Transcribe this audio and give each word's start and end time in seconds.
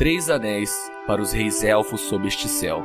três 0.00 0.30
anéis 0.30 0.90
para 1.06 1.20
os 1.20 1.30
reis 1.30 1.62
elfos 1.62 2.00
sob 2.00 2.26
este 2.26 2.48
céu, 2.48 2.82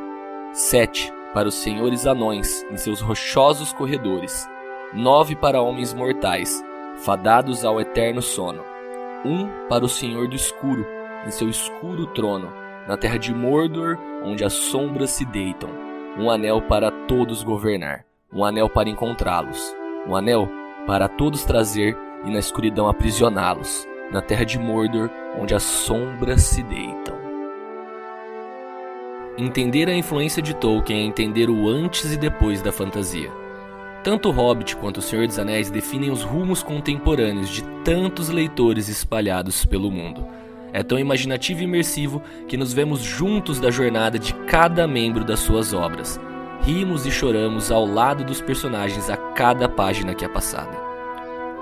sete 0.52 1.14
para 1.34 1.48
os 1.48 1.56
senhores 1.56 2.06
anões 2.06 2.62
em 2.70 2.76
seus 2.76 3.00
rochosos 3.00 3.72
corredores, 3.72 4.46
nove 4.94 5.34
para 5.34 5.62
homens 5.62 5.94
mortais, 5.94 6.62
fadados 6.98 7.64
ao 7.64 7.80
eterno 7.80 8.22
sono, 8.22 8.62
um 9.24 9.48
para 9.70 9.86
o 9.86 9.88
Senhor 9.88 10.28
do 10.28 10.36
Escuro 10.36 10.86
em 11.26 11.32
seu 11.32 11.48
escuro 11.48 12.06
trono, 12.08 12.52
na 12.86 12.98
terra 12.98 13.18
de 13.18 13.34
Mordor, 13.34 13.98
onde 14.22 14.44
as 14.44 14.52
sombras 14.52 15.12
se 15.12 15.24
deitam, 15.24 15.70
um 16.20 16.30
anel 16.30 16.64
para 16.64 16.92
todos 16.92 17.44
governar, 17.44 18.04
um 18.30 18.44
anel 18.44 18.70
para 18.70 18.90
encontrá-los, 18.90 19.74
um 20.06 20.18
anel 20.18 20.50
para 20.86 21.08
todos 21.08 21.46
trazer 21.46 21.98
e 22.26 22.30
na 22.30 22.40
escuridão 22.40 22.90
aprisioná-los, 22.90 23.88
na 24.12 24.22
terra 24.22 24.44
de 24.44 24.58
Mordor, 24.60 25.10
onde 25.40 25.54
as 25.54 25.64
sombras 25.64 26.44
se 26.44 26.64
deitam. 26.64 27.16
Entender 29.38 29.90
a 29.90 29.94
influência 29.94 30.42
de 30.42 30.56
Tolkien 30.56 31.02
é 31.02 31.04
entender 31.04 31.50
o 31.50 31.68
antes 31.68 32.14
e 32.14 32.18
depois 32.18 32.62
da 32.62 32.72
fantasia. 32.72 33.30
Tanto 34.02 34.30
o 34.30 34.32
Hobbit 34.32 34.78
quanto 34.78 35.00
o 35.00 35.02
Senhor 35.02 35.28
dos 35.28 35.38
Anéis 35.38 35.70
definem 35.70 36.10
os 36.10 36.22
rumos 36.22 36.64
contemporâneos 36.64 37.50
de 37.50 37.64
tantos 37.84 38.30
leitores 38.30 38.88
espalhados 38.88 39.66
pelo 39.66 39.92
mundo. 39.92 40.26
É 40.72 40.84
tão 40.84 41.00
imaginativo 41.00 41.62
e 41.62 41.64
imersivo 41.64 42.22
que 42.48 42.56
nos 42.56 42.72
vemos 42.72 43.02
juntos 43.02 43.60
da 43.60 43.72
jornada 43.72 44.20
de 44.20 44.34
cada 44.46 44.88
membro 44.88 45.26
das 45.26 45.40
suas 45.40 45.74
obras. 45.74 46.20
Rimos 46.62 47.06
e 47.06 47.12
choramos 47.12 47.72
ao 47.72 47.86
lado 47.86 48.24
dos 48.24 48.40
personagens 48.40 49.10
a 49.10 49.18
cada 49.18 49.68
página 49.68 50.14
que 50.14 50.24
é 50.24 50.30
passada. 50.30 50.85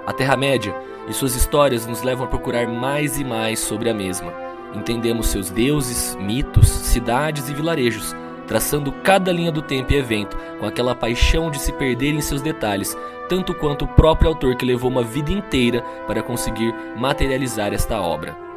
A 0.05 0.11
Terra-média 0.11 0.75
e 1.07 1.13
suas 1.13 1.35
histórias 1.35 1.85
nos 1.85 2.01
levam 2.01 2.25
a 2.25 2.29
procurar 2.29 2.67
mais 2.67 3.17
e 3.17 3.23
mais 3.23 3.59
sobre 3.59 3.89
a 3.89 3.93
mesma. 3.93 4.33
Entendemos 4.75 5.27
seus 5.27 5.49
deuses, 5.49 6.15
mitos, 6.19 6.67
cidades 6.67 7.47
e 7.47 7.53
vilarejos, 7.53 8.13
traçando 8.45 8.91
cada 8.91 9.31
linha 9.31 9.51
do 9.51 9.61
tempo 9.61 9.93
e 9.93 9.95
evento 9.95 10.37
com 10.59 10.65
aquela 10.65 10.93
paixão 10.93 11.49
de 11.49 11.57
se 11.57 11.71
perder 11.71 12.13
em 12.13 12.21
seus 12.21 12.41
detalhes, 12.41 12.97
tanto 13.29 13.53
quanto 13.53 13.85
o 13.85 13.87
próprio 13.87 14.29
autor 14.29 14.55
que 14.55 14.65
levou 14.65 14.91
uma 14.91 15.03
vida 15.03 15.31
inteira 15.31 15.81
para 16.05 16.21
conseguir 16.21 16.75
materializar 16.97 17.73
esta 17.73 18.01
obra. 18.01 18.52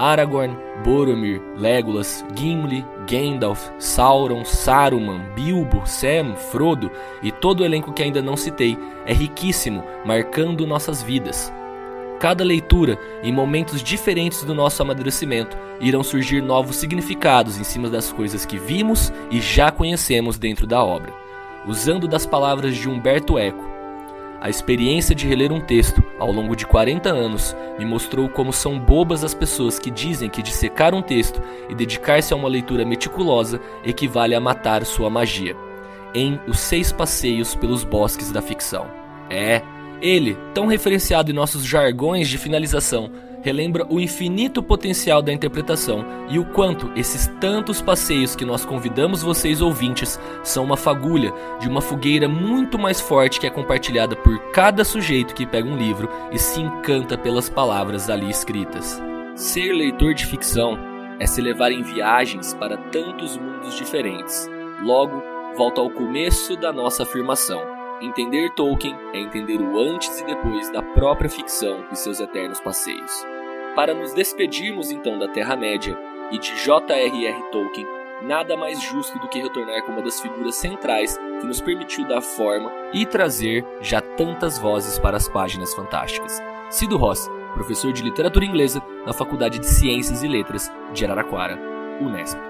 Aragorn, 0.00 0.56
Boromir, 0.82 1.42
Legolas, 1.58 2.24
Gimli, 2.34 2.82
Gandalf, 3.06 3.68
Sauron, 3.78 4.46
Saruman, 4.46 5.20
Bilbo, 5.34 5.82
Sam, 5.84 6.34
Frodo 6.36 6.90
e 7.22 7.30
todo 7.30 7.60
o 7.60 7.64
elenco 7.66 7.92
que 7.92 8.02
ainda 8.02 8.22
não 8.22 8.34
citei 8.34 8.78
é 9.04 9.12
riquíssimo, 9.12 9.84
marcando 10.06 10.66
nossas 10.66 11.02
vidas. 11.02 11.52
Cada 12.18 12.42
leitura, 12.42 12.98
em 13.22 13.30
momentos 13.30 13.82
diferentes 13.82 14.42
do 14.42 14.54
nosso 14.54 14.80
amadurecimento, 14.80 15.54
irão 15.80 16.02
surgir 16.02 16.40
novos 16.40 16.76
significados 16.76 17.58
em 17.58 17.64
cima 17.64 17.90
das 17.90 18.10
coisas 18.10 18.46
que 18.46 18.56
vimos 18.56 19.12
e 19.30 19.38
já 19.38 19.70
conhecemos 19.70 20.38
dentro 20.38 20.66
da 20.66 20.82
obra. 20.82 21.12
Usando 21.66 22.08
das 22.08 22.24
palavras 22.24 22.74
de 22.74 22.88
Humberto 22.88 23.38
Eco, 23.38 23.69
a 24.40 24.48
experiência 24.48 25.14
de 25.14 25.26
reler 25.26 25.52
um 25.52 25.60
texto 25.60 26.02
ao 26.18 26.32
longo 26.32 26.56
de 26.56 26.66
40 26.66 27.10
anos 27.10 27.54
me 27.78 27.84
mostrou 27.84 28.28
como 28.28 28.52
são 28.52 28.78
bobas 28.78 29.22
as 29.22 29.34
pessoas 29.34 29.78
que 29.78 29.90
dizem 29.90 30.30
que 30.30 30.42
dissecar 30.42 30.94
um 30.94 31.02
texto 31.02 31.42
e 31.68 31.74
dedicar-se 31.74 32.32
a 32.32 32.36
uma 32.36 32.48
leitura 32.48 32.84
meticulosa 32.84 33.60
equivale 33.84 34.34
a 34.34 34.40
matar 34.40 34.84
sua 34.86 35.10
magia. 35.10 35.54
Em 36.14 36.40
Os 36.48 36.58
Seis 36.58 36.90
Passeios 36.90 37.54
pelos 37.54 37.84
Bosques 37.84 38.32
da 38.32 38.40
Ficção. 38.40 38.86
É, 39.28 39.62
ele, 40.00 40.36
tão 40.54 40.66
referenciado 40.66 41.30
em 41.30 41.34
nossos 41.34 41.64
jargões 41.64 42.26
de 42.26 42.38
finalização, 42.38 43.12
relembra 43.42 43.86
o 43.88 43.98
infinito 43.98 44.62
potencial 44.62 45.22
da 45.22 45.32
interpretação 45.32 46.04
e 46.28 46.38
o 46.38 46.44
quanto 46.44 46.90
esses 46.96 47.26
tantos 47.40 47.80
passeios 47.80 48.36
que 48.36 48.44
nós 48.44 48.64
convidamos 48.64 49.22
vocês 49.22 49.60
ouvintes 49.60 50.18
são 50.42 50.64
uma 50.64 50.76
fagulha 50.76 51.32
de 51.60 51.68
uma 51.68 51.80
fogueira 51.80 52.28
muito 52.28 52.78
mais 52.78 53.00
forte 53.00 53.40
que 53.40 53.46
é 53.46 53.50
compartilhada 53.50 54.14
por 54.16 54.38
cada 54.52 54.84
sujeito 54.84 55.34
que 55.34 55.46
pega 55.46 55.68
um 55.68 55.76
livro 55.76 56.08
e 56.32 56.38
se 56.38 56.60
encanta 56.60 57.16
pelas 57.16 57.48
palavras 57.48 58.10
ali 58.10 58.28
escritas. 58.28 59.00
Ser 59.34 59.72
leitor 59.72 60.14
de 60.14 60.26
ficção 60.26 60.78
é 61.18 61.26
se 61.26 61.40
levar 61.40 61.72
em 61.72 61.82
viagens 61.82 62.54
para 62.54 62.76
tantos 62.76 63.36
mundos 63.36 63.74
diferentes. 63.76 64.48
Logo, 64.82 65.22
volta 65.56 65.80
ao 65.80 65.90
começo 65.90 66.56
da 66.56 66.72
nossa 66.72 67.02
afirmação 67.02 67.79
Entender 68.00 68.48
Tolkien 68.54 68.96
é 69.12 69.18
entender 69.18 69.60
o 69.60 69.78
antes 69.78 70.20
e 70.20 70.24
depois 70.24 70.72
da 70.72 70.82
própria 70.82 71.28
ficção 71.28 71.84
e 71.92 71.96
seus 71.96 72.18
eternos 72.18 72.58
passeios. 72.58 73.12
Para 73.76 73.92
nos 73.92 74.14
despedirmos 74.14 74.90
então 74.90 75.18
da 75.18 75.28
Terra-média 75.28 75.98
e 76.32 76.38
de 76.38 76.64
J.R.R. 76.64 77.42
Tolkien, 77.52 77.86
nada 78.22 78.56
mais 78.56 78.80
justo 78.80 79.18
do 79.18 79.28
que 79.28 79.42
retornar 79.42 79.84
com 79.84 79.92
uma 79.92 80.00
das 80.00 80.18
figuras 80.18 80.54
centrais 80.54 81.18
que 81.40 81.46
nos 81.46 81.60
permitiu 81.60 82.08
dar 82.08 82.22
forma 82.22 82.72
e 82.94 83.04
trazer 83.04 83.66
já 83.82 84.00
tantas 84.00 84.58
vozes 84.58 84.98
para 84.98 85.18
as 85.18 85.28
páginas 85.28 85.74
fantásticas. 85.74 86.40
Cido 86.70 86.96
Ross, 86.96 87.28
professor 87.52 87.92
de 87.92 88.02
literatura 88.02 88.46
inglesa 88.46 88.82
na 89.04 89.12
Faculdade 89.12 89.58
de 89.58 89.66
Ciências 89.66 90.22
e 90.22 90.28
Letras 90.28 90.72
de 90.94 91.04
Araraquara, 91.04 91.58
Unesp. 92.00 92.49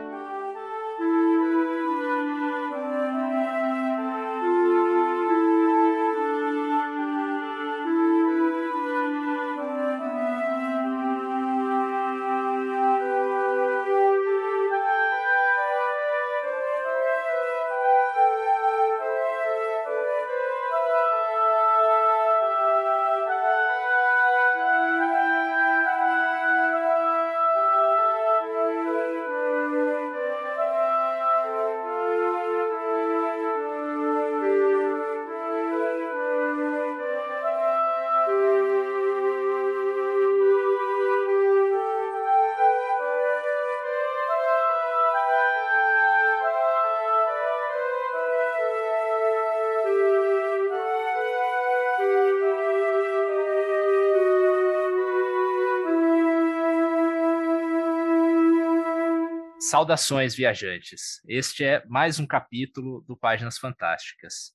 Saudações, 59.71 60.35
viajantes! 60.35 61.23
Este 61.29 61.63
é 61.63 61.87
mais 61.87 62.19
um 62.19 62.27
capítulo 62.27 63.05
do 63.07 63.17
Páginas 63.17 63.57
Fantásticas. 63.57 64.51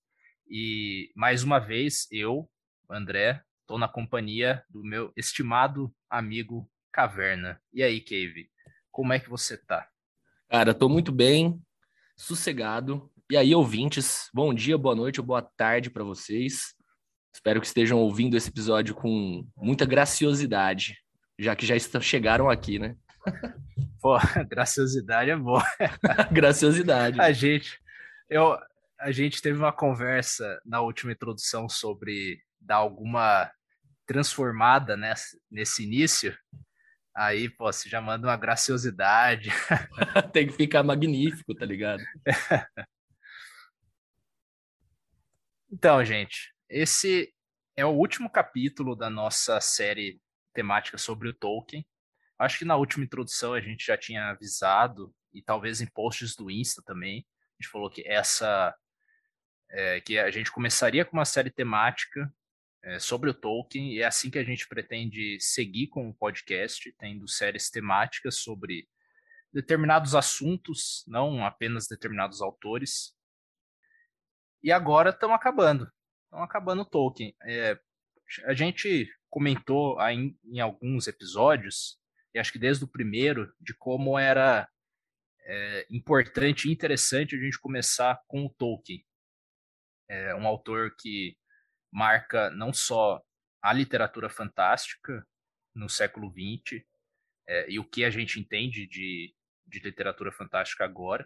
E 0.45 1.09
mais 1.15 1.41
uma 1.41 1.57
vez, 1.57 2.05
eu, 2.11 2.51
André, 2.91 3.41
estou 3.61 3.77
na 3.77 3.87
companhia 3.87 4.61
do 4.69 4.83
meu 4.83 5.13
estimado 5.15 5.89
amigo 6.09 6.69
Caverna. 6.91 7.61
E 7.73 7.81
aí, 7.81 8.01
Cave, 8.01 8.49
como 8.91 9.13
é 9.13 9.19
que 9.21 9.29
você 9.29 9.57
tá? 9.57 9.87
Cara, 10.49 10.71
estou 10.71 10.89
muito 10.89 11.13
bem, 11.13 11.61
sossegado. 12.17 13.09
E 13.31 13.37
aí, 13.37 13.55
ouvintes, 13.55 14.29
bom 14.33 14.53
dia, 14.53 14.77
boa 14.77 14.97
noite 14.97 15.21
ou 15.21 15.25
boa 15.25 15.41
tarde 15.41 15.89
para 15.89 16.03
vocês. 16.03 16.75
Espero 17.33 17.61
que 17.61 17.67
estejam 17.67 17.99
ouvindo 17.99 18.35
esse 18.35 18.49
episódio 18.49 18.93
com 18.93 19.47
muita 19.55 19.85
graciosidade, 19.85 20.97
já 21.39 21.55
que 21.55 21.65
já 21.65 21.73
estão, 21.77 22.01
chegaram 22.01 22.49
aqui, 22.49 22.77
né? 22.77 22.97
Pô, 24.05 24.19
graciosidade 24.47 25.31
é 25.31 25.35
boa. 25.35 25.63
graciosidade. 26.31 27.19
A 27.19 27.31
gente, 27.31 27.81
eu, 28.29 28.55
a 28.99 29.11
gente 29.11 29.41
teve 29.41 29.57
uma 29.57 29.73
conversa 29.73 30.61
na 30.63 30.79
última 30.79 31.11
introdução 31.11 31.67
sobre 31.67 32.39
dar 32.61 32.75
alguma 32.75 33.51
transformada 34.05 34.95
nesse, 34.95 35.41
nesse 35.49 35.83
início. 35.85 36.37
Aí, 37.15 37.49
pô, 37.49 37.65
você 37.65 37.89
já 37.89 37.99
manda 37.99 38.27
uma 38.27 38.37
graciosidade. 38.37 39.49
Tem 40.31 40.45
que 40.45 40.53
ficar 40.53 40.83
magnífico, 40.83 41.55
tá 41.55 41.65
ligado? 41.65 42.03
então, 45.73 46.05
gente, 46.05 46.53
esse 46.69 47.33
é 47.75 47.83
o 47.83 47.89
último 47.89 48.29
capítulo 48.29 48.95
da 48.95 49.09
nossa 49.09 49.59
série 49.59 50.21
temática 50.53 50.99
sobre 50.99 51.27
o 51.27 51.33
Tolkien. 51.33 51.83
Acho 52.37 52.59
que 52.59 52.65
na 52.65 52.75
última 52.75 53.05
introdução 53.05 53.53
a 53.53 53.61
gente 53.61 53.85
já 53.85 53.97
tinha 53.97 54.29
avisado, 54.29 55.13
e 55.33 55.41
talvez 55.41 55.81
em 55.81 55.87
posts 55.87 56.35
do 56.35 56.49
Insta 56.51 56.81
também, 56.85 57.25
a 57.59 57.63
gente 57.63 57.71
falou 57.71 57.89
que 57.89 58.05
essa. 58.05 58.75
É, 59.69 59.99
que 59.99 60.17
a 60.17 60.29
gente 60.29 60.51
começaria 60.51 61.03
com 61.03 61.17
uma 61.17 61.25
série 61.25 61.49
temática 61.49 62.31
é, 62.83 62.99
sobre 62.99 63.29
o 63.29 63.33
Tolkien, 63.33 63.93
e 63.93 64.01
é 64.01 64.05
assim 64.05 64.29
que 64.29 64.37
a 64.37 64.43
gente 64.43 64.67
pretende 64.67 65.37
seguir 65.39 65.87
com 65.87 66.07
o 66.07 66.13
podcast, 66.13 66.93
tendo 66.99 67.27
séries 67.27 67.69
temáticas 67.69 68.35
sobre 68.35 68.87
determinados 69.51 70.13
assuntos, 70.13 71.03
não 71.07 71.45
apenas 71.45 71.87
determinados 71.87 72.41
autores. 72.41 73.15
E 74.61 74.71
agora 74.71 75.09
estão 75.09 75.33
acabando. 75.33 75.89
Estão 76.25 76.43
acabando 76.43 76.85
Tolkien. 76.85 77.33
É, 77.43 77.79
a 78.45 78.53
gente 78.53 79.09
comentou 79.29 79.99
em, 80.09 80.37
em, 80.43 80.59
alguns 80.59 81.07
episódios, 81.07 81.97
e 82.35 82.39
acho 82.39 82.51
que 82.51 82.59
desde 82.59 82.83
o 82.83 82.87
primeiro, 82.87 83.55
de 83.61 83.73
como 83.73 84.19
era 84.19 84.69
é, 85.45 85.87
importante 85.89 86.67
e 86.67 86.71
interessante 86.71 87.33
a 87.33 87.39
gente 87.39 87.57
começar 87.57 88.21
com 88.27 88.45
o 88.45 88.49
Tolkien. 88.49 89.05
É 90.09 90.35
um 90.35 90.45
autor 90.45 90.93
que 90.99 91.37
marca 91.89 92.49
não 92.49 92.73
só 92.73 93.23
a 93.61 93.71
literatura 93.71 94.29
fantástica 94.29 95.25
no 95.73 95.87
século 95.87 96.29
XX 96.29 96.83
é, 97.47 97.71
e 97.71 97.79
o 97.79 97.85
que 97.85 98.03
a 98.03 98.09
gente 98.09 98.37
entende 98.37 98.85
de, 98.85 99.33
de 99.65 99.79
literatura 99.79 100.29
fantástica 100.29 100.83
agora, 100.83 101.25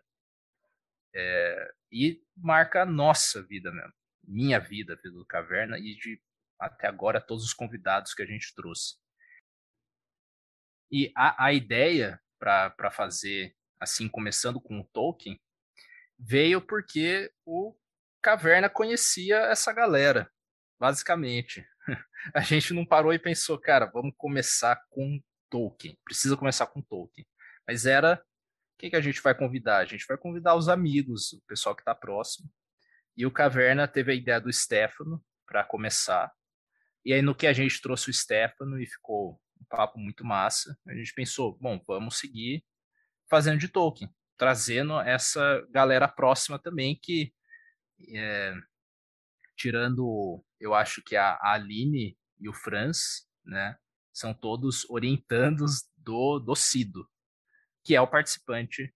é, 1.16 1.74
e 1.92 2.22
marca 2.38 2.84
a 2.84 2.86
nossa 2.86 3.42
vida 3.42 3.72
mesmo, 3.72 3.94
minha 4.24 4.60
vida, 4.60 4.96
vida 4.96 5.18
do 5.18 5.26
Caverna, 5.26 5.80
e 5.80 5.96
de 5.96 6.22
até 6.60 6.88
agora 6.88 7.20
todos 7.20 7.44
os 7.44 7.54
convidados 7.54 8.14
que 8.14 8.22
a 8.22 8.28
gente 8.28 8.54
trouxe. 8.54 8.96
E 10.92 11.12
a, 11.16 11.46
a 11.46 11.54
ideia 11.54 12.20
para 12.40 12.92
fazer 12.92 13.56
assim, 13.80 14.08
começando 14.10 14.60
com 14.60 14.80
o 14.80 14.84
Tolkien, 14.92 15.40
veio 16.18 16.62
porque 16.62 17.32
o 17.46 17.76
Caverna 18.22 18.70
conhecia 18.70 19.38
essa 19.38 19.72
galera, 19.72 20.30
basicamente. 20.80 21.66
A 22.36 22.42
gente 22.42 22.74
não 22.74 22.86
parou 22.86 23.14
e 23.14 23.20
pensou, 23.20 23.58
cara, 23.58 23.86
vamos 23.86 24.14
começar 24.18 24.76
com 24.90 25.22
Tolkien, 25.50 25.98
precisa 26.04 26.36
começar 26.36 26.68
com 26.68 26.82
Tolkien. 26.82 27.26
Mas 27.66 27.86
era, 27.86 28.22
quem 28.78 28.90
que 28.90 28.96
a 28.96 29.02
gente 29.02 29.22
vai 29.22 29.34
convidar? 29.34 29.78
A 29.78 29.86
gente 29.86 30.06
vai 30.06 30.18
convidar 30.18 30.56
os 30.56 30.68
amigos, 30.68 31.32
o 31.34 31.42
pessoal 31.48 31.76
que 31.76 31.82
está 31.82 31.96
próximo. 31.96 32.50
E 33.16 33.26
o 33.26 33.32
Caverna 33.32 33.88
teve 33.88 34.12
a 34.12 34.16
ideia 34.16 34.40
do 34.42 34.52
Stefano 34.52 35.24
para 35.46 35.64
começar. 35.64 36.32
E 37.06 37.14
aí 37.14 37.22
no 37.22 37.34
que 37.34 37.48
a 37.48 37.54
gente 37.54 37.82
trouxe 37.82 38.10
o 38.10 38.14
Stefano 38.14 38.80
e 38.80 38.86
ficou 38.86 39.40
papo 39.70 40.00
muito 40.00 40.26
massa, 40.26 40.78
a 40.88 40.94
gente 40.94 41.14
pensou, 41.14 41.58
bom, 41.60 41.82
vamos 41.88 42.18
seguir 42.18 42.66
fazendo 43.30 43.60
de 43.60 43.68
Tolkien, 43.68 44.14
trazendo 44.38 45.00
essa 45.00 45.66
galera 45.70 46.08
próxima 46.08 46.58
também 46.58 47.00
que, 47.02 47.34
é, 48.14 48.54
tirando, 49.56 50.44
eu 50.60 50.74
acho 50.74 51.02
que 51.04 51.16
a, 51.16 51.38
Aline 51.42 52.18
e 52.40 52.50
o 52.50 52.54
Franz, 52.54 53.28
né, 53.46 53.78
são 54.12 54.34
todos 54.34 54.90
orientandos 54.90 55.88
do, 55.98 56.40
do 56.40 56.56
Cido, 56.56 57.08
que 57.84 57.96
é 57.96 58.02
o 58.02 58.08
participante 58.08 58.94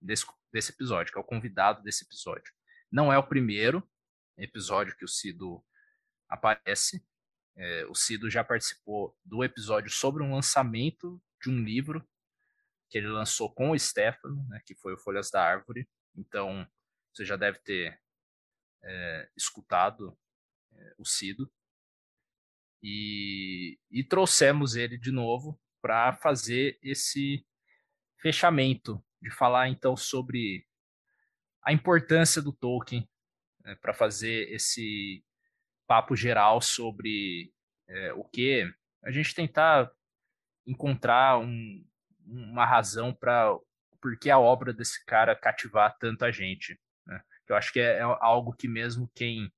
desse, 0.00 0.26
desse 0.52 0.72
episódio, 0.72 1.12
que 1.12 1.18
é 1.18 1.22
o 1.22 1.24
convidado 1.24 1.82
desse 1.82 2.04
episódio. 2.04 2.52
Não 2.90 3.12
é 3.12 3.18
o 3.18 3.26
primeiro 3.26 3.88
episódio 4.36 4.96
que 4.96 5.04
o 5.04 5.08
Cido 5.08 5.64
aparece. 6.28 7.04
É, 7.56 7.84
o 7.86 7.94
Cido 7.94 8.30
já 8.30 8.42
participou 8.42 9.16
do 9.24 9.44
episódio 9.44 9.90
sobre 9.90 10.22
um 10.22 10.34
lançamento 10.34 11.20
de 11.42 11.50
um 11.50 11.62
livro 11.62 12.06
que 12.88 12.98
ele 12.98 13.08
lançou 13.08 13.52
com 13.52 13.70
o 13.70 13.78
Stefano, 13.78 14.46
né, 14.48 14.60
que 14.66 14.74
foi 14.74 14.94
o 14.94 14.98
Folhas 14.98 15.30
da 15.30 15.42
Árvore. 15.42 15.88
Então, 16.16 16.66
você 17.12 17.24
já 17.24 17.36
deve 17.36 17.58
ter 17.60 18.00
é, 18.82 19.30
escutado 19.36 20.18
é, 20.72 20.94
o 20.98 21.04
Cido. 21.04 21.50
E, 22.82 23.78
e 23.90 24.02
trouxemos 24.02 24.74
ele 24.74 24.98
de 24.98 25.12
novo 25.12 25.60
para 25.80 26.14
fazer 26.14 26.78
esse 26.82 27.46
fechamento, 28.18 29.02
de 29.20 29.30
falar 29.30 29.68
então 29.68 29.96
sobre 29.96 30.66
a 31.62 31.72
importância 31.72 32.40
do 32.40 32.52
Tolkien, 32.52 33.08
né, 33.60 33.74
para 33.76 33.94
fazer 33.94 34.50
esse 34.50 35.24
papo 35.90 36.14
geral 36.14 36.60
sobre 36.60 37.52
é, 37.88 38.12
o 38.12 38.22
que 38.22 38.72
a 39.02 39.10
gente 39.10 39.34
tentar 39.34 39.90
encontrar 40.64 41.40
um, 41.40 41.84
uma 42.24 42.64
razão 42.64 43.12
para 43.12 43.58
por 44.00 44.16
que 44.16 44.30
a 44.30 44.38
obra 44.38 44.72
desse 44.72 45.04
cara 45.04 45.34
cativar 45.34 45.98
tanta 45.98 46.30
gente. 46.30 46.80
Né? 47.04 47.20
Eu 47.48 47.56
acho 47.56 47.72
que 47.72 47.80
é, 47.80 47.96
é, 47.96 48.02
algo 48.02 48.52
que 48.52 48.68
mesmo 48.68 49.10
quem 49.16 49.52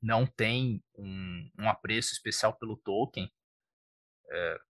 não 0.00 0.26
tem 0.26 0.82
um, 0.96 1.50
um 1.58 1.68
apreço 1.68 2.14
especial 2.14 2.56
pelo 2.56 2.78
Tolkien 2.78 3.30
é, 4.30 4.60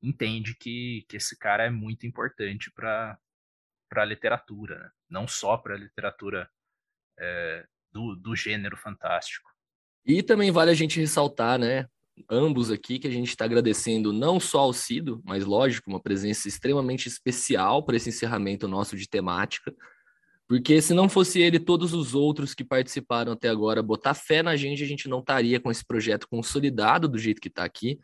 entende 0.00 0.54
que, 0.54 1.04
que 1.06 1.18
esse 1.18 1.38
cara 1.38 1.66
é 1.66 1.70
muito 1.70 2.06
importante 2.06 2.70
para 2.70 3.20
a 3.94 4.04
literatura, 4.06 4.78
né? 4.78 4.90
não 5.10 5.28
só 5.28 5.58
para 5.58 5.74
a 5.74 5.78
literatura 5.78 6.50
é, 7.18 7.68
do, 7.90 8.16
do 8.16 8.34
gênero 8.34 8.78
fantástico. 8.78 9.51
E 10.04 10.22
também 10.22 10.50
vale 10.50 10.70
a 10.70 10.74
gente 10.74 10.98
ressaltar, 10.98 11.58
né, 11.58 11.86
ambos 12.30 12.70
aqui, 12.70 12.98
que 12.98 13.06
a 13.06 13.10
gente 13.10 13.28
está 13.28 13.44
agradecendo 13.44 14.12
não 14.12 14.40
só 14.40 14.60
ao 14.60 14.72
Cido, 14.72 15.20
mas 15.24 15.44
lógico, 15.44 15.88
uma 15.88 16.00
presença 16.00 16.48
extremamente 16.48 17.08
especial 17.08 17.84
para 17.84 17.96
esse 17.96 18.08
encerramento 18.08 18.66
nosso 18.68 18.96
de 18.96 19.08
temática, 19.08 19.72
porque 20.48 20.82
se 20.82 20.92
não 20.92 21.08
fosse 21.08 21.40
ele, 21.40 21.58
todos 21.58 21.94
os 21.94 22.14
outros 22.14 22.52
que 22.52 22.64
participaram 22.64 23.32
até 23.32 23.48
agora 23.48 23.82
botar 23.82 24.12
fé 24.12 24.42
na 24.42 24.54
gente, 24.56 24.82
a 24.82 24.86
gente 24.86 25.08
não 25.08 25.20
estaria 25.20 25.58
com 25.58 25.70
esse 25.70 25.84
projeto 25.84 26.28
consolidado 26.28 27.08
do 27.08 27.18
jeito 27.18 27.40
que 27.40 27.48
está 27.48 27.64
aqui. 27.64 27.98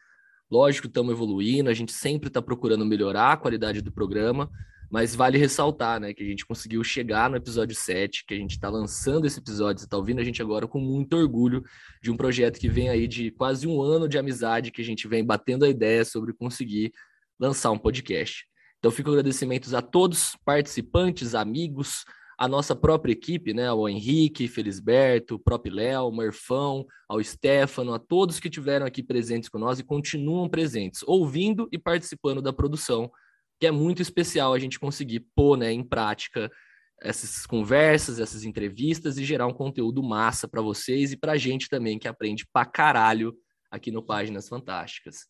Lógico, 0.50 0.86
estamos 0.86 1.12
evoluindo, 1.12 1.68
a 1.68 1.74
gente 1.74 1.92
sempre 1.92 2.28
está 2.28 2.40
procurando 2.40 2.86
melhorar 2.86 3.32
a 3.32 3.36
qualidade 3.36 3.82
do 3.82 3.92
programa, 3.92 4.50
mas 4.90 5.14
vale 5.14 5.37
ressaltar, 5.37 6.00
né, 6.00 6.14
que 6.14 6.23
a 6.23 6.26
gente 6.26 6.46
conseguiu 6.46 6.82
chegar 6.82 7.29
no 7.29 7.37
episódio 7.37 7.76
7, 7.76 8.25
que 8.26 8.35
a 8.35 8.37
gente 8.37 8.52
está 8.52 8.70
lançando 8.70 9.26
esse 9.26 9.38
episódio, 9.38 9.81
você 9.81 9.87
está 9.87 9.96
ouvindo 9.96 10.20
a 10.20 10.25
gente 10.25 10.40
agora 10.40 10.67
com 10.67 10.81
muito 10.81 11.14
orgulho 11.17 11.62
de 12.02 12.11
um 12.11 12.17
projeto 12.17 12.58
que 12.58 12.69
vem 12.69 12.88
aí 12.88 13.06
de 13.06 13.31
quase 13.31 13.67
um 13.67 13.82
ano 13.82 14.08
de 14.08 14.17
amizade, 14.17 14.70
que 14.70 14.81
a 14.81 14.85
gente 14.85 15.06
vem 15.06 15.25
batendo 15.25 15.64
a 15.64 15.69
ideia 15.69 16.05
sobre 16.05 16.32
conseguir 16.32 16.93
lançar 17.38 17.70
um 17.70 17.79
podcast. 17.79 18.46
Então, 18.79 18.90
fico 18.90 19.11
agradecimentos 19.11 19.75
a 19.75 19.82
todos, 19.82 20.37
participantes, 20.44 21.34
amigos, 21.34 22.05
a 22.38 22.46
nossa 22.46 22.75
própria 22.76 23.12
equipe, 23.12 23.52
né, 23.52 23.67
ao 23.67 23.88
Henrique, 23.88 24.46
Felisberto, 24.46 25.34
o 25.34 25.38
próprio 25.38 25.75
Léo, 25.75 26.08
o 26.08 26.87
ao 27.08 27.23
Stefano, 27.23 27.93
a 27.93 27.99
todos 27.99 28.38
que 28.38 28.49
tiveram 28.49 28.87
aqui 28.87 29.02
presentes 29.02 29.49
com 29.49 29.58
nós 29.58 29.81
e 29.81 29.84
continuam 29.84 30.49
presentes, 30.49 31.02
ouvindo 31.05 31.69
e 31.73 31.79
participando 31.79 32.41
da 32.41 32.52
produção 32.52 33.11
que 33.58 33.66
é 33.66 33.70
muito 33.70 34.02
especial 34.02 34.55
a 34.55 34.58
gente 34.58 34.78
conseguir 34.78 35.20
pôr 35.34 35.56
né, 35.56 35.72
em 35.72 35.82
prática 35.82 36.50
essas 37.00 37.46
conversas, 37.46 38.19
essas 38.19 38.44
entrevistas 38.44 39.19
e 39.19 39.24
gerar 39.24 39.46
um 39.46 39.53
conteúdo 39.53 40.03
massa 40.03 40.48
para 40.48 40.60
vocês 40.60 41.12
e 41.12 41.17
para 41.17 41.32
a 41.32 41.36
gente 41.36 41.69
também 41.69 41.98
que 41.98 42.08
aprende 42.08 42.46
pra 42.53 42.65
caralho 42.65 43.34
aqui 43.70 43.91
no 43.91 44.03
Páginas 44.03 44.48
Fantásticas. 44.48 45.27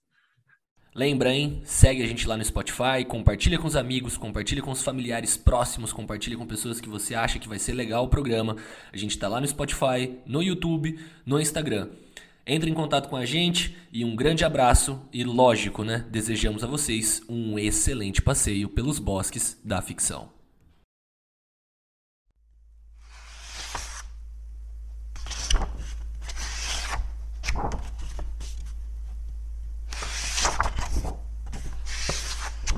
Lembra, 0.94 1.32
hein? 1.32 1.60
Segue 1.64 2.02
a 2.02 2.06
gente 2.06 2.26
lá 2.26 2.36
no 2.36 2.44
Spotify, 2.44 3.04
compartilha 3.06 3.58
com 3.58 3.68
os 3.68 3.76
amigos, 3.76 4.16
compartilha 4.16 4.62
com 4.62 4.70
os 4.70 4.82
familiares 4.82 5.36
próximos, 5.36 5.92
compartilha 5.92 6.36
com 6.36 6.46
pessoas 6.46 6.80
que 6.80 6.88
você 6.88 7.14
acha 7.14 7.38
que 7.38 7.48
vai 7.48 7.58
ser 7.58 7.74
legal 7.74 8.04
o 8.04 8.08
programa. 8.08 8.56
A 8.92 8.96
gente 8.96 9.10
está 9.10 9.28
lá 9.28 9.40
no 9.40 9.46
Spotify, 9.46 10.18
no 10.26 10.42
YouTube, 10.42 10.98
no 11.24 11.40
Instagram. 11.40 11.90
Entre 12.50 12.70
em 12.70 12.74
contato 12.74 13.10
com 13.10 13.16
a 13.16 13.26
gente 13.26 13.76
e 13.92 14.06
um 14.06 14.16
grande 14.16 14.42
abraço 14.42 15.06
e 15.12 15.22
lógico, 15.22 15.84
né? 15.84 16.06
Desejamos 16.10 16.64
a 16.64 16.66
vocês 16.66 17.20
um 17.28 17.58
excelente 17.58 18.22
passeio 18.22 18.70
pelos 18.70 18.98
bosques 18.98 19.60
da 19.62 19.82
ficção. 19.82 20.30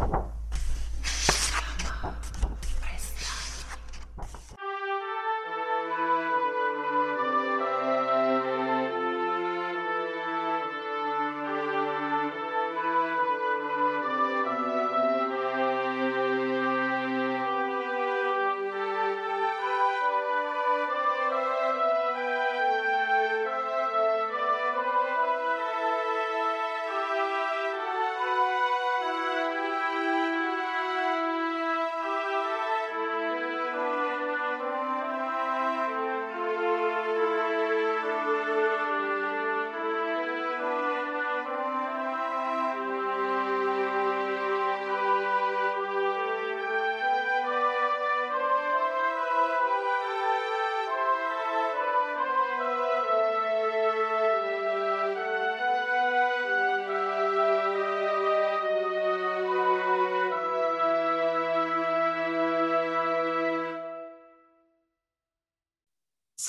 you 0.00 0.39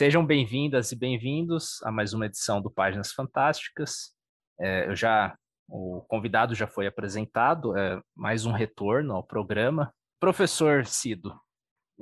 Sejam 0.02 0.26
bem-vindas 0.26 0.92
e 0.92 0.96
bem-vindos 0.96 1.80
a 1.84 1.92
mais 1.92 2.12
uma 2.12 2.26
edição 2.26 2.60
do 2.60 2.72
Páginas 2.72 3.12
Fantásticas. 3.12 4.16
É, 4.60 4.88
eu 4.88 4.96
já, 4.96 5.38
o 5.70 6.02
convidado 6.08 6.56
já 6.56 6.66
foi 6.66 6.88
apresentado, 6.88 7.78
é, 7.78 8.02
mais 8.16 8.44
um 8.44 8.52
retorno 8.52 9.14
ao 9.14 9.24
programa. 9.24 9.94
Professor 10.20 10.88
Cido, 10.88 11.40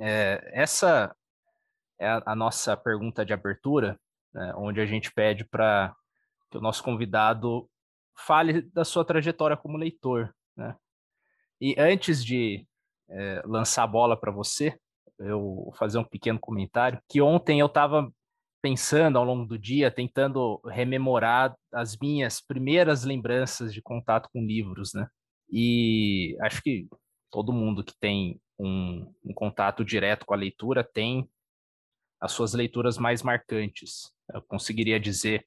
é, 0.00 0.40
essa 0.54 1.14
é 1.98 2.08
a, 2.08 2.22
a, 2.24 2.34
nossa 2.34 2.74
pergunta 2.74 3.22
de 3.22 3.34
abertura, 3.34 4.00
né, 4.32 4.54
onde 4.56 4.80
a 4.80 4.86
gente 4.86 5.12
pede 5.12 5.44
para 5.44 5.94
que 6.50 6.56
o 6.56 6.62
nosso 6.62 6.82
convidado 6.82 7.68
fale 8.16 8.62
da 8.62 8.82
sua 8.82 9.04
trajetória 9.04 9.58
como 9.58 9.76
leitor. 9.76 10.34
Né? 10.56 10.74
E 11.60 11.74
antes 11.78 12.24
de 12.24 12.66
é, 13.10 13.42
lançar 13.44 13.82
a 13.82 13.86
bola 13.86 14.18
para 14.18 14.32
você, 14.32 14.80
eu 15.20 15.72
fazer 15.78 15.98
um 15.98 16.04
pequeno 16.04 16.38
comentário, 16.38 17.00
que 17.08 17.20
ontem 17.20 17.60
eu 17.60 17.66
estava 17.66 18.12
pensando 18.62 19.18
ao 19.18 19.24
longo 19.24 19.46
do 19.46 19.58
dia, 19.58 19.90
tentando 19.90 20.60
rememorar 20.66 21.54
as 21.72 21.96
minhas 21.96 22.40
primeiras 22.40 23.04
lembranças 23.04 23.72
de 23.72 23.80
contato 23.80 24.28
com 24.32 24.44
livros, 24.44 24.92
né? 24.92 25.06
E 25.50 26.36
acho 26.42 26.62
que 26.62 26.86
todo 27.30 27.52
mundo 27.52 27.84
que 27.84 27.94
tem 27.98 28.40
um, 28.58 29.12
um 29.24 29.32
contato 29.34 29.84
direto 29.84 30.26
com 30.26 30.34
a 30.34 30.36
leitura 30.36 30.84
tem 30.84 31.28
as 32.20 32.32
suas 32.32 32.52
leituras 32.52 32.98
mais 32.98 33.22
marcantes. 33.22 34.12
Eu 34.32 34.42
conseguiria 34.42 35.00
dizer 35.00 35.46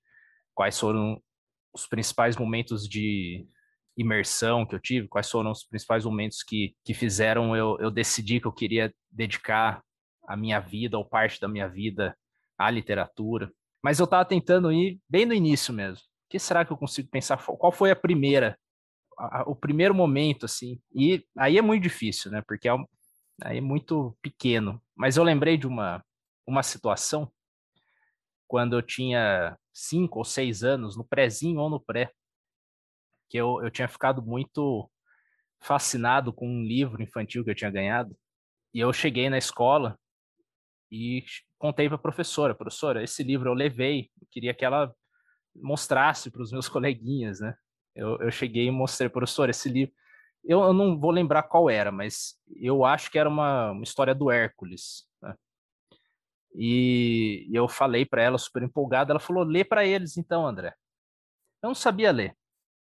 quais 0.56 0.80
foram 0.80 1.22
os 1.74 1.88
principais 1.88 2.36
momentos 2.36 2.88
de 2.88 3.48
imersão 3.98 4.66
que 4.66 4.76
eu 4.76 4.80
tive, 4.80 5.08
quais 5.08 5.30
foram 5.30 5.52
os 5.52 5.64
principais 5.64 6.06
momentos 6.06 6.44
que, 6.44 6.76
que 6.84 6.94
fizeram 6.94 7.56
eu, 7.56 7.78
eu 7.80 7.92
decidir 7.92 8.42
que 8.42 8.48
eu 8.48 8.52
queria 8.52 8.94
dedicar 9.12 9.84
a 10.28 10.36
minha 10.36 10.60
vida 10.60 10.98
ou 10.98 11.06
parte 11.06 11.40
da 11.40 11.48
minha 11.48 11.68
vida 11.68 12.18
à 12.58 12.70
literatura. 12.70 13.52
Mas 13.84 14.00
eu 14.00 14.06
estava 14.06 14.26
tentando 14.26 14.72
ir 14.72 15.00
bem 15.08 15.26
no 15.26 15.34
início 15.34 15.74
mesmo. 15.74 16.04
O 16.26 16.30
que 16.30 16.40
será 16.40 16.66
que 16.66 16.72
eu 16.72 16.78
consigo 16.78 17.10
pensar? 17.10 17.38
Qual 17.38 17.72
foi 17.72 17.92
a 17.92 17.96
primeira, 17.96 18.58
a, 19.18 19.44
o 19.46 19.56
primeiro 19.56 19.94
momento, 19.94 20.46
assim? 20.46 20.80
E 20.96 21.24
aí 21.38 21.58
é 21.58 21.62
muito 21.62 21.84
difícil, 21.84 22.32
né? 22.32 22.42
Porque 22.48 22.68
é, 22.68 22.74
um, 22.74 22.86
aí 23.44 23.58
é 23.58 23.62
muito 23.62 24.18
pequeno. 24.22 24.82
Mas 24.96 25.18
eu 25.18 25.24
lembrei 25.24 25.58
de 25.58 25.68
uma, 25.68 26.04
uma 26.48 26.64
situação 26.64 27.32
quando 28.48 28.78
eu 28.78 28.82
tinha 28.82 29.58
cinco 29.74 30.20
ou 30.20 30.26
seis 30.26 30.64
anos, 30.64 30.96
no 30.96 31.04
prézinho 31.04 31.60
ou 31.60 31.70
no 31.70 31.80
pré, 31.80 32.12
que 33.34 33.38
eu, 33.40 33.64
eu 33.64 33.72
tinha 33.72 33.88
ficado 33.88 34.22
muito 34.22 34.88
fascinado 35.60 36.32
com 36.32 36.48
um 36.48 36.64
livro 36.64 37.02
infantil 37.02 37.44
que 37.44 37.50
eu 37.50 37.56
tinha 37.56 37.72
ganhado. 37.72 38.16
E 38.72 38.80
eu 38.80 38.94
cheguei 38.94 39.28
na 39.28 39.40
escola 39.40 39.98
e 40.92 41.26
contei 41.58 41.88
para 41.88 41.96
a 41.96 42.00
professora, 42.00 42.54
professora, 42.54 43.02
esse 43.02 43.24
livro 43.24 43.50
eu 43.50 43.56
levei, 43.56 44.12
eu 44.22 44.28
queria 44.30 44.54
que 44.54 44.64
ela 44.64 44.94
mostrasse 45.56 46.30
para 46.30 46.44
os 46.44 46.52
meus 46.52 46.70
coleguinhas, 46.70 47.40
né? 47.40 47.56
Eu, 47.96 48.20
eu 48.20 48.32
cheguei 48.32 48.68
e 48.68 48.72
mostrei, 48.72 49.10
professora, 49.10 49.50
esse 49.50 49.68
livro, 49.68 49.96
eu, 50.44 50.62
eu, 50.62 50.74
não 50.74 51.00
vou 51.00 51.10
lembrar 51.10 51.42
qual 51.42 51.72
era, 51.72 51.92
mas 51.92 52.36
eu 52.58 52.86
acho 52.86 53.10
que 53.10 53.18
era 53.18 53.28
uma, 53.28 53.72
uma 53.72 53.84
história 53.84 54.14
do 54.14 54.30
Hércules. 54.30 55.08
Né? 55.20 55.36
E 56.56 57.50
eu 57.52 57.68
falei 57.68 58.06
para 58.06 58.22
ela, 58.22 58.38
super 58.38 58.62
empolgada, 58.62 59.12
ela 59.12 59.20
falou, 59.20 59.44
lê 59.44 59.64
para 59.64 59.84
eles 59.84 60.18
então, 60.18 60.46
André. 60.46 60.76
Eu 61.64 61.70
não 61.70 61.76
sabia 61.76 62.12
ler 62.12 62.36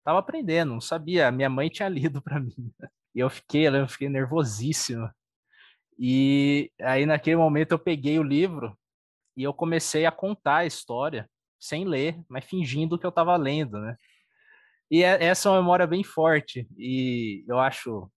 tava 0.08 0.20
aprendendo, 0.20 0.72
não 0.72 0.80
sabia. 0.80 1.30
Minha 1.30 1.50
mãe 1.50 1.68
tinha 1.68 1.86
lido 1.90 2.22
para 2.22 2.40
mim. 2.40 2.72
E 3.14 3.20
eu 3.20 3.28
fiquei, 3.28 3.68
eu 3.68 3.86
fiquei 3.86 4.08
nervosíssimo. 4.08 5.10
E 5.98 6.72
aí 6.80 7.04
naquele 7.04 7.36
momento 7.36 7.72
eu 7.72 7.78
peguei 7.78 8.18
o 8.18 8.22
livro 8.22 8.74
e 9.36 9.42
eu 9.42 9.52
comecei 9.52 10.06
a 10.06 10.12
contar 10.12 10.58
a 10.58 10.66
história 10.66 11.28
sem 11.60 11.84
ler, 11.84 12.18
mas 12.26 12.44
fingindo 12.44 12.98
que 12.98 13.04
eu 13.04 13.10
estava 13.10 13.36
lendo, 13.36 13.80
né? 13.80 13.96
E 14.90 15.04
é, 15.04 15.22
essa 15.24 15.48
é 15.48 15.52
uma 15.52 15.60
memória 15.60 15.86
bem 15.86 16.02
forte 16.02 16.66
e 16.78 17.44
eu 17.46 17.58
acho 17.58 18.10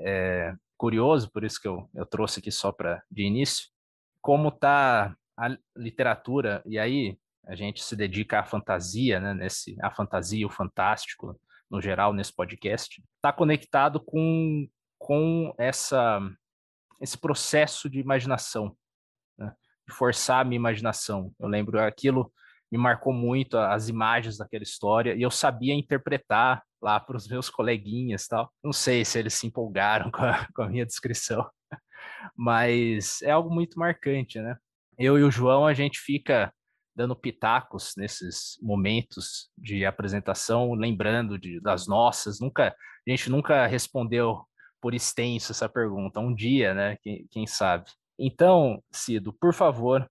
é, 0.00 0.54
curioso, 0.76 1.30
por 1.30 1.44
isso 1.44 1.60
que 1.60 1.68
eu, 1.68 1.88
eu 1.94 2.04
trouxe 2.04 2.40
aqui 2.40 2.50
só 2.50 2.72
para 2.72 3.00
de 3.08 3.22
início, 3.22 3.68
como 4.20 4.50
tá 4.50 5.14
a 5.36 5.56
literatura 5.76 6.62
e 6.66 6.78
aí 6.78 7.16
a 7.46 7.54
gente 7.54 7.82
se 7.82 7.94
dedica 7.94 8.40
à 8.40 8.44
fantasia, 8.44 9.20
né, 9.20 9.34
nesse, 9.34 9.76
a 9.82 9.90
fantasia, 9.90 10.46
o 10.46 10.50
fantástico, 10.50 11.38
no 11.70 11.80
geral, 11.80 12.12
nesse 12.12 12.34
podcast, 12.34 13.02
está 13.16 13.32
conectado 13.32 14.00
com, 14.00 14.68
com 14.98 15.54
essa, 15.58 16.20
esse 17.00 17.18
processo 17.18 17.88
de 17.88 17.98
imaginação, 17.98 18.76
né, 19.38 19.52
de 19.88 19.94
forçar 19.94 20.40
a 20.40 20.44
minha 20.44 20.56
imaginação. 20.56 21.32
Eu 21.38 21.48
lembro 21.48 21.80
aquilo 21.80 22.32
me 22.70 22.78
marcou 22.78 23.12
muito 23.12 23.56
as 23.56 23.88
imagens 23.88 24.36
daquela 24.36 24.62
história 24.62 25.14
e 25.14 25.22
eu 25.22 25.30
sabia 25.30 25.74
interpretar 25.74 26.62
lá 26.80 26.98
para 27.00 27.16
os 27.16 27.28
meus 27.28 27.48
coleguinhas 27.48 28.26
tal. 28.26 28.52
Não 28.62 28.72
sei 28.72 29.04
se 29.04 29.18
eles 29.18 29.34
se 29.34 29.46
empolgaram 29.46 30.10
com 30.12 30.22
a, 30.22 30.46
com 30.54 30.62
a 30.62 30.68
minha 30.68 30.86
descrição, 30.86 31.48
mas 32.36 33.22
é 33.22 33.30
algo 33.30 33.52
muito 33.52 33.78
marcante, 33.78 34.40
né? 34.40 34.56
Eu 34.98 35.18
e 35.18 35.22
o 35.22 35.30
João 35.30 35.66
a 35.66 35.74
gente 35.74 35.98
fica 35.98 36.52
dando 36.96 37.14
pitacos 37.14 37.92
nesses 37.94 38.58
momentos 38.62 39.50
de 39.56 39.84
apresentação, 39.84 40.72
lembrando 40.72 41.38
de, 41.38 41.60
das 41.60 41.86
nossas. 41.86 42.40
Nunca, 42.40 42.68
a 42.68 43.10
gente 43.10 43.28
nunca 43.28 43.66
respondeu 43.66 44.42
por 44.80 44.94
extenso 44.94 45.52
essa 45.52 45.68
pergunta. 45.68 46.20
Um 46.20 46.34
dia, 46.34 46.72
né? 46.72 46.96
Quem, 47.02 47.26
quem 47.30 47.46
sabe. 47.46 47.90
Então, 48.18 48.82
Cido, 48.90 49.30
por 49.34 49.52
favor, 49.52 50.10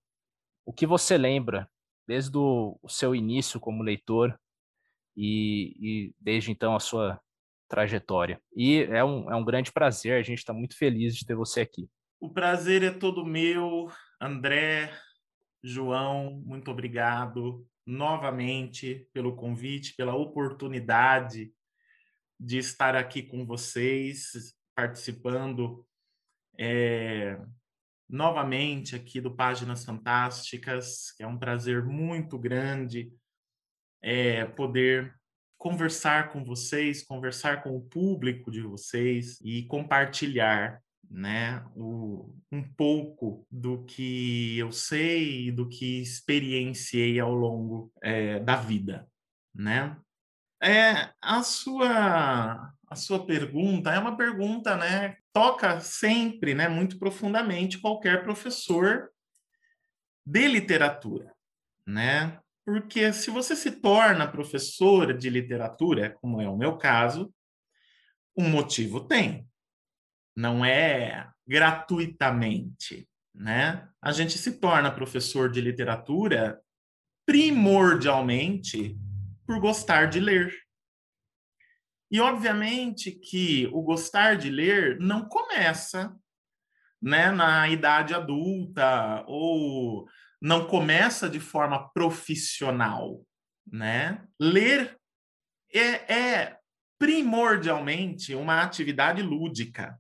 o 0.64 0.72
que 0.72 0.86
você 0.86 1.18
lembra 1.18 1.68
desde 2.08 2.38
o, 2.38 2.80
seu 2.88 3.16
início 3.16 3.60
como 3.60 3.82
leitor 3.82 4.40
e, 5.18 5.76
e, 5.80 6.14
desde 6.20 6.52
então 6.52 6.76
a 6.76 6.80
sua 6.80 7.20
trajetória? 7.68 8.40
E 8.56 8.84
é 8.84 9.04
um, 9.04 9.32
é 9.32 9.36
um 9.36 9.44
grande 9.44 9.72
prazer, 9.72 10.20
a 10.20 10.24
gente 10.24 10.40
está 10.40 10.54
muito 10.54 10.78
feliz 10.78 11.16
de 11.16 11.26
ter 11.26 11.36
você 11.36 11.62
aqui. 11.62 11.90
O 12.20 12.32
prazer 12.32 12.84
é 12.84 12.92
todo 12.92 13.26
meu, 13.26 13.90
André, 14.22 14.92
João, 15.68 16.44
muito 16.46 16.70
obrigado 16.70 17.68
novamente 17.88 19.10
pelo 19.12 19.36
convite, 19.36 19.96
pela 19.96 20.14
oportunidade 20.14 21.52
de 22.40 22.60
estar 22.60 22.96
aqui 22.96 23.24
com 23.24 23.44
vocês, 23.48 24.56
participando 24.76 25.84
é, 26.60 27.40
novamente 28.08 28.96
aqui 28.96 29.20
do 29.20 29.36
Páginas 29.36 29.84
Fantásticas, 29.84 31.16
é 31.20 31.26
um 31.26 31.38
prazer 31.38 31.84
muito 31.84 32.38
grande 32.38 33.12
é, 34.04 34.46
poder 34.46 35.16
conversar 35.58 36.30
com 36.30 36.44
vocês, 36.44 37.04
conversar 37.04 37.64
com 37.64 37.76
o 37.76 37.82
público 37.82 38.52
de 38.52 38.62
vocês 38.62 39.40
e 39.42 39.64
compartilhar 39.66 40.80
né, 41.10 41.64
o, 41.76 42.34
um 42.52 42.64
pouco 42.64 43.46
do 43.50 43.84
que 43.86 44.58
eu 44.58 44.72
sei 44.72 45.48
e 45.48 45.52
do 45.52 45.68
que 45.68 46.02
experienciei 46.02 47.20
ao 47.20 47.34
longo 47.34 47.92
é, 48.02 48.40
da 48.40 48.56
vida, 48.56 49.08
né? 49.54 49.98
É, 50.62 51.12
a 51.22 51.44
sua 51.44 52.74
a 52.88 52.96
sua 52.96 53.26
pergunta 53.26 53.92
é 53.92 54.00
uma 54.00 54.16
pergunta, 54.16 54.78
né, 54.78 55.18
toca 55.34 55.80
sempre, 55.82 56.54
né, 56.54 56.70
muito 56.70 56.98
profundamente 56.98 57.80
qualquer 57.80 58.24
professor 58.24 59.10
de 60.26 60.48
literatura, 60.48 61.34
né? 61.86 62.40
Porque 62.66 63.14
se 63.14 63.30
você 63.30 63.56
se 63.56 63.72
torna 63.72 64.32
professor 64.32 65.16
de 65.16 65.30
literatura, 65.30 66.12
como 66.22 66.42
é 66.42 66.50
o 66.50 66.58
meu 66.58 66.78
caso, 66.78 67.32
um 68.36 68.50
motivo 68.50 69.02
tem, 69.02 69.48
não 70.36 70.66
é 70.66 71.30
gratuitamente, 71.48 73.08
né? 73.34 73.88
A 74.02 74.12
gente 74.12 74.38
se 74.38 74.60
torna 74.60 74.92
professor 74.92 75.50
de 75.50 75.62
literatura 75.62 76.60
primordialmente 77.26 78.98
por 79.46 79.60
gostar 79.60 80.06
de 80.08 80.20
ler. 80.20 80.54
E 82.12 82.20
obviamente 82.20 83.12
que 83.12 83.68
o 83.74 83.82
gostar 83.82 84.36
de 84.36 84.50
ler 84.50 85.00
não 85.00 85.28
começa 85.28 86.16
né, 87.02 87.32
na 87.32 87.68
idade 87.70 88.14
adulta 88.14 89.24
ou 89.28 90.08
não 90.42 90.68
começa 90.68 91.30
de 91.30 91.40
forma 91.40 91.90
profissional, 91.90 93.26
né? 93.66 94.26
Ler 94.40 94.98
é, 95.74 96.14
é 96.14 96.60
primordialmente 97.00 98.34
uma 98.36 98.62
atividade 98.62 99.22
lúdica 99.22 100.00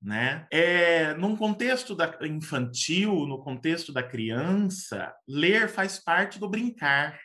né? 0.00 0.46
É, 0.50 1.14
num 1.14 1.36
contexto 1.36 1.94
da, 1.94 2.16
infantil, 2.22 3.26
no 3.26 3.42
contexto 3.42 3.92
da 3.92 4.02
criança, 4.02 5.12
ler 5.26 5.68
faz 5.68 5.98
parte 5.98 6.38
do 6.38 6.48
brincar, 6.48 7.18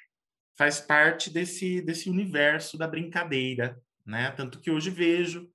faz 0.57 0.79
parte 0.79 1.29
desse, 1.29 1.81
desse 1.81 2.09
universo 2.09 2.77
da 2.77 2.87
brincadeira. 2.87 3.77
Né? 4.05 4.31
Tanto 4.31 4.59
que 4.59 4.71
hoje 4.71 4.89
vejo, 4.89 5.49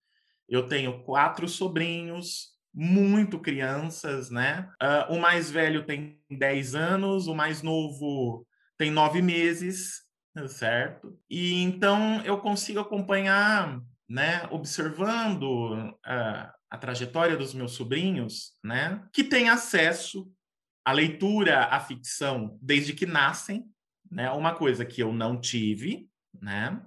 eu 0.48 0.66
tenho 0.66 1.02
quatro 1.02 1.48
sobrinhos 1.48 2.56
muito 2.72 3.40
crianças, 3.40 4.30
né? 4.30 4.68
Uh, 4.80 5.14
o 5.14 5.20
mais 5.20 5.50
velho 5.50 5.84
tem 5.84 6.20
10 6.30 6.74
anos, 6.74 7.26
o 7.26 7.34
mais 7.34 7.62
novo 7.62 8.46
tem 8.76 8.90
9 8.90 9.20
meses, 9.20 10.02
certo? 10.48 11.18
E 11.28 11.62
então 11.62 12.22
eu 12.24 12.38
consigo 12.38 12.78
acompanhar, 12.78 13.80
né, 14.08 14.46
observando 14.50 15.42
uh, 15.42 16.57
a 16.70 16.76
trajetória 16.76 17.36
dos 17.36 17.54
meus 17.54 17.72
sobrinhos, 17.72 18.52
né, 18.62 19.02
que 19.12 19.24
têm 19.24 19.48
acesso 19.48 20.30
à 20.84 20.92
leitura, 20.92 21.64
à 21.64 21.80
ficção 21.80 22.58
desde 22.62 22.92
que 22.92 23.06
nascem, 23.06 23.64
né? 24.10 24.30
Uma 24.30 24.54
coisa 24.54 24.84
que 24.84 25.02
eu 25.02 25.12
não 25.12 25.38
tive, 25.40 26.08
né? 26.40 26.80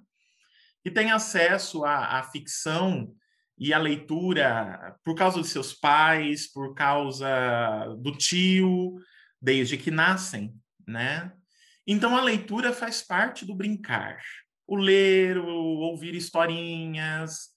E 0.84 0.90
tem 0.90 1.12
acesso 1.12 1.86
à, 1.86 2.20
à 2.20 2.24
ficção 2.24 3.14
e 3.58 3.74
à 3.74 3.78
leitura 3.78 4.98
por 5.04 5.16
causa 5.16 5.38
dos 5.38 5.50
seus 5.50 5.72
pais, 5.72 6.52
por 6.52 6.74
causa 6.74 7.96
do 8.00 8.12
tio, 8.12 8.96
desde 9.40 9.78
que 9.78 9.92
nascem, 9.92 10.54
né? 10.88 11.32
Então 11.86 12.18
a 12.18 12.22
leitura 12.22 12.74
faz 12.74 13.02
parte 13.02 13.46
do 13.46 13.56
brincar. 13.56 14.20
O 14.66 14.76
ler, 14.76 15.38
o 15.38 15.80
ouvir 15.80 16.16
historinhas, 16.16 17.50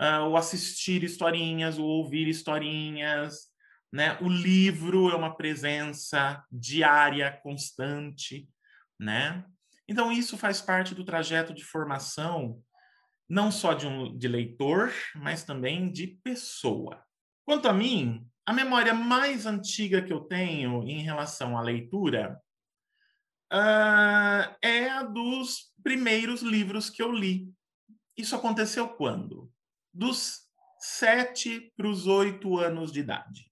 uh, 0.00 0.26
o 0.28 0.36
assistir 0.36 1.04
historinhas, 1.04 1.78
o 1.78 1.84
ouvir 1.84 2.26
historinhas, 2.26 3.50
né? 3.92 4.18
O 4.20 4.28
livro 4.28 5.10
é 5.10 5.14
uma 5.14 5.36
presença 5.36 6.42
diária, 6.50 7.38
constante, 7.42 8.48
né? 8.98 9.44
Então 9.88 10.10
isso 10.10 10.38
faz 10.38 10.60
parte 10.60 10.94
do 10.94 11.04
trajeto 11.04 11.52
de 11.52 11.64
formação 11.64 12.62
não 13.28 13.52
só 13.52 13.74
de 13.74 13.86
um 13.86 14.18
de 14.18 14.26
leitor, 14.26 14.92
mas 15.14 15.44
também 15.44 15.90
de 15.90 16.18
pessoa. 16.24 17.00
Quanto 17.44 17.68
a 17.68 17.72
mim, 17.72 18.26
a 18.44 18.52
memória 18.52 18.92
mais 18.92 19.46
antiga 19.46 20.02
que 20.02 20.12
eu 20.12 20.20
tenho 20.20 20.82
em 20.82 21.00
relação 21.00 21.56
à 21.56 21.60
leitura 21.60 22.40
uh, 23.52 24.56
é 24.60 24.88
a 24.90 25.04
dos 25.04 25.72
primeiros 25.80 26.42
livros 26.42 26.90
que 26.90 27.00
eu 27.00 27.12
li. 27.12 27.48
Isso 28.16 28.34
aconteceu 28.34 28.88
quando? 28.88 29.48
Dos 29.92 30.48
sete 30.80 31.72
para 31.76 31.88
os 31.88 32.06
oito 32.06 32.58
anos 32.58 32.92
de 32.92 33.00
idade. 33.00 33.50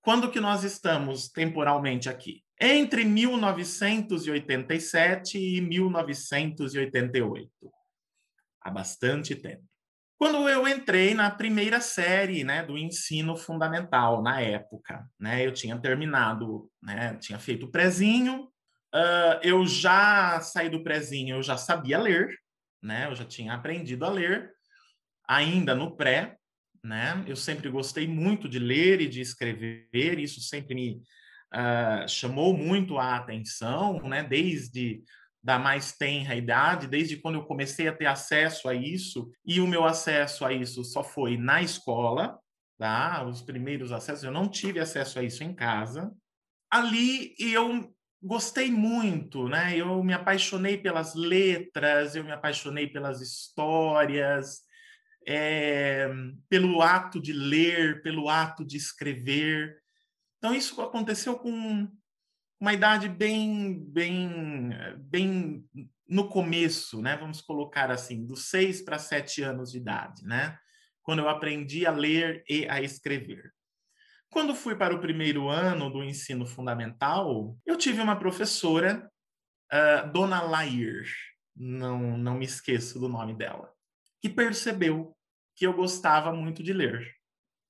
Quando 0.00 0.30
que 0.30 0.40
nós 0.40 0.64
estamos 0.64 1.28
temporalmente 1.28 2.08
aqui? 2.08 2.42
Entre 2.60 3.04
1987 3.04 5.38
e 5.38 5.60
1988 5.60 7.50
há 8.60 8.70
bastante 8.70 9.34
tempo. 9.34 9.64
Quando 10.16 10.48
eu 10.48 10.68
entrei 10.68 11.14
na 11.14 11.28
primeira 11.30 11.80
série 11.80 12.44
né, 12.44 12.64
do 12.64 12.78
ensino 12.78 13.36
fundamental, 13.36 14.22
na 14.22 14.40
época, 14.40 15.04
né, 15.18 15.44
eu 15.44 15.52
tinha 15.52 15.76
terminado, 15.76 16.70
né, 16.80 17.16
tinha 17.16 17.40
feito 17.40 17.66
o 17.66 17.70
prezinho, 17.70 18.44
uh, 18.94 19.40
eu 19.42 19.66
já 19.66 20.40
saí 20.40 20.68
do 20.68 20.84
prezinho, 20.84 21.34
eu 21.36 21.42
já 21.42 21.56
sabia 21.56 21.98
ler, 21.98 22.28
né, 22.80 23.08
eu 23.08 23.16
já 23.16 23.24
tinha 23.24 23.52
aprendido 23.52 24.04
a 24.04 24.10
ler, 24.10 24.54
ainda 25.28 25.74
no 25.74 25.96
pré, 25.96 26.36
né, 26.84 27.22
eu 27.26 27.36
sempre 27.36 27.68
gostei 27.70 28.08
muito 28.08 28.48
de 28.48 28.58
ler 28.58 29.00
e 29.00 29.08
de 29.08 29.20
escrever, 29.20 30.18
isso 30.18 30.40
sempre 30.40 30.74
me 30.74 31.02
uh, 31.54 32.08
chamou 32.08 32.56
muito 32.56 32.98
a 32.98 33.16
atenção, 33.16 34.00
né, 34.08 34.22
desde 34.22 35.02
da 35.42 35.58
mais 35.58 35.92
tenra 35.92 36.36
idade, 36.36 36.86
desde 36.86 37.16
quando 37.16 37.34
eu 37.34 37.44
comecei 37.44 37.88
a 37.88 37.92
ter 37.92 38.06
acesso 38.06 38.68
a 38.68 38.74
isso, 38.74 39.28
e 39.44 39.60
o 39.60 39.66
meu 39.66 39.84
acesso 39.84 40.44
a 40.44 40.52
isso 40.52 40.84
só 40.84 41.02
foi 41.02 41.36
na 41.36 41.60
escola, 41.60 42.38
tá? 42.78 43.24
Os 43.24 43.42
primeiros 43.42 43.90
acessos, 43.90 44.22
eu 44.22 44.30
não 44.30 44.48
tive 44.48 44.78
acesso 44.78 45.18
a 45.18 45.22
isso 45.22 45.42
em 45.42 45.52
casa. 45.52 46.12
Ali 46.70 47.34
eu 47.38 47.92
gostei 48.22 48.70
muito, 48.70 49.48
né? 49.48 49.76
Eu 49.76 50.02
me 50.04 50.12
apaixonei 50.12 50.78
pelas 50.78 51.14
letras, 51.14 52.14
eu 52.14 52.22
me 52.22 52.30
apaixonei 52.30 52.86
pelas 52.86 53.20
histórias, 53.20 54.60
é, 55.26 56.08
pelo 56.48 56.82
ato 56.82 57.20
de 57.20 57.32
ler, 57.32 58.02
pelo 58.02 58.28
ato 58.28 58.64
de 58.64 58.76
escrever. 58.76 59.78
Então 60.38 60.54
isso 60.54 60.80
aconteceu 60.80 61.38
com 61.38 61.88
uma 62.60 62.72
idade 62.72 63.08
bem, 63.08 63.84
bem, 63.90 64.70
bem 64.98 65.64
no 66.08 66.28
começo, 66.28 67.00
né? 67.00 67.16
Vamos 67.16 67.40
colocar 67.40 67.90
assim, 67.90 68.24
dos 68.24 68.50
seis 68.50 68.82
para 68.82 68.98
sete 68.98 69.42
anos 69.42 69.72
de 69.72 69.78
idade, 69.78 70.22
né? 70.24 70.58
Quando 71.02 71.20
eu 71.20 71.28
aprendi 71.28 71.86
a 71.86 71.90
ler 71.90 72.44
e 72.48 72.68
a 72.68 72.80
escrever. 72.80 73.52
Quando 74.30 74.54
fui 74.54 74.74
para 74.74 74.94
o 74.94 75.00
primeiro 75.00 75.48
ano 75.48 75.90
do 75.90 76.02
ensino 76.02 76.46
fundamental, 76.46 77.56
eu 77.66 77.76
tive 77.76 78.00
uma 78.00 78.16
professora, 78.16 79.10
uh, 79.70 80.10
Dona 80.12 80.40
Lair, 80.40 81.06
não, 81.54 82.16
não 82.16 82.34
me 82.34 82.44
esqueço 82.44 82.98
do 82.98 83.08
nome 83.08 83.34
dela, 83.34 83.70
que 84.22 84.28
percebeu 84.28 85.14
que 85.56 85.66
eu 85.66 85.74
gostava 85.74 86.32
muito 86.32 86.62
de 86.62 86.72
ler. 86.72 87.12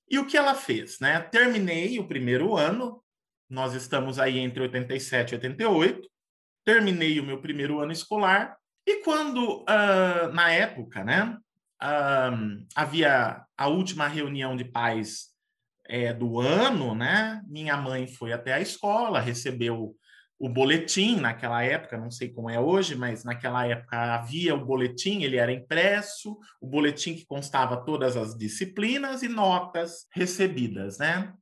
E 0.08 0.18
o 0.18 0.26
que 0.26 0.36
ela 0.36 0.54
fez, 0.54 1.00
né? 1.00 1.18
Terminei 1.20 1.98
o 1.98 2.06
primeiro 2.06 2.54
ano 2.56 3.02
nós 3.52 3.74
estamos 3.74 4.18
aí 4.18 4.38
entre 4.38 4.62
87 4.62 5.32
e 5.32 5.34
88. 5.34 6.08
Terminei 6.64 7.20
o 7.20 7.22
meu 7.22 7.38
primeiro 7.38 7.80
ano 7.80 7.92
escolar. 7.92 8.56
E 8.86 9.02
quando, 9.04 9.60
uh, 9.60 10.32
na 10.32 10.50
época, 10.50 11.04
né, 11.04 11.36
uh, 11.82 12.66
havia 12.74 13.44
a 13.54 13.68
última 13.68 14.08
reunião 14.08 14.56
de 14.56 14.64
pais 14.64 15.26
é, 15.86 16.14
do 16.14 16.40
ano, 16.40 16.94
né, 16.94 17.42
minha 17.46 17.76
mãe 17.76 18.06
foi 18.06 18.32
até 18.32 18.54
a 18.54 18.60
escola, 18.60 19.20
recebeu 19.20 19.94
o 20.42 20.48
boletim 20.48 21.20
naquela 21.20 21.62
época, 21.62 21.96
não 21.96 22.10
sei 22.10 22.28
como 22.28 22.50
é 22.50 22.58
hoje, 22.58 22.96
mas 22.96 23.22
naquela 23.22 23.64
época 23.64 23.96
havia 24.12 24.56
o 24.56 24.64
boletim, 24.64 25.22
ele 25.22 25.36
era 25.36 25.52
impresso, 25.52 26.36
o 26.60 26.66
boletim 26.66 27.14
que 27.14 27.24
constava 27.24 27.76
todas 27.76 28.16
as 28.16 28.36
disciplinas 28.36 29.22
e 29.22 29.28
notas 29.28 30.08
recebidas, 30.12 30.98
né? 30.98 31.32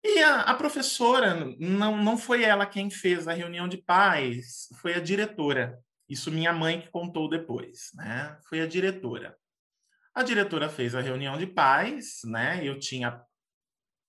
E 0.00 0.22
a, 0.22 0.42
a, 0.42 0.54
professora, 0.54 1.34
não, 1.58 2.00
não 2.00 2.16
foi 2.16 2.44
ela 2.44 2.64
quem 2.64 2.88
fez 2.88 3.26
a 3.26 3.32
reunião 3.32 3.66
de 3.66 3.78
pais, 3.78 4.68
foi 4.80 4.94
a 4.94 5.00
diretora. 5.00 5.76
Isso 6.08 6.30
minha 6.30 6.52
mãe 6.52 6.80
que 6.80 6.88
contou 6.88 7.28
depois, 7.28 7.90
né? 7.94 8.38
Foi 8.48 8.60
a 8.60 8.66
diretora. 8.66 9.36
A 10.14 10.22
diretora 10.22 10.68
fez 10.68 10.94
a 10.94 11.00
reunião 11.00 11.36
de 11.36 11.48
pais, 11.48 12.20
né? 12.24 12.60
Eu 12.62 12.78
tinha 12.78 13.20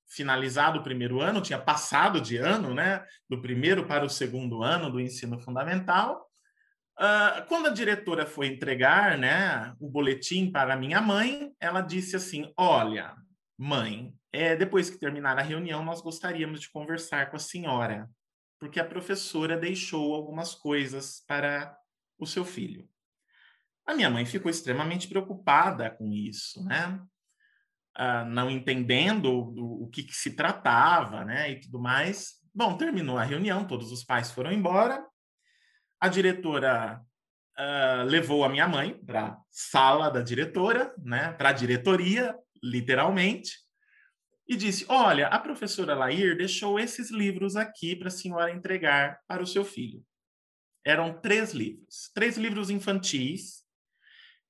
finalizado 0.07 0.79
o 0.79 0.83
primeiro 0.83 1.21
ano, 1.21 1.41
tinha 1.41 1.59
passado 1.59 2.21
de 2.21 2.37
ano, 2.37 2.73
né? 2.73 3.05
Do 3.29 3.41
primeiro 3.41 3.85
para 3.85 4.05
o 4.05 4.09
segundo 4.09 4.63
ano 4.63 4.89
do 4.89 4.99
ensino 4.99 5.39
fundamental. 5.39 6.27
Uh, 6.97 7.45
quando 7.47 7.67
a 7.67 7.73
diretora 7.73 8.25
foi 8.25 8.47
entregar, 8.47 9.17
né, 9.17 9.75
o 9.79 9.87
boletim 9.87 10.51
para 10.51 10.75
minha 10.75 10.99
mãe, 10.99 11.53
ela 11.59 11.81
disse 11.81 12.15
assim: 12.15 12.51
Olha, 12.57 13.15
mãe, 13.57 14.13
é, 14.31 14.55
depois 14.55 14.89
que 14.89 14.97
terminar 14.97 15.37
a 15.37 15.43
reunião, 15.43 15.83
nós 15.83 16.01
gostaríamos 16.01 16.61
de 16.61 16.71
conversar 16.71 17.29
com 17.29 17.35
a 17.35 17.39
senhora, 17.39 18.09
porque 18.59 18.79
a 18.79 18.85
professora 18.85 19.55
deixou 19.55 20.15
algumas 20.15 20.55
coisas 20.55 21.23
para 21.27 21.77
o 22.17 22.25
seu 22.25 22.43
filho. 22.43 22.89
A 23.85 23.93
minha 23.93 24.09
mãe 24.09 24.25
ficou 24.25 24.49
extremamente 24.49 25.07
preocupada 25.07 25.89
com 25.89 26.11
isso, 26.11 26.63
né? 26.65 26.99
Ah, 27.97 28.23
não 28.23 28.49
entendendo 28.51 29.51
do, 29.51 29.83
o 29.83 29.89
que, 29.89 30.03
que, 30.03 30.13
se 30.13 30.35
tratava, 30.35 31.25
né? 31.25 31.51
E 31.51 31.61
tudo 31.61 31.79
mais. 31.79 32.35
Bom, 32.53 32.77
terminou 32.77 33.17
a 33.17 33.23
reunião, 33.23 33.65
todos 33.65 33.91
os 33.91 34.03
pais 34.03 34.31
foram 34.31 34.51
embora. 34.51 35.03
A 35.99 36.07
diretora 36.07 37.01
ah, 37.57 38.03
levou 38.05 38.43
a 38.43 38.49
minha 38.49 38.67
mãe 38.67 38.93
para 39.03 39.37
sala 39.49 40.09
da 40.09 40.21
diretora, 40.21 40.93
né? 40.99 41.33
Para 41.33 41.49
a 41.49 41.53
diretoria, 41.53 42.35
literalmente 42.63 43.67
e 44.47 44.55
disse: 44.55 44.85
Olha, 44.87 45.27
a 45.27 45.39
professora 45.39 45.93
Lair 45.93 46.37
deixou 46.37 46.79
esses 46.79 47.11
livros 47.11 47.55
aqui 47.55 47.95
para 47.95 48.07
a 48.07 48.11
senhora 48.11 48.51
entregar 48.51 49.19
para 49.27 49.43
o 49.43 49.47
seu 49.47 49.65
filho. 49.65 50.03
Eram 50.85 51.19
três 51.19 51.51
livros, 51.51 52.09
três 52.13 52.37
livros 52.37 52.69
infantis, 52.69 53.65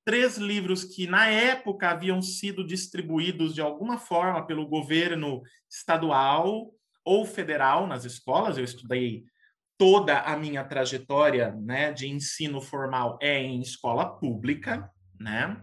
três 0.07 0.37
livros 0.37 0.85
que 0.85 1.05
na 1.05 1.27
época 1.27 1.89
haviam 1.89 2.21
sido 2.21 2.65
distribuídos 2.65 3.53
de 3.53 3.59
alguma 3.59 3.97
forma 3.97 4.47
pelo 4.47 4.65
governo 4.65 5.41
estadual 5.69 6.71
ou 7.03 7.25
federal 7.25 7.85
nas 7.85 8.05
escolas. 8.05 8.57
Eu 8.57 8.63
estudei 8.63 9.25
toda 9.77 10.21
a 10.21 10.37
minha 10.37 10.63
trajetória 10.63 11.51
né, 11.51 11.91
de 11.91 12.07
ensino 12.07 12.61
formal 12.61 13.19
é 13.21 13.37
em 13.37 13.59
escola 13.59 14.17
pública, 14.17 14.89
né? 15.19 15.61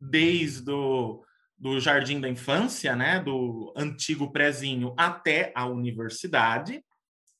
Desde 0.00 0.72
o 0.72 1.22
do 1.56 1.78
jardim 1.78 2.20
da 2.20 2.28
infância, 2.28 2.96
né, 2.96 3.20
do 3.20 3.72
antigo 3.76 4.32
prezinho 4.32 4.92
até 4.96 5.52
a 5.54 5.66
universidade. 5.66 6.82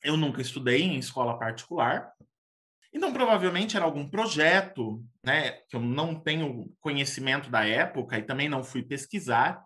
Eu 0.04 0.16
nunca 0.16 0.40
estudei 0.40 0.82
em 0.82 0.98
escola 0.98 1.36
particular. 1.36 2.12
Então, 2.92 3.12
provavelmente 3.12 3.76
era 3.76 3.84
algum 3.84 4.08
projeto, 4.08 5.04
né, 5.24 5.52
que 5.68 5.76
eu 5.76 5.80
não 5.80 6.14
tenho 6.14 6.72
conhecimento 6.80 7.50
da 7.50 7.66
época 7.66 8.18
e 8.18 8.22
também 8.22 8.48
não 8.48 8.64
fui 8.64 8.82
pesquisar, 8.82 9.62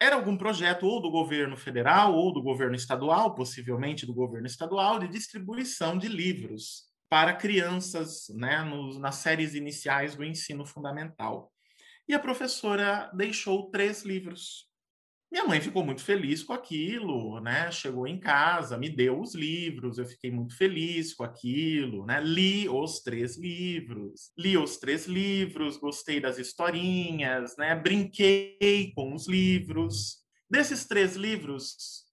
era 0.00 0.16
algum 0.16 0.36
projeto 0.36 0.86
ou 0.86 1.00
do 1.00 1.10
governo 1.10 1.56
federal 1.56 2.14
ou 2.14 2.32
do 2.32 2.42
governo 2.42 2.74
estadual, 2.74 3.34
possivelmente 3.34 4.06
do 4.06 4.14
governo 4.14 4.46
estadual, 4.46 4.98
de 4.98 5.08
distribuição 5.08 5.98
de 5.98 6.08
livros 6.08 6.84
para 7.08 7.34
crianças 7.34 8.28
né, 8.30 8.62
nos, 8.62 8.98
nas 8.98 9.16
séries 9.16 9.54
iniciais 9.54 10.14
do 10.14 10.24
ensino 10.24 10.64
fundamental. 10.64 11.52
E 12.08 12.14
a 12.14 12.18
professora 12.18 13.10
deixou 13.14 13.70
três 13.70 14.02
livros 14.02 14.69
minha 15.30 15.44
mãe 15.44 15.60
ficou 15.60 15.84
muito 15.84 16.02
feliz 16.02 16.42
com 16.42 16.52
aquilo, 16.52 17.38
né? 17.40 17.70
Chegou 17.70 18.06
em 18.06 18.18
casa, 18.18 18.76
me 18.76 18.90
deu 18.90 19.20
os 19.20 19.32
livros, 19.34 19.96
eu 19.96 20.04
fiquei 20.04 20.30
muito 20.30 20.56
feliz 20.56 21.14
com 21.14 21.22
aquilo, 21.22 22.04
né? 22.04 22.20
Li 22.20 22.68
os 22.68 23.00
três 23.00 23.38
livros, 23.38 24.32
li 24.36 24.58
os 24.58 24.78
três 24.78 25.06
livros, 25.06 25.76
gostei 25.76 26.20
das 26.20 26.38
historinhas, 26.38 27.56
né? 27.56 27.76
Brinquei 27.76 28.92
com 28.94 29.14
os 29.14 29.28
livros. 29.28 30.18
Desses 30.50 30.84
três 30.84 31.14
livros, 31.14 32.06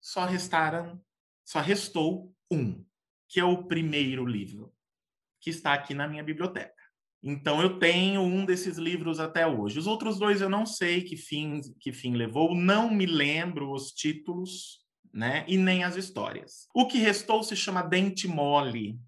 só 0.00 0.24
restaram, 0.24 1.02
só 1.44 1.60
restou 1.60 2.32
um, 2.48 2.84
que 3.28 3.40
é 3.40 3.44
o 3.44 3.64
primeiro 3.64 4.24
livro, 4.24 4.72
que 5.40 5.50
está 5.50 5.74
aqui 5.74 5.92
na 5.92 6.06
minha 6.06 6.22
biblioteca. 6.22 6.73
Então 7.26 7.62
eu 7.62 7.78
tenho 7.78 8.20
um 8.20 8.44
desses 8.44 8.76
livros 8.76 9.18
até 9.18 9.46
hoje. 9.46 9.78
Os 9.78 9.86
outros 9.86 10.18
dois 10.18 10.42
eu 10.42 10.50
não 10.50 10.66
sei 10.66 11.02
que 11.02 11.16
fim 11.16 11.62
que 11.80 11.90
fim 11.90 12.14
levou, 12.14 12.54
não 12.54 12.92
me 12.92 13.06
lembro 13.06 13.72
os 13.72 13.92
títulos, 13.92 14.80
né? 15.10 15.42
E 15.48 15.56
nem 15.56 15.84
as 15.84 15.96
histórias. 15.96 16.68
O 16.74 16.86
que 16.86 16.98
restou 16.98 17.42
se 17.42 17.56
chama 17.56 17.82
Dente 17.82 18.28
Mole. 18.28 18.98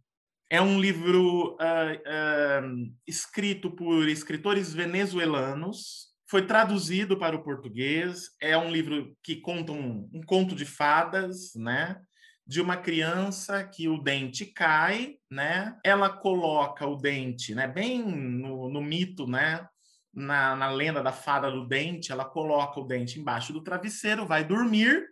É 0.49 0.63
um 0.63 0.81
livro 0.81 1.57
uh, 1.57 1.57
uh, 1.57 2.95
escrito 3.07 3.71
por 3.71 4.09
escritores 4.09 4.73
venezuelanos. 4.73 6.07
Foi 6.31 6.47
traduzido 6.47 7.19
para 7.19 7.37
o 7.37 7.43
português. 7.43 8.31
É 8.41 8.57
um 8.57 8.71
livro 8.71 9.15
que 9.23 9.37
conta 9.37 9.73
um, 9.73 10.09
um 10.11 10.23
conto 10.23 10.55
de 10.55 10.65
fadas, 10.65 11.53
né? 11.55 12.01
De 12.47 12.61
uma 12.61 12.77
criança 12.77 13.65
que 13.65 13.89
o 13.89 13.99
dente 13.99 14.47
cai, 14.47 15.19
né? 15.29 15.77
Ela 15.83 16.09
coloca 16.09 16.87
o 16.87 16.97
dente, 16.97 17.55
né? 17.55 17.67
Bem 17.67 18.05
no, 18.05 18.71
no 18.71 18.81
mito, 18.81 19.27
né? 19.27 19.69
Na, 20.15 20.55
na 20.55 20.71
lenda 20.71 21.03
da 21.03 21.13
fada 21.13 21.51
do 21.51 21.67
dente, 21.67 22.13
ela 22.13 22.25
coloca 22.25 22.79
o 22.79 22.87
dente 22.87 23.19
embaixo 23.19 23.53
do 23.53 23.63
travesseiro, 23.63 24.27
vai 24.27 24.45
dormir, 24.45 25.05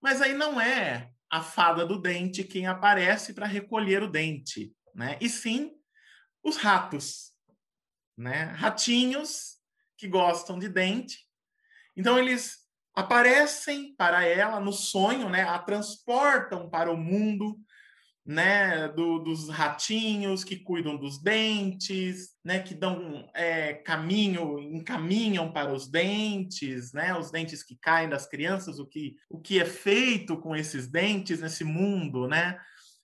mas 0.00 0.20
aí 0.22 0.34
não 0.34 0.60
é 0.60 1.10
a 1.30 1.42
fada 1.42 1.86
do 1.86 2.00
dente 2.00 2.42
quem 2.42 2.66
aparece 2.66 3.34
para 3.34 3.46
recolher 3.46 4.02
o 4.02 4.10
dente, 4.10 4.72
né? 4.94 5.18
E 5.20 5.28
sim 5.28 5.72
os 6.42 6.56
ratos, 6.56 7.32
né? 8.16 8.44
Ratinhos 8.56 9.58
que 9.98 10.08
gostam 10.08 10.58
de 10.58 10.68
dente. 10.68 11.28
Então 11.94 12.18
eles 12.18 12.59
aparecem 12.94 13.94
para 13.96 14.24
ela 14.24 14.60
no 14.60 14.72
sonho, 14.72 15.28
né? 15.28 15.42
A 15.42 15.58
transportam 15.58 16.68
para 16.68 16.90
o 16.92 16.96
mundo, 16.96 17.58
né? 18.24 18.88
Do, 18.88 19.18
dos 19.18 19.48
ratinhos 19.48 20.44
que 20.44 20.56
cuidam 20.56 20.96
dos 20.96 21.22
dentes, 21.22 22.30
né? 22.44 22.60
Que 22.60 22.74
dão 22.74 23.28
é, 23.34 23.74
caminho, 23.74 24.58
encaminham 24.58 25.52
para 25.52 25.72
os 25.72 25.90
dentes, 25.90 26.92
né? 26.92 27.16
Os 27.16 27.30
dentes 27.30 27.62
que 27.62 27.76
caem 27.80 28.08
das 28.08 28.26
crianças, 28.26 28.78
o 28.78 28.86
que 28.86 29.16
o 29.28 29.40
que 29.40 29.60
é 29.60 29.64
feito 29.64 30.36
com 30.36 30.54
esses 30.54 30.86
dentes 30.88 31.40
nesse 31.40 31.64
mundo, 31.64 32.26
né? 32.26 32.58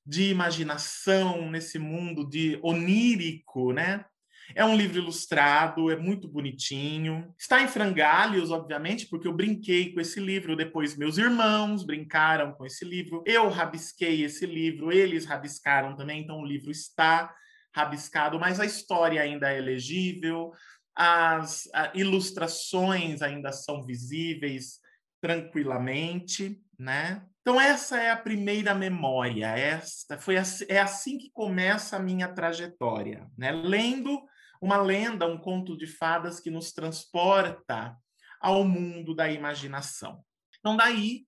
De 0.05 0.31
imaginação, 0.31 1.51
nesse 1.51 1.79
mundo 1.79 2.29
de 2.29 2.59
onírico, 2.62 3.72
né? 3.72 4.05
É 4.54 4.64
um 4.64 4.76
livro 4.76 4.98
ilustrado, 4.98 5.90
é 5.90 5.96
muito 5.96 6.28
bonitinho. 6.28 7.35
Está 7.38 7.62
em 7.62 7.68
frangalhos, 7.68 8.50
obviamente, 8.50 9.06
porque 9.06 9.26
eu 9.26 9.32
brinquei 9.32 9.92
com 9.92 10.00
esse 10.00 10.20
livro. 10.20 10.56
Depois, 10.56 10.96
meus 10.96 11.18
irmãos 11.18 11.85
brincaram 11.85 12.52
com 12.52 12.64
esse 12.64 12.85
livro. 12.85 13.22
Eu 13.26 13.48
rabisquei 13.48 14.22
esse 14.22 14.46
livro, 14.46 14.92
eles 14.92 15.24
rabiscaram 15.24 15.96
também. 15.96 16.22
Então, 16.22 16.40
o 16.40 16.46
livro 16.46 16.70
está 16.70 17.35
rabiscado, 17.74 18.38
mas 18.38 18.59
a 18.59 18.64
história 18.64 19.20
ainda 19.20 19.50
é 19.50 19.61
legível. 19.61 20.52
As 20.94 21.68
ilustrações 21.94 23.20
ainda 23.20 23.52
são 23.52 23.85
visíveis 23.85 24.80
tranquilamente, 25.20 26.59
né? 26.78 27.22
Então 27.42 27.61
essa 27.61 28.00
é 28.00 28.11
a 28.11 28.16
primeira 28.16 28.74
memória. 28.74 29.46
Esta 29.46 30.18
foi 30.18 30.37
é 30.68 30.78
assim 30.80 31.18
que 31.18 31.30
começa 31.30 31.96
a 31.96 32.00
minha 32.00 32.28
trajetória, 32.28 33.26
né? 33.37 33.52
Lendo 33.52 34.20
uma 34.66 34.79
lenda, 34.79 35.29
um 35.29 35.38
conto 35.38 35.76
de 35.76 35.87
fadas 35.87 36.40
que 36.40 36.50
nos 36.50 36.72
transporta 36.72 37.96
ao 38.40 38.64
mundo 38.64 39.14
da 39.14 39.31
imaginação. 39.31 40.24
Então, 40.59 40.76
daí, 40.76 41.24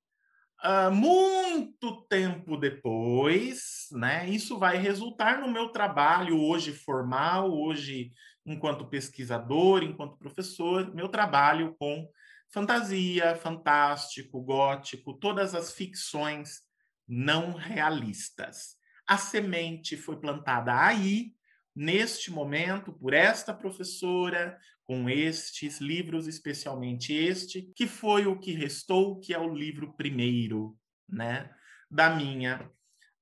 uh, 0.64 0.92
muito 0.92 2.02
tempo 2.08 2.56
depois, 2.56 3.86
né, 3.92 4.28
isso 4.28 4.58
vai 4.58 4.76
resultar 4.76 5.40
no 5.40 5.48
meu 5.48 5.68
trabalho 5.68 6.36
hoje 6.36 6.72
formal, 6.72 7.52
hoje 7.52 8.10
enquanto 8.44 8.88
pesquisador, 8.88 9.84
enquanto 9.84 10.18
professor, 10.18 10.92
meu 10.92 11.08
trabalho 11.08 11.76
com 11.78 12.10
fantasia, 12.52 13.36
fantástico, 13.36 14.42
gótico, 14.42 15.14
todas 15.14 15.54
as 15.54 15.72
ficções 15.72 16.62
não 17.06 17.52
realistas. 17.52 18.76
A 19.06 19.16
semente 19.16 19.96
foi 19.96 20.16
plantada 20.16 20.76
aí 20.76 21.37
neste 21.78 22.32
momento 22.32 22.92
por 22.92 23.14
esta 23.14 23.54
professora, 23.54 24.58
com 24.84 25.08
estes 25.08 25.80
livros, 25.80 26.26
especialmente 26.26 27.14
este, 27.14 27.70
que 27.76 27.86
foi 27.86 28.26
o 28.26 28.36
que 28.36 28.52
restou, 28.52 29.20
que 29.20 29.32
é 29.32 29.38
o 29.38 29.54
livro 29.54 29.94
primeiro, 29.96 30.76
né, 31.08 31.48
da 31.88 32.10
minha 32.10 32.68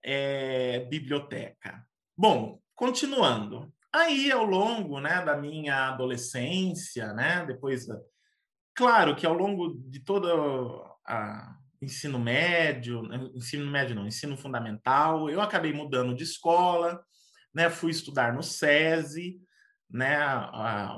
é, 0.03 0.87
biblioteca. 0.89 1.87
Bom, 2.17 2.59
continuando. 2.75 3.71
Aí, 3.93 4.33
ao 4.33 4.45
longo 4.45 5.01
né, 5.01 5.23
da 5.23 5.37
minha 5.37 5.89
adolescência, 5.89 7.13
né, 7.13 7.45
depois. 7.45 7.87
Claro 8.75 9.15
que 9.15 9.27
ao 9.27 9.35
longo 9.35 9.75
de 9.75 10.01
todo 10.01 10.83
a 11.07 11.57
ensino 11.81 12.19
médio, 12.19 13.03
ensino 13.35 13.71
médio 13.71 13.95
não, 13.95 14.07
ensino 14.07 14.37
fundamental, 14.37 15.29
eu 15.29 15.43
acabei 15.43 15.75
mudando 15.75 16.15
de 16.15 16.25
escola, 16.25 17.03
né? 17.57 17.71
Fui 17.71 17.91
estudar 17.91 18.35
no 18.35 18.43
SESI, 18.43 19.41
né? 19.91 20.19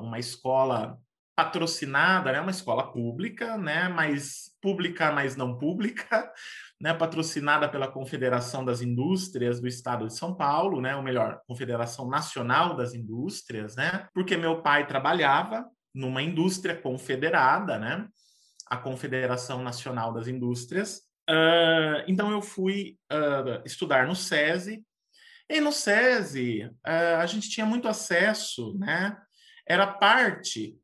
Uma 0.00 0.18
escola 0.18 0.98
patrocinada, 1.36 2.32
né? 2.32 2.40
Uma 2.40 2.50
escola 2.50 2.90
pública, 2.92 3.56
né? 3.56 3.88
Mas 3.88 4.50
pública, 4.60 5.12
mas 5.12 5.36
não 5.36 5.56
pública, 5.56 6.28
né? 6.82 6.92
Patrocinada 6.92 7.68
pela 7.68 7.86
Confederação 7.86 8.64
das 8.64 8.82
Indústrias 8.82 9.60
do 9.60 9.68
Estado 9.68 10.08
de 10.08 10.16
São 10.16 10.34
Paulo, 10.34 10.80
né? 10.80 10.96
Ou 10.96 11.02
melhor, 11.02 11.40
Confederação 11.46 12.08
Nacional 12.08 12.74
das 12.76 12.92
Indústrias, 12.92 13.76
né? 13.76 14.08
Porque 14.12 14.36
meu 14.36 14.60
pai 14.60 14.84
trabalhava 14.84 15.64
numa 15.94 16.20
indústria 16.22 16.74
confederada, 16.74 17.78
né? 17.78 18.08
A 18.66 18.76
Confederação 18.76 19.62
Nacional 19.62 20.12
das 20.12 20.26
Indústrias. 20.26 21.02
Uh, 21.30 22.02
então 22.08 22.32
eu 22.32 22.42
fui 22.42 22.96
uh, 23.12 23.62
estudar 23.64 24.08
no 24.08 24.16
SESI 24.16 24.82
e 25.48 25.61
no 25.61 25.72
SESI, 25.72 26.70
eh, 26.84 27.14
a 27.14 27.26
gente 27.26 27.48
tinha 27.48 27.64
muito 27.64 27.88
acesso, 27.88 28.76
né? 28.78 29.16
Era 29.66 29.87
parte 29.87 30.78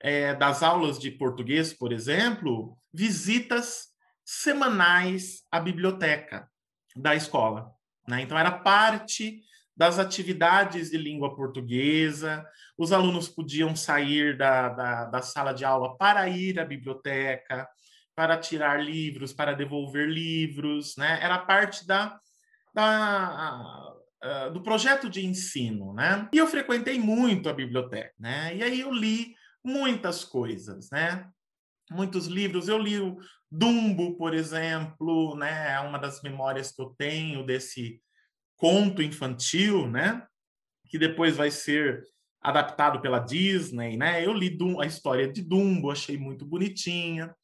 é, 0.00 0.34
das 0.34 0.62
aulas 0.62 0.98
de 0.98 1.10
português, 1.10 1.72
por 1.72 1.92
exemplo, 1.92 2.76
visitas 2.92 3.88
semanais 4.24 5.42
à 5.50 5.60
biblioteca 5.60 6.48
da 6.96 7.14
escola. 7.14 7.70
Né? 8.06 8.22
Então, 8.22 8.38
era 8.38 8.50
parte 8.50 9.42
das 9.76 9.98
atividades 9.98 10.90
de 10.90 10.98
língua 10.98 11.34
portuguesa, 11.36 12.44
os 12.76 12.92
alunos 12.92 13.28
podiam 13.28 13.76
sair 13.76 14.36
da, 14.36 14.68
da, 14.68 15.04
da 15.04 15.22
sala 15.22 15.52
de 15.52 15.64
aula 15.64 15.96
para 15.96 16.28
ir 16.28 16.58
à 16.58 16.64
biblioteca, 16.64 17.68
para 18.14 18.36
tirar 18.36 18.82
livros, 18.82 19.32
para 19.32 19.52
devolver 19.52 20.08
livros, 20.08 20.96
né? 20.96 21.20
Era 21.22 21.38
parte 21.38 21.86
da, 21.86 22.18
da 22.74 23.94
do 24.52 24.62
projeto 24.62 25.08
de 25.08 25.24
ensino, 25.24 25.92
né? 25.92 26.28
E 26.32 26.38
eu 26.38 26.46
frequentei 26.46 26.98
muito 26.98 27.48
a 27.48 27.52
biblioteca, 27.52 28.14
né? 28.18 28.56
E 28.56 28.62
aí 28.62 28.80
eu 28.80 28.92
li 28.92 29.34
muitas 29.64 30.24
coisas, 30.24 30.90
né? 30.90 31.28
Muitos 31.90 32.26
livros. 32.26 32.68
Eu 32.68 32.78
li 32.78 32.98
o 32.98 33.16
Dumbo, 33.50 34.16
por 34.16 34.34
exemplo, 34.34 35.36
né? 35.36 35.72
É 35.72 35.80
uma 35.80 35.98
das 35.98 36.20
memórias 36.22 36.72
que 36.72 36.82
eu 36.82 36.94
tenho 36.98 37.44
desse 37.44 38.02
conto 38.56 39.02
infantil, 39.02 39.88
né? 39.88 40.26
Que 40.88 40.98
depois 40.98 41.36
vai 41.36 41.50
ser 41.50 42.02
adaptado 42.40 43.00
pela 43.00 43.18
Disney, 43.18 43.96
né? 43.96 44.24
Eu 44.24 44.32
li 44.32 44.56
a 44.80 44.86
história 44.86 45.30
de 45.30 45.42
Dumbo, 45.42 45.90
achei 45.90 46.16
muito 46.16 46.44
bonitinha. 46.44 47.34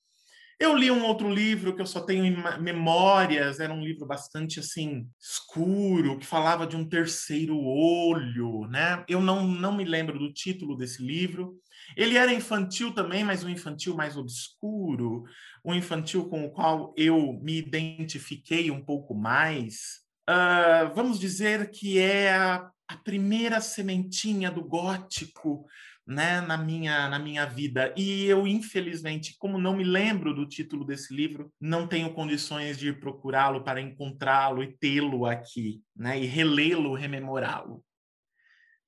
Eu 0.59 0.77
li 0.77 0.91
um 0.91 1.05
outro 1.05 1.29
livro 1.29 1.75
que 1.75 1.83
eu 1.83 1.87
só 1.87 2.01
tenho 2.01 2.23
memórias, 2.61 3.59
era 3.59 3.73
um 3.73 3.83
livro 3.83 4.07
bastante 4.07 4.61
assim 4.61 5.07
escuro, 5.21 6.19
que 6.19 6.27
falava 6.27 6.67
de 6.67 6.77
um 6.77 6.89
terceiro 6.89 7.59
olho, 7.59 8.67
né? 8.69 9.05
Eu 9.09 9.21
não, 9.21 9.47
não 9.47 9.77
me 9.77 9.85
lembro 9.85 10.19
do 10.19 10.33
título 10.33 10.77
desse 10.77 11.05
livro, 11.05 11.59
Ele 11.97 12.17
era 12.17 12.33
infantil 12.33 12.93
também, 12.93 13.25
mas 13.25 13.43
um 13.43 13.49
infantil 13.49 13.97
mais 13.97 14.17
obscuro, 14.17 15.25
um 15.65 15.75
infantil 15.75 16.29
com 16.29 16.45
o 16.45 16.51
qual 16.51 16.95
eu 16.97 17.33
me 17.43 17.59
identifiquei 17.59 18.71
um 18.71 18.83
pouco 18.83 19.15
mais. 19.15 20.05
Uh, 20.29 20.95
vamos 20.95 21.19
dizer 21.19 21.71
que 21.71 21.99
é 21.99 22.33
a, 22.33 22.71
a 22.89 22.97
primeira 22.97 23.61
sementinha 23.61 24.51
do 24.51 24.63
gótico 24.63 25.67
né, 26.07 26.41
na 26.41 26.57
minha 26.57 27.09
na 27.09 27.19
minha 27.19 27.47
vida. 27.47 27.93
E 27.97 28.25
eu, 28.27 28.47
infelizmente, 28.47 29.37
como 29.39 29.59
não 29.59 29.77
me 29.77 29.85
lembro 29.85 30.35
do 30.35 30.47
título 30.47 30.85
desse 30.85 31.15
livro, 31.15 31.53
não 31.61 31.87
tenho 31.87 32.13
condições 32.13 32.79
de 32.79 32.93
procurá-lo 32.93 33.63
para 33.65 33.81
encontrá-lo 33.81 34.63
e 34.63 34.77
tê-lo 34.77 35.27
aqui, 35.27 35.83
né, 35.97 36.21
e 36.21 36.27
relê-lo, 36.27 36.95
rememorá-lo. 36.95 37.83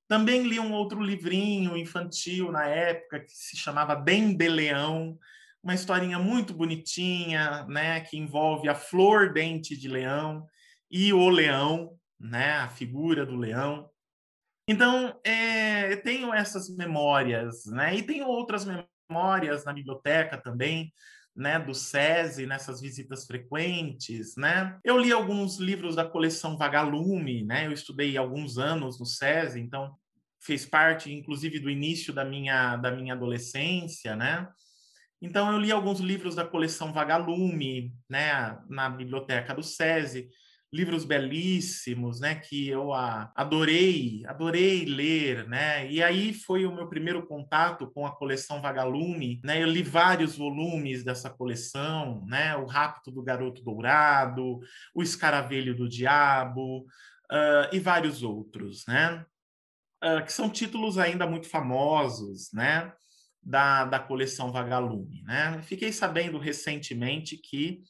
Também 0.09 0.43
li 0.47 0.61
um 0.61 0.73
outro 0.73 1.03
livrinho 1.03 1.77
infantil 1.77 2.53
na 2.53 2.67
época 2.67 3.21
que 3.21 3.33
se 3.33 3.57
chamava 3.57 3.97
Bem 3.97 4.37
de 4.37 4.49
Leão, 4.49 5.19
uma 5.63 5.75
historinha 5.75 6.17
muito 6.17 6.55
bonitinha, 6.55 7.65
né, 7.67 8.01
que 8.01 8.17
envolve 8.17 8.69
a 8.69 8.75
flor 8.75 9.33
dente 9.33 9.77
de 9.77 9.89
leão 9.89 10.47
e 10.89 11.13
o 11.13 11.29
leão, 11.29 11.99
né, 12.21 12.53
a 12.59 12.69
figura 12.69 13.27
do 13.27 13.35
leão. 13.35 13.91
Então, 14.69 15.19
é, 15.25 15.95
tenho 15.97 16.35
essas 16.35 16.69
memórias, 16.75 17.67
né? 17.67 17.95
E 17.95 18.03
tenho 18.03 18.27
outras 18.27 18.65
memórias 18.65 19.65
na 19.65 19.73
biblioteca 19.73 20.37
também, 20.37 20.93
né, 21.37 21.59
do 21.59 21.75
SESI, 21.75 22.47
nessas 22.47 22.81
visitas 22.81 23.27
frequentes, 23.27 24.35
né? 24.37 24.79
Eu 24.83 24.99
li 24.99 25.13
alguns 25.13 25.59
livros 25.59 25.95
da 25.95 26.05
coleção 26.05 26.57
Vagalume, 26.57 27.45
né? 27.45 27.67
Eu 27.67 27.73
estudei 27.73 28.17
alguns 28.17 28.59
anos 28.59 28.99
no 28.99 29.07
SESI, 29.07 29.61
então 29.61 29.95
fez 30.41 30.67
parte, 30.67 31.13
inclusive, 31.13 31.61
do 31.61 31.71
início 31.71 32.13
da 32.13 32.25
minha, 32.25 32.77
da 32.77 32.91
minha 32.91 33.15
adolescência, 33.15 34.17
né? 34.17 34.49
Então, 35.21 35.53
eu 35.53 35.59
li 35.59 35.71
alguns 35.71 36.01
livros 36.01 36.35
da 36.35 36.45
coleção 36.45 36.93
Vagalume, 36.93 37.93
né, 38.09 38.59
na 38.69 38.89
biblioteca 38.89 39.55
do 39.55 39.63
SESI, 39.63 40.29
livros 40.73 41.05
belíssimos, 41.05 42.21
né, 42.21 42.35
que 42.35 42.69
eu 42.69 42.93
adorei, 42.93 44.23
adorei 44.27 44.85
ler, 44.85 45.49
né? 45.49 45.91
E 45.91 46.03
aí 46.03 46.35
foi 46.35 46.67
o 46.67 46.75
meu 46.75 46.89
primeiro 46.89 47.27
contato 47.27 47.91
com 47.93 48.05
a 48.05 48.15
coleção 48.15 48.61
Vagalume, 48.61 49.41
né? 49.45 49.63
Eu 49.63 49.69
li 49.69 49.83
vários 49.83 50.37
volumes 50.37 51.05
dessa 51.05 51.31
coleção, 51.31 52.25
né? 52.27 52.57
O 52.57 52.67
Rapto 52.67 53.11
do 53.11 53.23
Garoto 53.23 53.63
Dourado, 53.63 54.61
O 54.95 55.03
Escaravelho 55.03 55.75
do 55.75 55.89
Diabo 55.89 56.81
uh, 56.81 57.73
e 57.73 57.79
vários 57.79 58.23
outros, 58.23 58.85
né? 58.87 59.25
Uh, 60.05 60.25
que 60.25 60.33
são 60.33 60.51
títulos 60.51 60.99
ainda 60.99 61.27
muito 61.27 61.49
famosos, 61.49 62.53
né? 62.53 62.93
Da, 63.41 63.85
da 63.85 64.01
coleção 64.01 64.51
Vagalume, 64.51 65.23
né? 65.23 65.63
Fiquei 65.63 65.93
sabendo 65.93 66.39
recentemente 66.39 67.37
que 67.37 67.85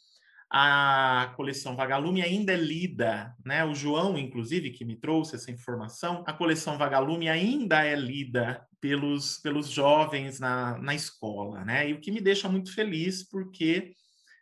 a 0.50 1.32
coleção 1.36 1.74
Vagalume 1.74 2.22
ainda 2.22 2.52
é 2.52 2.56
lida, 2.56 3.34
né? 3.44 3.64
O 3.64 3.74
João, 3.74 4.16
inclusive, 4.16 4.70
que 4.70 4.84
me 4.84 4.96
trouxe 4.96 5.36
essa 5.36 5.50
informação, 5.50 6.24
a 6.26 6.32
coleção 6.32 6.78
Vagalume 6.78 7.28
ainda 7.28 7.84
é 7.84 7.96
lida 7.96 8.64
pelos, 8.80 9.38
pelos 9.38 9.68
jovens 9.68 10.38
na, 10.38 10.78
na 10.78 10.94
escola, 10.94 11.64
né? 11.64 11.88
E 11.90 11.92
o 11.92 12.00
que 12.00 12.12
me 12.12 12.20
deixa 12.20 12.48
muito 12.48 12.72
feliz, 12.72 13.28
porque 13.28 13.92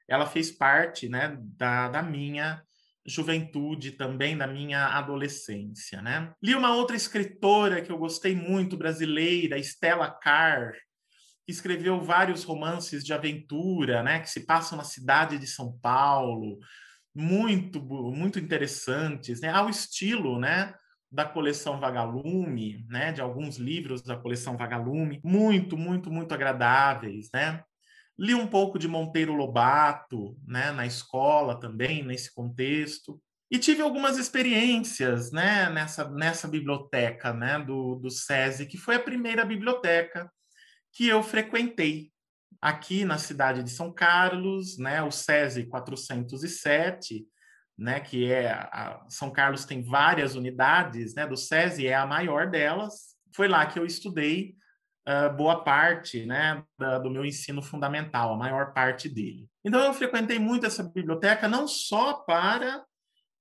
ela 0.06 0.26
fez 0.26 0.50
parte, 0.50 1.08
né, 1.08 1.38
da, 1.40 1.88
da 1.88 2.02
minha 2.02 2.62
juventude 3.06 3.92
também 3.92 4.36
da 4.36 4.46
minha 4.46 4.86
adolescência, 4.86 6.00
né? 6.00 6.32
Li 6.42 6.54
uma 6.54 6.74
outra 6.74 6.96
escritora 6.96 7.82
que 7.82 7.92
eu 7.92 7.98
gostei 7.98 8.34
muito 8.34 8.76
brasileira, 8.76 9.58
Stella 9.58 10.10
Carr, 10.10 10.74
escreveu 11.46 12.00
vários 12.00 12.44
romances 12.44 13.04
de 13.04 13.12
aventura, 13.12 14.02
né, 14.02 14.20
que 14.20 14.30
se 14.30 14.46
passam 14.46 14.78
na 14.78 14.84
cidade 14.84 15.38
de 15.38 15.46
São 15.46 15.78
Paulo, 15.78 16.58
muito 17.14 17.80
muito 17.82 18.38
interessantes, 18.38 19.40
né, 19.40 19.50
ao 19.50 19.68
estilo, 19.68 20.38
né, 20.38 20.74
da 21.14 21.24
coleção 21.24 21.78
Vagalume, 21.78 22.84
né, 22.88 23.12
de 23.12 23.20
alguns 23.20 23.56
livros 23.56 24.02
da 24.02 24.16
coleção 24.16 24.56
Vagalume, 24.56 25.20
muito, 25.22 25.76
muito, 25.76 26.10
muito 26.10 26.34
agradáveis, 26.34 27.28
né? 27.32 27.62
Li 28.18 28.34
um 28.34 28.46
pouco 28.46 28.78
de 28.78 28.88
Monteiro 28.88 29.32
Lobato, 29.32 30.36
né, 30.46 30.72
na 30.72 30.86
escola 30.86 31.58
também, 31.58 32.02
nesse 32.02 32.34
contexto. 32.34 33.20
E 33.50 33.58
tive 33.58 33.82
algumas 33.82 34.18
experiências, 34.18 35.30
né, 35.30 35.70
nessa, 35.70 36.08
nessa 36.10 36.48
biblioteca, 36.48 37.32
né, 37.32 37.60
do, 37.60 37.96
do 37.96 38.10
SESI, 38.10 38.66
que 38.66 38.76
foi 38.76 38.96
a 38.96 39.00
primeira 39.00 39.44
biblioteca 39.44 40.28
que 40.94 41.08
eu 41.08 41.22
frequentei 41.22 42.12
aqui 42.62 43.04
na 43.04 43.18
cidade 43.18 43.62
de 43.62 43.70
São 43.70 43.92
Carlos, 43.92 44.78
né, 44.78 45.02
o 45.02 45.10
SESI 45.10 45.66
407, 45.66 47.26
né, 47.76 48.00
que 48.00 48.32
é 48.32 48.52
a, 48.52 49.04
São 49.08 49.30
Carlos 49.30 49.64
tem 49.64 49.82
várias 49.82 50.34
unidades, 50.36 51.14
né, 51.14 51.26
do 51.26 51.36
SESI 51.36 51.88
é 51.88 51.94
a 51.94 52.06
maior 52.06 52.48
delas. 52.48 53.14
Foi 53.34 53.48
lá 53.48 53.66
que 53.66 53.78
eu 53.78 53.84
estudei 53.84 54.54
uh, 55.08 55.36
boa 55.36 55.64
parte, 55.64 56.24
né, 56.24 56.62
da, 56.78 56.98
do 56.98 57.10
meu 57.10 57.24
ensino 57.24 57.60
fundamental, 57.60 58.32
a 58.32 58.38
maior 58.38 58.72
parte 58.72 59.08
dele. 59.08 59.48
Então 59.64 59.80
eu 59.80 59.92
frequentei 59.92 60.38
muito 60.38 60.64
essa 60.64 60.84
biblioteca 60.84 61.48
não 61.48 61.66
só 61.66 62.14
para 62.14 62.84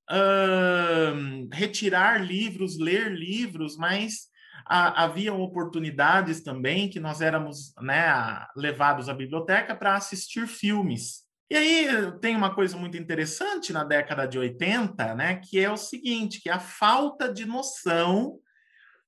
uh, 0.10 1.50
retirar 1.54 2.22
livros, 2.22 2.80
ler 2.80 3.12
livros, 3.12 3.78
mas 3.78 4.33
haviam 4.66 5.42
oportunidades 5.42 6.42
também 6.42 6.90
que 6.90 7.00
nós 7.00 7.22
éramos 7.22 7.74
né, 7.82 8.46
levados 8.56 9.10
à 9.10 9.14
biblioteca 9.14 9.76
para 9.76 9.96
assistir 9.96 10.48
filmes. 10.48 11.24
E 11.50 11.56
aí 11.56 11.88
tem 12.20 12.36
uma 12.36 12.54
coisa 12.54 12.76
muito 12.78 12.98
interessante 12.98 13.72
na 13.72 13.84
década 13.84 14.26
de 14.26 14.40
80, 14.40 15.16
né, 15.16 15.36
que 15.36 15.60
é 15.60 15.70
o 15.70 15.78
seguinte, 15.78 16.42
que 16.42 16.50
a 16.50 16.60
falta 16.60 17.32
de 17.32 17.46
noção 17.46 18.40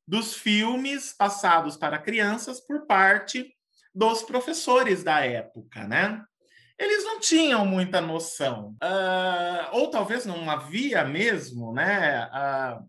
dos 0.07 0.35
filmes 0.35 1.13
passados 1.17 1.75
para 1.75 1.97
crianças 1.97 2.59
por 2.59 2.85
parte 2.85 3.51
dos 3.93 4.21
professores 4.21 5.03
da 5.03 5.21
época, 5.25 5.87
né? 5.87 6.21
Eles 6.77 7.05
não 7.05 7.19
tinham 7.19 7.65
muita 7.65 8.01
noção, 8.01 8.75
uh, 8.83 9.69
ou 9.71 9.89
talvez 9.89 10.25
não 10.25 10.49
havia 10.51 11.05
mesmo, 11.05 11.73
né, 11.73 12.25
uh, 12.25 12.85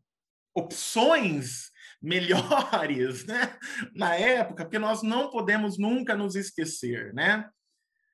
opções 0.53 1.71
melhores, 2.07 3.27
né? 3.27 3.57
Na 3.95 4.15
época, 4.15 4.65
porque 4.65 4.79
nós 4.79 5.03
não 5.03 5.29
podemos 5.29 5.77
nunca 5.77 6.17
nos 6.17 6.37
esquecer, 6.37 7.13
né? 7.13 7.49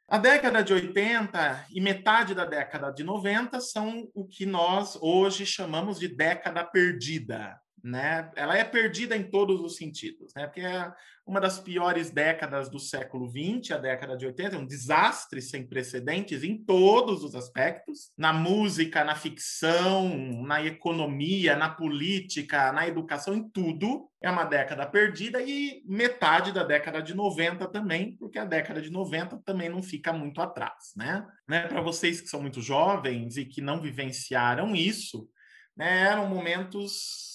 A 0.09 0.19
década 0.19 0.63
de 0.63 0.73
80 0.73 1.67
e 1.71 1.81
metade 1.81 2.35
da 2.35 2.45
década 2.45 2.91
de 2.91 3.05
90 3.05 3.61
são 3.61 4.09
o 4.15 4.27
que 4.27 4.45
nós 4.45 4.97
hoje 5.01 5.47
chamamos 5.47 5.99
de 5.99 6.09
década 6.09 6.65
perdida, 6.65 7.61
né? 7.83 8.31
Ela 8.37 8.57
é 8.57 8.64
perdida 8.64 9.16
em 9.16 9.25
todos 9.25 9.61
os 9.61 9.77
sentidos, 9.77 10.33
né? 10.35 10.47
Porque 10.47 10.61
é 10.61 10.92
uma 11.27 11.40
das 11.40 11.59
piores 11.59 12.11
décadas 12.11 12.68
do 12.68 12.79
século 12.79 13.31
XX, 13.31 13.73
a 13.73 13.79
década 13.79 14.16
de 14.16 14.27
80, 14.27 14.57
é 14.57 14.59
um 14.59 14.66
desastre 14.66 15.40
sem 15.40 15.66
precedentes 15.66 16.42
em 16.42 16.57
todos 16.57 17.23
os 17.23 17.35
aspectos, 17.35 18.11
na 18.16 18.33
música, 18.33 19.05
na 19.05 19.14
ficção, 19.14 20.42
na 20.42 20.64
economia, 20.64 21.57
na 21.57 21.68
política, 21.68 22.73
na 22.73 22.87
educação, 22.88 23.35
em 23.35 23.49
tudo. 23.49 24.09
É 24.21 24.31
uma 24.31 24.45
década 24.45 24.87
perdida 24.87 25.40
e 25.40 25.83
metade 25.87 26.53
da 26.53 26.64
década 26.64 27.01
de 27.01 27.14
90 27.14 27.66
também, 27.68 28.16
porque 28.16 28.38
a 28.38 28.45
década 28.45 28.81
de 28.81 28.90
90 28.90 29.38
também 29.45 29.68
não 29.68 29.83
fica 29.83 30.12
muito 30.12 30.40
atrás, 30.40 30.92
né? 30.97 31.27
né? 31.49 31.66
Para 31.68 31.81
vocês 31.81 32.21
que 32.21 32.29
são 32.29 32.40
muito 32.40 32.61
jovens 32.61 33.37
e 33.37 33.45
que 33.45 33.61
não 33.61 33.81
vivenciaram 33.81 34.75
isso, 34.75 35.29
né, 35.77 36.03
eram 36.03 36.29
momentos 36.29 37.32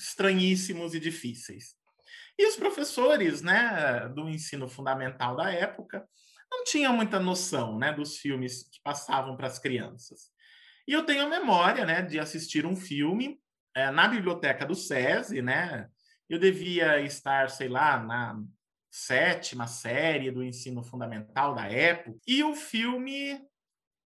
estranhíssimos 0.00 0.94
e 0.94 1.00
difíceis. 1.00 1.74
E 2.38 2.46
os 2.46 2.56
professores 2.56 3.42
né, 3.42 4.08
do 4.14 4.28
ensino 4.28 4.68
fundamental 4.68 5.36
da 5.36 5.52
época 5.52 6.08
não 6.50 6.64
tinham 6.64 6.94
muita 6.94 7.20
noção 7.20 7.78
né, 7.78 7.92
dos 7.92 8.16
filmes 8.16 8.64
que 8.64 8.80
passavam 8.82 9.36
para 9.36 9.46
as 9.46 9.58
crianças. 9.58 10.30
E 10.88 10.92
eu 10.92 11.04
tenho 11.04 11.22
a 11.24 11.28
memória 11.28 11.84
né, 11.84 12.02
de 12.02 12.18
assistir 12.18 12.64
um 12.64 12.74
filme 12.74 13.38
é, 13.74 13.90
na 13.90 14.08
biblioteca 14.08 14.66
do 14.66 14.74
SESI, 14.74 15.42
né? 15.42 15.88
Eu 16.28 16.38
devia 16.38 17.00
estar, 17.00 17.50
sei 17.50 17.68
lá, 17.68 18.02
na 18.02 18.40
sétima 18.90 19.66
série 19.66 20.30
do 20.30 20.42
ensino 20.42 20.82
fundamental 20.82 21.54
da 21.54 21.66
época. 21.66 22.18
E 22.26 22.42
o 22.42 22.54
filme 22.54 23.40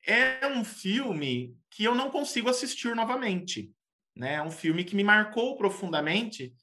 é 0.06 0.47
um 0.47 0.63
filme 0.63 1.56
que 1.69 1.84
eu 1.84 1.93
não 1.93 2.10
consigo 2.10 2.49
assistir 2.49 2.95
novamente 2.95 3.71
né? 4.15 4.41
Um 4.41 4.52
filme 4.52 4.84
que 4.84 4.95
me 4.95 5.04
marcou 5.04 5.58
profundamente. 5.58 6.54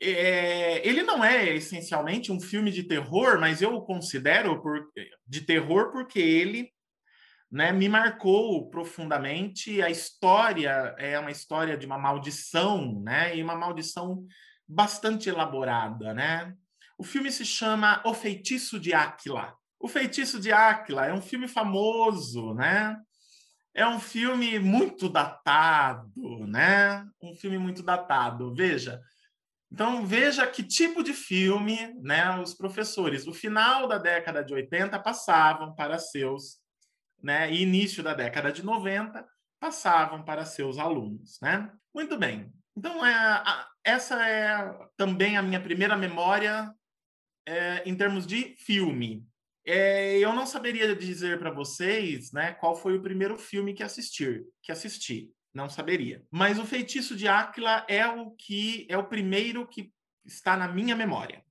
É, 0.00 0.86
ele 0.86 1.02
não 1.02 1.24
é 1.24 1.54
essencialmente 1.54 2.30
um 2.30 2.40
filme 2.40 2.70
de 2.70 2.84
terror, 2.84 3.40
mas 3.40 3.60
eu 3.60 3.74
o 3.74 3.82
considero 3.82 4.62
por, 4.62 4.88
de 5.26 5.40
terror 5.40 5.90
porque 5.90 6.20
ele 6.20 6.70
né, 7.50 7.72
me 7.72 7.88
marcou 7.88 8.68
profundamente. 8.70 9.82
A 9.82 9.90
história 9.90 10.94
é 10.98 11.18
uma 11.18 11.30
história 11.30 11.76
de 11.76 11.86
uma 11.86 11.98
maldição, 11.98 13.00
né? 13.02 13.36
E 13.36 13.42
uma 13.42 13.56
maldição 13.56 14.26
bastante 14.66 15.28
elaborada, 15.28 16.12
né? 16.12 16.54
O 16.98 17.04
filme 17.04 17.30
se 17.32 17.44
chama 17.44 18.02
O 18.04 18.12
Feitiço 18.12 18.78
de 18.78 18.92
Áquila. 18.92 19.56
O 19.80 19.88
Feitiço 19.88 20.40
de 20.40 20.52
Áquila 20.52 21.06
é 21.06 21.14
um 21.14 21.22
filme 21.22 21.48
famoso, 21.48 22.52
né? 22.54 22.96
É 23.78 23.86
um 23.86 24.00
filme 24.00 24.58
muito 24.58 25.08
datado, 25.08 26.46
né? 26.46 27.06
Um 27.22 27.34
filme 27.34 27.58
muito 27.58 27.82
datado. 27.82 28.52
Veja, 28.52 29.00
então, 29.70 30.04
veja 30.04 30.46
que 30.46 30.62
tipo 30.62 31.02
de 31.02 31.12
filme 31.12 31.94
né, 32.00 32.38
os 32.40 32.54
professores 32.54 33.24
do 33.24 33.34
final 33.34 33.86
da 33.86 33.98
década 33.98 34.42
de 34.42 34.52
80 34.54 34.98
passavam 34.98 35.74
para 35.74 35.98
seus, 35.98 36.58
né, 37.22 37.52
e 37.52 37.62
início 37.62 38.02
da 38.02 38.14
década 38.14 38.50
de 38.50 38.64
90 38.64 39.26
passavam 39.60 40.24
para 40.24 40.44
seus 40.44 40.78
alunos. 40.78 41.38
Né? 41.42 41.70
Muito 41.94 42.16
bem. 42.16 42.52
Então, 42.76 43.04
é, 43.04 43.12
a, 43.14 43.68
essa 43.84 44.26
é 44.26 44.88
também 44.96 45.36
a 45.36 45.42
minha 45.42 45.60
primeira 45.60 45.96
memória 45.96 46.72
é, 47.46 47.82
em 47.88 47.94
termos 47.94 48.26
de 48.26 48.56
filme. 48.58 49.26
É, 49.70 50.18
eu 50.18 50.32
não 50.32 50.46
saberia 50.46 50.96
dizer 50.96 51.38
para 51.38 51.50
vocês 51.50 52.32
né, 52.32 52.54
qual 52.54 52.74
foi 52.74 52.96
o 52.96 53.02
primeiro 53.02 53.36
filme 53.36 53.74
que 53.74 53.82
assistir, 53.82 54.46
que 54.62 54.72
assisti 54.72 55.30
não 55.52 55.68
saberia. 55.68 56.24
Mas 56.30 56.58
o 56.58 56.64
feitiço 56.64 57.14
de 57.14 57.28
Áquila 57.28 57.84
é 57.86 58.06
o 58.06 58.30
que 58.30 58.86
é 58.88 58.96
o 58.96 59.04
primeiro 59.04 59.66
que 59.66 59.92
está 60.24 60.56
na 60.56 60.68
minha 60.68 60.96
memória, 60.96 61.44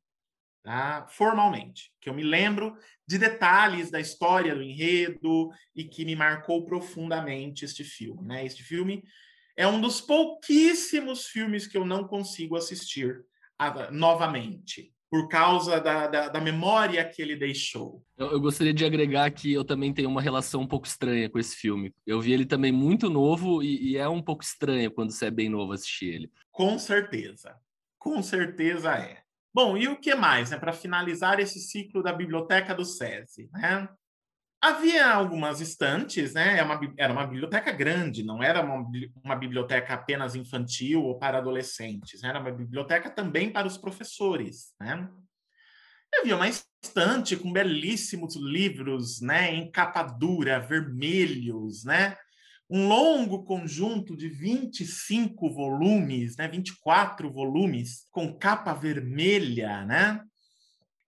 tá? 0.63 1.06
formalmente, 1.10 1.93
que 2.01 2.10
eu 2.10 2.13
me 2.15 2.23
lembro 2.23 2.75
de 3.06 3.19
detalhes 3.19 3.91
da 3.91 3.99
história 3.99 4.56
do 4.56 4.63
enredo 4.63 5.51
e 5.75 5.84
que 5.84 6.03
me 6.03 6.15
marcou 6.15 6.65
profundamente 6.65 7.65
este 7.65 7.84
filme. 7.84 8.25
Né? 8.25 8.43
Este 8.43 8.63
filme 8.63 9.03
é 9.56 9.67
um 9.67 9.80
dos 9.80 10.01
pouquíssimos 10.01 11.27
filmes 11.27 11.67
que 11.67 11.77
eu 11.77 11.86
não 11.86 12.08
consigo 12.08 12.56
assistir 12.56 13.23
novamente 13.91 14.91
por 15.10 15.28
causa 15.28 15.80
da, 15.80 16.08
da, 16.08 16.30
da, 16.30 16.41
memória 16.41 17.04
que 17.08 17.22
ele 17.22 17.36
deixou. 17.36 18.04
Eu, 18.17 18.32
eu, 18.32 18.41
gostaria 18.41 18.74
de 18.74 18.84
agregar 18.84 19.30
que 19.32 19.54
eu 19.54 19.63
também 19.63 19.93
tenho 19.93 20.10
uma 20.10 20.22
relação 20.22 20.62
um 20.62 20.67
pouco 20.67 20.86
estranha 20.86 21.30
com 21.30 21.39
esse 21.39 21.56
filme. 21.56 21.93
Eu 22.06 22.20
vi 22.20 22.34
ele 22.34 22.46
também 22.46 22.72
muito 22.72 23.10
novo 23.10 23.63
e, 23.63 23.91
e 23.91 23.98
é 23.98 24.08
um 24.08 24.22
pouco 24.22 24.43
estranho 24.43 24.91
quando 24.91 25.12
você 25.12 25.28
é 25.28 25.32
bem 25.32 25.50
novo 25.50 25.72
assistir 25.72 26.08
ele. 26.08 26.32
Com 26.52 26.78
certeza, 26.78 27.56
com 27.98 28.22
certeza 28.22 28.96
é. 28.96 29.22
Bom, 29.54 29.78
e 29.78 29.88
o 29.88 30.00
que 30.00 30.13
mais, 30.13 30.52
né, 30.52 30.58
para 30.58 30.74
finalizar 30.74 31.39
esse 31.39 31.60
ciclo 31.60 32.04
da 32.04 32.13
biblioteca 32.13 32.76
do 32.76 32.86
SESI, 32.86 33.50
né? 33.54 33.89
Havia 34.60 35.08
algumas 35.08 35.62
estantes, 35.62 36.34
né? 36.34 36.58
Era 36.58 36.62
é 36.62 36.63
uma, 36.63 36.93
era 36.98 37.13
uma 37.13 37.28
biblioteca 37.28 37.72
grande, 37.72 38.24
não 38.24 38.41
era 38.41 38.62
uma, 38.62 38.89
uma 39.24 39.36
biblioteca 39.36 39.93
apenas 39.93 40.36
infantil 40.36 41.04
ou 41.04 41.20
para 41.20 41.38
adolescentes, 41.38 42.22
né? 42.22 42.30
era 42.30 42.39
uma 42.39 42.52
biblioteca 42.52 43.10
também 43.10 43.52
para 43.52 43.67
os 43.67 43.78
professores, 43.78 44.74
né? 44.80 45.08
Havia 46.20 46.36
uma 46.36 46.48
estante 46.48 47.36
com 47.36 47.52
belíssimos 47.52 48.36
livros, 48.36 49.22
né, 49.22 49.54
em 49.54 49.70
capa 49.70 50.02
dura, 50.02 50.60
vermelhos, 50.60 51.84
né? 51.84 52.17
Um 52.70 52.88
longo 52.88 53.43
conjunto 53.43 54.15
de 54.15 54.28
25 54.30 55.50
volumes, 55.54 56.36
né, 56.38 56.48
24 56.48 57.32
volumes 57.32 58.08
com 58.12 58.34
capa 58.34 58.74
vermelha, 58.74 59.86
né? 59.86 60.24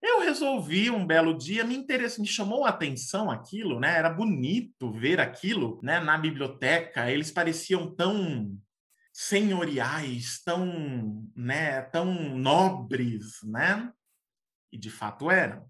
Eu 0.02 0.20
resolvi 0.20 0.90
um 0.90 1.06
belo 1.06 1.36
dia, 1.36 1.62
me 1.62 1.76
interessa, 1.76 2.20
me 2.20 2.26
chamou 2.26 2.64
a 2.64 2.70
atenção 2.70 3.30
aquilo, 3.30 3.78
né? 3.78 3.96
Era 3.96 4.08
bonito 4.08 4.90
ver 4.90 5.20
aquilo, 5.20 5.78
né? 5.82 6.00
Na 6.00 6.16
biblioteca, 6.16 7.10
eles 7.10 7.30
pareciam 7.30 7.94
tão 7.94 8.58
senhoriais, 9.12 10.42
tão, 10.42 11.28
né? 11.36 11.82
Tão 11.82 12.14
nobres, 12.36 13.42
né? 13.44 13.92
E 14.72 14.78
de 14.78 14.90
fato 14.90 15.30
eram. 15.30 15.69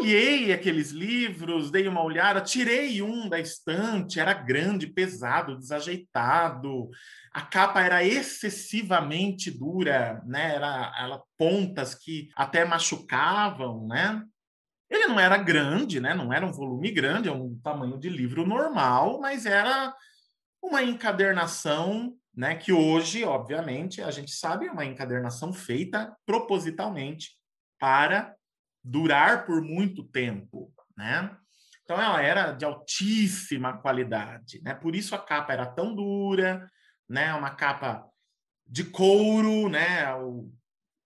Olhei 0.00 0.50
aqueles 0.50 0.92
livros, 0.92 1.70
dei 1.70 1.86
uma 1.86 2.02
olhada, 2.02 2.40
tirei 2.40 3.02
um 3.02 3.28
da 3.28 3.38
estante, 3.38 4.18
era 4.18 4.32
grande, 4.32 4.86
pesado, 4.86 5.58
desajeitado. 5.58 6.88
A 7.30 7.42
capa 7.42 7.82
era 7.82 8.02
excessivamente 8.02 9.50
dura, 9.50 10.22
né? 10.24 10.54
Era, 10.54 10.90
era 10.98 11.22
pontas 11.36 11.94
que 11.94 12.30
até 12.34 12.64
machucavam, 12.64 13.86
né? 13.86 14.24
Ele 14.88 15.06
não 15.06 15.20
era 15.20 15.36
grande, 15.36 16.00
né? 16.00 16.14
Não 16.14 16.32
era 16.32 16.46
um 16.46 16.52
volume 16.52 16.90
grande, 16.90 17.28
é 17.28 17.32
um 17.32 17.60
tamanho 17.62 17.98
de 17.98 18.08
livro 18.08 18.46
normal, 18.46 19.20
mas 19.20 19.44
era 19.44 19.94
uma 20.62 20.82
encadernação, 20.82 22.14
né? 22.34 22.54
Que 22.54 22.72
hoje, 22.72 23.22
obviamente, 23.22 24.00
a 24.00 24.10
gente 24.10 24.30
sabe, 24.30 24.66
é 24.66 24.72
uma 24.72 24.86
encadernação 24.86 25.52
feita 25.52 26.16
propositalmente 26.24 27.38
para 27.78 28.34
durar 28.82 29.46
por 29.46 29.62
muito 29.62 30.04
tempo, 30.04 30.72
né? 30.96 31.36
Então 31.84 32.00
ela 32.00 32.22
era 32.22 32.52
de 32.52 32.64
altíssima 32.64 33.78
qualidade, 33.78 34.62
né? 34.62 34.74
Por 34.74 34.94
isso 34.94 35.14
a 35.14 35.18
capa 35.18 35.52
era 35.52 35.66
tão 35.66 35.94
dura, 35.94 36.70
né? 37.08 37.34
Uma 37.34 37.50
capa 37.50 38.06
de 38.66 38.84
couro, 38.84 39.68
né? 39.68 40.14
O, 40.14 40.52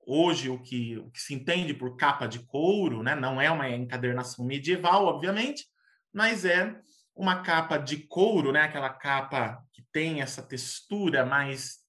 hoje 0.07 0.51
o 0.51 0.61
que, 0.61 0.99
o 0.99 1.11
que 1.11 1.21
se 1.21 1.35
entende 1.35 1.73
por 1.73 1.97
capa 1.97 2.27
de 2.27 2.41
couro, 2.41 3.03
né? 3.03 3.15
Não 3.15 3.41
é 3.41 3.51
uma 3.51 3.69
encadernação 3.71 4.45
medieval, 4.45 5.07
obviamente, 5.07 5.65
mas 6.13 6.45
é 6.45 6.79
uma 7.17 7.43
capa 7.43 7.79
de 7.79 7.99
couro, 8.07 8.53
né? 8.53 8.63
Aquela 8.63 8.91
capa 8.91 9.65
que 9.73 9.83
tem 9.91 10.21
essa 10.21 10.43
textura 10.43 11.25
mais 11.25 11.84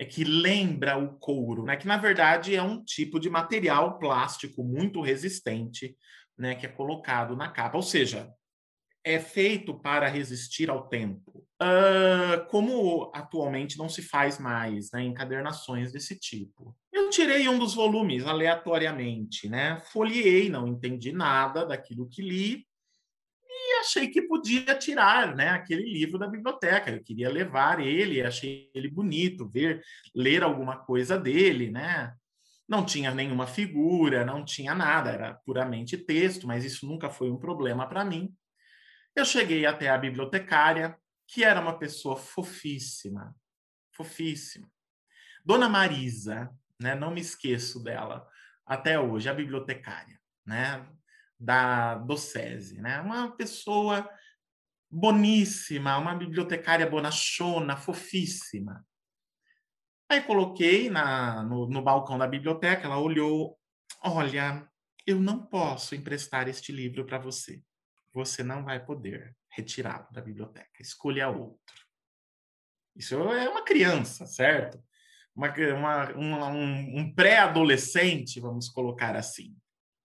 é 0.00 0.04
que 0.06 0.24
lembra 0.24 0.96
o 0.96 1.18
couro, 1.18 1.62
né? 1.62 1.76
Que 1.76 1.86
na 1.86 1.98
verdade 1.98 2.56
é 2.56 2.62
um 2.62 2.82
tipo 2.82 3.20
de 3.20 3.28
material 3.28 3.98
plástico 3.98 4.64
muito 4.64 5.02
resistente, 5.02 5.94
né? 6.38 6.54
Que 6.54 6.64
é 6.64 6.70
colocado 6.70 7.36
na 7.36 7.50
capa, 7.50 7.76
ou 7.76 7.82
seja, 7.82 8.32
é 9.04 9.18
feito 9.18 9.78
para 9.78 10.08
resistir 10.08 10.70
ao 10.70 10.88
tempo. 10.88 11.46
Uh, 11.60 12.46
como 12.48 13.12
atualmente 13.14 13.76
não 13.76 13.90
se 13.90 14.00
faz 14.00 14.38
mais, 14.38 14.90
né? 14.90 15.02
Encadernações 15.02 15.92
desse 15.92 16.18
tipo. 16.18 16.74
Eu 16.90 17.10
tirei 17.10 17.46
um 17.46 17.58
dos 17.58 17.74
volumes 17.74 18.24
aleatoriamente, 18.26 19.50
né? 19.50 19.82
Folheei, 19.92 20.48
não 20.48 20.66
entendi 20.66 21.12
nada 21.12 21.66
daquilo 21.66 22.08
que 22.08 22.22
li 22.22 22.66
achei 23.80 24.08
que 24.08 24.22
podia 24.22 24.74
tirar 24.74 25.34
né, 25.34 25.48
aquele 25.48 25.82
livro 25.82 26.18
da 26.18 26.26
biblioteca. 26.26 26.90
Eu 26.90 27.02
queria 27.02 27.28
levar 27.28 27.80
ele, 27.80 28.22
achei 28.22 28.70
ele 28.74 28.88
bonito, 28.88 29.48
ver, 29.48 29.82
ler 30.14 30.42
alguma 30.42 30.76
coisa 30.76 31.18
dele, 31.18 31.70
né? 31.70 32.14
Não 32.68 32.84
tinha 32.84 33.12
nenhuma 33.12 33.46
figura, 33.46 34.24
não 34.24 34.44
tinha 34.44 34.74
nada, 34.74 35.10
era 35.10 35.34
puramente 35.34 35.98
texto, 35.98 36.46
mas 36.46 36.64
isso 36.64 36.86
nunca 36.86 37.10
foi 37.10 37.30
um 37.30 37.36
problema 37.36 37.88
para 37.88 38.04
mim. 38.04 38.32
Eu 39.16 39.24
cheguei 39.24 39.66
até 39.66 39.88
a 39.88 39.98
bibliotecária, 39.98 40.96
que 41.26 41.42
era 41.42 41.60
uma 41.60 41.78
pessoa 41.78 42.16
fofíssima, 42.16 43.34
fofíssima. 43.92 44.70
Dona 45.44 45.68
Marisa, 45.68 46.50
né? 46.80 46.94
Não 46.94 47.10
me 47.10 47.20
esqueço 47.20 47.82
dela 47.82 48.26
até 48.64 49.00
hoje, 49.00 49.28
a 49.28 49.34
bibliotecária, 49.34 50.20
né? 50.46 50.86
Da 51.40 51.94
Docese, 51.94 52.82
né? 52.82 53.00
Uma 53.00 53.34
pessoa 53.34 54.08
boníssima, 54.90 55.96
uma 55.96 56.14
bibliotecária 56.14 56.88
bonachona, 56.88 57.76
fofíssima. 57.76 58.84
Aí 60.08 60.20
coloquei 60.22 60.90
na, 60.90 61.42
no, 61.42 61.66
no 61.68 61.80
balcão 61.80 62.18
da 62.18 62.26
biblioteca, 62.26 62.86
ela 62.86 62.98
olhou, 62.98 63.58
olha, 64.02 64.68
eu 65.06 65.20
não 65.20 65.46
posso 65.46 65.94
emprestar 65.94 66.48
este 66.48 66.72
livro 66.72 67.06
para 67.06 67.18
você. 67.18 67.62
Você 68.12 68.42
não 68.42 68.64
vai 68.64 68.84
poder 68.84 69.36
retirá-lo 69.48 70.08
da 70.10 70.20
biblioteca. 70.20 70.82
Escolha 70.82 71.28
outro. 71.28 71.86
Isso 72.96 73.14
é 73.14 73.48
uma 73.48 73.62
criança, 73.62 74.26
certo? 74.26 74.82
Uma, 75.34 75.54
uma, 76.16 76.48
um, 76.48 76.98
um 76.98 77.14
pré-adolescente, 77.14 78.40
vamos 78.40 78.68
colocar 78.68 79.14
assim. 79.14 79.56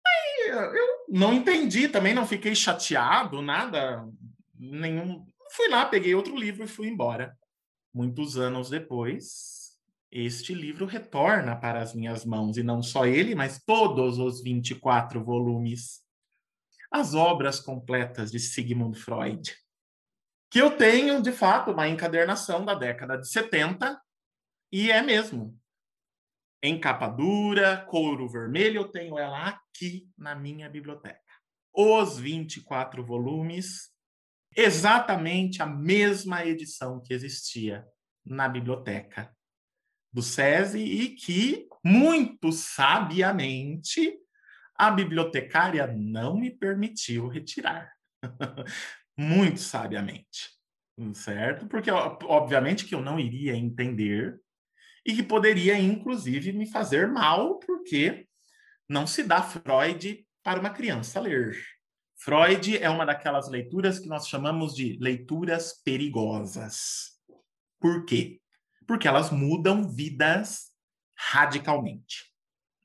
Aí 0.06 0.50
eu 0.50 0.95
não 1.16 1.34
entendi 1.34 1.88
também, 1.88 2.14
não 2.14 2.28
fiquei 2.28 2.54
chateado, 2.54 3.42
nada, 3.42 4.06
nenhum. 4.54 5.26
Fui 5.52 5.70
lá, 5.70 5.86
peguei 5.86 6.14
outro 6.14 6.36
livro 6.36 6.66
e 6.66 6.68
fui 6.68 6.90
embora. 6.90 7.38
Muitos 7.94 8.38
anos 8.38 8.70
depois, 8.70 9.78
este 10.12 10.54
livro 10.54 10.86
retorna 10.86 11.56
para 11.56 11.82
as 11.82 11.96
minhas 11.96 12.26
mãos, 12.26 12.58
e 12.58 12.64
não 12.64 12.84
só 12.84 13.06
ele, 13.06 13.34
mas 13.34 13.64
todos 13.64 14.20
os 14.20 14.44
24 14.44 15.24
volumes. 15.24 16.04
As 16.92 17.14
obras 17.14 17.62
completas 17.62 18.30
de 18.30 18.40
Sigmund 18.40 19.00
Freud. 19.00 19.56
Que 20.52 20.62
eu 20.62 20.76
tenho, 20.76 21.22
de 21.22 21.32
fato, 21.32 21.72
uma 21.72 21.88
encadernação 21.88 22.66
da 22.66 22.74
década 22.74 23.18
de 23.18 23.30
70, 23.30 23.98
e 24.70 24.92
é 24.92 25.02
mesmo 25.02 25.58
em 26.66 26.80
capa 26.80 27.08
dura, 27.08 27.86
couro 27.86 28.28
vermelho, 28.28 28.82
eu 28.82 28.88
tenho 28.88 29.18
ela 29.18 29.48
aqui 29.50 30.10
na 30.18 30.36
minha 30.36 30.70
biblioteca. 30.70 31.22
Os 31.74 32.18
24 32.18 33.06
volumes, 33.06 33.92
exatamente 34.56 35.62
a 35.62 35.66
mesma 35.66 36.46
edição 36.46 37.02
que 37.02 37.14
existia 37.14 37.86
na 38.26 38.48
biblioteca 38.48 39.36
do 40.12 40.22
SESI 40.22 40.80
e 40.80 41.10
que, 41.10 41.68
muito 41.84 42.52
sabiamente, 42.52 44.18
A 44.78 44.92
bibliotecária 44.92 45.88
não 45.88 46.38
me 46.38 46.52
permitiu 46.52 47.30
retirar. 47.30 47.94
Muito 49.18 49.62
sabiamente. 49.62 50.50
Certo? 51.14 51.66
Porque, 51.68 51.90
obviamente, 51.92 52.86
que 52.86 52.94
eu 52.94 53.02
não 53.02 53.18
iria 53.18 53.56
entender 53.56 54.38
e 55.06 55.16
que 55.16 55.24
poderia, 55.24 55.78
inclusive, 55.78 56.52
me 56.52 56.66
fazer 56.66 57.08
mal, 57.08 57.60
porque 57.60 58.28
não 58.90 59.06
se 59.06 59.24
dá 59.24 59.44
Freud 59.44 60.26
para 60.44 60.60
uma 60.60 60.72
criança 60.72 61.20
ler. 61.20 61.56
Freud 62.18 62.78
é 62.78 62.90
uma 62.90 63.06
daquelas 63.06 63.50
leituras 63.50 64.00
que 64.00 64.08
nós 64.08 64.28
chamamos 64.28 64.74
de 64.74 64.98
leituras 65.00 65.82
perigosas. 65.84 67.12
Por 67.80 68.06
quê? 68.06 68.40
Porque 68.88 69.08
elas 69.08 69.32
mudam 69.32 69.88
vidas 69.88 70.72
radicalmente. 71.16 72.32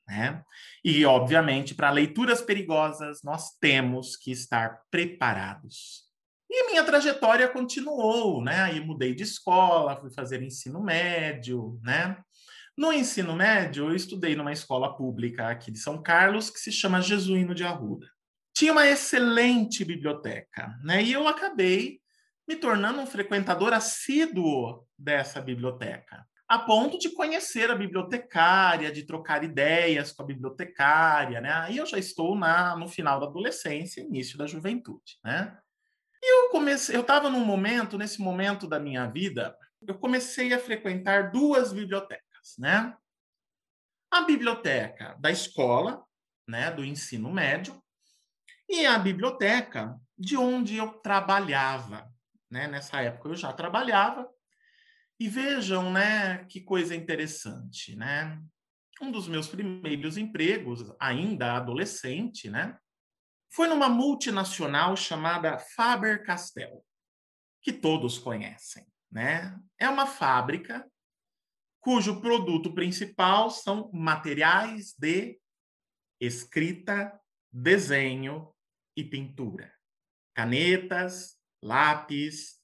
Né? 0.07 0.43
E, 0.83 1.05
obviamente, 1.05 1.73
para 1.73 1.89
leituras 1.89 2.41
perigosas, 2.41 3.23
nós 3.23 3.57
temos 3.59 4.15
que 4.17 4.31
estar 4.31 4.81
preparados. 4.91 6.10
E 6.53 6.67
minha 6.67 6.83
trajetória 6.83 7.47
continuou, 7.47 8.43
né? 8.43 8.63
Aí 8.63 8.79
mudei 8.81 9.15
de 9.15 9.23
escola, 9.23 9.95
fui 9.95 10.11
fazer 10.11 10.43
ensino 10.43 10.83
médio, 10.83 11.79
né? 11.81 12.17
No 12.77 12.91
ensino 12.91 13.33
médio, 13.33 13.89
eu 13.89 13.95
estudei 13.95 14.35
numa 14.35 14.51
escola 14.51 14.93
pública 14.93 15.47
aqui 15.47 15.71
de 15.71 15.79
São 15.79 16.03
Carlos 16.03 16.49
que 16.49 16.59
se 16.59 16.71
chama 16.71 17.01
Jesuíno 17.01 17.55
de 17.55 17.63
Arruda. 17.63 18.05
Tinha 18.53 18.73
uma 18.73 18.85
excelente 18.85 19.85
biblioteca, 19.85 20.77
né? 20.83 21.01
E 21.01 21.13
eu 21.13 21.25
acabei 21.25 22.01
me 22.45 22.57
tornando 22.57 22.99
um 22.99 23.05
frequentador 23.05 23.71
assíduo 23.71 24.85
dessa 24.97 25.39
biblioteca 25.39 26.25
a 26.51 26.59
ponto 26.59 26.99
de 26.99 27.09
conhecer 27.11 27.71
a 27.71 27.75
bibliotecária, 27.75 28.91
de 28.91 29.05
trocar 29.05 29.41
ideias 29.41 30.11
com 30.11 30.21
a 30.21 30.25
bibliotecária, 30.25 31.39
né? 31.39 31.49
Aí 31.49 31.77
eu 31.77 31.85
já 31.85 31.97
estou 31.97 32.35
na, 32.35 32.75
no 32.75 32.89
final 32.89 33.21
da 33.21 33.25
adolescência, 33.25 34.01
início 34.01 34.37
da 34.37 34.45
juventude, 34.45 35.17
né? 35.23 35.57
E 36.23 36.33
eu 36.33 36.49
comecei, 36.49 36.95
eu 36.95 37.01
estava 37.01 37.29
num 37.29 37.43
momento, 37.43 37.97
nesse 37.97 38.21
momento 38.21 38.67
da 38.67 38.79
minha 38.79 39.07
vida, 39.07 39.57
eu 39.81 39.97
comecei 39.97 40.53
a 40.53 40.59
frequentar 40.59 41.31
duas 41.31 41.73
bibliotecas, 41.73 42.55
né? 42.59 42.95
A 44.11 44.21
biblioteca 44.21 45.15
da 45.19 45.31
escola, 45.31 46.03
né, 46.47 46.69
do 46.69 46.83
ensino 46.85 47.31
médio, 47.31 47.81
e 48.69 48.85
a 48.85 48.99
biblioteca 48.99 49.99
de 50.17 50.37
onde 50.37 50.77
eu 50.77 50.93
trabalhava, 50.99 52.07
né? 52.49 52.67
Nessa 52.67 53.01
época 53.01 53.29
eu 53.29 53.35
já 53.35 53.51
trabalhava 53.51 54.29
e 55.19 55.27
vejam, 55.27 55.91
né, 55.91 56.45
que 56.45 56.61
coisa 56.61 56.95
interessante, 56.95 57.95
né? 57.95 58.39
Um 59.01 59.11
dos 59.11 59.27
meus 59.27 59.47
primeiros 59.47 60.17
empregos, 60.17 60.93
ainda 60.99 61.53
adolescente, 61.53 62.49
né, 62.49 62.77
foi 63.51 63.67
numa 63.67 63.89
multinacional 63.89 64.95
chamada 64.95 65.59
Faber-Castell, 65.59 66.83
que 67.61 67.73
todos 67.73 68.17
conhecem, 68.17 68.87
né? 69.11 69.59
É 69.77 69.89
uma 69.89 70.07
fábrica 70.07 70.89
cujo 71.81 72.21
produto 72.21 72.73
principal 72.73 73.49
são 73.49 73.91
materiais 73.91 74.93
de 74.97 75.39
escrita, 76.19 77.19
desenho 77.51 78.53
e 78.95 79.03
pintura. 79.03 79.73
Canetas, 80.33 81.37
lápis, 81.61 82.60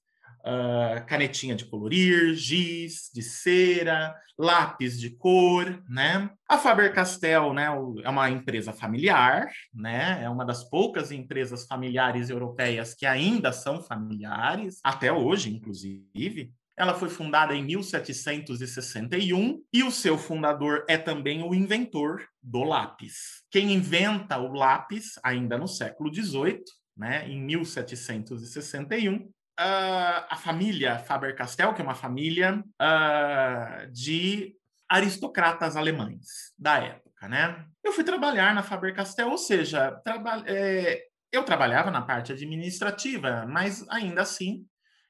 uh, 0.47 1.05
canetinha 1.05 1.55
de 1.55 1.65
colorir, 1.65 2.33
giz 2.33 3.11
de 3.13 3.21
cera, 3.21 4.15
lápis 4.37 4.99
de 4.99 5.09
cor, 5.09 5.83
né? 5.89 6.29
A 6.47 6.57
Faber-Castell, 6.57 7.53
né, 7.53 7.65
é 8.03 8.09
uma 8.09 8.29
empresa 8.29 8.71
familiar, 8.71 9.49
né? 9.73 10.23
É 10.23 10.29
uma 10.29 10.45
das 10.45 10.63
poucas 10.63 11.11
empresas 11.11 11.65
familiares 11.65 12.29
europeias 12.29 12.93
que 12.93 13.05
ainda 13.05 13.51
são 13.51 13.83
familiares, 13.83 14.79
até 14.83 15.11
hoje, 15.11 15.53
inclusive. 15.53 16.53
Ela 16.77 16.93
foi 16.93 17.09
fundada 17.09 17.55
em 17.55 17.65
1761 17.65 19.63
e 19.73 19.83
o 19.83 19.89
seu 19.89 20.15
fundador 20.15 20.85
é 20.87 20.95
também 20.95 21.41
o 21.41 21.55
inventor 21.55 22.23
do 22.41 22.63
lápis. 22.63 23.43
Quem 23.49 23.73
inventa 23.73 24.37
o 24.37 24.53
lápis, 24.53 25.13
ainda 25.23 25.57
no 25.57 25.67
século 25.67 26.13
XVIII, 26.13 26.61
né, 26.95 27.27
em 27.27 27.41
1761, 27.41 29.27
uh, 29.59 30.25
a 30.29 30.35
família 30.35 30.99
Faber-Castell, 30.99 31.73
que 31.73 31.81
é 31.81 31.83
uma 31.83 31.95
família 31.95 32.63
uh, 32.81 33.91
de 33.91 34.55
aristocratas 34.89 35.75
alemães 35.75 36.53
da 36.57 36.77
época, 36.77 37.27
né? 37.27 37.65
Eu 37.83 37.91
fui 37.91 38.03
trabalhar 38.03 38.53
na 38.53 38.63
Faber-Castell, 38.63 39.29
ou 39.29 39.37
seja, 39.37 39.91
traba 40.03 40.43
é, 40.45 41.03
eu 41.31 41.43
trabalhava 41.43 41.91
na 41.91 42.01
parte 42.01 42.31
administrativa, 42.31 43.45
mas 43.45 43.87
ainda 43.89 44.21
assim 44.21 44.65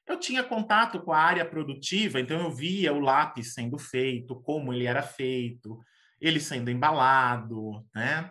eu 0.06 0.18
tinha 0.18 0.42
contato 0.42 1.00
com 1.00 1.12
a 1.12 1.18
área 1.18 1.44
produtiva, 1.44 2.18
então 2.18 2.40
eu 2.40 2.50
via 2.50 2.92
o 2.92 2.98
lápis 2.98 3.52
sendo 3.52 3.78
feito, 3.78 4.40
como 4.40 4.72
ele 4.72 4.86
era 4.86 5.02
feito, 5.02 5.78
ele 6.20 6.40
sendo 6.40 6.70
embalado, 6.70 7.86
né? 7.94 8.30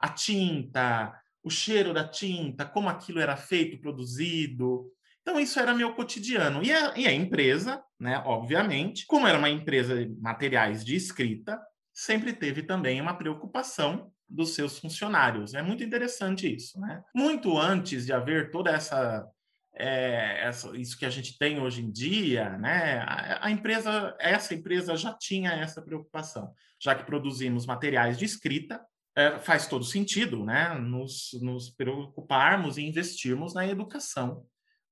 A 0.00 0.08
tinta, 0.08 1.14
o 1.42 1.50
cheiro 1.50 1.92
da 1.92 2.08
tinta, 2.08 2.64
como 2.64 2.88
aquilo 2.88 3.20
era 3.20 3.36
feito, 3.36 3.78
produzido, 3.78 4.90
então, 5.28 5.38
isso 5.38 5.60
era 5.60 5.74
meu 5.74 5.92
cotidiano. 5.92 6.64
E 6.64 6.72
a, 6.72 6.96
e 6.96 7.06
a 7.06 7.12
empresa, 7.12 7.84
né, 8.00 8.22
obviamente, 8.24 9.04
como 9.06 9.26
era 9.26 9.36
uma 9.36 9.50
empresa 9.50 9.94
de 9.94 10.18
materiais 10.22 10.82
de 10.82 10.96
escrita, 10.96 11.60
sempre 11.92 12.32
teve 12.32 12.62
também 12.62 12.98
uma 12.98 13.12
preocupação 13.12 14.10
dos 14.26 14.54
seus 14.54 14.78
funcionários. 14.78 15.52
É 15.52 15.60
muito 15.60 15.84
interessante 15.84 16.50
isso, 16.50 16.80
né? 16.80 17.02
Muito 17.14 17.58
antes 17.58 18.06
de 18.06 18.12
haver 18.14 18.50
toda 18.50 18.70
essa, 18.70 19.28
é, 19.74 20.46
essa 20.46 20.74
isso 20.74 20.98
que 20.98 21.04
a 21.04 21.10
gente 21.10 21.36
tem 21.36 21.60
hoje 21.60 21.82
em 21.82 21.92
dia, 21.92 22.56
né? 22.56 23.00
A, 23.00 23.48
a, 23.48 23.50
empresa, 23.50 24.16
essa 24.18 24.54
empresa 24.54 24.96
já 24.96 25.12
tinha 25.12 25.50
essa 25.50 25.82
preocupação, 25.82 26.54
já 26.80 26.94
que 26.94 27.04
produzimos 27.04 27.66
materiais 27.66 28.16
de 28.16 28.24
escrita. 28.24 28.80
É, 29.14 29.38
faz 29.38 29.66
todo 29.66 29.84
sentido, 29.84 30.42
né? 30.42 30.72
Nos, 30.72 31.38
nos 31.42 31.68
preocuparmos 31.68 32.78
e 32.78 32.86
investirmos 32.86 33.52
na 33.52 33.66
educação 33.66 34.46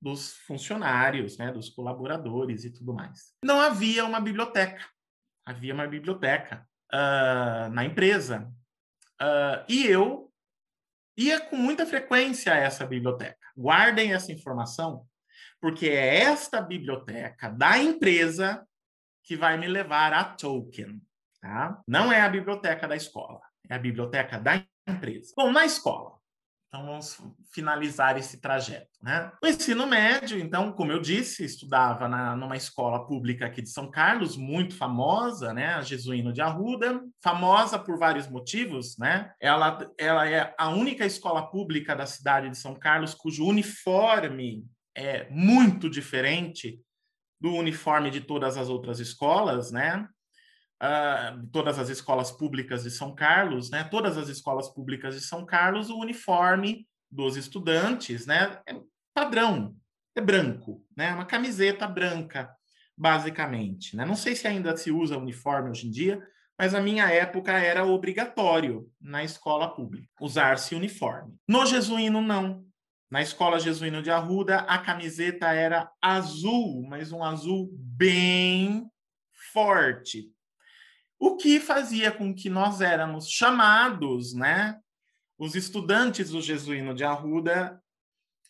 dos 0.07 0.36
funcionários, 0.46 1.36
né, 1.36 1.50
dos 1.50 1.68
colaboradores 1.68 2.62
e 2.62 2.72
tudo 2.72 2.94
mais. 2.94 3.34
Não 3.44 3.61
havia 3.61 4.04
uma 4.04 4.20
biblioteca, 4.20 4.86
havia 5.44 5.74
uma 5.74 5.88
biblioteca 5.88 6.64
uh, 6.94 7.68
na 7.72 7.84
empresa. 7.84 8.48
Uh, 9.20 9.66
e 9.68 9.84
eu 9.84 10.32
ia 11.16 11.40
com 11.40 11.57
muita 11.57 11.84
frequência 11.84 12.52
a 12.52 12.57
essa 12.57 12.86
biblioteca. 12.86 13.36
Guardem 13.57 14.12
essa 14.12 14.30
informação, 14.30 15.04
porque 15.61 15.88
é 15.88 16.20
esta 16.20 16.61
biblioteca 16.61 17.48
da 17.48 17.76
empresa 17.76 18.64
que 19.24 19.34
vai 19.34 19.59
me 19.59 19.66
levar 19.66 20.12
a 20.12 20.22
Tolkien. 20.22 21.02
Tá? 21.40 21.82
Não 21.84 22.12
é 22.12 22.20
a 22.20 22.28
biblioteca 22.28 22.86
da 22.86 22.94
escola, 22.94 23.40
é 23.68 23.74
a 23.74 23.78
biblioteca 23.78 24.38
da 24.38 24.64
empresa. 24.86 25.34
Bom, 25.36 25.50
na 25.50 25.64
escola, 25.64 26.16
então, 26.68 26.84
vamos 26.84 27.20
finalizar 27.52 28.18
esse 28.18 28.40
trajeto. 28.40 28.88
Né? 29.02 29.30
O 29.42 29.46
ensino 29.46 29.86
médio, 29.86 30.38
então, 30.38 30.72
como 30.72 30.92
eu 30.92 31.00
disse, 31.00 31.44
estudava 31.44 32.08
na, 32.08 32.36
numa 32.36 32.56
escola 32.56 33.06
pública 33.06 33.46
aqui 33.46 33.62
de 33.62 33.70
São 33.70 33.90
Carlos, 33.90 34.36
muito 34.36 34.76
famosa, 34.76 35.54
né? 35.54 35.74
a 35.74 35.82
Jesuíno 35.82 36.32
de 36.32 36.40
Arruda, 36.40 37.00
famosa 37.22 37.78
por 37.78 37.98
vários 37.98 38.28
motivos. 38.28 38.98
Né? 38.98 39.30
Ela, 39.40 39.78
ela 39.98 40.28
é 40.28 40.54
a 40.58 40.68
única 40.68 41.06
escola 41.06 41.48
pública 41.48 41.94
da 41.94 42.04
cidade 42.04 42.50
de 42.50 42.58
São 42.58 42.74
Carlos 42.74 43.14
cujo 43.14 43.46
uniforme 43.46 44.64
é 44.94 45.28
muito 45.30 45.88
diferente 45.88 46.80
do 47.40 47.54
uniforme 47.54 48.10
de 48.10 48.20
todas 48.20 48.56
as 48.56 48.68
outras 48.68 48.98
escolas, 48.98 49.70
né? 49.70 50.08
Uh, 50.82 51.46
todas 51.52 51.78
as 51.78 51.88
escolas 51.88 52.30
públicas 52.30 52.82
de 52.82 52.90
São 52.90 53.14
Carlos, 53.14 53.70
né? 53.70 53.84
Todas 53.84 54.16
as 54.16 54.28
escolas 54.28 54.68
públicas 54.68 55.14
de 55.14 55.20
São 55.20 55.44
Carlos, 55.44 55.90
o 55.90 55.98
uniforme 55.98 56.86
dos 57.10 57.36
estudantes, 57.36 58.26
né? 58.26 58.60
É 58.66 58.76
padrão, 59.14 59.74
é 60.14 60.20
branco, 60.20 60.84
né? 60.96 61.12
Uma 61.14 61.26
camiseta 61.26 61.86
branca, 61.86 62.50
basicamente, 62.96 63.96
né? 63.96 64.04
Não 64.04 64.16
sei 64.16 64.34
se 64.34 64.46
ainda 64.46 64.76
se 64.76 64.90
usa 64.90 65.18
uniforme 65.18 65.70
hoje 65.70 65.86
em 65.86 65.90
dia, 65.90 66.22
mas 66.58 66.72
na 66.72 66.80
minha 66.80 67.10
época 67.10 67.52
era 67.52 67.84
obrigatório 67.84 68.90
na 69.00 69.22
escola 69.22 69.74
pública 69.74 70.08
usar-se 70.20 70.74
uniforme. 70.74 71.34
No 71.48 71.66
jesuíno 71.66 72.20
não. 72.20 72.64
Na 73.10 73.22
escola 73.22 73.60
jesuíno 73.60 74.02
de 74.02 74.10
Arruda, 74.10 74.58
a 74.60 74.78
camiseta 74.78 75.52
era 75.52 75.88
azul, 76.02 76.82
mas 76.88 77.12
um 77.12 77.22
azul 77.22 77.70
bem 77.72 78.90
forte, 79.52 80.32
o 81.18 81.36
que 81.36 81.58
fazia 81.60 82.10
com 82.12 82.34
que 82.34 82.50
nós 82.50 82.80
éramos 82.80 83.30
chamados, 83.30 84.34
né? 84.34 84.78
Os 85.38 85.54
estudantes 85.54 86.30
do 86.30 86.40
Jesuíno 86.40 86.94
de 86.94 87.04
Arruda 87.04 87.82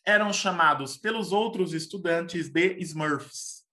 eram 0.05 0.33
chamados 0.33 0.97
pelos 0.97 1.33
outros 1.33 1.73
estudantes 1.73 2.49
de 2.49 2.77
Smurfs, 2.81 3.65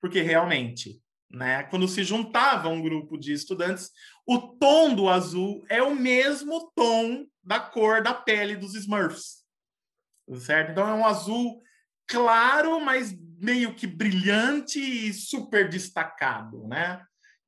porque 0.00 0.20
realmente 0.20 1.02
né? 1.32 1.62
Quando 1.64 1.88
se 1.88 2.04
juntava 2.04 2.68
um 2.68 2.82
grupo 2.82 3.16
de 3.16 3.32
estudantes, 3.32 3.90
o 4.26 4.38
tom 4.38 4.94
do 4.94 5.08
azul 5.08 5.64
é 5.68 5.82
o 5.82 5.94
mesmo 5.94 6.70
tom 6.74 7.26
da 7.42 7.58
cor 7.58 8.02
da 8.02 8.12
pele 8.12 8.54
dos 8.54 8.74
Smurfs, 8.74 9.42
certo? 10.40 10.72
Então 10.72 10.86
é 10.86 10.92
um 10.92 11.06
azul 11.06 11.62
claro, 12.06 12.78
mas 12.80 13.16
meio 13.38 13.74
que 13.74 13.86
brilhante 13.86 14.78
e 14.78 15.12
super 15.14 15.68
destacado, 15.70 16.68
né? 16.68 17.02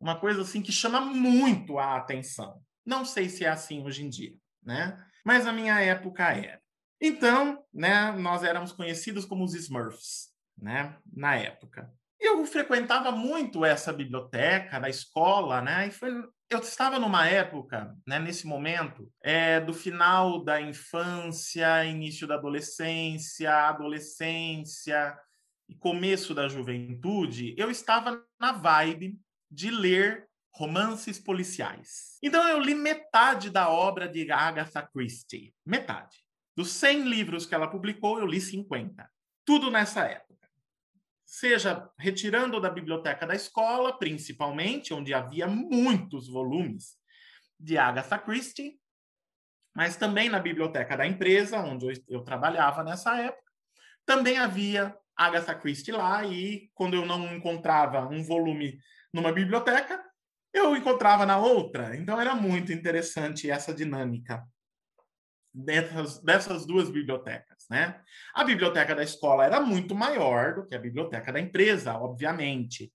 Uma 0.05 0.21
coisa 0.21 0.43
assim 0.43 0.61
que 0.61 0.71
chama 0.71 1.01
muito 1.01 1.79
a 1.79 1.97
atenção. 1.97 2.61
Não 2.85 3.07
sei 3.07 3.27
se 3.31 3.43
é 3.43 3.49
assim 3.49 3.83
hoje 3.83 4.05
em 4.05 4.11
dia, 4.11 4.35
né? 4.63 5.03
Mas 5.25 5.47
na 5.47 5.53
minha 5.53 5.81
época 5.81 6.31
era. 6.31 6.61
Então, 7.01 7.65
né, 7.73 8.13
nós 8.13 8.45
éramos 8.45 8.71
conhecidos 8.71 9.25
como 9.25 9.43
os 9.43 9.55
Smurfs, 9.55 10.29
né, 10.59 10.99
na 11.11 11.37
época. 11.37 11.91
Eu 12.21 12.45
frequentava 12.45 13.13
muito 13.13 13.65
essa 13.65 13.95
biblioteca 13.95 14.79
da 14.79 14.91
escola, 14.91 15.63
né, 15.63 15.89
e 15.89 15.91
foi, 15.91 16.11
eu 16.51 16.59
estava 16.59 16.99
numa 16.99 17.27
época, 17.27 17.97
né, 18.07 18.19
nesse 18.19 18.47
momento, 18.47 19.11
é, 19.23 19.59
do 19.59 19.73
final 19.73 20.45
da 20.45 20.61
infância, 20.61 21.83
início 21.87 22.27
da 22.27 22.35
adolescência, 22.35 23.51
adolescência 23.69 25.19
e 25.67 25.75
começo 25.75 26.35
da 26.35 26.47
juventude, 26.47 27.55
eu 27.57 27.71
estava 27.71 28.23
na 28.39 28.53
vibe 28.53 29.19
de 29.55 29.71
ler 29.71 30.29
romances 30.53 31.19
policiais. 31.19 32.19
Então 32.23 32.47
eu 32.49 32.61
li 32.61 32.75
metade 32.75 33.51
da 33.51 33.69
obra 33.69 34.09
de 34.09 34.31
Agatha 34.31 34.83
Christie, 34.83 35.55
metade. 35.65 36.25
Dos 36.57 36.71
100 36.71 37.09
livros 37.09 37.47
que 37.47 37.55
ela 37.55 37.69
publicou, 37.69 38.19
eu 38.19 38.27
li 38.27 38.41
50. 38.41 39.09
Tudo 39.45 39.71
nessa 39.71 40.05
época. 40.05 40.49
Seja 41.25 41.91
retirando 41.99 42.61
da 42.61 42.71
biblioteca 42.71 43.27
da 43.27 43.35
escola, 43.35 43.99
principalmente, 43.99 44.95
onde 44.95 45.13
havia 45.13 45.49
muitos 45.49 46.29
volumes 46.29 46.97
de 47.59 47.77
Agatha 47.77 48.19
Christie, 48.19 48.79
mas 49.75 49.97
também 49.97 50.29
na 50.29 50.39
biblioteca 50.39 50.97
da 50.97 51.07
empresa, 51.07 51.59
onde 51.59 51.87
eu, 51.87 51.93
eu 52.09 52.23
trabalhava 52.23 52.85
nessa 52.85 53.17
época, 53.19 53.51
também 54.07 54.39
havia 54.39 54.97
Agatha 55.17 55.55
Christie 55.55 55.93
lá, 55.93 56.25
e 56.25 56.71
quando 56.75 56.95
eu 56.95 57.05
não 57.05 57.35
encontrava 57.35 58.07
um 58.07 58.23
volume 58.23 58.79
numa 59.15 59.33
biblioteca, 59.33 60.05
eu 60.53 60.77
encontrava 60.77 61.25
na 61.25 61.39
outra. 61.39 61.97
Então 61.97 62.21
era 62.21 62.35
muito 62.35 62.73
interessante 62.73 63.49
essa 63.49 63.73
dinâmica 63.73 64.45
dessas, 65.55 66.19
dessas 66.21 66.67
duas 66.67 66.91
bibliotecas, 66.91 67.65
né? 67.71 68.03
A 68.35 68.43
biblioteca 68.43 68.93
da 68.93 69.05
escola 69.05 69.45
era 69.45 69.61
muito 69.61 69.95
maior 69.95 70.57
do 70.57 70.67
que 70.67 70.75
a 70.75 70.81
biblioteca 70.81 71.33
da 71.33 71.39
empresa, 71.39 71.95
obviamente, 71.95 72.93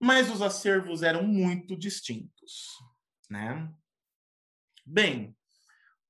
mas 0.00 0.28
os 0.28 0.42
acervos 0.42 1.04
eram 1.04 1.22
muito 1.22 1.76
distintos, 1.76 2.72
né? 3.30 3.70
Bem, 4.84 5.36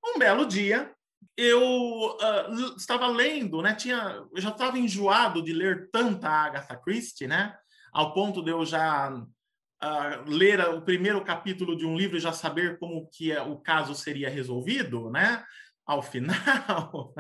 um 0.03 0.19
belo 0.19 0.47
dia 0.47 0.95
eu 1.37 1.61
uh, 1.63 2.77
estava 2.77 3.07
lendo, 3.09 3.61
né? 3.61 3.75
Tinha, 3.75 4.27
eu 4.35 4.41
já 4.41 4.49
estava 4.49 4.79
enjoado 4.79 5.43
de 5.43 5.53
ler 5.53 5.91
tanta 5.91 6.29
Agatha 6.29 6.77
Christie, 6.77 7.27
né? 7.27 7.57
Ao 7.93 8.15
ponto 8.15 8.43
de 8.43 8.51
eu 8.51 8.65
já 8.65 9.13
uh, 9.13 10.31
ler 10.31 10.61
o 10.61 10.81
primeiro 10.81 11.23
capítulo 11.23 11.77
de 11.77 11.85
um 11.85 11.97
livro 11.97 12.17
e 12.17 12.21
já 12.21 12.33
saber 12.33 12.79
como 12.79 13.09
que 13.13 13.31
é, 13.31 13.43
o 13.43 13.59
caso 13.59 13.95
seria 13.95 14.31
resolvido, 14.31 15.11
né? 15.11 15.45
Ao 15.85 16.03
final. 16.03 17.13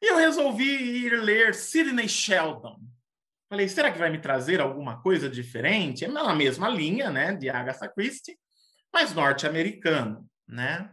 e 0.00 0.06
eu 0.06 0.16
resolvi 0.16 1.04
ir 1.04 1.20
ler 1.20 1.54
Sidney 1.54 2.08
Sheldon. 2.08 2.78
Falei, 3.50 3.66
será 3.66 3.90
que 3.90 3.98
vai 3.98 4.10
me 4.10 4.20
trazer 4.20 4.60
alguma 4.60 5.00
coisa 5.00 5.28
diferente? 5.28 6.04
É 6.04 6.08
na 6.08 6.34
mesma 6.34 6.68
linha, 6.68 7.10
né, 7.10 7.34
de 7.34 7.48
Agatha 7.48 7.88
Christie, 7.88 8.38
mas 8.92 9.14
norte-americano, 9.14 10.28
né? 10.46 10.92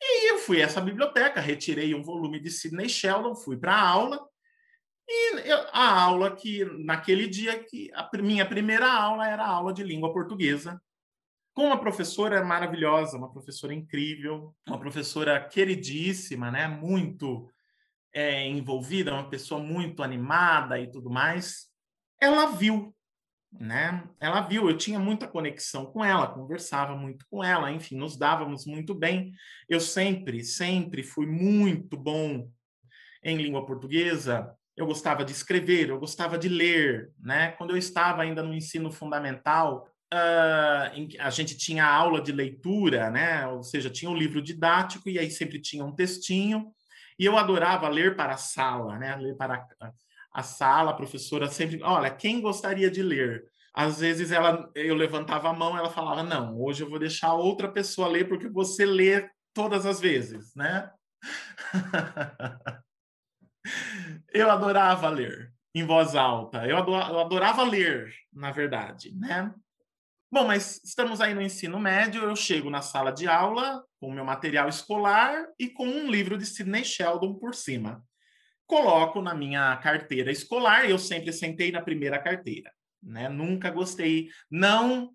E 0.00 0.32
eu 0.32 0.38
fui 0.38 0.60
a 0.60 0.64
essa 0.64 0.80
biblioteca, 0.80 1.40
retirei 1.40 1.94
um 1.94 2.02
volume 2.02 2.40
de 2.40 2.50
Sidney 2.50 2.88
Sheldon, 2.88 3.36
fui 3.36 3.56
para 3.56 3.74
a 3.74 3.88
aula, 3.88 4.26
e 5.12 5.48
eu, 5.48 5.58
a 5.72 6.00
aula 6.00 6.34
que, 6.34 6.64
naquele 6.84 7.28
dia, 7.28 7.62
que 7.62 7.90
a 7.94 8.08
minha 8.18 8.46
primeira 8.46 8.90
aula 8.90 9.28
era 9.28 9.44
a 9.44 9.50
aula 9.50 9.72
de 9.72 9.82
língua 9.82 10.12
portuguesa, 10.12 10.80
com 11.54 11.66
uma 11.66 11.78
professora 11.78 12.42
maravilhosa, 12.42 13.18
uma 13.18 13.30
professora 13.30 13.74
incrível, 13.74 14.54
uma 14.66 14.78
professora 14.78 15.38
queridíssima, 15.38 16.50
né? 16.50 16.66
muito 16.66 17.50
é, 18.12 18.46
envolvida, 18.48 19.12
uma 19.12 19.28
pessoa 19.28 19.62
muito 19.62 20.02
animada 20.02 20.80
e 20.80 20.90
tudo 20.90 21.10
mais. 21.10 21.68
Ela 22.18 22.46
viu, 22.46 22.94
né? 23.52 24.08
Ela 24.18 24.40
viu, 24.40 24.70
eu 24.70 24.76
tinha 24.78 24.98
muita 24.98 25.28
conexão 25.28 25.84
com 25.86 26.02
ela, 26.02 26.32
conversava 26.32 26.96
muito 26.96 27.26
com 27.28 27.44
ela, 27.44 27.70
enfim, 27.70 27.96
nos 27.96 28.16
dávamos 28.16 28.64
muito 28.64 28.94
bem. 28.94 29.32
Eu 29.68 29.80
sempre, 29.80 30.42
sempre 30.42 31.02
fui 31.02 31.26
muito 31.26 31.98
bom 31.98 32.50
em 33.22 33.36
língua 33.36 33.66
portuguesa, 33.66 34.56
eu 34.76 34.86
gostava 34.86 35.24
de 35.24 35.32
escrever, 35.32 35.90
eu 35.90 35.98
gostava 35.98 36.38
de 36.38 36.48
ler, 36.48 37.10
né? 37.20 37.52
Quando 37.52 37.70
eu 37.70 37.76
estava 37.76 38.22
ainda 38.22 38.42
no 38.42 38.54
ensino 38.54 38.90
fundamental, 38.90 39.86
uh, 40.12 41.18
a 41.18 41.30
gente 41.30 41.56
tinha 41.56 41.84
aula 41.84 42.20
de 42.20 42.32
leitura, 42.32 43.10
né? 43.10 43.46
Ou 43.48 43.62
seja, 43.62 43.90
tinha 43.90 44.10
um 44.10 44.16
livro 44.16 44.40
didático 44.40 45.08
e 45.08 45.18
aí 45.18 45.30
sempre 45.30 45.60
tinha 45.60 45.84
um 45.84 45.94
textinho. 45.94 46.72
E 47.18 47.24
eu 47.24 47.36
adorava 47.36 47.88
ler 47.88 48.16
para 48.16 48.34
a 48.34 48.38
sala, 48.38 48.98
né? 48.98 49.14
Ler 49.16 49.36
para 49.36 49.66
a 50.32 50.42
sala, 50.42 50.92
a 50.92 50.94
professora 50.94 51.48
sempre, 51.48 51.82
olha, 51.82 52.10
quem 52.10 52.40
gostaria 52.40 52.90
de 52.90 53.02
ler? 53.02 53.44
Às 53.74 54.00
vezes 54.00 54.32
ela, 54.32 54.70
eu 54.74 54.94
levantava 54.94 55.48
a 55.48 55.52
mão, 55.52 55.76
ela 55.76 55.90
falava, 55.90 56.22
não, 56.22 56.58
hoje 56.58 56.82
eu 56.82 56.90
vou 56.90 56.98
deixar 56.98 57.34
outra 57.34 57.70
pessoa 57.70 58.08
ler 58.08 58.28
porque 58.28 58.48
você 58.48 58.84
lê 58.84 59.28
todas 59.54 59.86
as 59.86 60.00
vezes, 60.00 60.54
né? 60.54 60.90
eu 64.32 64.50
adorava 64.50 65.08
ler 65.08 65.52
em 65.74 65.84
voz 65.84 66.14
alta. 66.14 66.66
Eu 66.66 66.76
adorava 66.76 67.62
ler, 67.62 68.12
na 68.32 68.50
verdade, 68.50 69.14
né? 69.14 69.52
Bom, 70.30 70.46
mas 70.46 70.80
estamos 70.82 71.20
aí 71.20 71.34
no 71.34 71.42
ensino 71.42 71.78
médio, 71.78 72.22
eu 72.22 72.34
chego 72.34 72.70
na 72.70 72.80
sala 72.80 73.10
de 73.10 73.28
aula 73.28 73.84
com 74.00 74.10
meu 74.10 74.24
material 74.24 74.68
escolar 74.68 75.46
e 75.58 75.68
com 75.68 75.86
um 75.86 76.10
livro 76.10 76.38
de 76.38 76.46
Sidney 76.46 76.84
Sheldon 76.84 77.34
por 77.34 77.54
cima. 77.54 78.02
Coloco 78.66 79.20
na 79.20 79.34
minha 79.34 79.76
carteira 79.76 80.30
escolar, 80.30 80.88
eu 80.88 80.98
sempre 80.98 81.32
sentei 81.32 81.70
na 81.70 81.82
primeira 81.82 82.18
carteira, 82.18 82.72
né? 83.02 83.28
Nunca 83.28 83.70
gostei, 83.70 84.30
não 84.50 85.14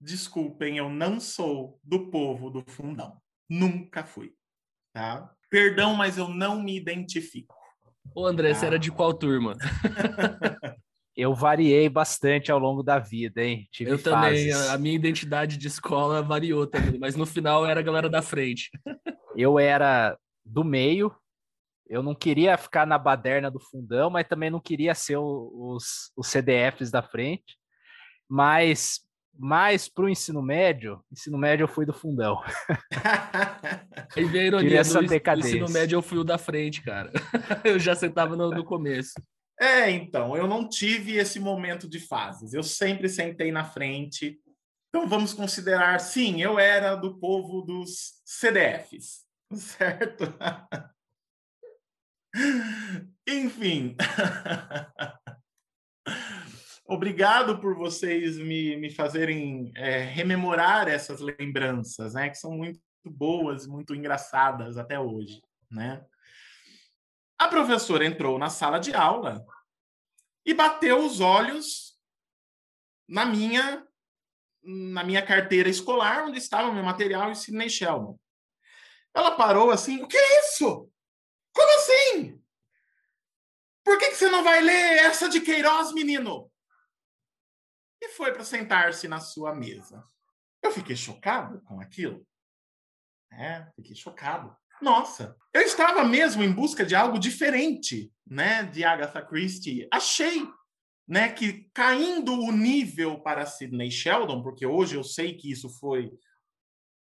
desculpem, 0.00 0.78
eu 0.78 0.88
não 0.88 1.18
sou 1.18 1.80
do 1.82 2.08
povo 2.10 2.48
do 2.48 2.62
fundão. 2.70 3.20
Nunca 3.48 4.04
fui, 4.04 4.32
tá? 4.92 5.34
Perdão, 5.50 5.96
mas 5.96 6.16
eu 6.16 6.28
não 6.28 6.62
me 6.62 6.76
identifico. 6.76 7.56
Ô, 8.14 8.26
André, 8.26 8.50
ah. 8.50 8.54
você 8.54 8.66
era 8.66 8.78
de 8.78 8.90
qual 8.90 9.14
turma? 9.14 9.56
eu 11.16 11.34
variei 11.34 11.88
bastante 11.88 12.50
ao 12.50 12.58
longo 12.58 12.82
da 12.82 12.98
vida, 12.98 13.42
hein? 13.42 13.68
Tive 13.70 13.92
eu 13.92 13.98
fases. 13.98 14.50
também, 14.50 14.70
a 14.70 14.78
minha 14.78 14.94
identidade 14.94 15.56
de 15.56 15.68
escola 15.68 16.22
variou 16.22 16.66
também, 16.66 16.98
mas 16.98 17.14
no 17.14 17.24
final 17.24 17.64
era 17.64 17.80
a 17.80 17.82
galera 17.82 18.10
da 18.10 18.20
frente. 18.20 18.70
eu 19.36 19.58
era 19.58 20.18
do 20.44 20.64
meio, 20.64 21.14
eu 21.86 22.02
não 22.02 22.14
queria 22.14 22.56
ficar 22.56 22.86
na 22.86 22.98
baderna 22.98 23.50
do 23.50 23.60
fundão, 23.60 24.10
mas 24.10 24.26
também 24.26 24.50
não 24.50 24.60
queria 24.60 24.94
ser 24.94 25.16
os, 25.16 26.10
os 26.16 26.26
CDFs 26.26 26.90
da 26.90 27.02
frente. 27.02 27.56
Mas 28.28 29.03
mais 29.38 29.88
para 29.88 30.04
o 30.04 30.08
ensino 30.08 30.40
médio, 30.40 31.02
ensino 31.10 31.36
médio 31.36 31.64
eu 31.64 31.68
fui 31.68 31.84
do 31.84 31.92
fundão. 31.92 32.42
E 34.16 34.24
veio 34.24 34.44
a 34.44 34.46
ironia 34.46 34.78
essa 34.78 35.02
do, 35.02 35.08
do 35.08 35.38
ensino 35.38 35.68
médio 35.70 35.96
eu 35.96 36.02
fui 36.02 36.18
o 36.18 36.24
da 36.24 36.38
frente, 36.38 36.82
cara. 36.82 37.10
Eu 37.64 37.80
já 37.80 37.96
sentava 37.96 38.36
no, 38.36 38.48
no 38.50 38.64
começo. 38.64 39.14
É, 39.60 39.90
então, 39.90 40.36
eu 40.36 40.46
não 40.46 40.68
tive 40.68 41.16
esse 41.16 41.40
momento 41.40 41.88
de 41.88 41.98
fases. 41.98 42.52
Eu 42.52 42.62
sempre 42.62 43.08
sentei 43.08 43.50
na 43.50 43.64
frente. 43.64 44.38
Então 44.88 45.08
vamos 45.08 45.32
considerar, 45.32 45.98
sim, 45.98 46.40
eu 46.40 46.58
era 46.58 46.94
do 46.94 47.18
povo 47.18 47.62
dos 47.62 48.20
CDFs, 48.24 49.24
certo? 49.52 50.32
Enfim. 53.28 53.96
Obrigado 56.86 57.60
por 57.60 57.74
vocês 57.74 58.36
me, 58.36 58.76
me 58.76 58.90
fazerem 58.90 59.72
é, 59.74 60.00
rememorar 60.00 60.86
essas 60.86 61.20
lembranças, 61.20 62.12
né? 62.12 62.28
Que 62.28 62.36
são 62.36 62.52
muito 62.52 62.80
boas, 63.04 63.66
muito 63.66 63.94
engraçadas 63.94 64.76
até 64.76 65.00
hoje, 65.00 65.42
né? 65.70 66.04
A 67.38 67.48
professora 67.48 68.04
entrou 68.04 68.38
na 68.38 68.50
sala 68.50 68.78
de 68.78 68.94
aula 68.94 69.44
e 70.44 70.52
bateu 70.52 71.04
os 71.04 71.20
olhos 71.20 71.98
na 73.08 73.24
minha 73.24 73.86
na 74.66 75.04
minha 75.04 75.20
carteira 75.20 75.68
escolar, 75.68 76.24
onde 76.24 76.38
estava 76.38 76.68
o 76.68 76.72
meu 76.72 76.82
material 76.82 77.30
em 77.30 77.34
Sidney 77.34 77.68
Sheldon. 77.68 78.18
Ela 79.14 79.32
parou 79.32 79.70
assim, 79.70 80.02
o 80.02 80.08
que 80.08 80.16
é 80.16 80.40
isso? 80.40 80.90
Como 81.52 81.76
assim? 81.76 82.42
Por 83.84 83.98
que, 83.98 84.08
que 84.08 84.16
você 84.16 84.30
não 84.30 84.42
vai 84.42 84.62
ler 84.62 85.04
essa 85.04 85.28
de 85.28 85.42
Queiroz, 85.42 85.92
menino? 85.92 86.50
Foi 88.10 88.32
para 88.32 88.44
sentar-se 88.44 89.08
na 89.08 89.20
sua 89.20 89.54
mesa. 89.54 90.04
Eu 90.62 90.70
fiquei 90.70 90.96
chocado 90.96 91.60
com 91.62 91.80
aquilo. 91.80 92.26
É, 93.32 93.66
fiquei 93.76 93.94
chocado. 93.94 94.54
Nossa, 94.80 95.36
eu 95.52 95.62
estava 95.62 96.04
mesmo 96.04 96.42
em 96.42 96.52
busca 96.52 96.84
de 96.84 96.94
algo 96.94 97.18
diferente, 97.18 98.12
né, 98.26 98.64
de 98.64 98.84
Agatha 98.84 99.22
Christie. 99.22 99.88
Achei, 99.92 100.48
né, 101.06 101.32
que 101.32 101.70
caindo 101.72 102.32
o 102.32 102.52
nível 102.52 103.20
para 103.20 103.46
Sidney 103.46 103.90
Sheldon, 103.90 104.42
porque 104.42 104.66
hoje 104.66 104.96
eu 104.96 105.04
sei 105.04 105.34
que 105.34 105.50
isso 105.50 105.68
foi 105.78 106.10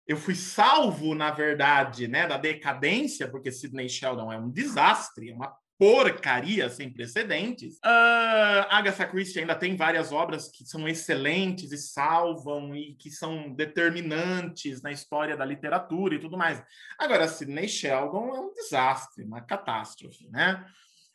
eu 0.09 0.17
fui 0.17 0.33
salvo, 0.33 1.13
na 1.13 1.29
verdade, 1.29 2.07
né, 2.07 2.25
da 2.25 2.35
decadência, 2.35 3.29
porque 3.29 3.51
Sidney 3.51 3.87
Sheldon 3.87 4.33
é 4.33 4.39
um 4.39 4.49
desastre, 4.49 5.29
é 5.29 5.35
uma 5.35 5.55
porcaria 5.79 6.69
sem 6.69 6.91
precedentes. 6.91 7.75
Uh, 7.77 8.67
Agatha 8.69 9.07
Christie 9.07 9.39
ainda 9.39 9.55
tem 9.55 9.77
várias 9.77 10.11
obras 10.11 10.51
que 10.51 10.65
são 10.65 10.85
excelentes 10.89 11.71
e 11.71 11.77
salvam 11.77 12.75
e 12.75 12.95
que 12.95 13.09
são 13.09 13.53
determinantes 13.53 14.81
na 14.81 14.91
história 14.91 15.37
da 15.37 15.45
literatura 15.45 16.15
e 16.15 16.19
tudo 16.19 16.37
mais. 16.37 16.61
Agora, 16.97 17.29
Sidney 17.29 17.69
Sheldon 17.69 18.35
é 18.35 18.39
um 18.41 18.53
desastre, 18.53 19.23
uma 19.23 19.39
catástrofe, 19.39 20.27
né? 20.27 20.65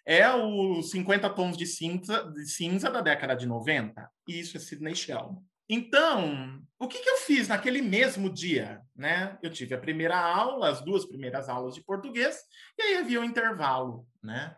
É 0.06 0.30
o 0.30 0.82
50 0.82 1.28
tons 1.30 1.58
de 1.58 1.66
cinza, 1.66 2.24
de 2.32 2.46
cinza 2.46 2.90
da 2.90 3.02
década 3.02 3.34
de 3.34 3.46
90. 3.46 4.10
E 4.26 4.40
isso 4.40 4.56
é 4.56 4.60
Sidney 4.60 4.94
Sheldon. 4.94 5.42
Então, 5.68 6.60
o 6.78 6.86
que, 6.86 6.98
que, 6.98 7.08
eu 7.08 7.16
fiz 7.18 7.48
naquele 7.48 7.80
mesmo 7.80 8.32
dia? 8.32 8.82
Né? 8.94 9.38
Eu 9.42 9.50
tive 9.50 9.74
a 9.74 9.80
primeira 9.80 10.18
aula, 10.18 10.68
as 10.68 10.82
duas 10.82 11.06
primeiras 11.06 11.48
aulas 11.48 11.74
de 11.74 11.82
português, 11.82 12.38
e 12.78 12.82
aí 12.82 12.96
havia 12.96 13.20
um 13.20 13.24
intervalo. 13.24 14.06
Né? 14.22 14.54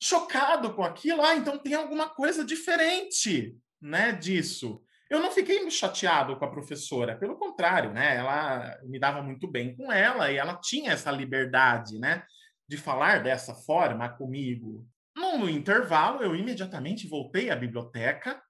Chocado 0.00 0.74
com 0.74 0.82
aquilo, 0.82 1.22
ah, 1.22 1.36
então 1.36 1.58
tem 1.58 1.74
alguma 1.74 2.08
coisa 2.08 2.44
diferente 2.44 3.56
né, 3.80 4.12
disso. 4.12 4.82
Eu 5.08 5.20
não 5.20 5.30
fiquei 5.30 5.70
chateado 5.70 6.36
com 6.36 6.44
a 6.44 6.50
professora, 6.50 7.16
pelo 7.16 7.36
contrário, 7.36 7.92
né? 7.92 8.16
Ela 8.16 8.78
me 8.84 8.98
dava 8.98 9.22
muito 9.22 9.50
bem 9.50 9.74
com 9.74 9.90
ela 9.90 10.30
e 10.30 10.36
ela 10.36 10.60
tinha 10.60 10.92
essa 10.92 11.10
liberdade, 11.10 11.98
né, 11.98 12.22
de 12.68 12.76
falar 12.76 13.22
dessa 13.22 13.54
forma 13.54 14.06
comigo. 14.08 14.86
No 15.16 15.48
intervalo, 15.48 16.22
eu 16.22 16.36
imediatamente 16.36 17.08
voltei 17.08 17.48
à 17.48 17.56
biblioteca 17.56 18.40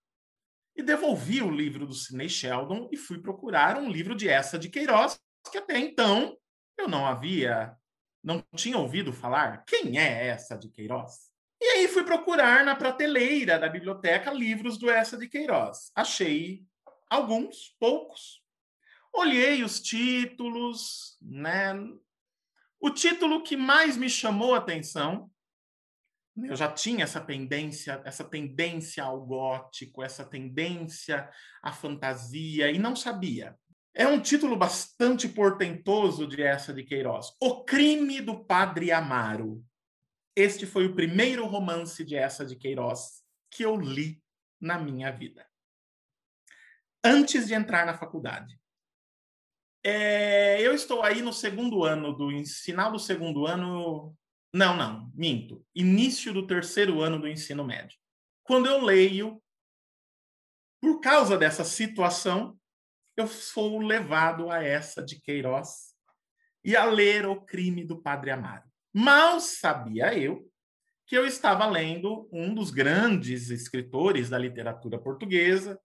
e 0.79 0.83
devolvi 0.83 1.43
o 1.43 1.51
livro 1.51 1.85
do 1.85 1.93
Sidney 1.93 2.29
Sheldon 2.29 2.89
e 2.93 2.97
fui 2.97 3.18
procurar 3.18 3.76
um 3.76 3.91
livro 3.91 4.14
de 4.14 4.29
essa 4.29 4.57
de 4.57 4.68
Queiroz, 4.68 5.18
que 5.51 5.59
até 5.59 5.76
então 5.76 6.39
eu 6.79 6.87
não 6.87 7.05
havia, 7.05 7.76
não 8.22 8.45
tinha 8.55 8.79
ouvido 8.79 9.12
falar. 9.12 9.64
Quem 9.66 9.99
é 9.99 10.29
essa 10.29 10.57
de 10.57 10.68
Queiroz? 10.68 11.33
E 11.61 11.64
aí 11.64 11.89
fui 11.89 12.05
procurar 12.05 12.64
na 12.64 12.76
prateleira 12.76 13.59
da 13.59 13.68
biblioteca 13.68 14.31
livros 14.31 14.79
do 14.79 14.89
essa 14.89 15.18
de 15.18 15.29
Queiroz. 15.29 15.91
Achei 15.97 16.62
alguns, 17.11 17.74
poucos. 17.81 18.41
Olhei 19.12 19.64
os 19.64 19.81
títulos, 19.81 21.18
né? 21.20 21.74
O 22.79 22.91
título 22.91 23.43
que 23.43 23.57
mais 23.57 23.97
me 23.97 24.09
chamou 24.09 24.55
a 24.55 24.59
atenção 24.59 25.29
eu 26.45 26.57
já 26.57 26.70
tinha 26.70 27.05
essa 27.05 27.20
tendência, 27.20 28.01
essa 28.05 28.24
tendência 28.24 29.03
ao 29.03 29.24
gótico, 29.24 30.03
essa 30.03 30.24
tendência 30.24 31.28
à 31.62 31.72
fantasia 31.72 32.70
e 32.70 32.78
não 32.78 32.95
sabia. 32.95 33.57
É 33.95 34.07
um 34.07 34.20
título 34.20 34.57
bastante 34.57 35.28
portentoso 35.28 36.26
de 36.26 36.43
essa 36.43 36.72
de 36.72 36.84
Queiroz. 36.84 37.32
O 37.41 37.64
crime 37.64 38.20
do 38.20 38.45
Padre 38.45 38.93
Amaro. 38.93 39.64
Este 40.36 40.66
foi 40.66 40.86
o 40.86 40.95
primeiro 40.95 41.47
romance 41.47 42.05
de 42.05 42.14
essa 42.14 42.47
de 42.47 42.55
Queiroz 42.55 43.24
que 43.51 43.64
eu 43.64 43.76
li 43.76 44.22
na 44.61 44.78
minha 44.78 45.11
vida. 45.11 45.45
Antes 47.03 47.49
de 47.49 47.55
entrar 47.55 47.86
na 47.86 47.99
faculdade. 47.99 48.59
É, 49.82 50.61
eu 50.61 50.74
estou 50.74 51.03
aí 51.03 51.22
no 51.22 51.32
segundo 51.32 51.84
ano 51.84 52.12
do 52.12 52.28
final 52.47 52.93
do 52.93 52.99
segundo 52.99 53.47
ano 53.47 54.16
não, 54.53 54.76
não, 54.76 55.11
minto. 55.14 55.64
Início 55.74 56.32
do 56.32 56.46
terceiro 56.46 57.01
ano 57.01 57.18
do 57.18 57.28
ensino 57.28 57.64
médio. 57.64 57.99
Quando 58.42 58.66
eu 58.66 58.82
leio, 58.82 59.42
por 60.80 61.01
causa 61.01 61.36
dessa 61.36 61.64
situação, 61.64 62.59
eu 63.16 63.26
sou 63.26 63.78
levado 63.80 64.51
a 64.51 64.62
essa 64.62 65.03
de 65.03 65.20
Queiroz 65.20 65.94
e 66.64 66.76
a 66.76 66.84
ler 66.84 67.26
O 67.26 67.40
Crime 67.42 67.84
do 67.84 68.01
Padre 68.01 68.30
Amaro. 68.30 68.64
Mal 68.94 69.40
sabia 69.40 70.16
eu 70.16 70.51
que 71.07 71.16
eu 71.16 71.26
estava 71.26 71.66
lendo 71.66 72.28
um 72.32 72.55
dos 72.55 72.70
grandes 72.70 73.51
escritores 73.51 74.28
da 74.28 74.38
literatura 74.38 74.99
portuguesa, 74.99 75.80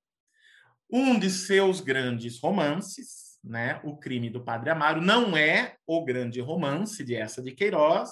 um 0.91 1.18
de 1.18 1.30
seus 1.30 1.80
grandes 1.80 2.39
romances, 2.39 3.39
né? 3.43 3.80
O 3.84 3.97
Crime 3.97 4.30
do 4.30 4.43
Padre 4.43 4.70
Amaro 4.70 5.01
não 5.01 5.36
é 5.36 5.78
o 5.88 6.03
grande 6.03 6.39
romance 6.39 7.03
de 7.03 7.16
essa 7.16 7.41
de 7.41 7.51
Queiroz, 7.51 8.11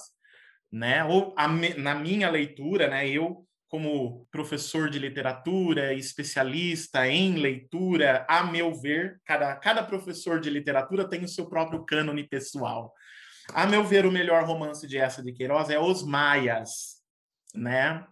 né? 0.71 1.03
Ou 1.03 1.33
a, 1.37 1.47
na 1.47 1.95
minha 1.95 2.29
leitura, 2.29 2.87
né? 2.87 3.07
Eu 3.07 3.45
como 3.71 4.27
professor 4.29 4.89
de 4.89 4.99
literatura, 4.99 5.93
especialista 5.93 7.07
em 7.07 7.35
leitura, 7.35 8.25
a 8.27 8.43
meu 8.43 8.75
ver, 8.75 9.21
cada, 9.23 9.55
cada 9.55 9.81
professor 9.81 10.41
de 10.41 10.49
literatura 10.49 11.07
tem 11.07 11.23
o 11.23 11.27
seu 11.27 11.47
próprio 11.47 11.85
cânone 11.85 12.27
pessoal. 12.27 12.93
A 13.53 13.65
meu 13.65 13.81
ver, 13.81 14.05
o 14.05 14.11
melhor 14.11 14.43
romance 14.43 14.85
de 14.85 14.97
essa 14.97 15.23
de 15.23 15.31
Queiroz 15.31 15.69
é 15.69 15.79
Os 15.79 16.03
Maias, 16.03 17.01
né? 17.55 18.05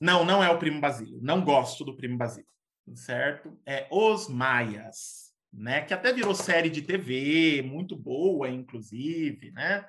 Não, 0.00 0.24
não 0.24 0.42
é 0.42 0.48
o 0.48 0.58
Primo 0.58 0.80
Basílio. 0.80 1.18
Não 1.22 1.44
gosto 1.44 1.84
do 1.84 1.94
Primo 1.94 2.16
Basílio, 2.16 2.48
certo? 2.94 3.58
É 3.66 3.86
Os 3.90 4.26
Maias, 4.26 5.32
né? 5.52 5.82
Que 5.82 5.92
até 5.92 6.14
virou 6.14 6.34
série 6.34 6.70
de 6.70 6.80
TV, 6.80 7.60
muito 7.62 7.94
boa, 7.94 8.48
inclusive, 8.48 9.50
né? 9.50 9.84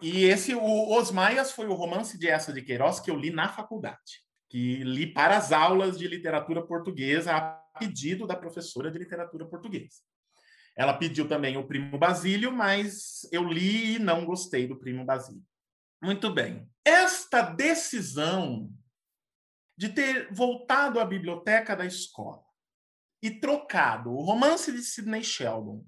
E 0.00 0.24
esse, 0.24 0.54
o 0.54 0.96
Os 0.96 1.10
Maias, 1.10 1.52
foi 1.52 1.66
o 1.66 1.74
romance 1.74 2.18
de 2.18 2.28
essa 2.28 2.52
de 2.52 2.62
Queiroz 2.62 3.00
que 3.00 3.10
eu 3.10 3.16
li 3.16 3.30
na 3.30 3.48
faculdade, 3.48 4.22
que 4.48 4.82
li 4.84 5.12
para 5.12 5.36
as 5.36 5.52
aulas 5.52 5.98
de 5.98 6.06
literatura 6.06 6.64
portuguesa 6.64 7.36
a 7.36 7.40
pedido 7.78 8.26
da 8.26 8.36
professora 8.36 8.90
de 8.90 8.98
literatura 8.98 9.46
portuguesa. 9.46 10.02
Ela 10.76 10.94
pediu 10.94 11.28
também 11.28 11.56
o 11.56 11.66
Primo 11.66 11.98
Basílio, 11.98 12.52
mas 12.52 13.26
eu 13.32 13.44
li 13.44 13.96
e 13.96 13.98
não 13.98 14.24
gostei 14.24 14.66
do 14.66 14.78
Primo 14.78 15.04
Basílio. 15.04 15.42
Muito 16.00 16.32
bem. 16.32 16.70
Esta 16.84 17.42
decisão 17.42 18.70
de 19.76 19.88
ter 19.88 20.32
voltado 20.32 21.00
à 21.00 21.04
biblioteca 21.04 21.74
da 21.74 21.84
escola 21.84 22.42
e 23.22 23.30
trocado 23.30 24.10
o 24.10 24.22
romance 24.22 24.70
de 24.70 24.82
Sidney 24.82 25.24
Sheldon 25.24 25.84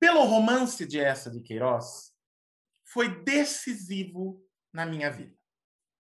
pelo 0.00 0.24
romance 0.24 0.86
de 0.86 0.98
essa 0.98 1.30
de 1.30 1.40
Queiroz 1.40 2.09
foi 2.92 3.22
decisivo 3.22 4.42
na 4.72 4.84
minha 4.84 5.10
vida. 5.10 5.34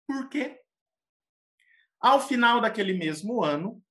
Por 0.08 0.30
quê? 0.30 0.60
Ao 2.00 2.20
final 2.20 2.62
daquele 2.62 2.94
mesmo 2.94 3.44
ano, 3.44 3.84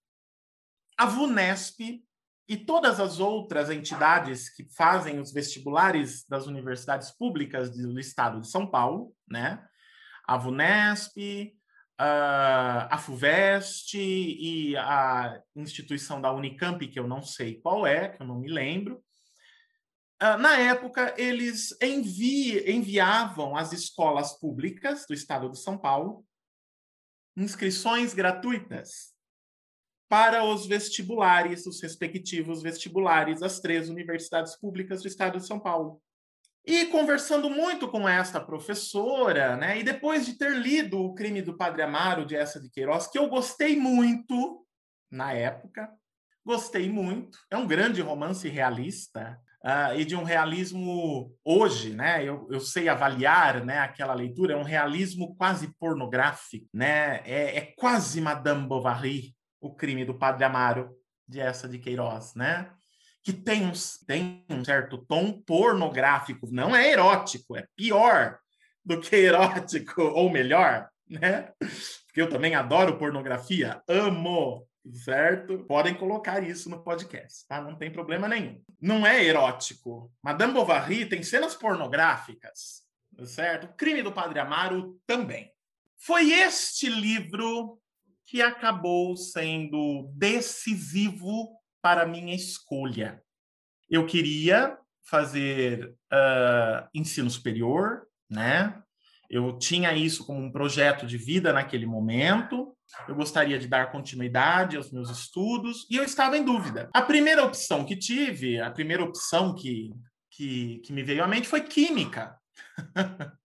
a 0.97 1.07
VUNESP 1.07 2.05
e 2.49 2.57
todas 2.57 3.01
as 3.01 3.18
outras 3.18 3.70
entidades 3.70 4.49
que 4.49 4.64
fazem 4.74 5.18
os 5.18 5.32
vestibulares 5.32 6.24
das 6.28 6.47
universidades 6.47 7.11
públicas 7.11 7.70
do 7.76 7.99
estado 7.99 8.41
de 8.41 8.49
São 8.49 8.70
Paulo, 8.70 9.12
né? 9.28 9.66
A 10.24 10.37
VUNESP, 10.37 11.57
a 11.99 12.99
FUVEST 12.99 13.95
e 13.99 14.76
a 14.76 15.41
instituição 15.57 16.20
da 16.20 16.32
Unicamp, 16.32 16.87
que 16.87 16.99
eu 16.99 17.09
não 17.09 17.22
sei 17.22 17.61
qual 17.61 17.87
é, 17.87 18.09
que 18.09 18.22
eu 18.22 18.26
não 18.26 18.39
me 18.39 18.49
lembro, 18.49 19.03
ah, 19.03 19.06
na 20.21 20.59
época, 20.59 21.14
eles 21.19 21.77
envi 21.83 22.71
enviavam 22.71 23.57
às 23.57 23.73
escolas 23.73 24.39
públicas 24.39 25.05
do 25.07 25.14
estado 25.14 25.51
de 25.51 25.59
São 25.59 25.77
Paulo 25.77 26.25
inscrições 27.37 28.14
gratuitas 28.14 29.14
para 30.09 30.45
os 30.45 30.67
vestibulares, 30.67 31.67
os 31.67 31.83
respectivos 31.83 32.62
vestibulares 32.62 33.41
das 33.41 33.61
três 33.61 33.89
universidades 33.89 34.57
públicas 34.57 35.03
do 35.03 35.09
estado 35.09 35.39
de 35.39 35.47
São 35.47 35.61
Paulo. 35.61 36.01
E 36.64 36.87
conversando 36.87 37.51
muito 37.51 37.89
com 37.89 38.09
esta 38.09 38.41
professora, 38.41 39.57
né, 39.57 39.79
e 39.79 39.85
depois 39.85 40.27
de 40.27 40.35
ter 40.35 40.53
lido 40.57 40.99
O 40.99 41.14
Crime 41.14 41.43
do 41.43 41.57
Padre 41.57 41.83
Amaro, 41.83 42.25
de 42.25 42.35
Essa 42.35 42.61
de 42.61 42.71
Queiroz, 42.71 43.07
que 43.07 43.19
eu 43.19 43.29
gostei 43.29 43.79
muito 43.79 44.67
na 45.11 45.33
época, 45.33 45.93
gostei 46.45 46.89
muito, 46.89 47.39
é 47.51 47.57
um 47.57 47.67
grande 47.67 48.01
romance 48.01 48.49
realista, 48.49 49.41
uh, 49.67 49.99
e 49.99 50.05
de 50.05 50.14
um 50.14 50.23
realismo 50.23 51.35
hoje, 51.45 51.93
né? 51.93 52.25
Eu, 52.25 52.47
eu 52.51 52.61
sei 52.61 52.89
avaliar, 52.89 53.64
né? 53.64 53.81
Aquela 53.81 54.14
leitura 54.14 54.55
é 54.55 54.57
um 54.57 54.62
realismo 54.62 55.35
quase 55.37 55.75
pornográfico, 55.79 56.69
né? 56.73 57.21
É, 57.25 57.59
é 57.59 57.73
quase 57.77 58.21
Madame 58.21 58.67
Bovary, 58.67 59.35
o 59.61 59.75
crime 59.75 60.05
do 60.05 60.14
Padre 60.14 60.45
Amaro 60.45 60.97
de 61.29 61.41
essa 61.41 61.69
de 61.69 61.79
Queiroz, 61.79 62.35
né? 62.37 62.71
Que 63.25 63.33
tem 63.33 63.67
um, 63.67 63.73
tem 64.07 64.45
um 64.49 64.64
certo 64.64 64.99
tom 64.99 65.43
pornográfico, 65.43 66.49
não 66.53 66.75
é 66.75 66.93
erótico, 66.93 67.57
é 67.57 67.67
pior 67.75 68.39
do 68.85 69.01
que 69.01 69.17
erótico, 69.19 70.01
ou 70.01 70.31
melhor, 70.31 70.89
né? 71.09 71.51
Porque 72.07 72.23
eu 72.23 72.29
também 72.29 72.55
adoro 72.55 72.99
pornografia, 72.99 73.83
amo 73.89 74.64
certo? 74.93 75.64
Podem 75.64 75.95
colocar 75.95 76.43
isso 76.43 76.70
no 76.70 76.82
podcast, 76.82 77.47
tá? 77.47 77.61
Não 77.61 77.76
tem 77.76 77.91
problema 77.91 78.28
nenhum. 78.28 78.61
Não 78.80 79.07
é 79.07 79.24
erótico. 79.24 80.12
Madame 80.22 80.53
Bovary 80.53 81.07
tem 81.07 81.22
cenas 81.22 81.55
pornográficas, 81.55 82.82
certo? 83.24 83.68
Crime 83.76 84.03
do 84.03 84.12
Padre 84.12 84.39
Amaro 84.39 85.01
também. 85.07 85.51
Foi 85.99 86.32
este 86.32 86.89
livro 86.89 87.80
que 88.26 88.43
acabou 88.43 89.16
sendo 89.16 90.11
decisivo 90.14 91.57
para 91.80 92.07
minha 92.07 92.34
escolha. 92.34 93.22
Eu 93.89 94.07
queria 94.07 94.76
fazer 95.05 95.95
uh, 96.12 96.89
ensino 96.93 97.30
superior, 97.30 98.07
né? 98.28 98.82
Eu 99.30 99.59
tinha 99.59 99.93
isso 99.93 100.24
como 100.24 100.41
um 100.41 100.51
projeto 100.51 101.07
de 101.07 101.16
vida 101.16 101.53
naquele 101.53 101.87
momento. 101.87 102.76
Eu 103.09 103.14
gostaria 103.14 103.59
de 103.59 103.68
dar 103.68 103.91
continuidade 103.91 104.76
aos 104.76 104.91
meus 104.91 105.11
estudos 105.11 105.87
e 105.91 105.97
eu 105.97 106.05
estava 106.05 106.37
em 106.37 106.45
dúvida. 106.45 106.89
A 106.95 107.03
primeira 107.03 107.45
opção 107.45 107.84
que 107.84 107.97
tive, 107.97 108.61
a 108.61 108.70
primeira 108.70 109.03
opção 109.03 109.55
que, 109.55 109.91
que, 110.30 110.78
que 110.84 110.93
me 110.93 111.03
veio 111.03 111.22
à 111.22 111.26
mente 111.26 111.49
foi 111.49 111.62
química. 111.62 112.37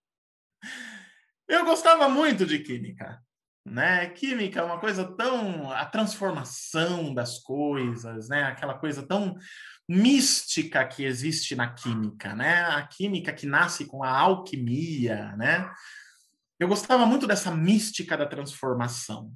eu 1.48 1.64
gostava 1.64 2.08
muito 2.08 2.46
de 2.46 2.60
química. 2.60 3.20
Né? 3.64 4.08
Química 4.08 4.58
é 4.58 4.62
uma 4.62 4.80
coisa 4.80 5.04
tão 5.16 5.70
a 5.70 5.84
transformação 5.86 7.14
das 7.14 7.38
coisas, 7.38 8.28
né? 8.28 8.42
Aquela 8.42 8.74
coisa 8.74 9.06
tão 9.06 9.36
mística 9.88 10.84
que 10.84 11.04
existe 11.04 11.54
na 11.54 11.72
química, 11.72 12.34
né? 12.34 12.64
A 12.64 12.82
química 12.82 13.32
que 13.32 13.46
nasce 13.46 13.86
com 13.86 14.02
a 14.02 14.10
alquimia, 14.10 15.36
né? 15.36 15.70
Eu 16.62 16.68
gostava 16.68 17.04
muito 17.04 17.26
dessa 17.26 17.50
mística 17.50 18.16
da 18.16 18.24
transformação. 18.24 19.34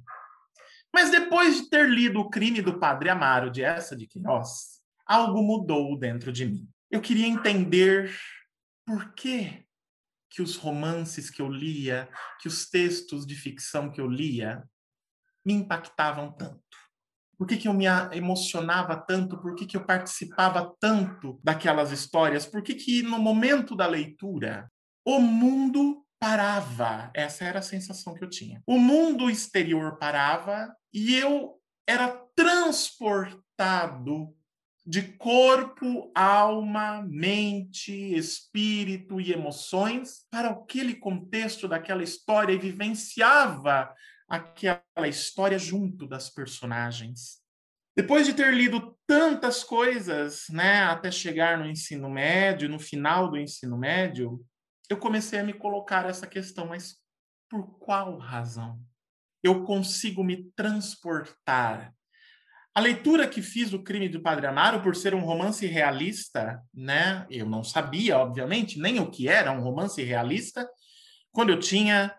Mas 0.93 1.11
depois 1.11 1.57
de 1.57 1.69
ter 1.69 1.89
lido 1.89 2.21
O 2.21 2.29
Crime 2.29 2.61
do 2.61 2.79
Padre 2.79 3.09
Amaro 3.09 3.51
de 3.51 3.61
Essa 3.61 3.97
de 3.97 4.07
Queiroz, 4.07 4.81
algo 5.05 5.43
mudou 5.43 5.99
dentro 5.99 6.31
de 6.31 6.45
mim. 6.45 6.69
Eu 6.89 7.01
queria 7.01 7.27
entender 7.27 8.17
por 8.85 9.13
que 9.13 9.65
que 10.29 10.41
os 10.41 10.55
romances 10.55 11.29
que 11.29 11.41
eu 11.41 11.49
lia, 11.49 12.07
que 12.39 12.47
os 12.47 12.69
textos 12.69 13.25
de 13.25 13.35
ficção 13.35 13.91
que 13.91 13.99
eu 13.99 14.07
lia 14.07 14.63
me 15.45 15.51
impactavam 15.51 16.31
tanto. 16.31 16.61
Por 17.37 17.45
que, 17.45 17.57
que 17.57 17.67
eu 17.67 17.73
me 17.73 17.85
emocionava 18.13 18.95
tanto? 18.95 19.37
Por 19.37 19.53
que, 19.53 19.65
que 19.65 19.75
eu 19.75 19.85
participava 19.85 20.73
tanto 20.79 21.39
daquelas 21.43 21.91
histórias? 21.91 22.45
Por 22.45 22.61
que, 22.63 22.73
que 22.73 23.03
no 23.03 23.19
momento 23.19 23.75
da 23.75 23.85
leitura 23.85 24.71
o 25.05 25.19
mundo 25.19 26.06
parava? 26.19 27.11
Essa 27.13 27.45
era 27.45 27.59
a 27.59 27.63
sensação 27.63 28.13
que 28.13 28.23
eu 28.23 28.29
tinha. 28.29 28.61
O 28.65 28.79
mundo 28.79 29.29
exterior 29.29 29.97
parava 29.97 30.75
e 30.93 31.15
eu 31.15 31.59
era 31.87 32.09
transportado 32.35 34.33
de 34.85 35.01
corpo, 35.01 36.09
alma, 36.15 37.01
mente, 37.01 37.91
espírito 38.15 39.19
e 39.19 39.33
emoções 39.33 40.25
para 40.31 40.49
aquele 40.51 40.95
contexto 40.95 41.67
daquela 41.67 42.03
história 42.03 42.53
e 42.53 42.57
vivenciava 42.57 43.93
aquela 44.29 45.07
história 45.07 45.59
junto 45.59 46.07
das 46.07 46.29
personagens. 46.29 47.39
Depois 47.97 48.25
de 48.27 48.33
ter 48.33 48.53
lido 48.53 48.97
tantas 49.05 49.63
coisas, 49.63 50.45
né, 50.49 50.83
até 50.83 51.11
chegar 51.11 51.57
no 51.57 51.69
ensino 51.69 52.09
médio, 52.09 52.69
no 52.69 52.79
final 52.79 53.29
do 53.29 53.37
ensino 53.37 53.77
médio, 53.77 54.39
eu 54.89 54.97
comecei 54.97 55.39
a 55.39 55.43
me 55.43 55.53
colocar 55.53 56.05
essa 56.05 56.27
questão, 56.27 56.67
mas 56.67 56.97
por 57.49 57.77
qual 57.79 58.17
razão? 58.17 58.79
Eu 59.43 59.63
consigo 59.63 60.23
me 60.23 60.51
transportar. 60.55 61.93
A 62.73 62.79
leitura 62.79 63.27
que 63.27 63.41
fiz 63.41 63.71
do 63.71 63.81
Crime 63.81 64.07
do 64.07 64.21
Padre 64.21 64.45
Amaro, 64.45 64.81
por 64.81 64.95
ser 64.95 65.15
um 65.15 65.25
romance 65.25 65.65
realista, 65.65 66.61
né? 66.73 67.25
Eu 67.29 67.47
não 67.47 67.63
sabia, 67.63 68.17
obviamente, 68.17 68.79
nem 68.79 68.99
o 68.99 69.09
que 69.09 69.27
era 69.27 69.51
um 69.51 69.61
romance 69.61 70.01
realista, 70.03 70.69
quando 71.31 71.49
eu 71.49 71.59
tinha 71.59 72.15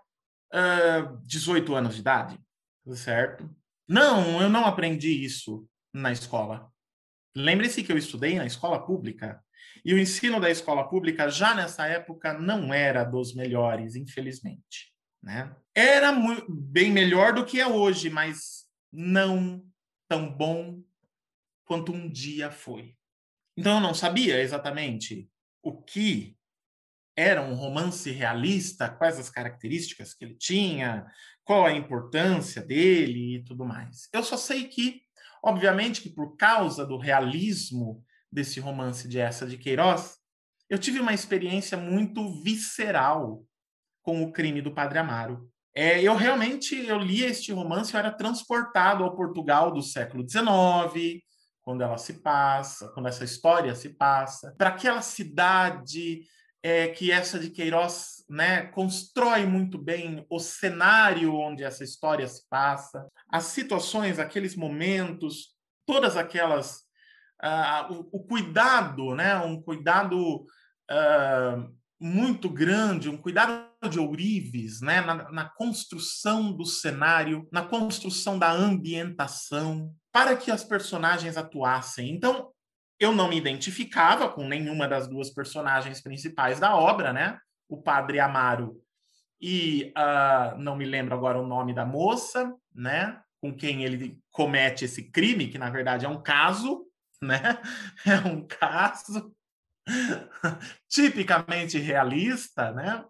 uh, 0.53 1.17
18 1.25 1.75
anos 1.75 1.95
de 1.95 2.01
idade, 2.01 2.39
certo? 2.95 3.49
Não, 3.87 4.43
eu 4.43 4.49
não 4.49 4.67
aprendi 4.67 5.25
isso 5.25 5.69
na 5.93 6.13
escola. 6.13 6.71
Lembre-se 7.35 7.83
que 7.83 7.93
eu 7.93 7.99
estudei 7.99 8.37
na 8.37 8.47
escola 8.47 8.85
pública. 8.85 9.43
E 9.85 9.95
o 9.95 9.99
ensino 9.99 10.41
da 10.41 10.51
escola 10.51 10.89
pública 10.89 11.29
já 11.29 11.55
nessa 11.55 11.87
época 11.87 12.33
não 12.33 12.73
era 12.73 13.05
dos 13.05 13.35
melhores, 13.35 13.95
infelizmente. 13.95 14.93
Né? 15.23 15.55
Era 15.75 16.13
bem 16.49 16.91
melhor 16.91 17.33
do 17.33 17.45
que 17.45 17.61
é 17.61 17.67
hoje, 17.67 18.11
mas 18.11 18.67
não 18.93 19.63
tão 20.09 20.33
bom 20.33 20.83
quanto 21.65 21.93
um 21.93 22.11
dia 22.11 22.51
foi. 22.51 22.97
Então 23.57 23.75
eu 23.75 23.81
não 23.81 23.93
sabia 23.93 24.41
exatamente 24.41 25.29
o 25.63 25.83
que 25.83 26.37
era 27.17 27.43
um 27.43 27.55
romance 27.55 28.11
realista, 28.13 28.89
quais 28.89 29.19
as 29.19 29.29
características 29.29 30.15
que 30.15 30.25
ele 30.25 30.37
tinha, 30.37 31.05
qual 31.45 31.67
a 31.67 31.73
importância 31.73 32.63
dele 32.63 33.37
e 33.37 33.45
tudo 33.45 33.65
mais. 33.65 34.09
Eu 34.13 34.23
só 34.23 34.37
sei 34.37 34.69
que, 34.69 35.03
obviamente, 35.43 36.01
que 36.01 36.11
por 36.11 36.37
causa 36.37 36.87
do 36.87 36.97
realismo 36.97 38.05
desse 38.31 38.61
romance 38.61 39.09
de 39.09 39.19
essa 39.19 39.47
de 39.47 39.57
Queiroz, 39.57 40.17
eu 40.69 40.79
tive 40.79 41.01
uma 41.01 41.15
experiência 41.15 41.77
muito 41.77 42.43
visceral 42.43 43.43
com 44.03 44.23
o 44.23 44.33
crime 44.33 44.61
do 44.61 44.73
Padre 44.73 44.99
Amaro. 44.99 45.51
É, 45.75 46.03
eu 46.03 46.15
realmente 46.15 46.75
eu 46.75 46.99
lia 46.99 47.29
este 47.29 47.53
romance, 47.53 47.95
eu 47.95 48.01
era 48.01 48.11
transportado 48.11 49.05
ao 49.05 49.15
Portugal 49.15 49.71
do 49.71 49.83
século 49.83 50.29
XIX, 50.29 51.23
quando 51.63 51.83
ela 51.83 51.99
se 51.99 52.15
passa, 52.15 52.89
quando 52.93 53.09
essa 53.09 53.25
história 53.25 53.75
se 53.75 53.91
passa, 53.91 54.55
para 54.57 54.71
aquela 54.71 55.03
cidade 55.03 56.23
é, 56.63 56.89
que 56.89 57.13
essa 57.13 57.39
de 57.39 57.51
Queiroz 57.51 58.25
né, 58.29 58.63
constrói 58.67 59.47
muito 59.47 59.79
bem 59.79 60.27
o 60.29 60.39
cenário 60.39 61.35
onde 61.35 61.63
essa 61.63 61.85
história 61.85 62.27
se 62.27 62.49
passa, 62.49 63.07
as 63.31 63.45
situações, 63.45 64.19
aqueles 64.19 64.57
momentos, 64.57 65.55
todas 65.87 66.17
aquelas. 66.17 66.88
Uh, 67.43 67.93
o, 67.93 68.09
o, 68.19 68.25
cuidado, 68.25 69.15
né, 69.15 69.37
um 69.37 69.63
cuidado 69.63 70.45
uh, 70.91 71.77
muito 72.01 72.49
grande, 72.49 73.09
um 73.09 73.17
cuidado 73.17 73.69
de 73.89 74.01
ourives 74.01 74.81
né, 74.81 75.01
na, 75.01 75.31
na 75.31 75.45
construção 75.49 76.53
do 76.53 76.65
cenário, 76.65 77.49
na 77.53 77.63
construção 77.63 78.39
da 78.39 78.51
ambientação, 78.51 79.93
para 80.13 80.37
que 80.37 80.51
as 80.51 80.65
personagens 80.65 81.37
atuassem. 81.37 82.11
Então, 82.11 82.51
eu 82.99 83.13
não 83.13 83.29
me 83.29 83.37
identificava 83.37 84.29
com 84.29 84.49
nenhuma 84.49 84.89
das 84.89 85.07
duas 85.07 85.31
personagens 85.31 86.01
principais 86.01 86.59
da 86.59 86.75
obra, 86.75 87.13
né? 87.13 87.39
O 87.69 87.81
padre 87.81 88.19
Amaro 88.19 88.83
e 89.41 89.93
uh, 89.97 90.59
não 90.59 90.77
me 90.77 90.85
lembro 90.85 91.15
agora 91.15 91.41
o 91.41 91.47
nome 91.47 91.73
da 91.73 91.87
moça, 91.87 92.53
né? 92.75 93.21
Com 93.41 93.55
quem 93.55 93.85
ele 93.85 94.19
comete 94.33 94.85
esse 94.85 95.11
crime, 95.11 95.49
que 95.49 95.59
na 95.59 95.71
verdade 95.71 96.05
é 96.05 96.09
um 96.09 96.21
caso, 96.21 96.85
né? 97.23 97.61
É 98.07 98.17
um 98.27 98.47
caso 98.47 99.35
tipicamente 100.89 101.79
realista, 101.79 102.73
né? 102.73 103.05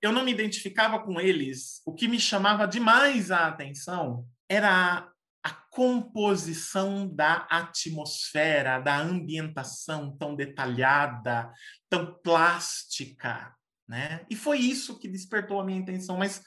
Eu 0.00 0.12
não 0.12 0.24
me 0.24 0.32
identificava 0.32 1.00
com 1.00 1.20
eles. 1.20 1.80
O 1.86 1.94
que 1.94 2.08
me 2.08 2.18
chamava 2.18 2.66
demais 2.66 3.30
a 3.30 3.46
atenção 3.46 4.26
era 4.48 5.08
a 5.44 5.50
composição 5.70 7.08
da 7.08 7.46
atmosfera, 7.50 8.80
da 8.80 8.98
ambientação 8.98 10.16
tão 10.16 10.34
detalhada, 10.34 11.52
tão 11.88 12.14
plástica, 12.20 13.54
né? 13.88 14.24
E 14.30 14.36
foi 14.36 14.58
isso 14.58 14.98
que 14.98 15.08
despertou 15.08 15.60
a 15.60 15.64
minha 15.64 15.80
atenção. 15.80 16.16
Mas 16.16 16.42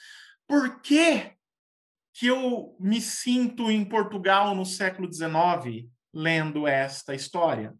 por 0.48 0.82
que 0.82 1.34
que 2.14 2.28
eu 2.28 2.78
me 2.80 3.02
sinto 3.02 3.70
em 3.70 3.84
Portugal 3.84 4.56
no 4.56 4.66
século 4.66 5.12
XIX 5.12 5.90
lendo 6.16 6.68
esta 6.68 7.14
história? 7.14 7.76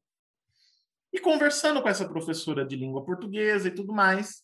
E 1.14 1.20
conversando 1.20 1.82
com 1.82 1.88
essa 1.88 2.08
professora 2.08 2.66
de 2.66 2.76
língua 2.76 3.06
portuguesa 3.06 3.70
e 3.70 3.72
tudo 3.72 3.94
mais, 3.94 4.44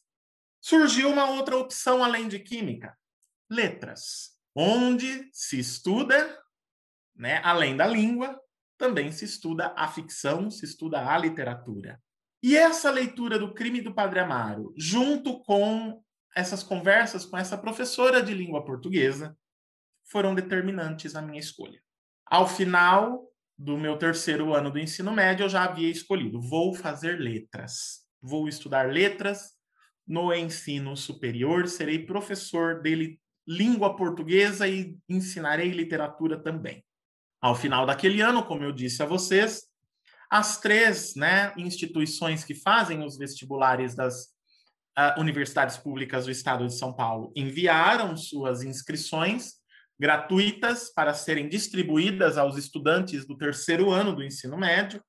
surgiu 0.62 1.10
uma 1.10 1.30
outra 1.30 1.58
opção 1.58 2.04
além 2.04 2.28
de 2.28 2.39
química: 2.39 2.98
letras, 3.50 4.38
onde 4.56 5.30
se 5.34 5.60
estuda 5.60 6.42
né? 7.16 7.39
Além 7.44 7.76
da 7.76 7.86
língua, 7.86 8.39
também 8.78 9.12
se 9.12 9.26
estuda 9.26 9.74
a 9.78 9.88
ficção, 9.88 10.50
se 10.50 10.66
estuda 10.66 11.08
a 11.08 11.18
literatura. 11.18 12.02
E 12.42 12.58
essa 12.58 12.89
leitura 12.89 13.38
do 13.38 13.54
crime 13.54 13.82
do 13.82 13.94
Padre 13.94 14.20
Amaro, 14.20 14.74
junto 14.76 15.39
com 15.44 16.04
essas 16.36 16.64
conversas 16.64 17.26
com 17.26 17.38
essa 17.38 17.58
professora 17.58 18.24
de 18.24 18.34
língua 18.34 18.66
portuguesa, 18.66 19.38
foram 20.06 20.34
determinantes 20.34 21.14
na 21.14 21.22
minha 21.22 21.39
escolha. 21.39 21.80
Ao 22.26 22.48
final 22.48 23.31
do 23.62 23.78
meu 23.78 23.95
terceiro 23.95 24.55
ano 24.55 24.72
do 24.72 24.80
ensino 24.80 25.12
médio, 25.12 25.43
eu 25.43 25.49
já 25.49 25.66
havia 25.66 25.89
escolhido: 25.89 26.41
vou 26.41 26.74
fazer 26.74 27.20
letras, 27.20 28.01
vou 28.20 28.47
estudar 28.47 28.91
letras 28.91 29.51
no 30.07 30.34
ensino 30.34 30.97
superior, 30.97 31.68
serei 31.68 32.03
professor 32.03 32.82
de 32.82 33.20
língua 33.47 33.95
portuguesa 33.95 34.68
e 34.68 34.97
ensinarei 35.07 35.70
literatura 35.70 36.41
também. 36.41 36.84
Ao 37.39 37.53
final 37.53 37.86
daquele 37.86 38.20
ano, 38.20 38.43
como 38.43 38.64
eu 38.64 38.72
disse 38.72 39.03
a 39.03 39.05
vocês, 39.05 39.68
as 40.30 40.59
três 40.59 41.16
né, 41.16 41.53
instituições 41.55 42.43
que 42.43 42.55
fazem 42.55 43.03
os 43.03 43.16
vestibulares 43.16 43.93
das 43.93 44.26
uh, 44.97 45.20
universidades 45.20 45.78
públicas 45.78 46.26
do 46.26 46.32
estado 46.32 46.66
de 46.66 46.76
São 46.76 46.93
Paulo 46.93 47.32
enviaram 47.36 48.18
suas 48.18 48.64
inscrições 48.64 49.61
gratuitas 50.02 50.91
para 50.91 51.14
serem 51.14 51.47
distribuídas 51.47 52.36
aos 52.36 52.58
estudantes 52.58 53.24
do 53.24 53.38
terceiro 53.38 53.91
ano 53.91 54.16
do 54.16 54.24
ensino 54.24 54.58
médio, 54.58 54.99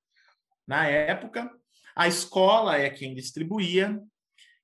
na 0.68 0.86
época. 0.86 1.51
A 1.97 2.07
escola 2.07 2.76
é 2.76 2.90
quem 2.90 3.14
distribuía, 3.14 3.99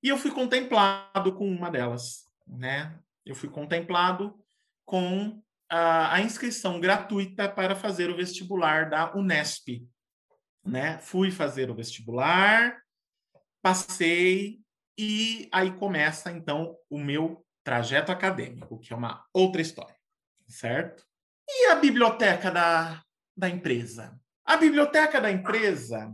e 0.03 0.07
eu 0.07 0.17
fui 0.19 0.29
contemplado 0.29 1.33
com 1.33 1.49
uma 1.49 1.71
delas, 1.71 2.25
né? 2.47 2.95
Eu 3.25 3.33
fui 3.33 3.49
contemplado 3.49 4.39
com 4.85 5.41
a, 5.67 6.13
a 6.13 6.21
inscrição 6.21 6.79
gratuita 6.79 7.49
para 7.49 7.75
fazer 7.75 8.11
o 8.11 8.15
vestibular 8.15 8.87
da 8.87 9.11
Unesp, 9.15 9.83
né? 10.63 10.99
Fui 10.99 11.31
fazer 11.31 11.71
o 11.71 11.75
vestibular, 11.75 12.79
passei 13.63 14.59
e 14.95 15.49
aí 15.51 15.71
começa 15.71 16.31
então 16.31 16.77
o 16.87 16.99
meu 16.99 17.43
trajeto 17.63 18.11
acadêmico, 18.11 18.79
que 18.79 18.93
é 18.93 18.95
uma 18.95 19.25
outra 19.33 19.59
história, 19.59 19.98
certo? 20.49 21.03
E 21.47 21.67
a 21.67 21.75
biblioteca 21.75 22.51
da, 22.51 23.01
da 23.35 23.49
empresa? 23.49 24.19
A 24.45 24.57
biblioteca 24.57 25.21
da 25.21 25.31
empresa, 25.31 26.13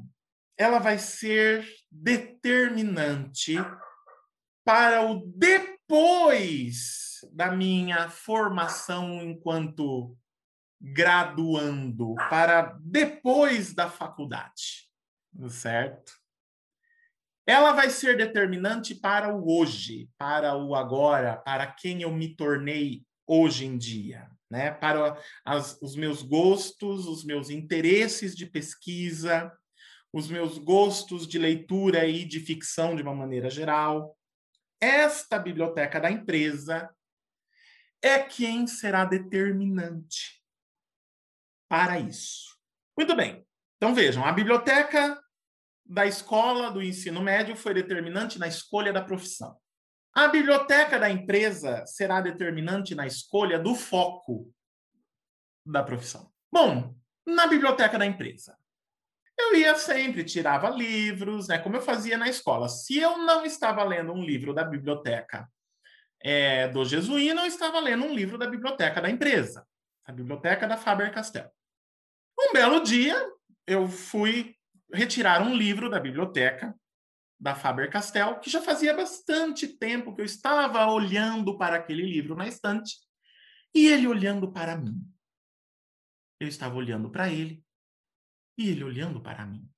ela 0.57 0.79
vai 0.79 0.97
ser 0.97 1.67
determinante 1.89 3.55
para 4.63 5.01
o 5.03 5.25
depois 5.27 7.19
da 7.31 7.51
minha 7.51 8.09
formação 8.09 9.21
enquanto 9.21 10.17
graduando, 10.81 12.15
para 12.29 12.77
depois 12.81 13.73
da 13.73 13.89
faculdade, 13.89 14.89
certo? 15.49 16.13
Ela 17.47 17.73
vai 17.73 17.89
ser 17.89 18.17
determinante 18.17 18.95
para 18.95 19.33
o 19.33 19.47
hoje, 19.49 20.09
para 20.17 20.55
o 20.55 20.75
agora, 20.75 21.37
para 21.37 21.67
quem 21.67 22.01
eu 22.01 22.11
me 22.11 22.35
tornei 22.35 23.05
hoje 23.27 23.65
em 23.65 23.77
dia, 23.77 24.29
né? 24.49 24.71
Para 24.71 25.19
as, 25.43 25.79
os 25.81 25.95
meus 25.95 26.21
gostos, 26.21 27.07
os 27.07 27.23
meus 27.23 27.49
interesses 27.49 28.35
de 28.35 28.45
pesquisa, 28.45 29.51
os 30.13 30.29
meus 30.29 30.57
gostos 30.57 31.27
de 31.27 31.37
leitura 31.37 32.07
e 32.07 32.23
de 32.23 32.39
ficção 32.39 32.95
de 32.95 33.01
uma 33.01 33.13
maneira 33.13 33.49
geral. 33.49 34.17
Esta 34.79 35.37
biblioteca 35.37 35.99
da 35.99 36.11
empresa 36.11 36.89
é 38.01 38.19
quem 38.19 38.67
será 38.67 39.03
determinante 39.03 40.41
para 41.67 41.99
isso. 41.99 42.55
Muito 42.97 43.15
bem. 43.15 43.45
Então 43.77 43.93
vejam, 43.93 44.23
a 44.23 44.31
biblioteca 44.31 45.21
da 45.85 46.05
escola 46.05 46.71
do 46.71 46.81
ensino 46.81 47.21
médio 47.21 47.55
foi 47.55 47.73
determinante 47.73 48.39
na 48.39 48.47
escolha 48.47 48.93
da 48.93 49.03
profissão. 49.03 49.59
A 50.15 50.29
biblioteca 50.29 50.97
da 50.97 51.09
empresa 51.09 51.85
será 51.85 52.21
determinante 52.21 52.95
na 52.95 53.05
escolha 53.05 53.59
do 53.59 53.75
foco 53.75 54.49
da 55.65 55.83
profissão. 55.83 56.31
Bom, 56.49 56.95
na 57.27 57.47
biblioteca 57.47 57.99
da 57.99 58.05
empresa, 58.05 58.57
eu 59.37 59.55
ia 59.55 59.75
sempre, 59.75 60.23
tirava 60.23 60.69
livros, 60.69 61.49
né, 61.49 61.57
como 61.57 61.75
eu 61.75 61.81
fazia 61.81 62.17
na 62.17 62.29
escola. 62.29 62.69
Se 62.69 62.97
eu 62.97 63.17
não 63.17 63.43
estava 63.45 63.83
lendo 63.83 64.13
um 64.13 64.23
livro 64.23 64.53
da 64.53 64.63
biblioteca 64.63 65.49
é, 66.21 66.69
do 66.69 66.85
Jesuíno, 66.85 67.41
eu 67.41 67.45
estava 67.45 67.81
lendo 67.81 68.05
um 68.05 68.13
livro 68.13 68.37
da 68.37 68.47
biblioteca 68.47 69.01
da 69.01 69.09
empresa, 69.09 69.67
a 70.05 70.13
biblioteca 70.13 70.65
da 70.65 70.77
Faber-Castell. 70.77 71.51
Um 72.39 72.53
belo 72.53 72.81
dia, 72.81 73.15
eu 73.67 73.85
fui 73.89 74.55
retirar 74.93 75.41
um 75.41 75.53
livro 75.53 75.89
da 75.89 75.99
biblioteca 75.99 76.73
da 77.39 77.53
Faber-Castell, 77.53 78.39
que 78.39 78.49
já 78.49 78.61
fazia 78.61 78.93
bastante 78.93 79.67
tempo 79.67 80.15
que 80.15 80.21
eu 80.21 80.25
estava 80.25 80.85
olhando 80.87 81.57
para 81.57 81.75
aquele 81.75 82.03
livro 82.03 82.35
na 82.35 82.47
estante, 82.47 82.97
e 83.73 83.87
ele 83.87 84.07
olhando 84.07 84.51
para 84.51 84.77
mim. 84.77 85.01
Eu 86.39 86.47
estava 86.47 86.75
olhando 86.75 87.09
para 87.09 87.29
ele 87.29 87.63
e 88.57 88.69
ele 88.69 88.83
olhando 88.83 89.21
para 89.21 89.45
mim. 89.45 89.69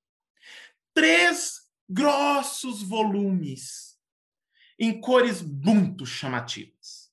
Três 0.94 1.62
grossos 1.90 2.82
volumes 2.82 3.98
em 4.80 5.00
cores 5.02 5.42
muito 5.42 6.06
chamativas: 6.06 7.12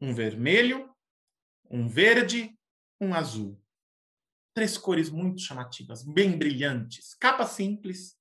um 0.00 0.12
vermelho, 0.12 0.92
um 1.70 1.88
verde, 1.88 2.56
um 3.00 3.14
azul. 3.14 3.60
Três 4.54 4.78
cores 4.78 5.10
muito 5.10 5.40
chamativas, 5.40 6.04
bem 6.04 6.38
brilhantes, 6.38 7.14
capa 7.14 7.44
simples, 7.44 8.16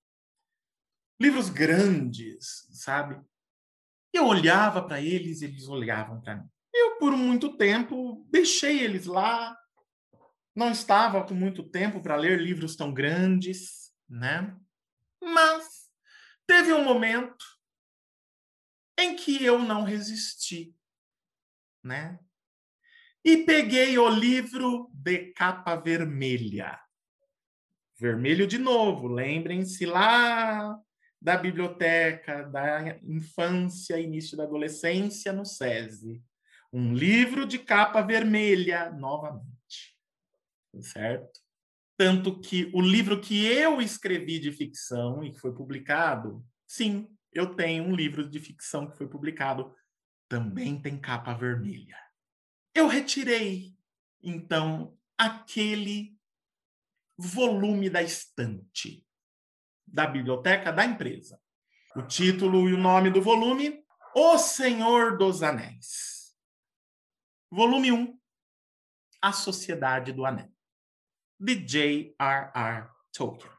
livros 1.24 1.50
grandes, 1.50 2.68
sabe? 2.74 3.18
Eu 4.12 4.28
olhava 4.28 4.86
para 4.86 5.00
eles, 5.00 5.42
eles 5.42 5.70
olhavam 5.70 6.20
para 6.20 6.36
mim. 6.36 6.50
Eu, 6.74 6.98
por 6.98 7.16
muito 7.16 7.56
tempo, 7.56 8.28
deixei 8.30 8.82
eles 8.82 9.06
lá, 9.06 9.58
não 10.54 10.70
estava 10.70 11.24
com 11.26 11.34
muito 11.34 11.64
tempo 11.64 12.02
para 12.02 12.18
ler 12.18 12.42
livros 12.42 12.76
tão 12.76 12.94
grandes, 12.94 13.94
né? 14.10 14.54
Mas 15.22 15.90
teve 16.46 16.74
um 16.74 16.84
momento 16.84 17.46
em 19.00 19.16
que 19.16 19.42
eu 19.42 19.60
não 19.60 19.84
resisti, 19.84 20.76
né? 21.82 22.20
E 23.24 23.46
peguei 23.46 23.98
o 23.98 24.10
livro 24.10 24.92
de 24.94 25.32
capa 25.32 25.78
vermelha. 25.78 26.78
Vermelho 27.98 28.46
de 28.46 28.58
novo, 28.58 29.08
lembrem-se 29.08 29.86
lá 29.86 30.78
da 31.24 31.38
biblioteca, 31.38 32.44
da 32.44 32.98
infância, 33.02 33.98
início 33.98 34.36
da 34.36 34.44
adolescência 34.44 35.32
no 35.32 35.46
SESI. 35.46 36.22
Um 36.72 36.94
livro 36.94 37.46
de 37.46 37.58
capa 37.58 38.02
vermelha, 38.02 38.92
novamente 38.92 39.54
certo? 40.82 41.40
Tanto 41.96 42.42
que 42.42 42.70
o 42.74 42.82
livro 42.82 43.22
que 43.22 43.46
eu 43.46 43.82
escrevi 43.82 44.38
de 44.38 44.52
ficção 44.52 45.24
e 45.24 45.32
que 45.32 45.40
foi 45.40 45.54
publicado, 45.54 46.46
sim, 46.68 47.08
eu 47.32 47.56
tenho 47.56 47.86
um 47.86 47.96
livro 47.96 48.28
de 48.28 48.40
ficção 48.40 48.90
que 48.90 48.98
foi 48.98 49.08
publicado, 49.08 49.74
também 50.28 50.82
tem 50.82 51.00
capa 51.00 51.34
vermelha. 51.34 51.98
Eu 52.74 52.88
retirei, 52.88 53.78
então, 54.22 54.98
aquele 55.18 56.18
volume 57.18 57.90
da 57.90 58.02
estante 58.02 59.03
da 59.94 60.08
biblioteca 60.08 60.74
da 60.74 60.84
empresa. 60.84 61.40
O 61.96 62.02
título 62.02 62.68
e 62.68 62.74
o 62.74 62.78
nome 62.78 63.12
do 63.12 63.22
volume: 63.22 63.86
O 64.16 64.38
Senhor 64.40 65.18
dos 65.18 65.44
Anéis. 65.44 66.36
Volume 67.52 67.92
1 67.92 68.20
A 69.22 69.32
Sociedade 69.32 70.12
do 70.12 70.26
Anel 70.26 70.52
de 71.40 71.56
J.R.R. 71.56 72.90
Tolkien. 73.12 73.52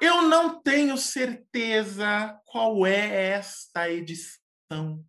Eu 0.00 0.22
não 0.22 0.62
tenho 0.62 0.96
certeza 0.96 2.40
qual 2.46 2.86
é 2.86 3.32
esta 3.32 3.90
edição. 3.90 5.04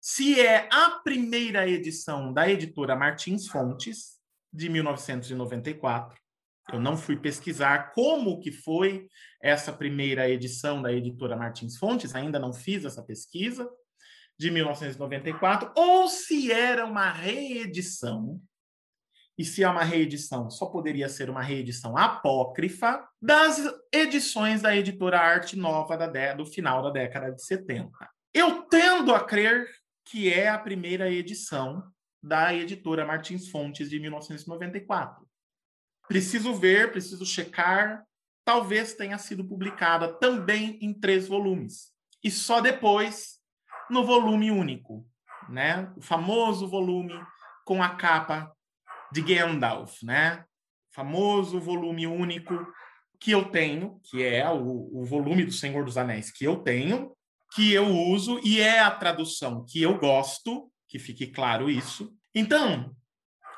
Se 0.00 0.40
é 0.40 0.68
a 0.72 0.90
primeira 1.04 1.68
edição 1.68 2.32
da 2.32 2.50
editora 2.50 2.96
Martins 2.96 3.46
Fontes, 3.46 4.18
de 4.52 4.68
1994. 4.68 6.23
Eu 6.72 6.80
não 6.80 6.96
fui 6.96 7.16
pesquisar 7.16 7.92
como 7.92 8.40
que 8.40 8.50
foi 8.50 9.06
essa 9.42 9.72
primeira 9.72 10.28
edição 10.28 10.80
da 10.80 10.92
editora 10.92 11.36
Martins 11.36 11.76
Fontes, 11.76 12.14
ainda 12.14 12.38
não 12.38 12.52
fiz 12.52 12.84
essa 12.84 13.02
pesquisa, 13.02 13.68
de 14.38 14.50
1994, 14.50 15.72
ou 15.76 16.08
se 16.08 16.50
era 16.50 16.84
uma 16.84 17.10
reedição 17.10 18.40
e 19.36 19.44
se 19.44 19.64
é 19.64 19.68
uma 19.68 19.82
reedição, 19.82 20.48
só 20.48 20.66
poderia 20.66 21.08
ser 21.08 21.28
uma 21.28 21.42
reedição 21.42 21.96
apócrifa 21.96 23.04
das 23.20 23.60
edições 23.92 24.62
da 24.62 24.74
editora 24.76 25.18
Arte 25.18 25.56
Nova 25.56 25.96
do 26.36 26.46
final 26.46 26.82
da 26.82 26.90
década 26.90 27.32
de 27.32 27.44
70. 27.44 27.90
Eu 28.32 28.62
tendo 28.62 29.12
a 29.12 29.24
crer 29.24 29.68
que 30.04 30.32
é 30.32 30.48
a 30.48 30.58
primeira 30.58 31.10
edição 31.10 31.82
da 32.22 32.54
editora 32.54 33.04
Martins 33.04 33.48
Fontes 33.48 33.90
de 33.90 33.98
1994. 33.98 35.26
Preciso 36.08 36.54
ver, 36.54 36.90
preciso 36.90 37.24
checar. 37.24 38.04
Talvez 38.44 38.94
tenha 38.94 39.18
sido 39.18 39.44
publicada 39.44 40.08
também 40.08 40.78
em 40.80 40.92
três 40.92 41.26
volumes. 41.26 41.92
E 42.22 42.30
só 42.30 42.60
depois 42.60 43.40
no 43.90 44.04
volume 44.04 44.50
único, 44.50 45.06
né? 45.48 45.92
O 45.96 46.00
famoso 46.00 46.68
volume 46.68 47.14
com 47.64 47.82
a 47.82 47.90
capa 47.90 48.52
de 49.12 49.22
Gandalf, 49.22 50.02
né? 50.02 50.44
Famoso 50.92 51.60
volume 51.60 52.06
único 52.06 52.66
que 53.18 53.30
eu 53.30 53.46
tenho, 53.46 54.00
que 54.04 54.22
é 54.22 54.48
o, 54.50 55.00
o 55.00 55.04
volume 55.04 55.44
do 55.44 55.52
Senhor 55.52 55.84
dos 55.84 55.96
Anéis 55.96 56.30
que 56.30 56.44
eu 56.44 56.56
tenho, 56.56 57.14
que 57.54 57.72
eu 57.72 57.86
uso 57.86 58.40
e 58.44 58.60
é 58.60 58.80
a 58.80 58.90
tradução 58.90 59.64
que 59.64 59.80
eu 59.80 59.98
gosto, 59.98 60.70
que 60.88 60.98
fique 60.98 61.28
claro 61.28 61.70
isso. 61.70 62.12
Então, 62.34 62.94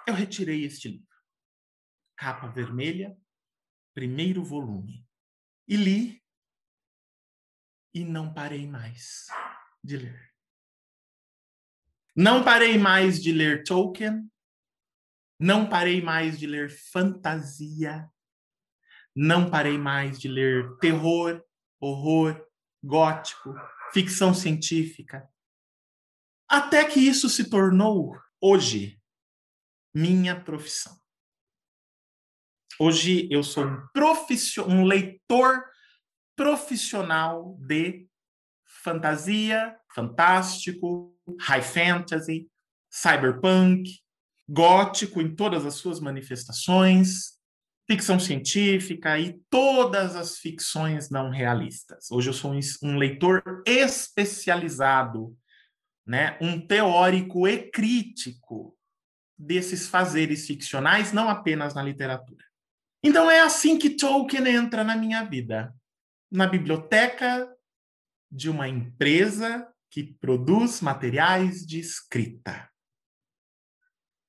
eu 0.06 0.14
retirei 0.14 0.64
este 0.64 0.88
livro. 0.88 1.05
Capa 2.16 2.48
vermelha, 2.48 3.16
primeiro 3.94 4.42
volume. 4.42 5.06
E 5.68 5.76
li 5.76 6.22
e 7.92 8.04
não 8.04 8.32
parei 8.32 8.66
mais 8.66 9.26
de 9.82 9.96
ler. 9.96 10.34
Não 12.14 12.42
parei 12.44 12.78
mais 12.78 13.22
de 13.22 13.32
ler 13.32 13.64
Tolkien, 13.64 14.30
não 15.38 15.68
parei 15.68 16.00
mais 16.00 16.38
de 16.38 16.46
ler 16.46 16.70
fantasia, 16.70 18.10
não 19.14 19.50
parei 19.50 19.76
mais 19.76 20.18
de 20.18 20.28
ler 20.28 20.76
terror, 20.78 21.42
horror, 21.80 22.46
gótico, 22.82 23.54
ficção 23.92 24.32
científica. 24.32 25.28
Até 26.48 26.84
que 26.84 27.00
isso 27.00 27.28
se 27.28 27.50
tornou, 27.50 28.16
hoje, 28.40 29.02
minha 29.94 30.38
profissão. 30.38 31.05
Hoje 32.78 33.26
eu 33.30 33.42
sou 33.42 33.64
um, 33.64 33.88
um 34.68 34.84
leitor 34.84 35.64
profissional 36.36 37.56
de 37.58 38.06
fantasia, 38.66 39.74
fantástico, 39.94 41.16
high 41.40 41.62
fantasy, 41.62 42.46
cyberpunk, 42.90 43.90
gótico 44.46 45.22
em 45.22 45.34
todas 45.34 45.64
as 45.64 45.76
suas 45.76 46.00
manifestações, 46.00 47.36
ficção 47.90 48.20
científica 48.20 49.18
e 49.18 49.40
todas 49.48 50.14
as 50.14 50.36
ficções 50.36 51.08
não 51.08 51.30
realistas. 51.30 52.10
Hoje 52.10 52.28
eu 52.28 52.34
sou 52.34 52.52
um 52.82 52.98
leitor 52.98 53.62
especializado, 53.64 55.34
né, 56.06 56.36
um 56.42 56.60
teórico 56.60 57.48
e 57.48 57.70
crítico 57.70 58.76
desses 59.38 59.88
fazeres 59.88 60.46
ficcionais, 60.46 61.12
não 61.12 61.30
apenas 61.30 61.74
na 61.74 61.82
literatura. 61.82 62.45
Então 63.06 63.30
é 63.30 63.38
assim 63.38 63.78
que 63.78 63.90
Tolkien 63.90 64.48
entra 64.48 64.82
na 64.82 64.96
minha 64.96 65.22
vida, 65.22 65.72
na 66.28 66.44
biblioteca 66.44 67.48
de 68.28 68.50
uma 68.50 68.66
empresa 68.66 69.72
que 69.88 70.02
produz 70.02 70.80
materiais 70.80 71.64
de 71.64 71.78
escrita. 71.78 72.68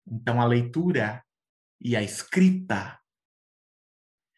Então 0.07 0.39
a 0.39 0.45
leitura 0.45 1.25
e 1.81 1.95
a 1.95 2.03
escrita 2.03 2.99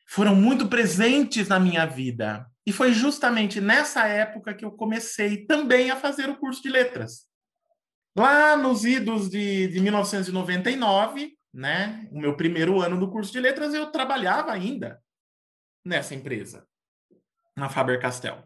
foram 0.08 0.38
muito 0.38 0.70
presentes 0.70 1.50
na 1.50 1.60
minha 1.60 1.86
vida. 1.86 2.50
E 2.66 2.72
foi 2.72 2.94
justamente 2.94 3.60
nessa 3.60 4.08
época 4.08 4.54
que 4.54 4.64
eu 4.64 4.72
comecei 4.72 5.46
também 5.46 5.92
a 5.92 5.98
fazer 5.98 6.30
o 6.30 6.38
curso 6.38 6.64
de 6.64 6.70
letras. 6.70 7.28
Lá 8.16 8.56
nos 8.56 8.86
idos 8.86 9.30
de, 9.30 9.68
de 9.68 9.82
1999, 9.82 11.38
né, 11.54 12.08
o 12.12 12.20
meu 12.20 12.36
primeiro 12.36 12.82
ano 12.82 13.00
do 13.00 13.10
curso 13.10 13.32
de 13.32 13.40
letras, 13.40 13.74
eu 13.74 13.92
trabalhava 13.92 14.52
ainda 14.52 15.02
nessa 15.84 16.14
empresa, 16.14 16.68
na 17.56 17.70
Faber-Castell. 17.70 18.44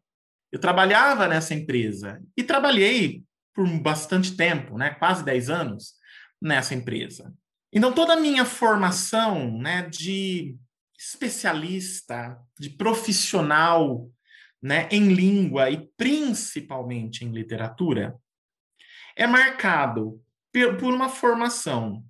Eu 0.51 0.59
trabalhava 0.59 1.27
nessa 1.27 1.53
empresa 1.53 2.21
e 2.37 2.43
trabalhei 2.43 3.23
por 3.53 3.67
bastante 3.79 4.35
tempo, 4.35 4.77
né, 4.77 4.91
quase 4.91 5.23
10 5.23 5.49
anos, 5.49 5.93
nessa 6.41 6.73
empresa. 6.73 7.33
Então, 7.71 7.91
toda 7.91 8.13
a 8.13 8.19
minha 8.19 8.45
formação 8.45 9.57
né, 9.57 9.83
de 9.89 10.55
especialista, 10.97 12.39
de 12.59 12.69
profissional 12.69 14.09
né, 14.61 14.87
em 14.91 15.13
língua 15.13 15.69
e 15.69 15.89
principalmente 15.97 17.25
em 17.25 17.31
literatura, 17.31 18.15
é 19.15 19.27
marcado 19.27 20.21
por 20.79 20.93
uma 20.93 21.09
formação 21.09 22.03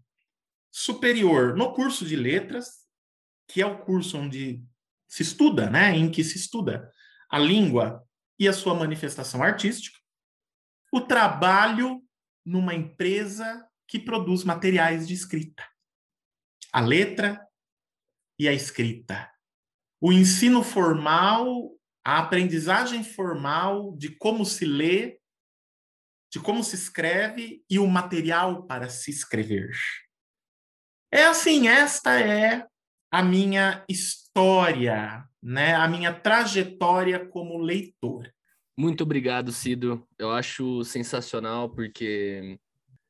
superior 0.73 1.55
no 1.55 1.71
curso 1.71 2.03
de 2.03 2.15
letras, 2.15 2.87
que 3.47 3.61
é 3.61 3.65
o 3.65 3.77
curso 3.85 4.17
onde 4.17 4.65
se 5.07 5.21
estuda, 5.21 5.69
né, 5.69 5.95
em 5.95 6.09
que 6.09 6.23
se 6.23 6.35
estuda 6.35 6.91
a 7.29 7.37
língua 7.37 8.03
e 8.39 8.47
a 8.47 8.53
sua 8.53 8.73
manifestação 8.73 9.43
artística, 9.43 9.99
o 10.91 11.01
trabalho 11.01 12.01
numa 12.43 12.73
empresa 12.73 13.69
que 13.87 13.99
produz 13.99 14.43
materiais 14.43 15.07
de 15.07 15.13
escrita. 15.13 15.63
A 16.71 16.81
letra 16.81 17.39
e 18.39 18.47
a 18.47 18.53
escrita. 18.53 19.31
O 20.01 20.11
ensino 20.11 20.63
formal, 20.63 21.71
a 22.03 22.17
aprendizagem 22.17 23.03
formal 23.03 23.95
de 23.95 24.09
como 24.09 24.43
se 24.43 24.65
lê, 24.65 25.19
de 26.31 26.39
como 26.39 26.63
se 26.63 26.75
escreve 26.75 27.63
e 27.69 27.77
o 27.77 27.85
material 27.85 28.65
para 28.65 28.89
se 28.89 29.11
escrever. 29.11 29.71
É 31.13 31.25
assim, 31.25 31.67
esta 31.67 32.19
é 32.19 32.65
a 33.11 33.21
minha 33.21 33.85
história, 33.87 35.23
né? 35.43 35.75
A 35.75 35.87
minha 35.87 36.11
trajetória 36.11 37.23
como 37.23 37.59
leitor. 37.59 38.33
Muito 38.75 39.03
obrigado, 39.03 39.51
Cido. 39.51 40.07
Eu 40.17 40.31
acho 40.31 40.83
sensacional 40.83 41.69
porque 41.69 42.57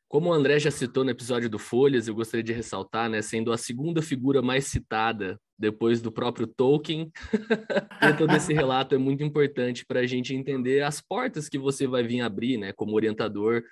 como 0.09 0.29
o 0.29 0.33
André 0.33 0.59
já 0.59 0.69
citou 0.69 1.05
no 1.05 1.11
episódio 1.11 1.49
do 1.49 1.57
Folhas, 1.57 2.09
eu 2.09 2.13
gostaria 2.13 2.43
de 2.43 2.51
ressaltar, 2.51 3.09
né, 3.09 3.21
sendo 3.21 3.53
a 3.53 3.57
segunda 3.57 4.01
figura 4.01 4.41
mais 4.41 4.67
citada 4.67 5.39
depois 5.57 6.01
do 6.01 6.11
próprio 6.11 6.45
Tolkien, 6.45 7.09
todo 8.19 8.35
esse 8.35 8.53
relato 8.53 8.93
é 8.93 8.97
muito 8.97 9.23
importante 9.23 9.85
para 9.85 10.01
a 10.01 10.05
gente 10.05 10.35
entender 10.35 10.83
as 10.83 10.99
portas 10.99 11.47
que 11.47 11.57
você 11.57 11.87
vai 11.87 12.03
vir 12.03 12.19
abrir, 12.19 12.57
né, 12.57 12.73
como 12.73 12.93
orientador, 12.95 13.63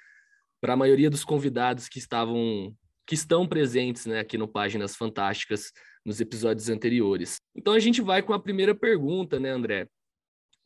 para 0.61 0.71
a 0.71 0.77
maioria 0.77 1.09
dos 1.09 1.25
convidados 1.25 1.89
que 1.89 1.99
estavam, 1.99 2.73
que 3.05 3.15
estão 3.15 3.47
presentes, 3.47 4.05
né, 4.05 4.19
aqui 4.19 4.37
no 4.37 4.47
Páginas 4.47 4.95
Fantásticas 4.95 5.71
nos 6.05 6.19
episódios 6.19 6.69
anteriores. 6.69 7.37
Então 7.55 7.73
a 7.73 7.79
gente 7.79 8.01
vai 8.01 8.21
com 8.21 8.33
a 8.33 8.39
primeira 8.39 8.73
pergunta, 8.73 9.39
né, 9.39 9.51
André? 9.51 9.87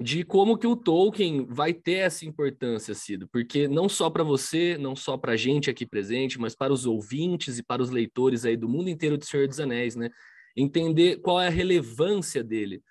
de 0.02 0.26
como 0.26 0.58
que 0.58 0.68
o 0.68 0.76
Tolkien 0.76 1.46
vai 1.46 1.74
ter 1.74 2.00
essa 2.00 2.26
importância, 2.26 2.94
Cido, 2.94 3.30
porque 3.30 3.68
não 3.68 3.88
só 3.88 4.10
para 4.10 4.24
você, 4.24 4.78
não 4.78 4.96
só 4.96 5.18
para 5.18 5.34
a 5.34 5.38
gente 5.38 5.70
aqui 5.70 5.86
presente, 5.86 6.40
mas 6.40 6.54
para 6.54 6.74
os 6.74 6.86
ouvintes 6.86 7.58
e 7.58 7.64
para 7.64 7.82
os 7.82 7.90
leitores 7.90 8.44
aí 8.44 8.58
do 8.58 8.68
mundo 8.68 8.90
inteiro 8.90 9.18
de 9.18 9.26
Senhor 9.26 9.48
dos 9.48 9.60
Anéis, 9.60 9.96
né? 9.96 10.10
Entender 10.56 11.22
qual 11.22 11.42
é 11.42 11.48
a 11.48 11.52
relevância 11.52 12.44
dele, 12.44 12.82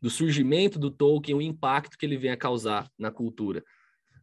do 0.00 0.08
surgimento 0.08 0.78
do 0.78 0.90
Tolkien, 0.90 1.36
o 1.36 1.42
impacto 1.42 1.98
que 1.98 2.06
ele 2.06 2.16
vem 2.16 2.30
a 2.30 2.36
causar 2.36 2.90
na 2.98 3.10
cultura, 3.10 3.62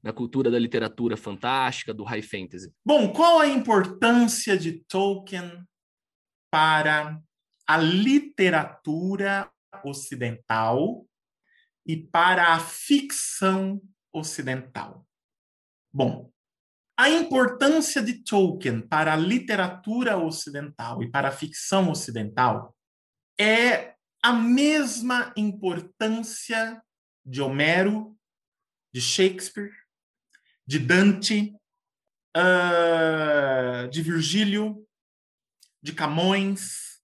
na 0.02 0.12
cultura 0.12 0.50
da 0.50 0.58
literatura 0.58 1.16
fantástica, 1.16 1.94
do 1.94 2.04
high 2.04 2.22
fantasy. 2.22 2.74
Bom, 2.84 3.12
qual 3.12 3.40
a 3.40 3.48
importância 3.48 4.58
de 4.58 4.84
Tolkien 4.86 5.64
para 6.52 7.22
a 7.68 7.78
literatura 7.78 9.50
ocidental 9.84 11.06
e 11.86 11.98
para 11.98 12.54
a 12.54 12.60
ficção 12.60 13.82
ocidental. 14.14 15.08
Bom, 15.92 16.32
a 16.98 17.10
importância 17.10 18.02
de 18.02 18.24
Tolkien 18.24 18.82
para 18.82 19.14
a 19.14 19.18
literatura 19.18 20.18
ocidental 20.18 21.02
e 21.02 21.10
para 21.10 21.30
a 21.30 21.32
ficção 21.32 21.90
ocidental 21.90 22.76
é 23.40 23.96
a 24.22 24.34
mesma 24.34 25.34
importância 25.36 26.84
de 27.26 27.42
Homero, 27.42 28.16
de 28.94 29.02
Shakespeare, 29.02 29.72
de 30.72 30.80
Dante, 30.80 31.54
uh, 32.38 33.90
de 33.90 34.02
Virgílio, 34.02 34.88
de 35.84 35.92
Camões, 35.92 37.02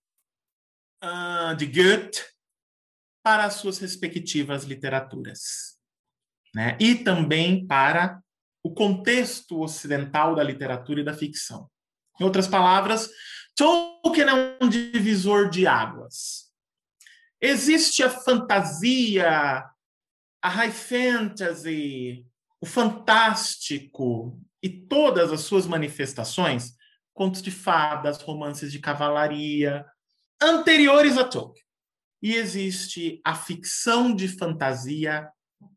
uh, 1.04 1.54
de 1.54 1.66
Goethe, 1.66 2.24
para 3.22 3.44
as 3.44 3.56
suas 3.56 3.78
respectivas 3.78 4.64
literaturas. 4.64 5.78
Né? 6.56 6.78
E 6.80 6.96
também 6.96 7.68
para 7.68 8.24
o 8.64 8.74
contexto 8.74 9.60
ocidental 9.60 10.34
da 10.34 10.44
literatura 10.44 11.02
e 11.02 11.04
da 11.04 11.14
ficção. 11.14 11.70
Em 12.22 12.24
outras 12.24 12.48
palavras, 12.48 13.10
Tolkien 13.54 14.30
é 14.30 14.64
um 14.64 14.70
divisor 14.70 15.50
de 15.50 15.68
águas. 15.68 16.50
Existe 17.42 18.02
a 18.02 18.10
fantasia, 18.10 19.70
a 20.42 20.50
high 20.50 20.72
fantasy, 20.72 22.26
o 22.60 22.66
fantástico 22.66 24.40
e 24.62 24.70
todas 24.70 25.32
as 25.32 25.42
suas 25.42 25.66
manifestações, 25.68 26.76
contos 27.14 27.42
de 27.42 27.52
fadas, 27.52 28.22
romances 28.22 28.72
de 28.72 28.80
cavalaria, 28.80 29.86
anteriores 30.42 31.18
a 31.18 31.24
Tolkien 31.24 31.66
e 32.22 32.34
existe 32.36 33.22
a 33.24 33.36
ficção 33.36 34.14
de 34.14 34.28
fantasia 34.28 35.32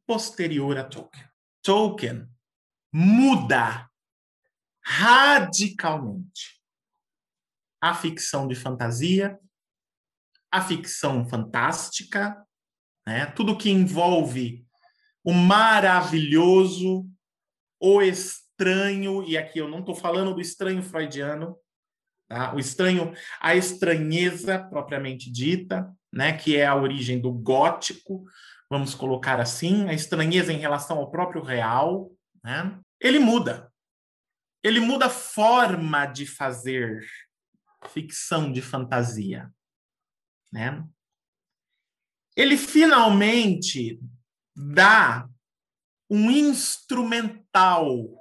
posterior 0.07 0.77
a 0.79 0.85
Tolkien. 0.85 1.29
Tolkien 1.63 2.27
muda 2.93 3.89
radicalmente 4.83 6.61
a 7.81 7.95
ficção 7.95 8.49
de 8.49 8.55
fantasia, 8.55 9.39
a 10.51 10.63
ficção 10.63 11.27
fantástica, 11.29 12.45
né? 13.07 13.27
tudo 13.27 13.57
que 13.57 13.71
envolve 13.71 14.67
o 15.25 15.33
maravilhoso, 15.33 17.07
o 17.81 18.03
estranho, 18.03 19.23
e 19.25 19.37
aqui 19.37 19.59
eu 19.59 19.69
não 19.69 19.81
estou 19.81 19.95
falando 19.95 20.35
do 20.35 20.41
estranho 20.41 20.83
freudiano, 20.83 21.57
Tá? 22.31 22.55
O 22.55 22.61
estranho, 22.61 23.13
a 23.41 23.57
estranheza 23.57 24.57
propriamente 24.57 25.29
dita, 25.29 25.93
né, 26.13 26.33
que 26.33 26.57
é 26.57 26.65
a 26.65 26.77
origem 26.77 27.21
do 27.21 27.33
gótico, 27.33 28.25
vamos 28.71 28.95
colocar 28.95 29.41
assim, 29.41 29.89
a 29.89 29.93
estranheza 29.93 30.53
em 30.53 30.59
relação 30.59 30.99
ao 30.99 31.11
próprio 31.11 31.43
real, 31.43 32.09
né? 32.45 32.79
Ele 33.01 33.19
muda. 33.19 33.69
Ele 34.63 34.79
muda 34.79 35.07
a 35.07 35.11
forma 35.11 36.07
de 36.07 36.25
fazer 36.25 37.05
ficção 37.89 38.53
de 38.53 38.63
fantasia, 38.63 39.51
né? 40.53 40.87
Ele 42.37 42.57
finalmente 42.57 43.99
dá 44.55 45.29
um 46.09 46.31
instrumental 46.31 48.21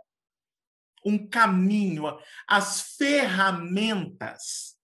um 1.06 1.28
caminho, 1.28 2.04
as 2.48 2.96
ferramentas 2.98 4.78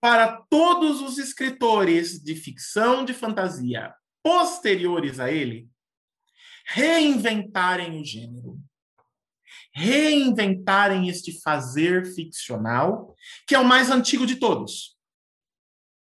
para 0.00 0.42
todos 0.48 1.00
os 1.00 1.18
escritores 1.18 2.20
de 2.20 2.34
ficção 2.34 3.04
de 3.04 3.12
fantasia 3.12 3.94
posteriores 4.22 5.20
a 5.20 5.30
ele 5.30 5.68
reinventarem 6.66 8.00
o 8.00 8.04
gênero, 8.04 8.58
reinventarem 9.74 11.08
este 11.08 11.40
fazer 11.40 12.06
ficcional, 12.14 13.14
que 13.46 13.54
é 13.54 13.58
o 13.58 13.64
mais 13.64 13.90
antigo 13.90 14.24
de 14.26 14.36
todos. 14.36 14.96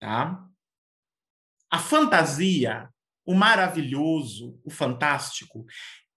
Tá? 0.01 0.43
A 1.71 1.79
fantasia, 1.79 2.89
o 3.25 3.35
maravilhoso, 3.35 4.61
o 4.65 4.71
fantástico, 4.71 5.65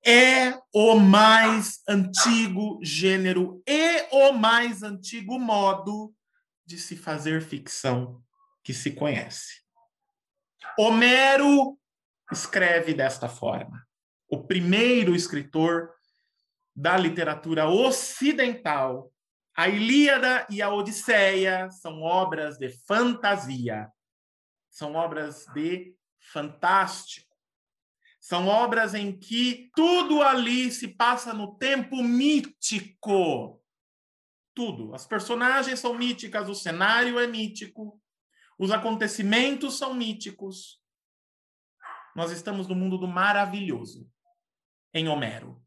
é 0.05 0.57
o 0.73 0.95
mais 0.95 1.81
antigo 1.87 2.79
gênero 2.81 3.61
e 3.67 4.07
o 4.11 4.31
mais 4.31 4.83
antigo 4.83 5.39
modo 5.39 6.13
de 6.65 6.77
se 6.77 6.95
fazer 6.95 7.41
ficção 7.41 8.21
que 8.63 8.73
se 8.73 8.91
conhece. 8.91 9.61
Homero 10.77 11.77
escreve 12.31 12.93
desta 12.93 13.27
forma. 13.27 13.85
O 14.29 14.43
primeiro 14.43 15.15
escritor 15.15 15.89
da 16.75 16.95
literatura 16.95 17.67
ocidental. 17.67 19.11
A 19.55 19.67
Ilíada 19.67 20.45
e 20.51 20.61
a 20.61 20.71
Odisseia 20.71 21.71
são 21.71 22.03
obras 22.03 22.59
de 22.59 22.69
fantasia, 22.85 23.89
são 24.69 24.93
obras 24.93 25.45
de 25.55 25.96
fantástico. 26.31 27.35
São 28.19 28.47
obras 28.47 28.93
em 28.93 29.17
que 29.17 29.71
tudo 29.73 30.21
ali 30.21 30.71
se 30.71 30.89
passa 30.89 31.33
no 31.33 31.55
tempo 31.57 32.03
mítico. 32.03 33.63
Tudo. 34.53 34.93
As 34.93 35.05
personagens 35.05 35.79
são 35.79 35.93
míticas, 35.93 36.49
o 36.49 36.55
cenário 36.55 37.19
é 37.19 37.27
mítico, 37.27 38.01
os 38.57 38.71
acontecimentos 38.71 39.77
são 39.77 39.93
míticos. 39.93 40.81
Nós 42.15 42.31
estamos 42.31 42.67
no 42.67 42.75
mundo 42.75 42.97
do 42.97 43.07
maravilhoso, 43.07 44.09
em 44.93 45.07
Homero. 45.07 45.63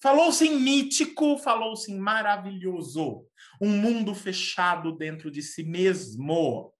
Falou-se 0.00 0.46
em 0.46 0.60
mítico, 0.60 1.38
falou-se 1.38 1.90
em 1.90 1.98
maravilhoso. 1.98 3.26
Um 3.60 3.70
mundo 3.70 4.14
fechado 4.14 4.92
dentro 4.92 5.30
de 5.30 5.42
si 5.42 5.64
mesmo 5.64 6.74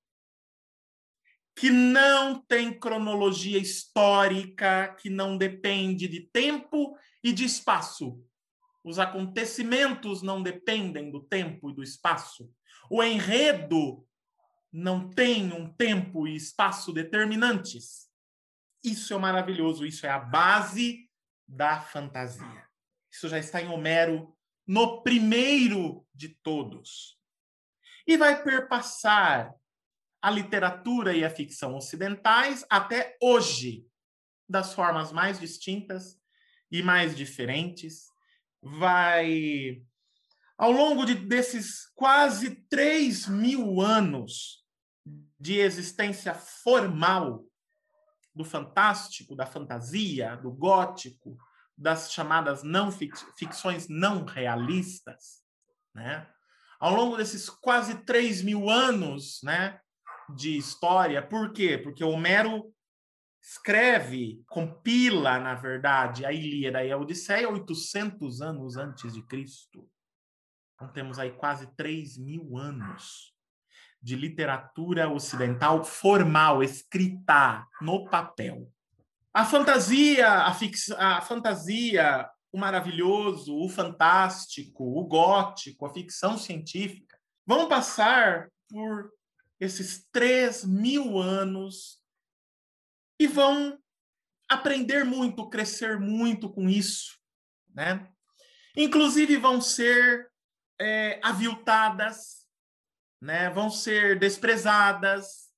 que 1.58 1.70
não 1.70 2.40
tem 2.40 2.72
cronologia 2.78 3.58
histórica, 3.58 4.94
que 5.00 5.10
não 5.10 5.36
depende 5.36 6.06
de 6.06 6.20
tempo 6.20 6.96
e 7.22 7.32
de 7.32 7.44
espaço. 7.44 8.24
Os 8.84 9.00
acontecimentos 9.00 10.22
não 10.22 10.40
dependem 10.40 11.10
do 11.10 11.20
tempo 11.20 11.68
e 11.68 11.74
do 11.74 11.82
espaço. 11.82 12.48
O 12.88 13.02
enredo 13.02 14.06
não 14.72 15.10
tem 15.10 15.52
um 15.52 15.68
tempo 15.72 16.28
e 16.28 16.36
espaço 16.36 16.92
determinantes. 16.92 18.08
Isso 18.84 19.12
é 19.12 19.18
maravilhoso, 19.18 19.84
isso 19.84 20.06
é 20.06 20.10
a 20.10 20.20
base 20.20 21.10
da 21.44 21.80
fantasia. 21.80 22.68
Isso 23.10 23.28
já 23.28 23.38
está 23.38 23.60
em 23.60 23.68
Homero 23.68 24.32
no 24.64 25.02
primeiro 25.02 26.06
de 26.14 26.28
todos. 26.28 27.18
E 28.06 28.16
vai 28.16 28.44
perpassar 28.44 29.57
a 30.20 30.30
literatura 30.30 31.14
e 31.14 31.24
a 31.24 31.30
ficção 31.30 31.76
ocidentais 31.76 32.64
até 32.68 33.16
hoje, 33.22 33.86
das 34.48 34.74
formas 34.74 35.12
mais 35.12 35.38
distintas 35.38 36.18
e 36.70 36.82
mais 36.82 37.16
diferentes. 37.16 38.06
Vai, 38.60 39.82
ao 40.56 40.72
longo 40.72 41.04
de, 41.04 41.14
desses 41.14 41.86
quase 41.94 42.56
3 42.68 43.28
mil 43.28 43.80
anos 43.80 44.64
de 45.38 45.58
existência 45.58 46.34
formal 46.34 47.44
do 48.34 48.44
fantástico, 48.44 49.36
da 49.36 49.46
fantasia, 49.46 50.36
do 50.36 50.50
gótico, 50.50 51.36
das 51.76 52.12
chamadas 52.12 52.64
não 52.64 52.90
ficções 52.90 53.88
não 53.88 54.24
realistas, 54.24 55.44
né? 55.94 56.28
Ao 56.80 56.94
longo 56.94 57.16
desses 57.16 57.48
quase 57.48 58.04
3 58.04 58.42
mil 58.42 58.68
anos, 58.68 59.40
né, 59.42 59.80
de 60.34 60.56
história. 60.56 61.22
Por 61.22 61.52
quê? 61.52 61.78
Porque 61.78 62.04
Homero 62.04 62.72
escreve, 63.42 64.42
compila, 64.46 65.38
na 65.38 65.54
verdade, 65.54 66.26
a 66.26 66.32
Ilíada 66.32 66.84
e 66.84 66.92
a 66.92 66.98
Odisseia 66.98 67.48
800 67.48 68.42
anos 68.42 68.76
antes 68.76 69.14
de 69.14 69.22
Cristo. 69.22 69.88
Então 70.74 70.92
temos 70.92 71.18
aí 71.18 71.32
quase 71.32 71.66
3 71.74 72.18
mil 72.18 72.56
anos 72.56 73.34
de 74.00 74.14
literatura 74.14 75.08
ocidental 75.08 75.82
formal, 75.82 76.62
escrita 76.62 77.66
no 77.80 78.04
papel. 78.08 78.70
A 79.34 79.44
fantasia, 79.44 80.30
a, 80.30 80.54
fix... 80.54 80.90
a 80.90 81.20
fantasia, 81.20 82.28
o 82.52 82.58
maravilhoso, 82.58 83.56
o 83.56 83.68
fantástico, 83.68 84.84
o 84.84 85.04
gótico, 85.04 85.86
a 85.86 85.92
ficção 85.92 86.38
científica 86.38 87.18
vão 87.46 87.68
passar 87.68 88.48
por 88.68 89.10
esses 89.60 90.06
três 90.12 90.64
mil 90.64 91.18
anos 91.18 92.02
e 93.18 93.26
vão 93.26 93.78
aprender 94.48 95.04
muito, 95.04 95.48
crescer 95.48 95.98
muito 95.98 96.50
com 96.50 96.68
isso, 96.68 97.18
né? 97.74 98.08
Inclusive 98.76 99.36
vão 99.36 99.60
ser 99.60 100.30
é, 100.80 101.20
aviltadas, 101.22 102.46
né? 103.20 103.50
Vão 103.50 103.70
ser 103.70 104.18
desprezadas, 104.18 105.48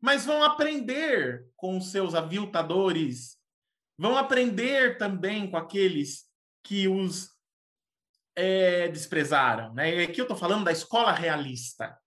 mas 0.00 0.24
vão 0.24 0.44
aprender 0.44 1.48
com 1.56 1.78
os 1.78 1.90
seus 1.90 2.14
aviltadores, 2.14 3.38
vão 3.96 4.16
aprender 4.16 4.98
também 4.98 5.50
com 5.50 5.56
aqueles 5.56 6.30
que 6.62 6.86
os 6.86 7.30
é, 8.36 8.88
desprezaram, 8.88 9.72
né? 9.74 9.94
E 9.94 10.02
aqui 10.04 10.20
eu 10.20 10.24
estou 10.24 10.36
falando 10.36 10.64
da 10.64 10.72
escola 10.72 11.12
realista, 11.12 11.98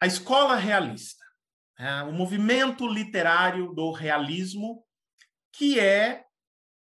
a 0.00 0.06
escola 0.06 0.56
realista, 0.56 1.24
é, 1.78 2.02
o 2.02 2.12
movimento 2.12 2.86
literário 2.86 3.72
do 3.72 3.90
realismo, 3.90 4.84
que 5.52 5.78
é 5.78 6.24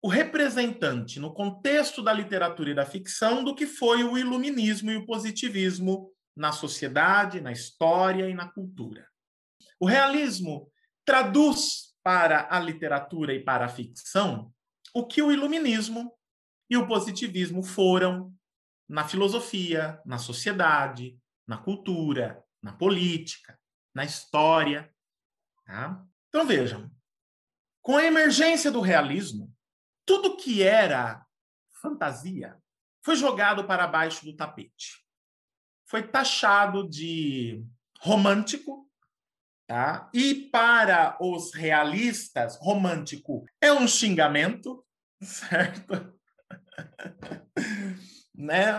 o 0.01 0.07
representante, 0.07 1.19
no 1.19 1.33
contexto 1.33 2.01
da 2.01 2.13
literatura 2.13 2.69
e 2.69 2.75
da 2.75 2.85
ficção, 2.85 3.43
do 3.43 3.55
que 3.55 3.65
foi 3.65 4.03
o 4.03 4.17
iluminismo 4.17 4.91
e 4.91 4.97
o 4.97 5.05
positivismo 5.05 6.11
na 6.35 6.51
sociedade, 6.51 7.41
na 7.41 7.51
história 7.51 8.29
e 8.29 8.33
na 8.33 8.47
cultura. 8.47 9.07
O 9.79 9.85
realismo 9.85 10.71
traduz 11.03 11.95
para 12.03 12.47
a 12.51 12.59
literatura 12.59 13.33
e 13.33 13.43
para 13.43 13.65
a 13.65 13.69
ficção 13.69 14.53
o 14.93 15.05
que 15.05 15.21
o 15.21 15.31
iluminismo 15.31 16.13
e 16.69 16.77
o 16.77 16.87
positivismo 16.87 17.63
foram 17.63 18.33
na 18.87 19.07
filosofia, 19.07 19.99
na 20.05 20.17
sociedade, 20.17 21.17
na 21.47 21.57
cultura, 21.57 22.44
na 22.65 22.73
política, 22.73 23.59
na 23.93 24.03
história. 24.03 24.91
Tá? 25.67 26.03
Então 26.27 26.47
vejam, 26.47 26.91
com 27.79 27.95
a 27.95 28.03
emergência 28.03 28.71
do 28.71 28.81
realismo, 28.81 29.55
tudo 30.03 30.35
que 30.35 30.63
era 30.63 31.23
fantasia 31.79 32.59
foi 33.03 33.15
jogado 33.15 33.65
para 33.65 33.85
baixo 33.85 34.25
do 34.25 34.35
tapete. 34.35 35.05
Foi 35.87 36.07
taxado 36.07 36.89
de 36.89 37.63
romântico, 37.99 38.89
tá? 39.67 40.09
E 40.11 40.33
para 40.49 41.15
os 41.21 41.53
realistas, 41.53 42.57
romântico 42.59 43.45
é 43.61 43.71
um 43.71 43.87
xingamento, 43.87 44.83
certo? 45.21 46.17
né? 48.33 48.73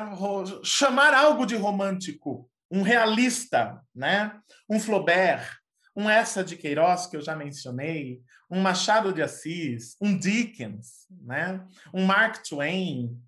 Chamar 0.65 1.15
algo 1.15 1.47
de 1.47 1.55
romântico 1.55 2.51
um 2.71 2.83
realista, 2.83 3.81
né? 3.95 4.41
um 4.69 4.81
Flaubert, 4.81 5.59
um 5.95 6.11
Essa 6.11 6.45
de 6.45 6.57
Queiroz, 6.57 7.07
que 7.07 7.17
eu 7.17 7.23
já 7.23 7.35
mencionei, 7.35 8.21
um 8.51 8.61
Machado 8.61 9.13
de 9.13 9.23
Assis, 9.23 9.97
um 10.01 10.17
Dickens, 10.17 11.07
né? 11.11 11.67
um 11.93 12.05
Mark 12.05 12.43
Twain, 12.47 13.19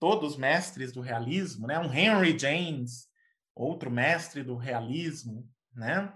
todos 0.00 0.36
mestres 0.36 0.92
do 0.92 1.00
realismo, 1.00 1.66
né? 1.66 1.78
um 1.78 1.92
Henry 1.92 2.38
James, 2.38 3.08
outro 3.54 3.90
mestre 3.90 4.42
do 4.42 4.56
realismo, 4.56 5.48
né? 5.74 6.12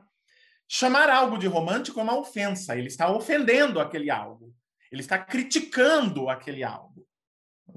Chamar 0.66 1.08
algo 1.08 1.38
de 1.38 1.46
romântico 1.46 1.98
é 1.98 2.02
uma 2.02 2.18
ofensa, 2.18 2.76
ele 2.76 2.88
está 2.88 3.10
ofendendo 3.10 3.80
aquele 3.80 4.10
algo, 4.10 4.54
ele 4.92 5.00
está 5.00 5.18
criticando 5.18 6.28
aquele 6.28 6.62
algo, 6.62 7.06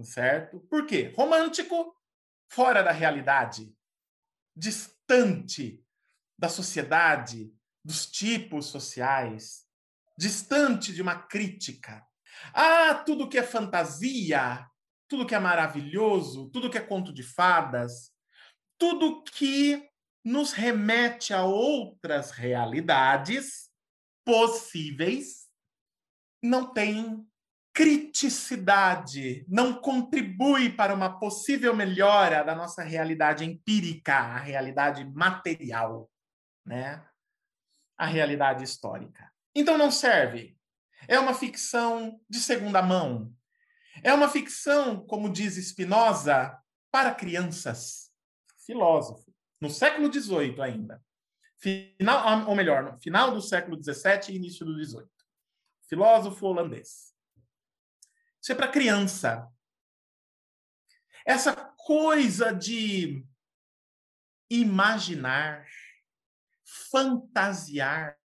certo? 0.04 0.60
Por 0.70 0.86
quê? 0.86 1.14
Romântico, 1.16 1.96
fora 2.50 2.84
da 2.84 2.92
realidade, 2.92 3.74
distante 5.12 5.84
da 6.40 6.48
sociedade, 6.48 7.54
dos 7.84 8.06
tipos 8.06 8.68
sociais, 8.68 9.66
distante 10.18 10.94
de 10.94 11.02
uma 11.02 11.16
crítica. 11.16 12.06
Ah, 12.54 12.96
tudo 12.96 13.28
que 13.28 13.38
é 13.38 13.44
fantasia, 13.44 14.66
tudo 15.10 15.26
que 15.26 15.36
é 15.36 15.40
maravilhoso, 15.40 16.50
tudo 16.50 16.70
que 16.70 16.78
é 16.78 16.82
conto 16.82 17.12
de 17.12 17.24
fadas, 17.24 18.12
tudo 18.78 19.22
que 19.24 19.86
nos 20.24 20.54
remete 20.54 21.34
a 21.34 21.44
outras 21.44 22.32
realidades 22.32 23.70
possíveis, 24.26 25.50
não 26.42 26.74
tem 26.74 27.28
criticidade, 27.74 29.46
não 29.48 29.74
contribui 29.74 30.70
para 30.70 30.94
uma 30.94 31.20
possível 31.20 31.76
melhora 31.76 32.44
da 32.44 32.54
nossa 32.54 32.84
realidade 32.84 33.46
empírica, 33.46 34.14
a 34.14 34.40
realidade 34.40 35.06
material, 35.06 36.10
né? 36.66 37.06
A 37.98 38.06
realidade 38.06 38.64
histórica. 38.64 39.32
Então 39.56 39.78
não 39.78 39.92
serve. 39.92 40.58
É 41.08 41.20
uma 41.20 41.34
ficção 41.34 42.20
de 42.30 42.40
segunda 42.40 42.82
mão. 42.82 43.34
É 44.04 44.14
uma 44.14 44.30
ficção, 44.30 45.06
como 45.06 45.32
diz 45.32 45.56
Spinoza, 45.56 46.58
para 46.92 47.16
crianças. 47.16 48.12
Filósofo. 48.66 49.34
No 49.60 49.70
século 49.70 50.12
XVIII 50.12 50.62
ainda. 50.62 51.02
Final, 51.58 52.50
ou 52.50 52.56
melhor, 52.56 52.84
no 52.84 53.00
final 53.00 53.32
do 53.32 53.42
século 53.42 53.82
XVII 53.82 54.30
e 54.30 54.36
início 54.36 54.66
do 54.66 54.74
XVIII. 54.84 55.06
Filósofo 55.88 56.48
holandês. 56.48 57.11
Isso 58.42 58.52
é 58.52 58.56
para 58.56 58.68
criança. 58.68 59.48
Essa 61.26 61.56
coisa 61.56 62.52
de 62.52 63.26
imaginar, 64.50 65.66
fantasiar, 66.90 68.18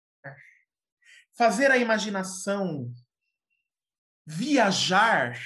fazer 1.37 1.71
a 1.71 1.77
imaginação 1.77 2.93
viajar, 4.27 5.39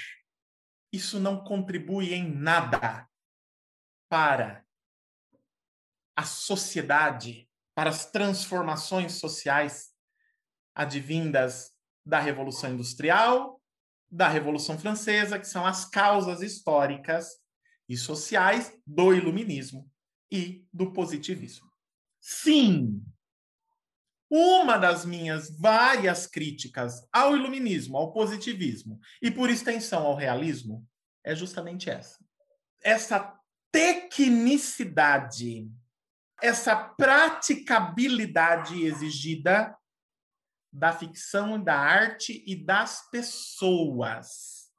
isso 0.93 1.21
não 1.21 1.45
contribui 1.45 2.15
em 2.15 2.33
nada 2.33 3.09
para 4.09 4.65
a 6.17 6.25
sociedade, 6.25 7.51
para 7.75 7.91
as 7.91 8.11
transformações 8.11 9.15
sociais 9.15 9.93
advindas 10.75 11.73
da 12.07 12.19
Revolução 12.19 12.73
Industrial, 12.73 13.60
da 14.11 14.29
Revolução 14.29 14.79
Francesa, 14.79 15.39
que 15.39 15.47
são 15.47 15.65
as 15.65 15.85
causas 15.85 16.43
históricas 16.43 17.39
e 17.89 17.97
sociais 17.97 18.73
do 18.87 19.15
iluminismo 19.15 19.89
e 20.31 20.67
do 20.73 20.93
positivismo. 20.93 21.71
Sim, 22.21 23.03
uma 24.31 24.79
das 24.79 25.05
minhas 25.05 25.51
várias 25.59 26.27
críticas 26.27 27.07
ao 27.13 27.37
iluminismo, 27.37 27.97
ao 27.97 28.13
positivismo 28.13 29.01
e, 29.21 29.31
por 29.31 29.51
extensão, 29.51 30.07
ao 30.07 30.15
realismo 30.15 30.87
é 31.25 31.35
justamente 31.35 31.91
essa. 31.91 32.25
Essa 32.81 33.37
tecnicidade, 33.73 35.69
essa 36.41 36.77
praticabilidade 36.77 38.85
exigida 38.85 39.77
da 40.73 40.93
ficção, 40.93 41.63
da 41.63 41.77
arte 41.77 42.45
e 42.47 42.55
das 42.55 43.09
pessoas. 43.11 44.71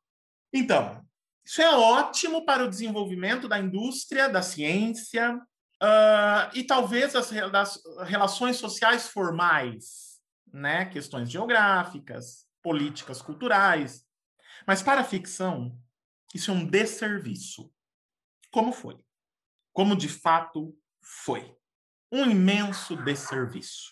Então, 0.53 1.05
isso 1.45 1.61
é 1.61 1.69
ótimo 1.75 2.45
para 2.45 2.63
o 2.63 2.69
desenvolvimento 2.69 3.47
da 3.47 3.59
indústria, 3.59 4.29
da 4.29 4.41
ciência, 4.41 5.39
Uh, 5.81 6.45
e 6.53 6.63
talvez 6.63 7.15
as, 7.15 7.31
das 7.51 7.81
relações 8.03 8.57
sociais 8.57 9.07
formais, 9.07 10.21
né? 10.53 10.85
questões 10.85 11.31
geográficas, 11.31 12.45
políticas 12.61 13.19
culturais. 13.19 14.05
Mas 14.67 14.83
para 14.83 15.01
a 15.01 15.03
ficção, 15.03 15.75
isso 16.35 16.51
é 16.51 16.53
um 16.53 16.67
desserviço. 16.67 17.73
Como 18.51 18.71
foi? 18.71 19.03
Como 19.73 19.95
de 19.95 20.07
fato 20.07 20.77
foi. 21.01 21.57
Um 22.11 22.29
imenso 22.29 22.95
desserviço. 22.97 23.89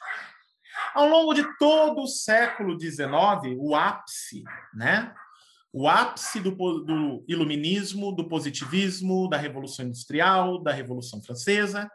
Ao 0.94 1.08
longo 1.08 1.34
de 1.34 1.44
todo 1.58 2.02
o 2.02 2.08
século 2.08 2.80
XIX, 2.80 3.56
o 3.58 3.76
ápice, 3.76 4.44
né? 4.74 5.14
o 5.72 5.88
ápice 5.88 6.40
do, 6.40 6.52
do, 6.52 7.24
iluminismo, 7.28 8.12
do 8.12 8.28
positivismo, 8.28 9.30
da 9.30 9.38
Revolução 9.38 9.86
Industrial, 9.86 10.62
da 10.62 10.72
Revolução 10.72 11.22
Francesa 11.22 11.90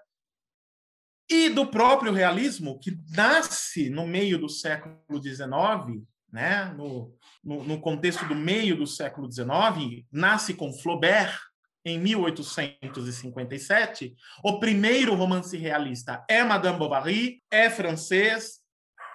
e 1.28 1.48
do 1.48 1.66
próprio 1.66 2.12
realismo, 2.12 2.78
que 2.78 2.96
nasce 3.10 3.90
no 3.90 4.06
meio 4.06 4.38
do 4.38 4.48
século 4.48 5.20
XIX, 5.20 6.04
né? 6.30 6.72
no, 6.76 7.12
no, 7.42 7.64
no 7.64 7.80
contexto 7.80 8.24
do 8.26 8.34
meio 8.34 8.76
do 8.76 8.86
século 8.86 9.30
XIX, 9.30 10.04
nasce 10.12 10.54
com 10.54 10.72
Flaubert, 10.72 11.36
em 11.84 11.98
1857. 11.98 14.16
O 14.42 14.58
primeiro 14.58 15.14
romance 15.14 15.54
realista 15.56 16.24
é 16.28 16.42
Madame 16.42 16.78
Bovary, 16.78 17.42
é 17.50 17.68
francês, 17.68 18.63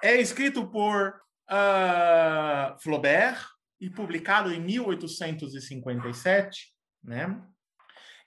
é 0.01 0.15
escrito 0.15 0.67
por 0.67 1.21
uh, 1.49 2.79
Flaubert, 2.81 3.45
e 3.79 3.89
publicado 3.89 4.53
em 4.53 4.59
1857, 4.59 6.75
né? 7.03 7.41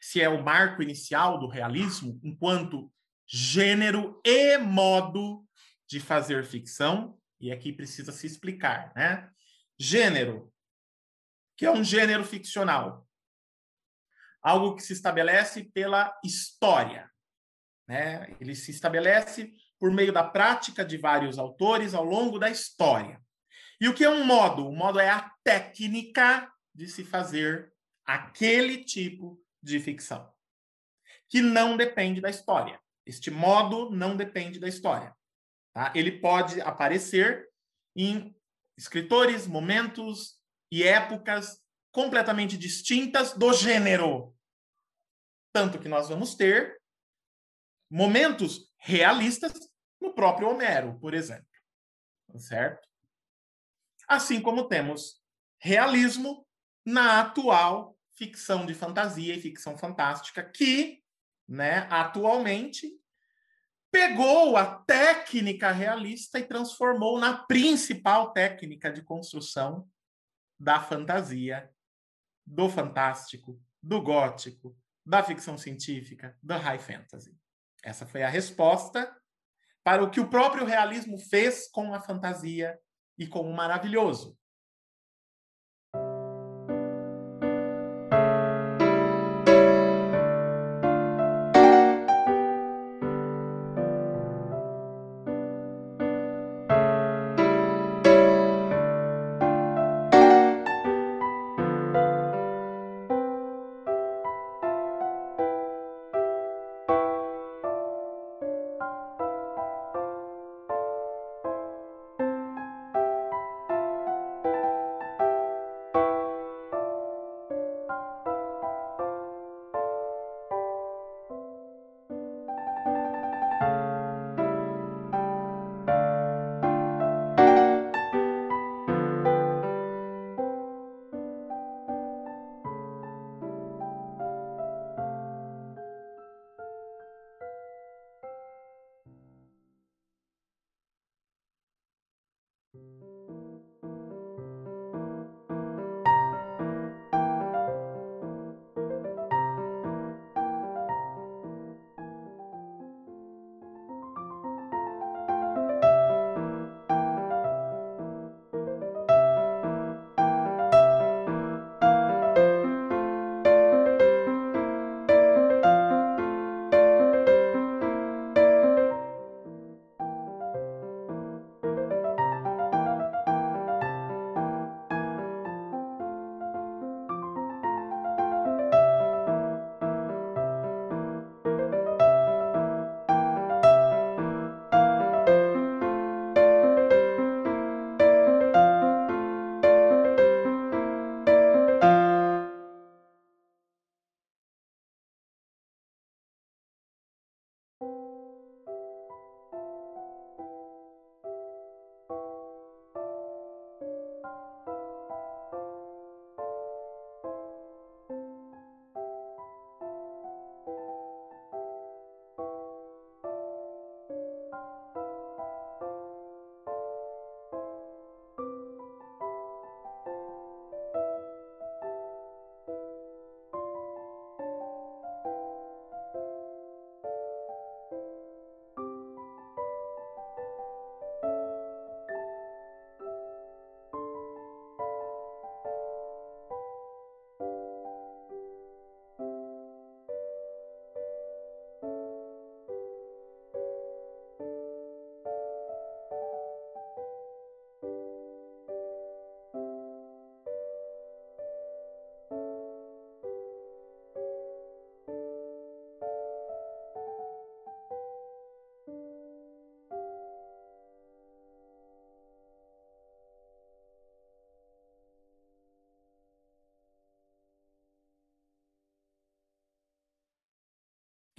Se 0.01 0.20
é 0.20 0.28
o 0.28 0.43
marco 0.43 0.82
inicial 0.82 1.39
do 1.39 1.47
realismo 1.47 2.19
enquanto 2.24 2.93
gênero 3.27 4.20
e 4.24 4.59
modo 4.59 5.47
de 5.89 6.01
fazer 6.01 6.44
ficção, 6.44 7.16
e 7.40 7.53
aqui 7.53 7.73
precisa 7.73 8.11
se 8.12 8.27
explicar, 8.27 8.93
né? 8.97 9.31
Gênero, 9.78 10.53
que 11.57 11.65
é 11.66 11.70
um 11.70 11.85
gênero 11.85 12.24
ficcional, 12.24 13.07
algo 14.43 14.74
que 14.74 14.82
se 14.82 14.94
estabelece 14.94 15.70
pela 15.73 16.12
história, 16.24 17.09
né? 17.86 18.35
Ele 18.40 18.55
se 18.55 18.70
estabelece 18.70 19.53
por 19.82 19.90
meio 19.90 20.12
da 20.12 20.22
prática 20.22 20.84
de 20.84 20.96
vários 20.96 21.40
autores 21.40 21.92
ao 21.92 22.04
longo 22.04 22.38
da 22.38 22.48
história. 22.48 23.20
E 23.80 23.88
o 23.88 23.92
que 23.92 24.04
é 24.04 24.09
um 24.09 24.24
modo? 24.24 24.68
O 24.68 24.72
modo 24.72 25.00
é 25.00 25.10
a 25.10 25.28
técnica 25.42 26.48
de 26.72 26.86
se 26.86 27.02
fazer 27.02 27.74
aquele 28.06 28.84
tipo 28.84 29.42
de 29.60 29.80
ficção, 29.80 30.32
que 31.28 31.42
não 31.42 31.76
depende 31.76 32.20
da 32.20 32.30
história. 32.30 32.80
Este 33.04 33.28
modo 33.28 33.90
não 33.90 34.16
depende 34.16 34.60
da 34.60 34.68
história. 34.68 35.12
Tá? 35.74 35.92
Ele 35.96 36.12
pode 36.12 36.60
aparecer 36.60 37.48
em 37.96 38.32
escritores, 38.78 39.48
momentos 39.48 40.40
e 40.70 40.84
épocas 40.84 41.60
completamente 41.90 42.56
distintas 42.56 43.32
do 43.32 43.52
gênero. 43.52 44.32
Tanto 45.52 45.80
que 45.80 45.88
nós 45.88 46.09
vamos 46.09 46.36
ter 46.36 46.80
momentos 47.90 48.72
realistas 48.78 49.72
no 50.03 50.12
próprio 50.12 50.51
Homero, 50.51 50.99
por 51.01 51.15
exemplo. 51.15 51.47
Certo? 52.37 52.93
assim 54.12 54.41
como 54.41 54.69
temos 54.69 55.23
realismo 55.59 56.47
na 56.85 57.20
atual 57.20 57.97
ficção 58.15 58.66
de 58.66 58.74
fantasia 58.74 59.35
e 59.35 59.41
ficção 59.41 59.77
fantástica, 59.77 60.43
que, 60.45 61.03
né, 61.49 61.87
atualmente 61.91 62.91
pegou 63.91 64.57
a 64.57 64.66
técnica 64.66 65.70
realista 65.70 66.39
e 66.39 66.45
transformou 66.45 67.19
na 67.19 67.39
principal 67.47 68.33
técnica 68.33 68.93
de 68.93 69.03
construção 69.03 69.89
da 70.59 70.81
fantasia, 70.81 71.70
do 72.47 72.69
fantástico, 72.69 73.61
do 73.83 74.01
gótico, 74.01 74.77
da 75.05 75.23
ficção 75.23 75.59
científica, 75.59 76.37
da 76.43 76.57
high 76.59 76.79
fantasy. 76.79 77.37
Essa 77.83 78.07
foi 78.07 78.23
a 78.23 78.29
resposta 78.29 79.15
para 79.84 80.02
o 80.02 80.10
que 80.10 80.20
o 80.20 80.28
próprio 80.28 80.64
realismo 80.64 81.18
fez 81.18 81.68
com 81.70 81.94
a 81.94 82.00
fantasia 82.00 82.78
e 83.18 83.26
como 83.26 83.52
maravilhoso. 83.52 84.36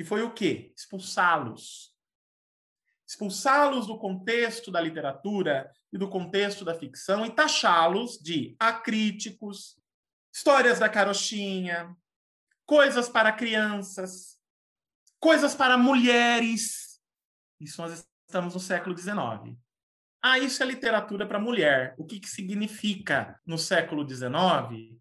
Que 0.04 0.10
foi 0.10 0.22
o 0.22 0.34
quê? 0.34 0.74
Expulsá-los. 0.76 1.96
Expulsá-los 3.08 3.88
do 3.88 3.98
contexto 3.98 4.70
da 4.70 4.82
literatura 4.82 5.72
e 5.94 5.98
do 5.98 6.10
contexto 6.10 6.66
da 6.66 6.78
ficção 6.78 7.26
e 7.26 7.32
taxá-los 7.32 8.18
de 8.18 8.54
acríticos, 8.60 9.80
histórias 10.34 10.80
da 10.80 10.90
carochinha, 10.90 11.96
coisas 12.66 13.08
para 13.08 13.32
crianças, 13.32 14.38
coisas 15.20 15.56
para 15.56 15.78
mulheres. 15.78 17.02
Isso 17.62 17.82
nós 17.82 18.06
estamos 18.28 18.54
no 18.54 18.60
século 18.60 18.98
XIX. 18.98 19.58
Ah, 20.22 20.38
isso 20.38 20.62
é 20.62 20.66
literatura 20.66 21.26
para 21.26 21.40
mulher. 21.40 21.96
O 21.98 22.06
que, 22.06 22.20
que 22.20 22.28
significa 22.28 23.40
no 23.46 23.58
século 23.58 24.08
XIX 24.08 25.00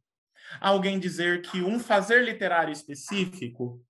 alguém 0.61 1.01
dizer 1.01 1.43
que 1.43 1.62
um 1.62 1.81
fazer 1.81 2.24
literário 2.24 2.73
específico 2.73 3.85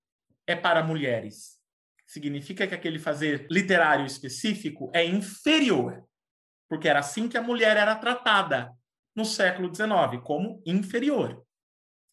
é 0.47 0.55
para 0.55 0.83
mulheres? 0.83 1.59
Significa 2.05 2.67
que 2.67 2.75
aquele 2.75 2.99
fazer 2.99 3.47
literário 3.49 4.05
específico 4.05 4.91
é 4.93 5.05
inferior, 5.05 6.03
porque 6.69 6.87
era 6.87 6.99
assim 6.99 7.27
que 7.27 7.37
a 7.37 7.41
mulher 7.41 7.77
era 7.77 7.95
tratada 7.95 8.71
no 9.15 9.25
século 9.25 9.73
XIX, 9.73 10.21
como 10.23 10.61
inferior. 10.65 11.45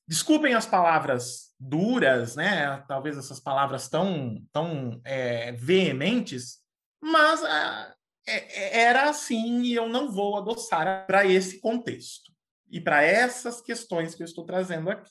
Desculpem 0.09 0.55
as 0.55 0.67
palavras 0.67 1.55
duras, 1.59 2.35
né? 2.35 2.83
Talvez 2.89 3.17
essas 3.17 3.39
palavras 3.39 3.89
tão, 3.89 4.45
tão 4.53 5.01
é, 5.05 5.53
veementes, 5.53 6.59
mas 7.01 7.43
ah, 7.45 7.95
é, 8.27 8.37
é, 8.37 8.81
era 8.83 9.09
assim 9.09 9.63
e 9.63 9.75
eu 9.75 9.89
não 9.89 10.11
vou 10.11 10.37
adoçar 10.37 11.07
para 11.07 11.25
esse 11.27 11.61
contexto 11.61 12.33
e 12.71 12.81
para 12.81 13.03
essas 13.03 13.61
questões 13.61 14.15
que 14.15 14.23
eu 14.23 14.27
estou 14.27 14.45
trazendo 14.45 14.91
aqui. 14.91 15.11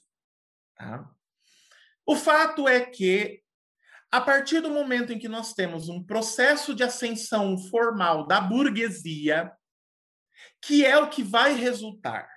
Tá? 0.76 1.10
O 2.10 2.16
fato 2.16 2.68
é 2.68 2.84
que, 2.84 3.40
a 4.12 4.20
partir 4.20 4.62
do 4.62 4.72
momento 4.72 5.14
em 5.14 5.20
que 5.20 5.30
nós 5.30 5.54
temos 5.54 5.90
um 5.90 6.04
processo 6.04 6.74
de 6.74 6.82
ascensão 6.82 7.56
formal 7.56 8.26
da 8.26 8.42
burguesia, 8.42 9.52
que 10.60 10.84
é 10.84 10.98
o 10.98 11.08
que 11.08 11.22
vai 11.22 11.54
resultar 11.54 12.28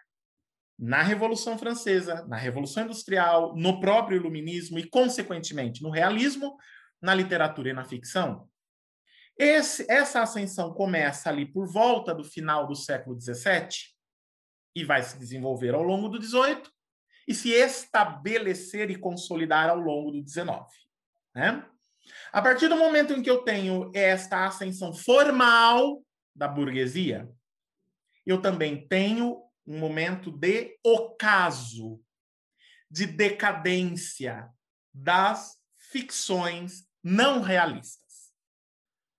na 0.78 1.00
Revolução 1.00 1.56
Francesa, 1.56 2.22
na 2.28 2.36
Revolução 2.36 2.84
Industrial, 2.84 3.56
no 3.56 3.80
próprio 3.80 4.16
Iluminismo 4.16 4.78
e, 4.78 4.86
consequentemente, 4.86 5.82
no 5.82 5.88
realismo, 5.88 6.54
na 7.00 7.14
literatura 7.14 7.70
e 7.70 7.72
na 7.72 7.86
ficção, 7.86 8.46
esse, 9.38 9.90
essa 9.90 10.20
ascensão 10.20 10.74
começa 10.74 11.30
ali 11.30 11.50
por 11.50 11.66
volta 11.66 12.14
do 12.14 12.24
final 12.24 12.66
do 12.66 12.76
século 12.76 13.18
XVII 13.18 13.70
e 14.76 14.84
vai 14.84 15.02
se 15.02 15.18
desenvolver 15.18 15.72
ao 15.72 15.82
longo 15.82 16.10
do 16.10 16.22
XVIII 16.22 16.60
e 17.26 17.34
se 17.34 17.50
estabelecer 17.50 18.90
e 18.90 18.98
consolidar 18.98 19.68
ao 19.68 19.78
longo 19.78 20.10
do 20.10 20.28
XIX. 20.28 20.48
Né? 21.34 21.66
A 22.32 22.42
partir 22.42 22.68
do 22.68 22.76
momento 22.76 23.12
em 23.12 23.22
que 23.22 23.30
eu 23.30 23.42
tenho 23.42 23.90
esta 23.94 24.46
ascensão 24.46 24.92
formal 24.92 26.02
da 26.34 26.48
burguesia, 26.48 27.28
eu 28.26 28.40
também 28.40 28.86
tenho 28.88 29.42
um 29.66 29.78
momento 29.78 30.30
de 30.30 30.78
ocaso, 30.84 32.00
de 32.90 33.06
decadência 33.06 34.48
das 34.92 35.56
ficções 35.76 36.86
não 37.02 37.40
realistas 37.40 38.02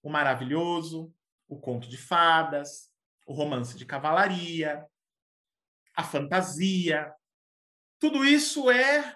o 0.04 0.10
maravilhoso, 0.10 1.16
o 1.48 1.58
conto 1.58 1.88
de 1.88 1.98
fadas, 1.98 2.92
o 3.26 3.34
romance 3.34 3.78
de 3.78 3.86
cavalaria, 3.86 4.86
a 5.96 6.04
fantasia. 6.04 7.12
Tudo 8.04 8.24
isso 8.26 8.70
é 8.70 9.16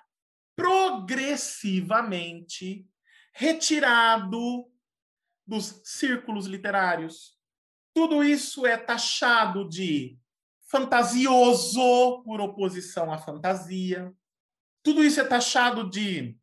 progressivamente 0.55 2.87
retirado 3.33 4.71
dos 5.45 5.81
círculos 5.83 6.45
literários. 6.45 7.37
Tudo 7.93 8.23
isso 8.23 8.65
é 8.65 8.77
taxado 8.77 9.67
de 9.67 10.17
fantasioso 10.71 12.23
por 12.23 12.39
oposição 12.39 13.11
à 13.11 13.17
fantasia. 13.17 14.15
Tudo 14.81 15.03
isso 15.03 15.19
é 15.19 15.25
taxado 15.25 15.89
de 15.89 16.39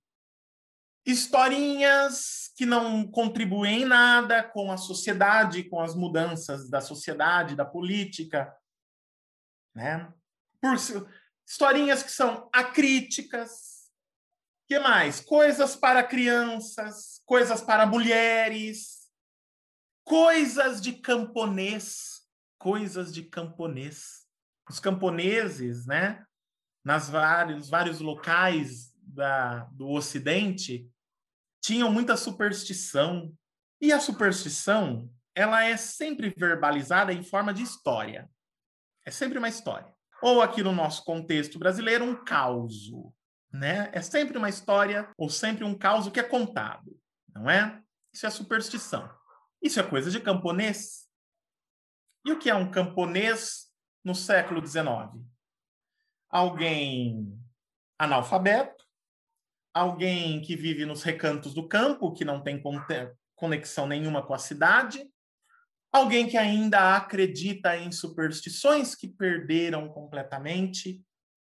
historinhas 1.07 2.53
que 2.55 2.67
não 2.67 3.11
contribuem 3.11 3.85
em 3.85 3.87
nada 3.87 4.43
com 4.43 4.71
a 4.71 4.77
sociedade, 4.77 5.65
com 5.65 5.81
as 5.81 5.95
mudanças 5.95 6.69
da 6.69 6.83
sociedade, 6.83 7.57
da 7.57 7.65
política, 7.65 8.55
né? 9.75 10.13
Por 10.61 10.79
historinhas 11.47 12.03
que 12.03 12.11
são 12.11 12.49
acríticas. 12.53 13.91
Que 14.67 14.79
mais? 14.79 15.21
Coisas 15.21 15.77
para 15.77 16.03
crianças, 16.03 17.21
coisas 17.27 17.61
para 17.61 17.87
mulheres, 17.87 19.11
coisas 20.05 20.81
de 20.81 20.95
camponês, 20.95 22.23
coisas 22.59 23.13
de 23.13 23.23
camponês. 23.23 24.25
Os 24.69 24.81
camponeses, 24.81 25.87
né? 25.87 26.25
Nas 26.83 27.11
vários 27.11 27.69
vários 27.69 28.01
locais 28.01 28.93
da, 28.97 29.65
do 29.65 29.91
Ocidente, 29.91 30.91
tinham 31.63 31.93
muita 31.93 32.17
superstição. 32.17 33.35
E 33.81 33.93
a 33.93 34.01
superstição, 34.01 35.11
ela 35.35 35.63
é 35.63 35.77
sempre 35.77 36.33
verbalizada 36.35 37.13
em 37.13 37.23
forma 37.23 37.53
de 37.53 37.63
história. 37.63 38.31
É 39.05 39.11
sempre 39.11 39.39
uma 39.39 39.49
história. 39.49 39.94
Ou 40.25 40.41
aqui 40.41 40.63
no 40.63 40.73
nosso 40.73 41.05
contexto 41.05 41.59
brasileiro, 41.59 42.03
um 42.03 42.25
caos, 42.25 42.91
né? 43.53 43.91
É 43.93 44.01
sempre 44.01 44.39
uma 44.39 44.49
história 44.49 45.13
ou 45.19 45.29
sempre 45.29 45.65
um 45.65 45.77
caos 45.77 46.09
que 46.09 46.19
é 46.19 46.23
contado, 46.23 46.99
não 47.29 47.51
é? 47.51 47.83
Isso 48.11 48.25
é 48.25 48.31
superstição. 48.31 49.15
Isso 49.61 49.79
é 49.79 49.83
coisa 49.83 50.11
de 50.11 50.19
camponês. 50.19 51.07
E 52.25 52.33
o 52.33 52.39
que 52.39 52.49
é 52.49 52.55
um 52.55 52.71
camponês 52.71 53.71
no 54.03 54.15
século 54.15 54.67
XIX? 54.67 55.13
Alguém 56.31 57.39
analfabeto, 57.99 58.83
alguém 59.75 60.41
que 60.41 60.57
vive 60.57 60.87
nos 60.87 61.03
recantos 61.03 61.53
do 61.53 61.69
campo, 61.69 62.15
que 62.15 62.25
não 62.25 62.43
tem 62.43 62.63
conexão 63.35 63.87
nenhuma 63.87 64.27
com 64.27 64.33
a 64.33 64.39
cidade, 64.39 65.07
alguém 65.95 66.27
que 66.27 66.37
ainda 66.37 66.97
acredita 66.97 67.77
em 67.77 67.93
superstições 67.93 68.97
que 68.97 69.07
perderam 69.07 69.89
completamente 69.89 71.01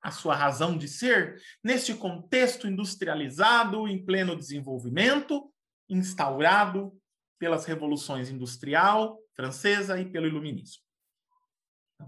a 0.02 0.10
sua 0.10 0.34
razão 0.34 0.76
de 0.76 0.88
ser 0.88 1.40
neste 1.62 1.94
contexto 1.94 2.66
industrializado, 2.66 3.86
em 3.86 4.04
pleno 4.04 4.36
desenvolvimento, 4.36 5.48
instaurado 5.88 6.92
pelas 7.38 7.64
revoluções 7.66 8.30
industrial 8.30 9.16
francesa 9.32 10.00
e 10.00 10.10
pelo 10.10 10.26
iluminismo. 10.26 10.82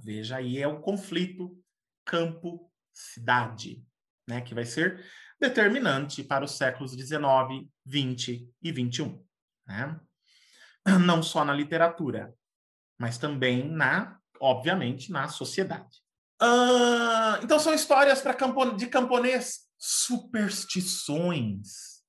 Veja 0.02 0.38
aí 0.38 0.58
é 0.58 0.66
o 0.66 0.80
conflito 0.80 1.56
campo-cidade, 2.04 3.86
né, 4.28 4.40
que 4.40 4.54
vai 4.54 4.64
ser 4.64 5.04
determinante 5.40 6.24
para 6.24 6.44
os 6.44 6.56
séculos 6.56 6.90
XIX, 6.90 7.64
XX 7.86 8.48
e 8.60 8.72
XXI. 8.72 9.20
Né? 9.68 10.00
Não 11.04 11.22
só 11.22 11.44
na 11.44 11.52
literatura, 11.52 12.34
mas 12.98 13.18
também 13.18 13.68
na, 13.68 14.18
obviamente, 14.40 15.10
na 15.10 15.28
sociedade. 15.28 16.02
Uh, 16.42 17.42
então 17.42 17.58
são 17.58 17.72
histórias 17.72 18.20
para 18.20 18.36
de 18.76 18.86
camponês, 18.86 19.60
superstições, 19.78 22.02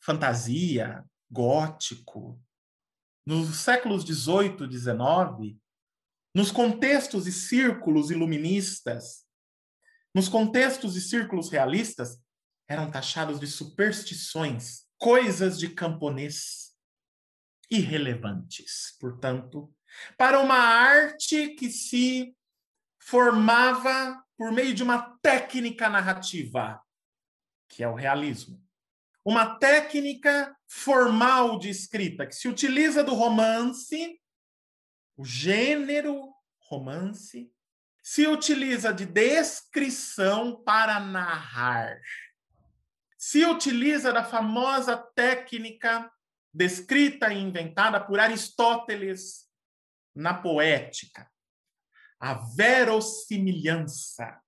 fantasia, 0.00 1.04
gótico. 1.30 2.40
Nos 3.26 3.56
séculos 3.56 4.04
XVIII, 4.04 4.70
XIX, 4.70 5.58
nos 6.34 6.50
contextos 6.50 7.26
e 7.26 7.32
círculos 7.32 8.10
iluministas, 8.10 9.24
nos 10.14 10.28
contextos 10.28 10.96
e 10.96 11.00
círculos 11.00 11.50
realistas, 11.50 12.18
eram 12.68 12.90
taxados 12.90 13.40
de 13.40 13.46
superstições, 13.46 14.82
coisas 14.98 15.58
de 15.58 15.68
camponês 15.68 16.71
irrelevantes, 17.74 18.96
portanto, 19.00 19.72
para 20.16 20.38
uma 20.40 20.58
arte 20.58 21.48
que 21.54 21.70
se 21.70 22.36
formava 22.98 24.22
por 24.36 24.52
meio 24.52 24.74
de 24.74 24.82
uma 24.82 25.18
técnica 25.22 25.88
narrativa, 25.88 26.80
que 27.68 27.82
é 27.82 27.88
o 27.88 27.94
realismo. 27.94 28.62
Uma 29.24 29.56
técnica 29.58 30.54
formal 30.66 31.58
de 31.58 31.70
escrita 31.70 32.26
que 32.26 32.34
se 32.34 32.48
utiliza 32.48 33.02
do 33.02 33.14
romance, 33.14 34.20
o 35.16 35.24
gênero 35.24 36.34
romance, 36.58 37.50
se 38.02 38.26
utiliza 38.26 38.92
de 38.92 39.06
descrição 39.06 40.62
para 40.64 40.98
narrar 40.98 42.00
se 43.22 43.46
utiliza 43.46 44.12
da 44.12 44.24
famosa 44.24 44.96
técnica 44.96 46.10
descrita 46.52 47.32
e 47.32 47.38
inventada 47.38 48.00
por 48.00 48.20
Aristóteles 48.20 49.48
na 50.14 50.34
poética, 50.34 51.30
a 52.20 52.34
verossimilhança, 52.34 54.40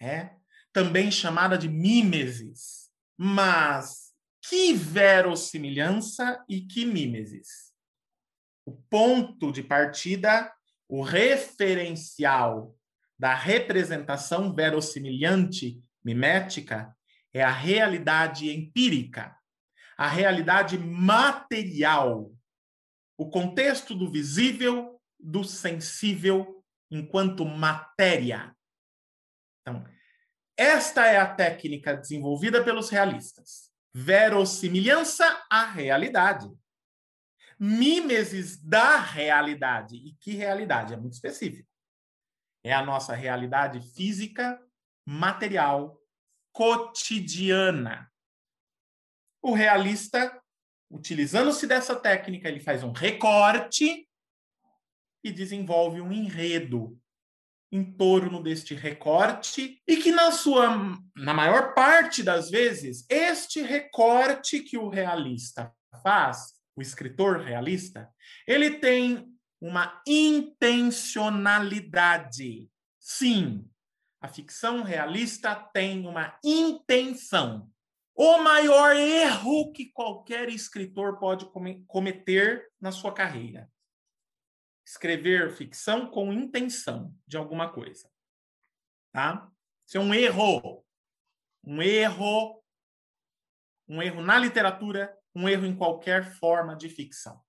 é 0.00 0.34
também 0.72 1.10
chamada 1.10 1.56
de 1.56 1.68
mimesis, 1.68 2.90
mas 3.16 4.12
que 4.42 4.74
verossimilhança 4.74 6.44
e 6.48 6.60
que 6.60 6.84
mimesis. 6.84 7.72
O 8.64 8.72
ponto 8.72 9.52
de 9.52 9.62
partida, 9.62 10.52
o 10.88 11.02
referencial 11.02 12.76
da 13.18 13.34
representação 13.34 14.54
verossimilhante 14.54 15.82
mimética 16.04 16.94
é 17.32 17.42
a 17.42 17.50
realidade 17.50 18.50
empírica, 18.50 19.36
a 19.96 20.08
realidade 20.08 20.78
material, 20.78 22.30
o 23.16 23.30
contexto 23.30 23.94
do 23.94 24.10
visível, 24.10 25.00
do 25.18 25.42
sensível 25.42 26.62
enquanto 26.90 27.44
matéria. 27.44 28.54
Então, 29.62 29.84
esta 30.56 31.06
é 31.06 31.18
a 31.18 31.34
técnica 31.34 31.96
desenvolvida 31.96 32.62
pelos 32.62 32.90
realistas. 32.90 33.72
Verossimilhança 33.94 35.24
à 35.50 35.64
realidade. 35.64 36.46
Mimesis 37.58 38.62
da 38.62 38.98
realidade. 38.98 39.96
E 39.96 40.14
que 40.20 40.32
realidade? 40.32 40.92
É 40.92 40.96
muito 40.96 41.14
específico. 41.14 41.68
É 42.62 42.72
a 42.72 42.84
nossa 42.84 43.14
realidade 43.14 43.80
física, 43.94 44.60
material, 45.06 45.98
cotidiana. 46.52 48.10
O 49.42 49.52
realista, 49.52 50.40
utilizando-se 50.90 51.66
dessa 51.66 51.94
técnica, 51.94 52.48
ele 52.48 52.60
faz 52.60 52.82
um 52.82 52.92
recorte 52.92 54.08
e 55.22 55.32
desenvolve 55.32 56.00
um 56.00 56.12
enredo 56.12 56.98
em 57.72 57.84
torno 57.84 58.42
deste 58.42 58.74
recorte 58.74 59.82
e 59.86 59.96
que 59.96 60.12
na 60.12 60.30
sua 60.30 60.98
na 61.14 61.34
maior 61.34 61.74
parte 61.74 62.22
das 62.22 62.48
vezes 62.48 63.04
este 63.08 63.60
recorte 63.60 64.60
que 64.60 64.78
o 64.78 64.88
realista 64.88 65.74
faz, 66.02 66.54
o 66.76 66.82
escritor 66.82 67.40
realista, 67.40 68.08
ele 68.46 68.78
tem 68.78 69.26
uma 69.60 70.00
intencionalidade. 70.06 72.70
Sim, 73.00 73.68
a 74.20 74.28
ficção 74.28 74.82
realista 74.82 75.54
tem 75.54 76.06
uma 76.06 76.38
intenção. 76.44 77.70
O 78.16 78.38
maior 78.38 78.96
erro 78.96 79.72
que 79.72 79.92
qualquer 79.92 80.48
escritor 80.48 81.18
pode 81.18 81.46
cometer 81.86 82.66
na 82.80 82.90
sua 82.90 83.12
carreira 83.12 83.70
escrever 84.86 85.50
ficção 85.50 86.08
com 86.08 86.32
intenção 86.32 87.12
de 87.26 87.36
alguma 87.36 87.72
coisa. 87.72 88.08
Tá? 89.12 89.50
Isso 89.84 89.98
é 89.98 90.00
um 90.00 90.14
erro. 90.14 90.86
Um 91.64 91.82
erro. 91.82 92.62
Um 93.88 94.00
erro 94.00 94.22
na 94.22 94.38
literatura, 94.38 95.12
um 95.34 95.48
erro 95.48 95.66
em 95.66 95.76
qualquer 95.76 96.32
forma 96.36 96.76
de 96.76 96.88
ficção. 96.88 97.44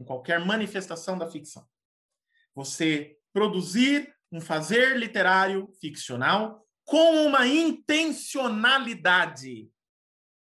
Em 0.00 0.04
qualquer 0.04 0.42
manifestação 0.44 1.18
da 1.18 1.30
ficção. 1.30 1.68
Você 2.54 3.18
produzir 3.32 4.12
um 4.32 4.40
fazer 4.40 4.96
literário 4.96 5.70
ficcional 5.80 6.66
com 6.84 7.26
uma 7.26 7.46
intencionalidade. 7.46 9.70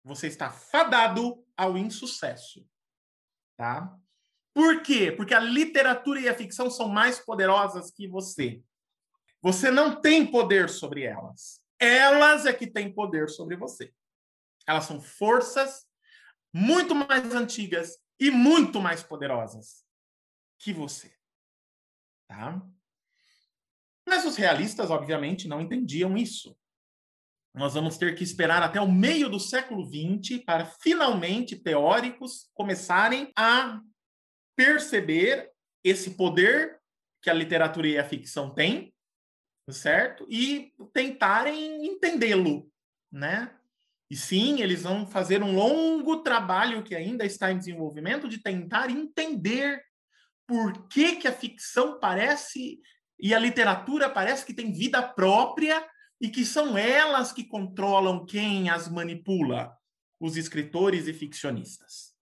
Você 0.06 0.27
está 0.27 0.52
fadado 0.52 1.44
ao 1.57 1.76
insucesso. 1.76 2.64
Tá? 3.57 3.98
Por 4.53 4.84
quê? 4.84 5.11
Porque 5.11 5.34
a 5.34 5.40
literatura 5.40 6.22
e 6.22 6.30
a 6.30 6.36
ficção 6.36 6.69
são 6.69 6.88
mais 6.88 7.19
poderosas 7.19 7.90
que 7.90 8.07
você. 8.07 8.64
Você 9.41 9.72
não 9.72 9.99
tem 9.99 10.30
poder 10.30 10.69
sobre 10.69 11.03
elas. 11.03 11.60
Elas 11.80 12.45
é 12.45 12.53
que 12.53 12.68
têm 12.68 12.94
poder 12.94 13.30
sobre 13.30 13.56
você. 13.56 13.91
Elas 14.68 14.86
são 14.86 15.02
forças 15.02 15.88
muito 16.53 16.94
mais 16.94 17.34
antigas 17.34 17.98
e 18.19 18.30
muito 18.30 18.80
mais 18.80 19.02
poderosas 19.02 19.84
que 20.60 20.72
você. 20.72 21.11
Tá? 22.27 22.61
Mas 24.07 24.23
os 24.23 24.36
realistas, 24.36 24.91
obviamente, 24.91 25.48
não 25.48 25.61
entendiam 25.61 26.15
isso. 26.15 26.56
Nós 27.56 27.73
vamos 27.73 27.98
ter 27.98 28.14
que 28.15 28.23
esperar 28.23 28.61
até 28.61 28.82
o 28.82 28.91
meio 28.91 29.30
do 29.30 29.40
século 29.40 29.86
XX 29.86 30.44
para 30.44 30.65
finalmente 30.65 31.56
teóricos 31.56 32.49
começarem 32.53 33.32
a 33.34 33.80
perceber 34.57 35.49
esse 35.82 36.11
poder 36.11 36.77
que 37.22 37.30
a 37.30 37.34
literatura 37.34 37.88
e 37.88 37.98
a 37.98 38.03
ficção 38.03 38.53
têm, 38.53 38.94
certo? 39.69 40.27
E 40.30 40.73
tentarem 40.94 41.86
entendê-lo, 41.86 42.69
né? 43.10 43.56
E 44.11 44.18
sim, 44.18 44.61
eles 44.61 44.84
vão 44.84 45.07
fazer 45.07 45.41
um 45.41 45.56
longo 45.56 46.18
trabalho 46.18 46.84
que 46.84 46.94
ainda 46.94 47.26
está 47.26 47.52
em 47.52 47.57
desenvolvimento 47.57 48.27
de 48.27 48.38
tentar 48.38 48.90
entender 48.90 49.82
por 50.45 50.88
que, 50.90 51.15
que 51.15 51.27
a 51.27 51.34
ficção 51.34 51.99
parece 51.99 52.80
e 53.18 53.34
a 53.34 53.40
literatura 53.40 54.10
parece 54.10 54.45
que 54.45 54.53
tem 54.53 54.73
vida 54.73 55.02
própria 55.02 55.84
e 56.20 56.30
que 56.30 56.46
são 56.46 56.78
elas 56.78 57.32
que 57.32 57.44
controlam 57.44 58.26
quem 58.26 58.70
as 58.70 58.88
manipula, 58.88 59.76
os 60.20 60.38
escritores 60.38 61.08
e 61.08 61.14
ficcionistas. 61.14 62.14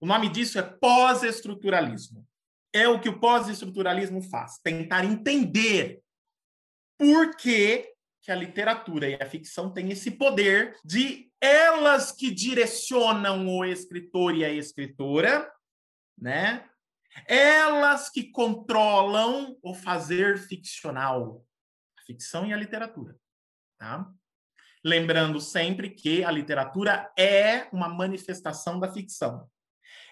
O 0.00 0.06
nome 0.06 0.28
disso 0.28 0.58
é 0.58 0.62
pós-estruturalismo. 0.62 2.26
É 2.72 2.88
o 2.88 3.00
que 3.00 3.08
o 3.08 3.18
pós-estruturalismo 3.18 4.22
faz, 4.22 4.58
tentar 4.58 5.04
entender 5.04 6.02
por 6.96 7.34
que, 7.36 7.92
que 8.22 8.30
a 8.30 8.34
literatura 8.34 9.08
e 9.08 9.14
a 9.14 9.26
ficção 9.26 9.72
têm 9.72 9.90
esse 9.90 10.10
poder 10.10 10.76
de 10.84 11.30
elas 11.40 12.12
que 12.12 12.30
direcionam 12.30 13.48
o 13.48 13.64
escritor 13.64 14.34
e 14.34 14.44
a 14.44 14.52
escritora, 14.52 15.50
né? 16.16 16.68
Elas 17.26 18.08
que 18.08 18.30
controlam 18.30 19.58
o 19.62 19.74
fazer 19.74 20.38
ficcional, 20.38 21.44
a 21.98 22.02
ficção 22.02 22.46
e 22.46 22.52
a 22.52 22.56
literatura, 22.56 23.16
tá? 23.80 24.06
Lembrando 24.84 25.40
sempre 25.40 25.90
que 25.90 26.22
a 26.22 26.30
literatura 26.30 27.10
é 27.18 27.66
uma 27.72 27.88
manifestação 27.88 28.78
da 28.78 28.92
ficção 28.92 29.50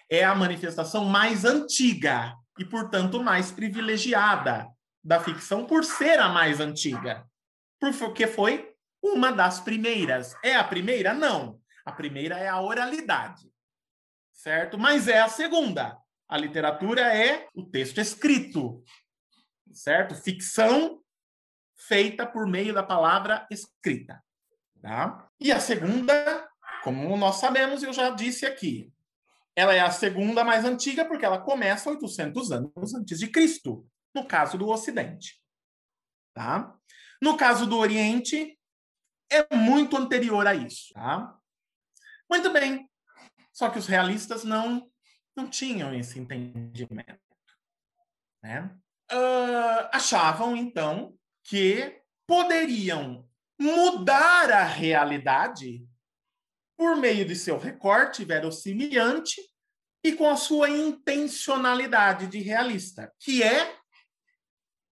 é 0.09 0.23
a 0.23 0.33
manifestação 0.33 1.05
mais 1.05 1.45
antiga 1.45 2.35
e, 2.57 2.65
portanto, 2.65 3.21
mais 3.21 3.51
privilegiada 3.51 4.67
da 5.03 5.19
ficção 5.19 5.65
por 5.65 5.85
ser 5.85 6.19
a 6.19 6.27
mais 6.27 6.59
antiga. 6.59 7.25
Porque 7.79 8.25
foi 8.25 8.73
uma 9.01 9.31
das 9.31 9.59
primeiras. 9.59 10.35
É 10.43 10.55
a 10.55 10.63
primeira? 10.63 11.13
Não. 11.13 11.61
A 11.85 11.91
primeira 11.91 12.37
é 12.37 12.47
a 12.47 12.59
oralidade. 12.59 13.47
Certo? 14.33 14.77
Mas 14.77 15.07
é 15.07 15.19
a 15.19 15.29
segunda. 15.29 15.97
A 16.27 16.37
literatura 16.37 17.01
é 17.01 17.47
o 17.53 17.63
texto 17.63 17.99
escrito. 17.99 18.83
Certo? 19.71 20.15
Ficção 20.15 20.99
feita 21.79 22.25
por 22.25 22.45
meio 22.45 22.73
da 22.73 22.83
palavra 22.83 23.47
escrita. 23.49 24.23
Tá? 24.81 25.27
E 25.39 25.51
a 25.51 25.59
segunda, 25.59 26.49
como 26.83 27.15
nós 27.17 27.35
sabemos, 27.37 27.83
eu 27.83 27.93
já 27.93 28.09
disse 28.09 28.45
aqui, 28.45 28.91
ela 29.55 29.73
é 29.73 29.79
a 29.79 29.91
segunda 29.91 30.43
mais 30.43 30.65
antiga 30.65 31.05
porque 31.05 31.25
ela 31.25 31.41
começa 31.41 31.89
800 31.89 32.51
anos 32.51 32.93
antes 32.93 33.19
de 33.19 33.27
Cristo, 33.27 33.87
no 34.13 34.25
caso 34.25 34.57
do 34.57 34.67
Ocidente. 34.67 35.41
Tá? 36.33 36.75
No 37.21 37.35
caso 37.35 37.65
do 37.65 37.77
Oriente, 37.77 38.57
é 39.29 39.55
muito 39.55 39.97
anterior 39.97 40.47
a 40.47 40.55
isso. 40.55 40.93
Tá? 40.93 41.37
Muito 42.29 42.51
bem. 42.51 42.89
Só 43.51 43.69
que 43.69 43.79
os 43.79 43.87
realistas 43.87 44.43
não, 44.43 44.89
não 45.35 45.49
tinham 45.49 45.93
esse 45.93 46.17
entendimento. 46.17 47.19
Né? 48.41 48.73
Uh, 49.11 49.89
achavam, 49.91 50.55
então, 50.55 51.18
que 51.49 51.99
poderiam 52.27 53.27
mudar 53.59 54.51
a 54.51 54.63
realidade 54.63 55.83
por 56.77 56.95
meio 56.95 57.25
de 57.25 57.35
seu 57.35 57.57
recorte 57.57 58.23
verossimilhante 58.23 59.41
e 60.03 60.13
com 60.13 60.29
a 60.29 60.37
sua 60.37 60.69
intencionalidade 60.69 62.27
de 62.27 62.39
realista, 62.39 63.11
que 63.19 63.41
é 63.41 63.75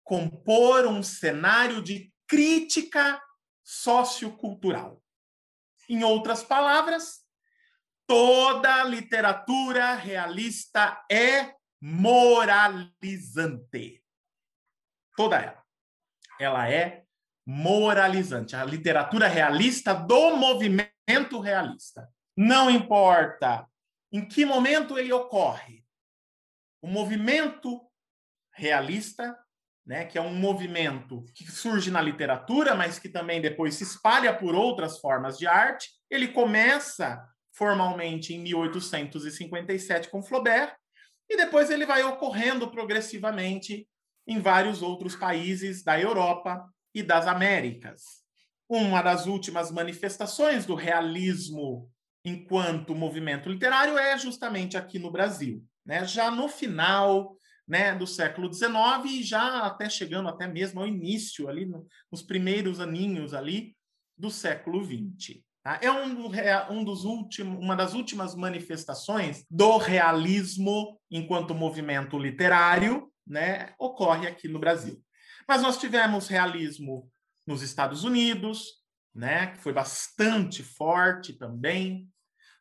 compor 0.04 0.86
um 0.86 1.02
cenário 1.02 1.82
de 1.82 2.14
crítica 2.28 3.20
sociocultural. 3.64 5.02
Em 5.90 6.04
outras 6.04 6.44
palavras, 6.44 7.26
toda 8.06 8.84
literatura 8.84 9.96
realista 9.96 11.04
é 11.12 11.56
moralizante. 11.82 12.46
Toda 15.18 15.42
ela. 15.42 15.63
Ela 16.44 16.70
é 16.70 17.04
moralizante. 17.46 18.56
A 18.56 18.64
literatura 18.64 19.28
realista 19.28 19.94
do 19.94 20.36
movimento 20.36 21.40
realista. 21.40 22.10
Não 22.36 22.70
importa 22.70 23.68
em 24.12 24.28
que 24.28 24.46
momento 24.46 24.98
ele 24.98 25.12
ocorre? 25.12 25.84
O 26.82 26.88
movimento 26.88 27.82
realista, 28.54 29.38
né, 29.86 30.06
que 30.06 30.18
é 30.18 30.22
um 30.22 30.34
movimento 30.34 31.26
que 31.34 31.50
surge 31.52 31.90
na 31.90 32.02
literatura, 32.02 32.76
mas 32.76 33.00
que 33.00 33.10
também 33.10 33.42
depois 33.42 33.76
se 33.76 33.84
espalha 33.84 34.36
por 34.36 34.54
outras 34.56 35.00
formas 35.00 35.38
de 35.38 35.48
arte, 35.48 35.90
ele 36.10 36.28
começa 36.28 37.28
formalmente 37.52 38.34
em 38.34 38.40
1857 38.40 40.10
com 40.10 40.24
Flaubert, 40.24 40.76
e 41.30 41.38
depois 41.38 41.70
ele 41.70 41.86
vai 41.86 42.04
ocorrendo 42.04 42.70
progressivamente 42.70 43.88
em 44.28 44.40
vários 44.40 44.82
outros 44.82 45.16
países 45.16 45.84
da 45.84 46.00
Europa 46.00 46.66
e 46.94 47.04
das 47.04 47.28
Américas. 47.28 48.24
Uma 48.70 49.02
das 49.02 49.26
últimas 49.26 49.72
manifestações 49.72 50.66
do 50.66 50.76
realismo 50.76 51.90
enquanto 52.26 52.96
movimento 52.96 53.50
literário 53.50 53.98
é 53.98 54.18
justamente 54.18 54.78
aqui 54.78 54.98
no 54.98 55.12
Brasil, 55.12 55.64
né? 55.86 56.06
já 56.06 56.32
no 56.32 56.48
final 56.48 57.36
né, 57.68 57.94
do 57.96 58.08
século 58.08 58.52
XIX 58.52 58.74
e 59.06 59.24
já 59.24 59.60
até 59.66 59.90
chegando 59.90 60.30
até 60.30 60.48
mesmo 60.48 60.80
ao 60.80 60.88
início, 60.88 61.50
ali 61.50 61.66
no, 61.66 61.86
nos 62.12 62.22
primeiros 62.22 62.80
aninhos 62.80 63.34
ali 63.34 63.76
do 64.18 64.30
século 64.30 64.84
XX. 64.84 65.42
Tá? 65.62 65.80
É 65.82 65.92
um, 65.92 66.30
um 66.72 66.84
dos 66.84 67.06
últimos, 67.06 67.58
uma 67.58 67.76
das 67.76 67.94
últimas 67.94 68.36
manifestações 68.36 69.46
do 69.50 69.78
realismo 69.78 71.00
enquanto 71.10 71.56
movimento 71.56 72.18
literário, 72.18 73.10
né, 73.26 73.74
ocorre 73.78 74.28
aqui 74.28 74.48
no 74.48 74.60
Brasil. 74.60 75.04
Mas 75.48 75.62
nós 75.62 75.78
tivemos 75.78 76.28
realismo 76.28 77.12
nos 77.46 77.62
Estados 77.62 78.04
Unidos, 78.04 78.84
né, 79.14 79.48
que 79.48 79.60
foi 79.60 79.74
bastante 79.74 80.64
forte 80.64 81.34
também. 81.34 82.10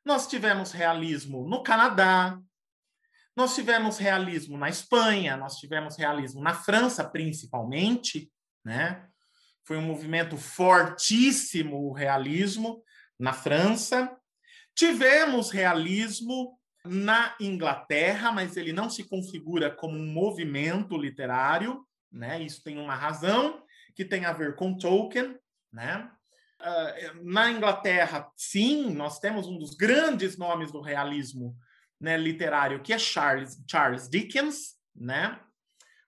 Nós 0.04 0.26
tivemos 0.26 0.72
realismo 0.72 1.48
no 1.48 1.62
Canadá, 1.62 2.38
nós 3.34 3.54
tivemos 3.54 3.96
realismo 3.96 4.58
na 4.58 4.68
Espanha, 4.68 5.36
nós 5.36 5.56
tivemos 5.56 5.96
realismo 5.96 6.42
na 6.42 6.52
França, 6.52 7.02
principalmente, 7.02 8.30
né? 8.64 9.08
Foi 9.64 9.78
um 9.78 9.86
movimento 9.86 10.36
fortíssimo 10.36 11.88
o 11.88 11.92
realismo 11.92 12.82
na 13.18 13.32
França. 13.32 14.14
Tivemos 14.74 15.50
realismo 15.50 16.58
na 16.84 17.34
Inglaterra, 17.40 18.32
mas 18.32 18.56
ele 18.56 18.72
não 18.72 18.90
se 18.90 19.04
configura 19.04 19.70
como 19.70 19.96
um 19.96 20.12
movimento 20.12 20.96
literário, 20.96 21.86
né? 22.10 22.42
Isso 22.42 22.62
tem 22.62 22.78
uma 22.78 22.94
razão 22.94 23.62
que 23.94 24.04
tem 24.04 24.24
a 24.24 24.32
ver 24.32 24.56
com 24.56 24.76
Tolkien, 24.76 25.36
né? 25.72 26.10
Uh, 26.60 27.24
na 27.24 27.50
Inglaterra, 27.50 28.28
sim, 28.36 28.92
nós 28.94 29.18
temos 29.18 29.46
um 29.46 29.58
dos 29.58 29.74
grandes 29.74 30.36
nomes 30.36 30.70
do 30.70 30.80
realismo 30.80 31.56
né, 32.00 32.16
literário, 32.16 32.82
que 32.82 32.92
é 32.92 32.98
Charles, 32.98 33.56
Charles 33.68 34.08
Dickens, 34.08 34.76
né? 34.94 35.40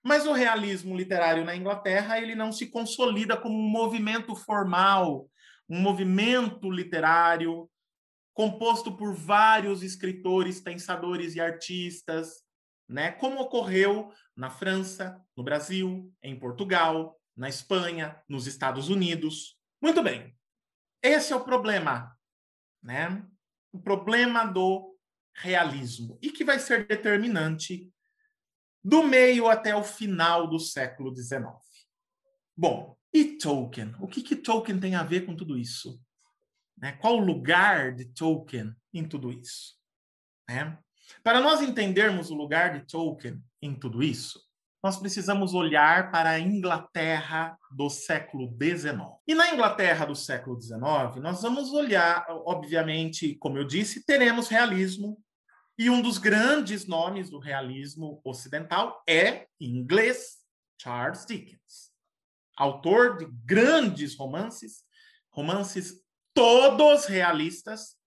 Mas 0.03 0.27
o 0.27 0.33
realismo 0.33 0.95
literário 0.95 1.43
na 1.43 1.55
Inglaterra 1.55 2.19
ele 2.19 2.35
não 2.35 2.51
se 2.51 2.67
consolida 2.67 3.35
como 3.35 3.57
um 3.57 3.69
movimento 3.69 4.35
formal, 4.35 5.27
um 5.69 5.79
movimento 5.79 6.69
literário 6.69 7.69
composto 8.35 8.95
por 8.95 9.15
vários 9.15 9.81
escritores, 9.81 10.59
pensadores 10.59 11.35
e 11.35 11.41
artistas, 11.41 12.43
né? 12.87 13.13
Como 13.13 13.39
ocorreu 13.39 14.11
na 14.35 14.51
França, 14.51 15.19
no 15.35 15.43
Brasil, 15.43 16.13
em 16.21 16.37
Portugal, 16.37 17.17
na 17.35 17.47
Espanha, 17.47 18.21
nos 18.27 18.45
Estados 18.45 18.89
Unidos. 18.89 19.57
Muito 19.81 20.03
bem. 20.03 20.37
Esse 21.01 21.31
é 21.31 21.35
o 21.35 21.45
problema, 21.45 22.13
né? 22.83 23.25
O 23.71 23.79
problema 23.79 24.45
do 24.45 24.95
realismo 25.33 26.19
e 26.21 26.29
que 26.29 26.43
vai 26.43 26.59
ser 26.59 26.85
determinante 26.85 27.89
do 28.83 29.01
meio 29.01 29.47
até 29.47 29.75
o 29.75 29.83
final 29.83 30.47
do 30.47 30.59
século 30.59 31.15
XIX. 31.15 31.45
Bom, 32.55 32.97
e 33.13 33.37
Tolkien? 33.37 33.95
O 33.99 34.07
que, 34.07 34.21
que 34.21 34.35
Tolkien 34.35 34.79
tem 34.79 34.95
a 34.95 35.03
ver 35.03 35.25
com 35.25 35.35
tudo 35.35 35.57
isso? 35.57 35.99
Né? 36.77 36.93
Qual 36.93 37.17
o 37.17 37.25
lugar 37.25 37.93
de 37.93 38.05
Tolkien 38.05 38.75
em 38.93 39.07
tudo 39.07 39.31
isso? 39.31 39.75
Né? 40.49 40.77
Para 41.23 41.39
nós 41.39 41.61
entendermos 41.61 42.29
o 42.29 42.35
lugar 42.35 42.79
de 42.79 42.87
Tolkien 42.87 43.41
em 43.61 43.73
tudo 43.73 44.03
isso, 44.03 44.39
nós 44.83 44.97
precisamos 44.97 45.55
olhar 45.55 46.11
para 46.11 46.29
a 46.29 46.39
Inglaterra 46.39 47.57
do 47.71 47.89
século 47.89 48.55
XIX. 48.61 49.01
E 49.27 49.33
na 49.33 49.51
Inglaterra 49.51 50.05
do 50.05 50.15
século 50.15 50.61
XIX, 50.61 50.79
nós 51.23 51.41
vamos 51.41 51.73
olhar, 51.73 52.23
obviamente, 52.29 53.35
como 53.37 53.57
eu 53.57 53.63
disse, 53.63 54.05
teremos 54.05 54.47
realismo, 54.47 55.19
e 55.77 55.89
um 55.89 56.01
dos 56.01 56.19
grandes 56.19 56.85
nomes 56.85 57.29
do 57.29 57.39
realismo 57.39 58.21
ocidental 58.23 59.03
é, 59.09 59.47
em 59.59 59.75
inglês, 59.75 60.37
Charles 60.79 61.25
Dickens. 61.25 61.91
Autor 62.55 63.17
de 63.17 63.25
grandes 63.43 64.15
romances, 64.15 64.83
romances 65.31 66.04
todos 66.35 67.05
realistas 67.05 67.97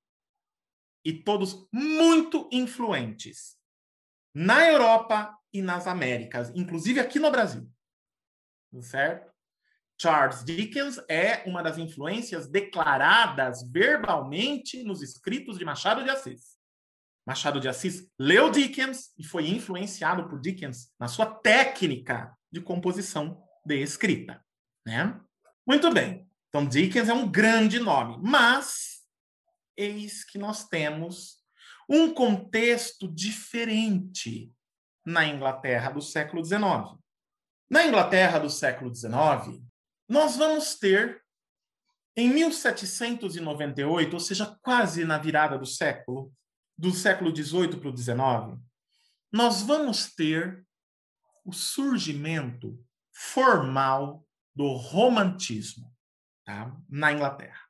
e 1.05 1.13
todos 1.13 1.67
muito 1.73 2.49
influentes 2.53 3.57
na 4.35 4.69
Europa 4.69 5.35
e 5.53 5.63
nas 5.63 5.87
Américas, 5.87 6.53
inclusive 6.55 7.01
aqui 7.01 7.19
no 7.19 7.31
Brasil. 7.31 7.69
Certo? 8.83 9.33
Charles 10.01 10.45
Dickens 10.45 11.01
é 11.09 11.43
uma 11.49 11.63
das 11.63 11.79
influências 11.79 12.47
declaradas 12.47 13.69
verbalmente 13.69 14.85
nos 14.85 15.03
escritos 15.03 15.59
de 15.59 15.65
Machado 15.65 16.05
de 16.05 16.11
Assis. 16.11 16.59
Machado 17.27 17.59
de 17.59 17.69
Assis 17.69 18.07
leu 18.19 18.51
Dickens 18.51 19.13
e 19.19 19.25
foi 19.25 19.49
influenciado 19.49 20.29
por 20.29 20.39
Dickens 20.41 20.93
na 21.01 21.09
sua 21.09 21.27
técnica 21.27 22.37
de 22.53 22.61
composição 22.61 23.43
de 23.65 23.83
escrita, 23.83 24.45
né? 24.87 25.19
Muito 25.67 25.93
bem. 25.93 26.28
Então 26.49 26.67
Dickens 26.67 27.09
é 27.09 27.15
um 27.15 27.31
grande 27.31 27.79
nome, 27.79 28.19
mas 28.23 29.03
eis 29.77 30.25
que 30.25 30.39
nós 30.39 30.67
temos 30.67 31.39
um 31.89 32.13
contexto 32.13 33.07
diferente 33.07 34.53
na 35.05 35.27
Inglaterra 35.27 35.91
do 35.91 36.01
século 36.01 36.45
XIX. 36.45 36.99
Na 37.71 37.87
Inglaterra 37.87 38.39
do 38.39 38.49
século 38.49 38.95
XIX, 38.95 39.63
nós 40.09 40.37
vamos 40.37 40.75
ter 40.75 41.23
em 42.17 42.31
1798, 42.31 44.13
ou 44.13 44.21
seja, 44.21 44.59
quase 44.63 45.05
na 45.05 45.19
virada 45.19 45.57
do 45.57 45.67
século, 45.67 46.33
do 46.77 46.93
século 46.93 47.35
XVIII 47.35 47.77
para 47.77 47.91
o 47.91 47.97
XIX, 47.97 48.61
nós 49.31 49.63
vamos 49.63 50.15
ter 50.15 50.67
o 51.45 51.53
surgimento 51.53 52.83
formal 53.13 54.27
do 54.55 54.73
romantismo 54.73 55.95
tá? 56.49 56.75
na 56.89 57.13
Inglaterra, 57.13 57.61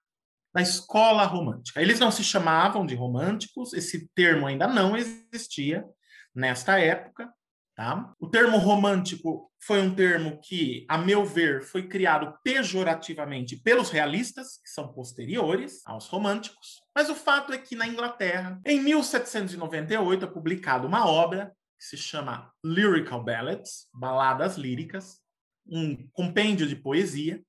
da 0.55 0.62
escola 0.62 1.24
romântica. 1.24 1.82
Eles 1.82 1.98
não 1.98 2.12
se 2.12 2.22
chamavam 2.22 2.86
de 2.86 2.94
românticos, 2.94 3.72
esse 3.72 4.09
termo 4.14 4.46
ainda 4.46 4.68
não 4.68 4.96
existia 4.96 5.84
nesta 6.32 6.78
época. 6.78 7.28
Tá? 7.74 8.12
O 8.20 8.28
termo 8.28 8.56
romântico 8.56 9.52
foi 9.60 9.80
um 9.80 9.94
termo 9.94 10.40
que, 10.42 10.86
a 10.88 10.96
meu 10.96 11.24
ver, 11.24 11.62
foi 11.62 11.88
criado 11.88 12.36
pejorativamente 12.42 13.56
pelos 13.56 13.90
realistas, 13.90 14.59
que 14.62 14.70
são 14.70 14.92
posteriores 14.92 15.82
aos 15.84 16.06
românticos. 16.09 16.80
Mas 16.94 17.09
o 17.09 17.14
fato 17.14 17.52
é 17.52 17.59
que 17.59 17.76
na 17.76 17.86
Inglaterra, 17.86 18.60
em 18.64 18.80
1798, 18.80 20.24
é 20.24 20.28
publicada 20.28 20.86
uma 20.86 21.06
obra 21.06 21.52
que 21.78 21.84
se 21.84 21.96
chama 21.96 22.52
Lyrical 22.64 23.22
Ballads, 23.22 23.86
Baladas 23.92 24.56
Líricas, 24.56 25.20
um 25.64 26.09
compêndio 26.12 26.66
de 26.66 26.74
poesia, 26.74 27.40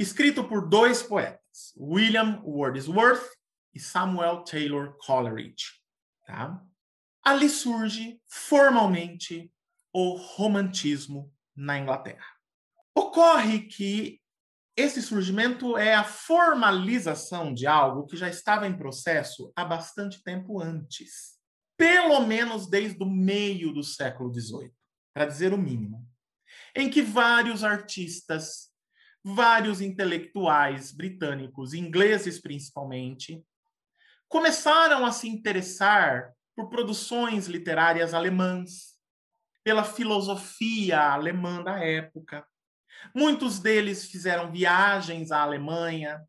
escrito 0.00 0.42
por 0.44 0.66
dois 0.66 1.02
poetas, 1.02 1.74
William 1.76 2.40
Wordsworth 2.42 3.28
e 3.74 3.78
Samuel 3.78 4.44
Taylor 4.44 4.96
Coleridge. 5.04 5.66
Tá? 6.26 6.58
Ali 7.22 7.50
surge 7.50 8.18
formalmente 8.26 9.52
o 9.92 10.14
romantismo 10.14 11.30
na 11.54 11.78
Inglaterra. 11.78 12.24
Ocorre 12.94 13.66
que 13.66 14.20
esse 14.74 15.02
surgimento 15.02 15.76
é 15.76 15.94
a 15.94 16.02
formalização 16.02 17.52
de 17.52 17.66
algo 17.66 18.06
que 18.06 18.16
já 18.16 18.30
estava 18.30 18.66
em 18.66 18.76
processo 18.76 19.52
há 19.54 19.66
bastante 19.66 20.22
tempo 20.22 20.62
antes, 20.62 21.38
pelo 21.76 22.20
menos 22.26 22.70
desde 22.70 23.02
o 23.02 23.06
meio 23.06 23.74
do 23.74 23.82
século 23.82 24.32
XVIII, 24.32 24.72
para 25.12 25.26
dizer 25.26 25.52
o 25.52 25.58
mínimo, 25.58 26.08
em 26.74 26.88
que 26.88 27.02
vários 27.02 27.62
artistas, 27.62 28.69
vários 29.24 29.80
intelectuais 29.80 30.92
britânicos, 30.92 31.74
ingleses 31.74 32.40
principalmente, 32.40 33.42
começaram 34.28 35.04
a 35.04 35.12
se 35.12 35.28
interessar 35.28 36.32
por 36.56 36.68
produções 36.68 37.46
literárias 37.46 38.14
alemãs, 38.14 38.98
pela 39.62 39.84
filosofia 39.84 41.00
alemã 41.00 41.62
da 41.62 41.78
época, 41.78 42.46
Muitos 43.14 43.58
deles 43.58 44.06
fizeram 44.06 44.52
viagens 44.52 45.30
à 45.32 45.42
Alemanha, 45.42 46.22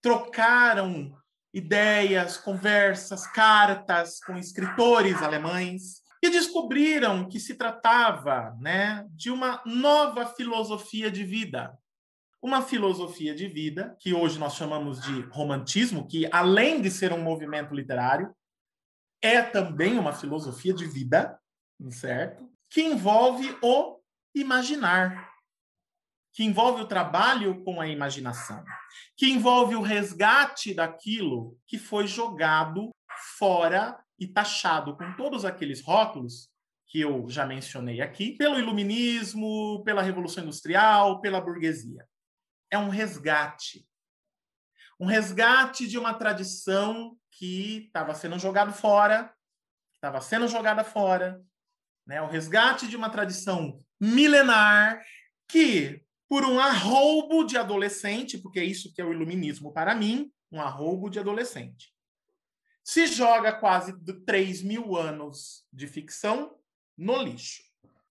trocaram 0.00 1.16
ideias, 1.52 2.36
conversas, 2.36 3.26
cartas 3.26 4.18
com 4.20 4.36
escritores 4.36 5.22
alemães 5.22 6.02
e 6.22 6.30
descobriram 6.30 7.28
que 7.28 7.38
se 7.38 7.54
tratava, 7.54 8.56
né, 8.60 9.06
de 9.10 9.30
uma 9.30 9.60
nova 9.66 10.26
filosofia 10.26 11.10
de 11.10 11.24
vida, 11.24 11.76
uma 12.42 12.60
filosofia 12.60 13.32
de 13.34 13.46
vida, 13.46 13.96
que 14.00 14.12
hoje 14.12 14.36
nós 14.36 14.54
chamamos 14.54 15.00
de 15.00 15.20
romantismo, 15.30 16.08
que 16.08 16.28
além 16.32 16.82
de 16.82 16.90
ser 16.90 17.12
um 17.12 17.22
movimento 17.22 17.72
literário, 17.72 18.34
é 19.22 19.40
também 19.40 19.96
uma 19.96 20.12
filosofia 20.12 20.74
de 20.74 20.84
vida, 20.84 21.38
certo? 21.90 22.50
Que 22.68 22.82
envolve 22.82 23.56
o 23.62 24.00
imaginar, 24.34 25.30
que 26.32 26.42
envolve 26.42 26.82
o 26.82 26.88
trabalho 26.88 27.62
com 27.62 27.80
a 27.80 27.86
imaginação, 27.86 28.64
que 29.16 29.30
envolve 29.30 29.76
o 29.76 29.82
resgate 29.82 30.74
daquilo 30.74 31.56
que 31.64 31.78
foi 31.78 32.08
jogado 32.08 32.90
fora 33.38 34.02
e 34.18 34.26
taxado 34.26 34.96
com 34.96 35.12
todos 35.12 35.44
aqueles 35.44 35.80
rótulos 35.80 36.50
que 36.88 37.00
eu 37.00 37.28
já 37.28 37.46
mencionei 37.46 38.00
aqui, 38.00 38.32
pelo 38.36 38.58
iluminismo, 38.58 39.82
pela 39.84 40.02
revolução 40.02 40.42
industrial, 40.42 41.20
pela 41.20 41.40
burguesia. 41.40 42.04
É 42.72 42.78
um 42.78 42.88
resgate. 42.88 43.86
Um 44.98 45.04
resgate 45.04 45.86
de 45.86 45.98
uma 45.98 46.14
tradição 46.14 47.18
que 47.30 47.84
estava 47.86 48.14
sendo 48.14 48.38
jogado 48.38 48.72
fora, 48.72 49.30
estava 49.94 50.22
sendo 50.22 50.48
jogada 50.48 50.82
fora, 50.82 51.44
né? 52.06 52.22
O 52.22 52.26
resgate 52.26 52.88
de 52.88 52.96
uma 52.96 53.10
tradição 53.10 53.84
milenar 54.00 55.04
que 55.46 56.02
por 56.26 56.46
um 56.46 56.58
arroubo 56.58 57.44
de 57.44 57.58
adolescente, 57.58 58.38
porque 58.38 58.58
é 58.58 58.64
isso 58.64 58.90
que 58.94 59.02
é 59.02 59.04
o 59.04 59.12
iluminismo 59.12 59.70
para 59.70 59.94
mim, 59.94 60.32
um 60.50 60.60
arroubo 60.60 61.10
de 61.10 61.18
adolescente. 61.18 61.92
Se 62.82 63.06
joga 63.06 63.52
quase 63.52 63.92
3 64.24 64.62
mil 64.62 64.96
anos 64.96 65.66
de 65.70 65.86
ficção 65.86 66.58
no 66.96 67.22
lixo. 67.22 67.62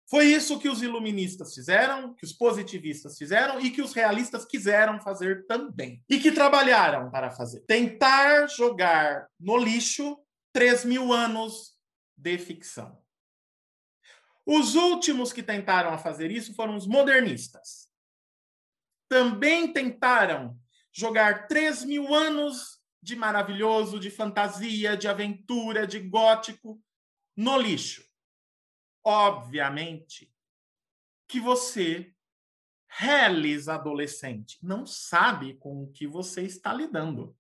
Foi 0.09 0.25
isso 0.25 0.59
que 0.59 0.69
os 0.69 0.83
iluministas 0.83 1.53
fizeram, 1.53 2.13
que 2.13 2.23
os 2.23 2.33
positivistas 2.33 3.17
fizeram 3.17 3.59
e 3.59 3.71
que 3.71 3.81
os 3.81 3.93
realistas 3.93 4.45
quiseram 4.45 4.99
fazer 4.99 5.45
também. 5.47 6.03
E 6.07 6.19
que 6.19 6.31
trabalharam 6.31 7.09
para 7.09 7.31
fazer. 7.31 7.61
Tentar 7.61 8.47
jogar 8.47 9.27
no 9.39 9.57
lixo 9.57 10.17
3 10.53 10.85
mil 10.85 11.11
anos 11.11 11.75
de 12.15 12.37
ficção. 12.37 13.01
Os 14.45 14.75
últimos 14.75 15.33
que 15.33 15.41
tentaram 15.41 15.97
fazer 15.97 16.29
isso 16.29 16.53
foram 16.53 16.75
os 16.75 16.85
modernistas 16.85 17.85
também 19.07 19.71
tentaram 19.71 20.57
jogar 20.91 21.47
3 21.47 21.85
mil 21.85 22.13
anos 22.13 22.79
de 23.01 23.15
maravilhoso, 23.15 23.99
de 23.99 24.09
fantasia, 24.09 24.97
de 24.97 25.07
aventura, 25.07 25.85
de 25.85 25.99
gótico 25.99 26.81
no 27.35 27.57
lixo. 27.57 28.03
Obviamente 29.05 30.33
que 31.27 31.39
você, 31.39 32.11
reles 32.89 33.67
adolescente, 33.67 34.57
não 34.63 34.85
sabe 34.85 35.53
com 35.55 35.83
o 35.83 35.91
que 35.91 36.07
você 36.07 36.41
está 36.41 36.73
lidando. 36.73 37.37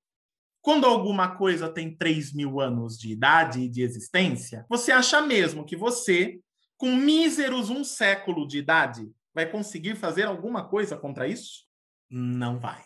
Quando 0.61 0.85
alguma 0.85 1.35
coisa 1.35 1.67
tem 1.67 1.95
3 1.95 2.33
mil 2.33 2.59
anos 2.59 2.97
de 2.97 3.11
idade 3.11 3.61
e 3.61 3.69
de 3.69 3.81
existência, 3.81 4.65
você 4.69 4.91
acha 4.91 5.21
mesmo 5.21 5.65
que 5.65 5.75
você, 5.75 6.39
com 6.77 6.95
míseros 6.95 7.69
um 7.69 7.83
século 7.83 8.47
de 8.47 8.59
idade, 8.59 9.11
vai 9.33 9.49
conseguir 9.49 9.95
fazer 9.95 10.23
alguma 10.23 10.67
coisa 10.67 10.97
contra 10.97 11.27
isso? 11.27 11.67
Não 12.09 12.59
vai. 12.59 12.83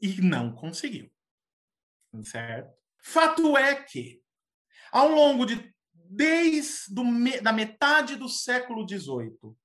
E 0.00 0.20
não 0.20 0.54
conseguiu. 0.54 1.10
Certo? 2.22 2.72
Fato 3.02 3.56
é 3.56 3.74
que, 3.82 4.22
ao 4.90 5.08
longo 5.08 5.44
de 5.44 5.74
desde 6.14 6.92
do, 6.92 7.02
da 7.40 7.52
metade 7.52 8.16
do 8.16 8.28
século 8.28 8.86
XVIII 8.86 9.56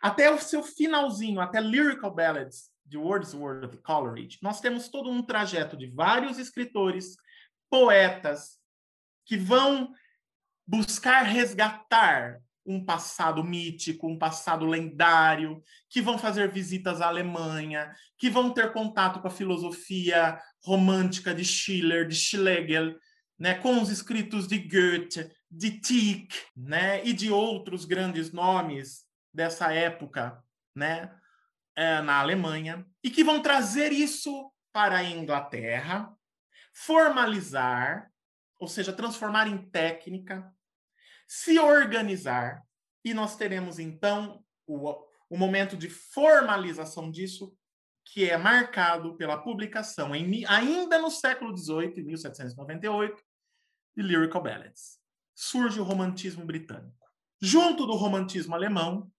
até 0.00 0.30
o 0.30 0.38
seu 0.38 0.62
finalzinho, 0.62 1.40
até 1.40 1.60
Lyrical 1.60 2.14
Ballads 2.14 2.70
de 2.86 2.96
Wordsworth 2.96 3.76
Coleridge, 3.82 4.38
nós 4.40 4.60
temos 4.60 4.88
todo 4.88 5.10
um 5.10 5.22
trajeto 5.22 5.76
de 5.76 5.86
vários 5.88 6.38
escritores, 6.38 7.16
poetas, 7.68 8.58
que 9.26 9.36
vão 9.36 9.92
buscar 10.66 11.22
resgatar 11.22 12.40
um 12.64 12.84
passado 12.84 13.42
mítico, 13.42 14.08
um 14.08 14.18
passado 14.18 14.64
lendário, 14.64 15.62
que 15.88 16.00
vão 16.00 16.16
fazer 16.16 16.50
visitas 16.50 17.00
à 17.00 17.08
Alemanha, 17.08 17.92
que 18.16 18.30
vão 18.30 18.52
ter 18.52 18.72
contato 18.72 19.20
com 19.20 19.28
a 19.28 19.30
filosofia 19.30 20.40
romântica 20.64 21.34
de 21.34 21.44
Schiller, 21.44 22.06
de 22.06 22.14
Schlegel, 22.14 22.96
né, 23.38 23.54
com 23.54 23.80
os 23.80 23.90
escritos 23.90 24.46
de 24.46 24.58
Goethe, 24.58 25.30
de 25.50 25.80
Tieck, 25.80 26.28
né, 26.56 27.04
e 27.04 27.12
de 27.12 27.30
outros 27.30 27.84
grandes 27.84 28.30
nomes 28.32 29.04
dessa 29.34 29.72
época, 29.72 30.42
né, 30.74 31.12
é, 31.74 32.00
na 32.00 32.20
Alemanha, 32.20 32.86
e 33.02 33.10
que 33.10 33.24
vão 33.24 33.42
trazer 33.42 33.92
isso 33.92 34.52
para 34.72 34.98
a 34.98 35.04
Inglaterra, 35.04 36.14
formalizar, 36.72 38.10
ou 38.58 38.68
seja, 38.68 38.92
transformar 38.92 39.48
em 39.48 39.68
técnica, 39.70 40.54
se 41.26 41.58
organizar, 41.58 42.62
e 43.04 43.12
nós 43.12 43.36
teremos 43.36 43.78
então 43.78 44.44
o, 44.66 44.94
o 45.28 45.36
momento 45.36 45.76
de 45.76 45.88
formalização 45.88 47.10
disso, 47.10 47.56
que 48.04 48.28
é 48.28 48.36
marcado 48.36 49.16
pela 49.16 49.42
publicação, 49.42 50.14
em, 50.14 50.44
ainda 50.46 50.98
no 50.98 51.10
século 51.10 51.56
XVIII, 51.56 52.00
em 52.00 52.04
1798, 52.04 53.22
de 53.96 54.02
Lyrical 54.02 54.42
Ballads. 54.42 54.99
Surge 55.42 55.80
o 55.80 55.84
romantismo 55.84 56.44
britânico. 56.44 57.10
Junto 57.40 57.86
do 57.86 57.94
romantismo 57.94 58.54
alemão, 58.54 59.10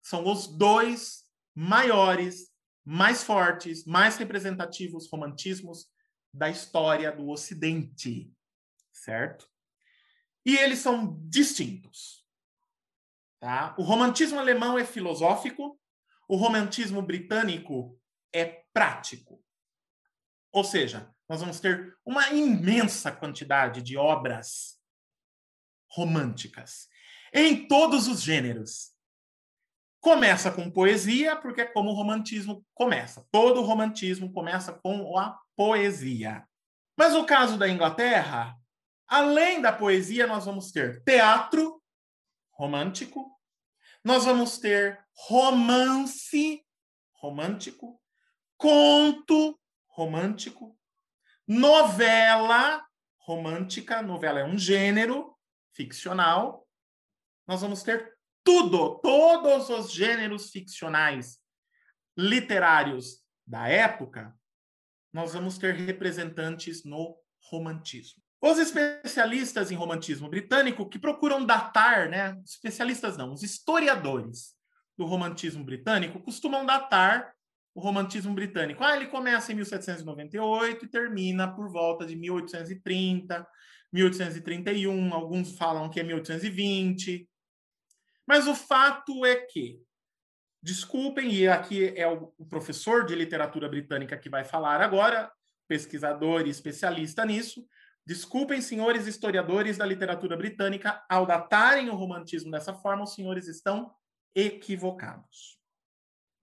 são 0.00 0.26
os 0.26 0.46
dois 0.46 1.26
maiores, 1.54 2.50
mais 2.82 3.22
fortes, 3.22 3.84
mais 3.84 4.16
representativos 4.16 5.10
romantismos 5.10 5.92
da 6.32 6.48
história 6.48 7.12
do 7.12 7.28
Ocidente, 7.28 8.32
certo? 8.90 9.46
E 10.46 10.56
eles 10.56 10.78
são 10.78 11.20
distintos. 11.28 12.26
Tá? 13.38 13.74
O 13.78 13.82
romantismo 13.82 14.38
alemão 14.38 14.78
é 14.78 14.84
filosófico, 14.86 15.78
o 16.26 16.36
romantismo 16.36 17.02
britânico 17.02 18.00
é 18.32 18.64
prático. 18.72 19.44
Ou 20.50 20.64
seja, 20.64 21.14
nós 21.28 21.40
vamos 21.40 21.60
ter 21.60 21.98
uma 22.02 22.30
imensa 22.30 23.12
quantidade 23.12 23.82
de 23.82 23.98
obras 23.98 24.80
românticas 25.94 26.88
em 27.32 27.66
todos 27.66 28.08
os 28.08 28.22
gêneros. 28.22 28.92
Começa 30.00 30.50
com 30.50 30.70
poesia, 30.70 31.36
porque 31.36 31.60
é 31.60 31.66
como 31.66 31.90
o 31.90 31.94
romantismo 31.94 32.64
começa. 32.74 33.26
Todo 33.30 33.62
romantismo 33.62 34.32
começa 34.32 34.72
com 34.72 35.16
a 35.16 35.38
poesia. 35.56 36.44
Mas 36.96 37.14
o 37.14 37.24
caso 37.24 37.56
da 37.56 37.68
Inglaterra 37.68 38.56
Além 39.12 39.60
da 39.60 39.70
poesia, 39.70 40.26
nós 40.26 40.46
vamos 40.46 40.72
ter 40.72 41.04
teatro 41.04 41.82
romântico, 42.50 43.38
nós 44.02 44.24
vamos 44.24 44.56
ter 44.58 45.04
romance 45.14 46.64
romântico, 47.12 48.00
conto 48.56 49.60
romântico, 49.86 50.74
novela 51.46 52.82
romântica, 53.18 54.00
novela 54.00 54.40
é 54.40 54.44
um 54.46 54.56
gênero 54.56 55.36
ficcional. 55.74 56.66
Nós 57.46 57.60
vamos 57.60 57.82
ter 57.82 58.12
tudo, 58.44 59.00
todos 59.00 59.68
os 59.70 59.92
gêneros 59.92 60.50
ficcionais 60.50 61.38
literários 62.16 63.22
da 63.46 63.68
época, 63.68 64.34
nós 65.12 65.34
vamos 65.34 65.58
ter 65.58 65.74
representantes 65.74 66.84
no 66.84 67.16
romantismo. 67.50 68.22
Os 68.40 68.58
especialistas 68.58 69.70
em 69.70 69.76
romantismo 69.76 70.28
britânico 70.28 70.88
que 70.88 70.98
procuram 70.98 71.44
datar, 71.44 72.08
né? 72.08 72.40
Especialistas 72.44 73.16
não, 73.16 73.32
os 73.32 73.42
historiadores 73.42 74.54
do 74.96 75.04
romantismo 75.04 75.64
britânico 75.64 76.20
costumam 76.20 76.66
datar 76.66 77.32
o 77.74 77.80
romantismo 77.80 78.34
britânico. 78.34 78.82
Ah, 78.82 78.96
ele 78.96 79.06
começa 79.06 79.52
em 79.52 79.56
1798 79.56 80.84
e 80.84 80.88
termina 80.88 81.54
por 81.54 81.70
volta 81.70 82.04
de 82.04 82.16
1830, 82.16 83.46
1831, 83.92 85.12
alguns 85.12 85.56
falam 85.56 85.90
que 85.90 86.00
é 86.00 86.02
1820. 86.02 87.28
Mas 88.26 88.46
o 88.46 88.54
fato 88.54 89.24
é 89.26 89.36
que, 89.36 89.80
desculpem, 90.62 91.32
e 91.32 91.48
aqui 91.48 91.92
é 91.96 92.06
o 92.06 92.28
professor 92.48 93.04
de 93.04 93.14
literatura 93.14 93.68
britânica 93.68 94.16
que 94.16 94.30
vai 94.30 94.44
falar 94.44 94.80
agora, 94.80 95.30
pesquisador 95.68 96.46
e 96.46 96.50
especialista 96.50 97.24
nisso, 97.24 97.66
Desculpem, 98.04 98.60
senhores 98.60 99.06
historiadores 99.06 99.78
da 99.78 99.86
literatura 99.86 100.36
britânica, 100.36 101.04
ao 101.08 101.24
datarem 101.24 101.88
o 101.88 101.94
romantismo 101.94 102.50
dessa 102.50 102.74
forma, 102.74 103.04
os 103.04 103.14
senhores 103.14 103.46
estão 103.46 103.94
equivocados. 104.34 105.58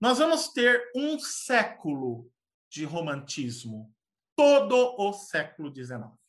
Nós 0.00 0.18
vamos 0.18 0.48
ter 0.48 0.90
um 0.96 1.18
século 1.18 2.30
de 2.70 2.84
romantismo, 2.84 3.94
todo 4.34 4.94
o 4.96 5.12
século 5.12 5.74
XIX. 5.74 6.19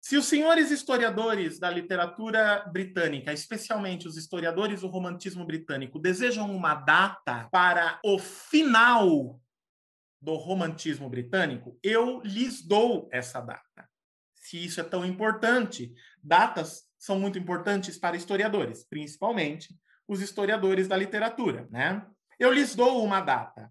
Se 0.00 0.16
os 0.16 0.26
senhores 0.26 0.70
historiadores 0.70 1.58
da 1.58 1.70
literatura 1.70 2.66
britânica, 2.72 3.32
especialmente 3.32 4.08
os 4.08 4.16
historiadores 4.16 4.80
do 4.80 4.88
romantismo 4.88 5.44
britânico, 5.44 5.98
desejam 5.98 6.50
uma 6.54 6.74
data 6.74 7.48
para 7.52 8.00
o 8.02 8.18
final 8.18 9.38
do 10.20 10.34
romantismo 10.36 11.08
britânico, 11.08 11.78
eu 11.82 12.20
lhes 12.22 12.66
dou 12.66 13.08
essa 13.12 13.40
data. 13.40 13.88
Se 14.34 14.64
isso 14.64 14.80
é 14.80 14.84
tão 14.84 15.04
importante, 15.04 15.94
datas 16.22 16.88
são 16.98 17.18
muito 17.18 17.38
importantes 17.38 17.98
para 17.98 18.16
historiadores, 18.16 18.84
principalmente 18.88 19.74
os 20.08 20.20
historiadores 20.20 20.88
da 20.88 20.96
literatura, 20.96 21.68
né? 21.70 22.04
Eu 22.38 22.52
lhes 22.52 22.74
dou 22.74 23.04
uma 23.04 23.20
data. 23.20 23.70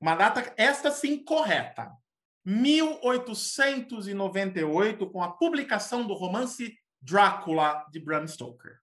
Uma 0.00 0.14
data, 0.14 0.52
esta 0.56 0.90
sim, 0.90 1.22
correta. 1.22 1.92
1898, 2.48 5.10
com 5.10 5.22
a 5.22 5.30
publicação 5.30 6.06
do 6.06 6.14
romance 6.14 6.74
Drácula, 6.98 7.84
de 7.90 8.00
Bram 8.00 8.26
Stoker. 8.26 8.80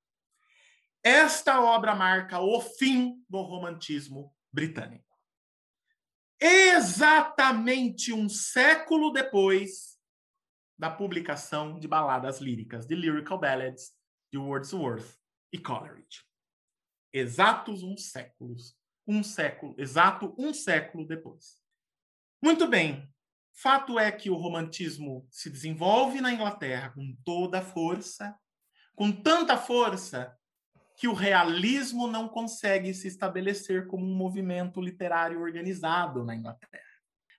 Esta 1.04 1.60
obra 1.60 1.96
marca 1.96 2.40
o 2.40 2.62
fim 2.62 3.26
do 3.28 3.42
romantismo 3.42 4.32
britânico. 4.54 5.04
Exatamente 6.40 8.14
um 8.14 8.30
século 8.30 9.12
depois 9.12 9.98
da 10.78 10.92
publicação 10.92 11.80
de 11.80 11.88
baladas 11.88 12.40
líricas, 12.40 12.86
de 12.86 12.94
Lyrical 12.94 13.40
Ballads, 13.40 13.96
de 14.32 14.38
Wordsworth 14.38 15.18
e 15.52 15.58
Coleridge. 15.58 16.24
Exatos 17.12 17.82
um 17.82 17.98
século, 17.98 18.56
um 19.08 19.24
século, 19.24 19.74
exato 19.80 20.36
um 20.38 20.54
século 20.54 21.08
depois. 21.08 21.60
Muito 22.44 22.68
bem. 22.68 23.12
Fato 23.58 23.98
é 23.98 24.12
que 24.12 24.30
o 24.30 24.36
romantismo 24.36 25.26
se 25.32 25.50
desenvolve 25.50 26.20
na 26.20 26.34
Inglaterra 26.34 26.90
com 26.90 27.16
toda 27.24 27.60
a 27.60 27.62
força, 27.62 28.38
com 28.94 29.10
tanta 29.12 29.58
força 29.58 30.36
que 30.98 31.08
o 31.08 31.14
realismo 31.14 32.06
não 32.06 32.28
consegue 32.28 32.94
se 32.94 33.08
estabelecer 33.08 33.88
como 33.88 34.06
um 34.06 34.16
movimento 34.16 34.82
literário 34.82 35.42
organizado 35.42 36.24
na 36.24 36.36
Inglaterra. 36.36 36.84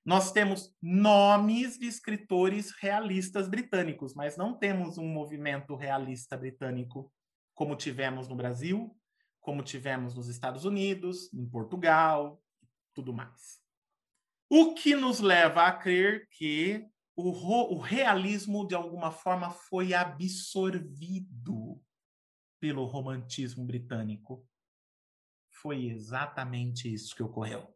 Nós 0.05 0.33
temos 0.33 0.75
nomes 0.81 1.79
de 1.79 1.87
escritores 1.87 2.71
realistas 2.71 3.47
britânicos, 3.47 4.15
mas 4.15 4.39
não 4.39 4.57
temos 4.57 4.97
um 4.97 5.07
movimento 5.07 5.77
realista 5.77 6.37
britânico 6.37 7.13
como 7.55 7.77
tivemos 7.77 8.27
no 8.27 8.37
Brasil, 8.37 8.97
como 9.41 9.63
tivemos 9.63 10.15
nos 10.15 10.29
Estados 10.29 10.65
Unidos, 10.65 11.33
em 11.33 11.47
Portugal, 11.47 12.41
tudo 12.95 13.13
mais. 13.13 13.66
O 14.49 14.75
que 14.75 14.95
nos 14.95 15.21
leva 15.21 15.67
a 15.67 15.73
crer 15.73 16.29
que 16.31 16.87
o, 17.17 17.31
o 17.75 17.79
realismo, 17.79 18.67
de 18.67 18.75
alguma 18.75 19.11
forma, 19.11 19.51
foi 19.51 19.95
absorvido 19.95 21.81
pelo 22.61 22.85
romantismo 22.85 23.65
britânico. 23.65 24.47
Foi 25.51 25.87
exatamente 25.87 26.93
isso 26.93 27.17
que 27.17 27.23
ocorreu. 27.23 27.75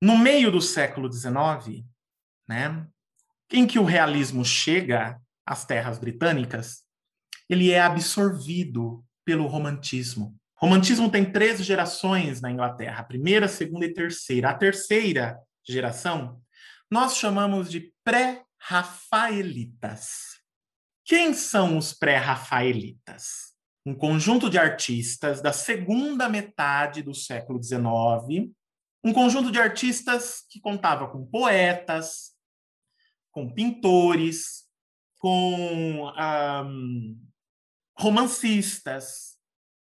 No 0.00 0.16
meio 0.16 0.52
do 0.52 0.60
século 0.60 1.10
XIX, 1.10 1.84
né, 2.46 2.86
em 3.50 3.66
que 3.66 3.78
o 3.78 3.84
realismo 3.84 4.44
chega 4.44 5.20
às 5.44 5.64
terras 5.64 5.98
britânicas, 5.98 6.84
ele 7.48 7.70
é 7.70 7.80
absorvido 7.80 9.04
pelo 9.24 9.46
romantismo. 9.46 10.38
O 10.60 10.66
romantismo 10.66 11.10
tem 11.10 11.32
três 11.32 11.64
gerações 11.64 12.40
na 12.40 12.50
Inglaterra: 12.50 13.00
a 13.00 13.04
primeira, 13.04 13.46
a 13.46 13.48
segunda 13.48 13.86
e 13.86 13.90
a 13.90 13.94
terceira. 13.94 14.50
A 14.50 14.54
terceira 14.54 15.40
geração 15.66 16.40
nós 16.90 17.16
chamamos 17.16 17.70
de 17.70 17.92
pré-rafaelitas. 18.02 20.38
Quem 21.04 21.34
são 21.34 21.76
os 21.76 21.92
pré-rafaelitas? 21.92 23.52
Um 23.84 23.94
conjunto 23.94 24.48
de 24.48 24.56
artistas 24.58 25.42
da 25.42 25.52
segunda 25.52 26.26
metade 26.28 27.02
do 27.02 27.14
século 27.14 27.62
XIX 27.62 28.50
um 29.04 29.12
conjunto 29.12 29.50
de 29.50 29.60
artistas 29.60 30.44
que 30.50 30.60
contava 30.60 31.08
com 31.08 31.24
poetas, 31.24 32.32
com 33.30 33.52
pintores, 33.52 34.64
com 35.18 36.08
um, 36.08 37.18
romancistas, 37.96 39.38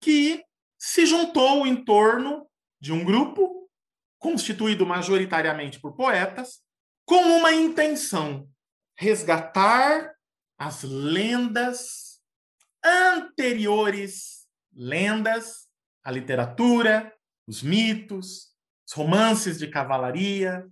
que 0.02 0.44
se 0.80 1.06
juntou 1.06 1.68
em 1.68 1.84
torno 1.84 2.48
de 2.80 2.92
um 2.92 3.04
grupo 3.04 3.63
constituído 4.24 4.86
majoritariamente 4.86 5.82
por 5.82 5.94
poetas, 5.98 6.62
com 7.06 7.22
uma 7.38 7.52
intenção: 7.52 8.48
resgatar 8.98 10.16
as 10.58 10.82
lendas 10.84 12.22
anteriores, 12.84 14.48
lendas, 14.74 15.68
a 16.02 16.10
literatura, 16.10 17.14
os 17.46 17.62
mitos, 17.62 18.54
os 18.88 18.94
romances 18.94 19.60
de 19.60 19.68
cavalaria, 19.68 20.66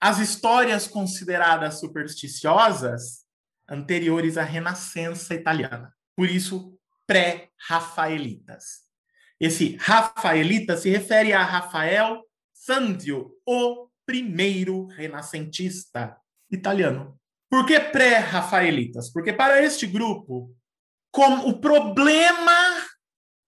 as 0.00 0.18
histórias 0.18 0.88
consideradas 0.88 1.78
supersticiosas 1.78 3.24
anteriores 3.68 4.36
à 4.36 4.42
Renascença 4.42 5.32
italiana. 5.32 5.94
Por 6.16 6.28
isso, 6.28 6.76
pré-rafaelitas. 7.06 8.80
Esse 9.38 9.76
rafaelita 9.76 10.76
se 10.76 10.90
refere 10.90 11.32
a 11.32 11.44
Rafael 11.44 12.24
Sanzio, 12.70 13.32
o 13.44 13.88
primeiro 14.06 14.86
renascentista 14.86 16.16
italiano. 16.48 17.18
Por 17.50 17.66
que 17.66 17.80
pré-rafaelitas? 17.80 19.12
Porque 19.12 19.32
para 19.32 19.60
este 19.60 19.88
grupo, 19.88 20.54
o 21.44 21.54
problema 21.54 22.86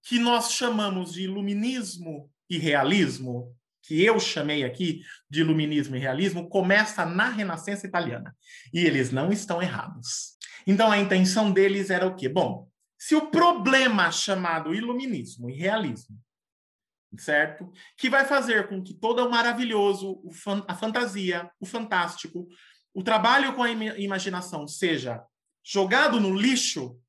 que 0.03 0.19
nós 0.19 0.51
chamamos 0.51 1.13
de 1.13 1.23
iluminismo 1.23 2.29
e 2.51 2.59
realismo 2.59 3.57
que 3.85 4.03
eu 4.03 4.19
chamei 4.19 4.65
aqui 4.65 5.03
de 5.31 5.41
iluminismo 5.41 5.95
e 5.95 6.01
realismo 6.01 6.49
começa 6.49 7.07
na 7.07 7.29
Renascença 7.29 7.87
italiana. 7.87 8.37
E 8.75 8.81
eles 8.81 9.13
não 9.13 9.31
estão 9.31 9.63
errados. 9.63 10.37
Então 10.67 10.91
a 10.91 10.99
intenção 10.99 11.53
deles 11.53 11.91
era 11.91 12.09
o 12.09 12.17
quê? 12.17 12.29
Bom, 12.29 12.69
se 12.99 13.15
o 13.15 13.31
problema 13.31 14.11
chamado 14.11 14.75
iluminismo 14.75 15.49
e 15.49 15.55
realismo, 15.55 16.19
certo? 17.19 17.71
Que 17.97 18.09
vai 18.09 18.25
fazer 18.25 18.69
com 18.69 18.83
que 18.83 18.95
todo 18.95 19.25
o 19.25 19.31
maravilhoso, 19.31 20.23
a 20.67 20.75
fantasia, 20.75 21.51
o 21.61 21.67
fantástico, 21.67 22.49
o 22.95 23.03
trabalho 23.03 23.55
com 23.55 23.63
a 23.63 23.71
imaginação 23.71 24.67
seja 24.67 25.25
jogado 25.65 26.21
no 26.21 26.35
lixo, 26.35 27.01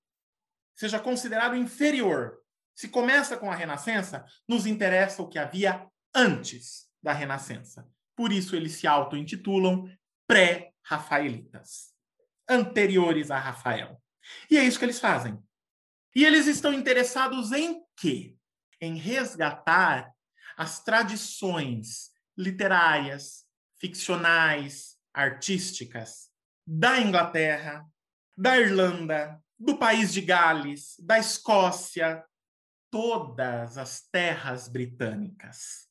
seja 0.75 0.99
considerado 0.99 1.55
inferior. 1.55 2.39
Se 2.75 2.88
começa 2.88 3.38
com 3.38 3.51
a 3.51 3.55
Renascença, 3.55 4.25
nos 4.47 4.65
interessa 4.65 5.21
o 5.21 5.27
que 5.27 5.38
havia 5.38 5.88
antes 6.15 6.88
da 7.01 7.13
Renascença. 7.13 7.88
Por 8.15 8.31
isso 8.31 8.55
eles 8.55 8.73
se 8.73 8.88
auto-intitulam 8.88 9.89
pré-rafaelitas, 10.27 11.93
anteriores 12.49 13.30
a 13.30 13.38
Rafael. 13.38 14.01
E 14.49 14.57
é 14.57 14.63
isso 14.63 14.80
que 14.80 14.85
eles 14.85 14.99
fazem. 14.99 15.38
E 16.15 16.23
eles 16.23 16.47
estão 16.47 16.73
interessados 16.73 17.51
em 17.51 17.84
quê? 17.97 18.35
Em 18.84 18.97
resgatar 18.97 20.11
as 20.57 20.84
tradições 20.84 22.11
literárias, 22.38 23.45
ficcionais, 23.80 24.97
artísticas 25.14 26.30
da 26.68 26.99
Inglaterra, 26.99 27.85
da 28.38 28.60
Irlanda, 28.60 29.41
do 29.57 29.77
país 29.77 30.11
de 30.11 30.19
Gales, 30.19 30.97
da 30.99 31.18
Escócia, 31.18 32.26
todas 32.91 33.77
as 33.77 34.01
terras 34.11 34.68
britânicas. 34.68 35.88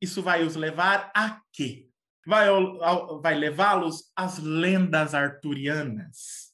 Isso 0.00 0.22
vai 0.22 0.42
os 0.42 0.56
levar 0.56 1.12
a 1.14 1.42
quê? 1.52 1.90
Vai, 2.26 2.46
vai 3.20 3.34
levá-los 3.34 4.10
às 4.16 4.38
lendas 4.38 5.12
arturianas. 5.12 6.49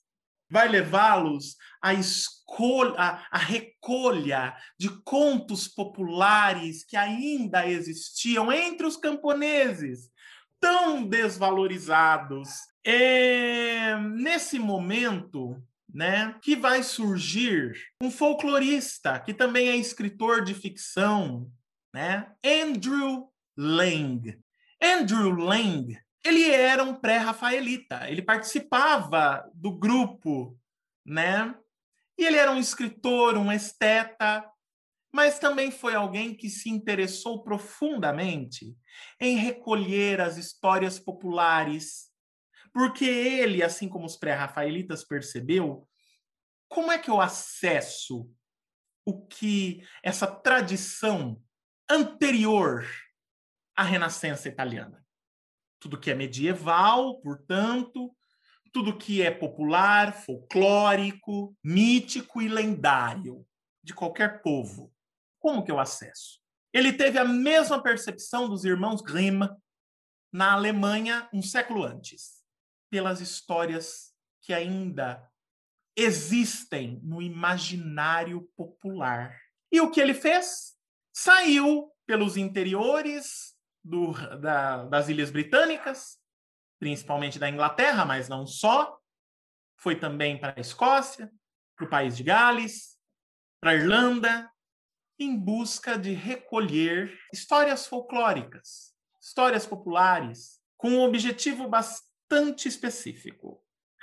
Vai 0.48 0.68
levá-los 0.68 1.56
à 1.82 1.94
escolha, 1.94 3.26
à 3.30 3.38
recolha 3.38 4.56
de 4.78 4.88
contos 5.02 5.66
populares 5.66 6.84
que 6.84 6.96
ainda 6.96 7.68
existiam 7.68 8.52
entre 8.52 8.86
os 8.86 8.96
camponeses, 8.96 10.10
tão 10.60 11.04
desvalorizados. 11.04 12.48
É, 12.84 13.96
nesse 13.98 14.58
momento, 14.58 15.60
né, 15.92 16.36
que 16.42 16.54
vai 16.54 16.82
surgir 16.82 17.74
um 18.02 18.10
folclorista 18.10 19.18
que 19.18 19.34
também 19.34 19.68
é 19.68 19.76
escritor 19.76 20.44
de 20.44 20.54
ficção, 20.54 21.50
né, 21.92 22.30
Andrew 22.44 23.28
Lang. 23.56 24.38
Andrew 24.82 25.30
Lang, 25.30 25.98
ele 26.26 26.50
era 26.50 26.82
um 26.82 26.94
pré-rafaelita, 26.94 28.10
ele 28.10 28.22
participava 28.22 29.48
do 29.54 29.72
grupo, 29.76 30.58
né? 31.04 31.54
E 32.18 32.24
ele 32.24 32.36
era 32.36 32.50
um 32.50 32.58
escritor, 32.58 33.36
um 33.36 33.52
esteta, 33.52 34.44
mas 35.12 35.38
também 35.38 35.70
foi 35.70 35.94
alguém 35.94 36.34
que 36.34 36.50
se 36.50 36.68
interessou 36.68 37.42
profundamente 37.42 38.76
em 39.20 39.36
recolher 39.36 40.20
as 40.20 40.36
histórias 40.36 40.98
populares, 40.98 42.10
Porque 42.72 43.06
ele, 43.06 43.62
assim 43.62 43.88
como 43.88 44.04
os 44.04 44.18
pré-rafaelitas, 44.18 45.02
percebeu 45.02 45.88
como 46.68 46.92
é 46.92 46.98
que 46.98 47.08
eu 47.08 47.22
acesso 47.22 48.30
o 49.06 49.26
que 49.26 49.82
essa 50.02 50.26
tradição 50.26 51.42
anterior 51.88 52.86
à 53.74 53.82
Renascença 53.82 54.46
italiana. 54.46 55.05
Tudo 55.86 56.00
que 56.00 56.10
é 56.10 56.16
medieval, 56.16 57.20
portanto, 57.20 58.12
tudo 58.72 58.98
que 58.98 59.22
é 59.22 59.30
popular, 59.30 60.12
folclórico, 60.12 61.56
mítico 61.62 62.42
e 62.42 62.48
lendário 62.48 63.46
de 63.84 63.94
qualquer 63.94 64.42
povo. 64.42 64.92
Como 65.38 65.64
que 65.64 65.70
eu 65.70 65.78
acesso? 65.78 66.40
Ele 66.72 66.92
teve 66.92 67.20
a 67.20 67.24
mesma 67.24 67.80
percepção 67.80 68.48
dos 68.48 68.64
irmãos 68.64 69.00
Grimm 69.00 69.48
na 70.32 70.54
Alemanha 70.54 71.28
um 71.32 71.40
século 71.40 71.84
antes, 71.84 72.42
pelas 72.90 73.20
histórias 73.20 74.12
que 74.42 74.52
ainda 74.52 75.24
existem 75.96 76.98
no 77.04 77.22
imaginário 77.22 78.50
popular. 78.56 79.40
E 79.70 79.80
o 79.80 79.92
que 79.92 80.00
ele 80.00 80.14
fez? 80.14 80.74
Saiu 81.14 81.92
pelos 82.04 82.36
interiores 82.36 83.55
do, 83.86 84.12
da, 84.40 84.84
das 84.84 85.08
Ilhas 85.08 85.30
Britânicas, 85.30 86.18
principalmente 86.78 87.38
da 87.38 87.48
Inglaterra, 87.48 88.04
mas 88.04 88.28
não 88.28 88.46
só. 88.46 88.98
Foi 89.78 89.94
também 89.94 90.38
para 90.38 90.54
a 90.56 90.60
Escócia, 90.60 91.30
para 91.76 91.86
o 91.86 91.88
país 91.90 92.16
de 92.16 92.24
Gales, 92.24 92.96
para 93.60 93.70
a 93.70 93.74
Irlanda, 93.74 94.50
em 95.18 95.38
busca 95.38 95.98
de 95.98 96.12
recolher 96.12 97.16
histórias 97.32 97.86
folclóricas, 97.86 98.94
histórias 99.20 99.66
populares, 99.66 100.60
com 100.76 100.90
um 100.90 101.02
objetivo 101.02 101.68
bastante 101.68 102.68
específico: 102.68 103.62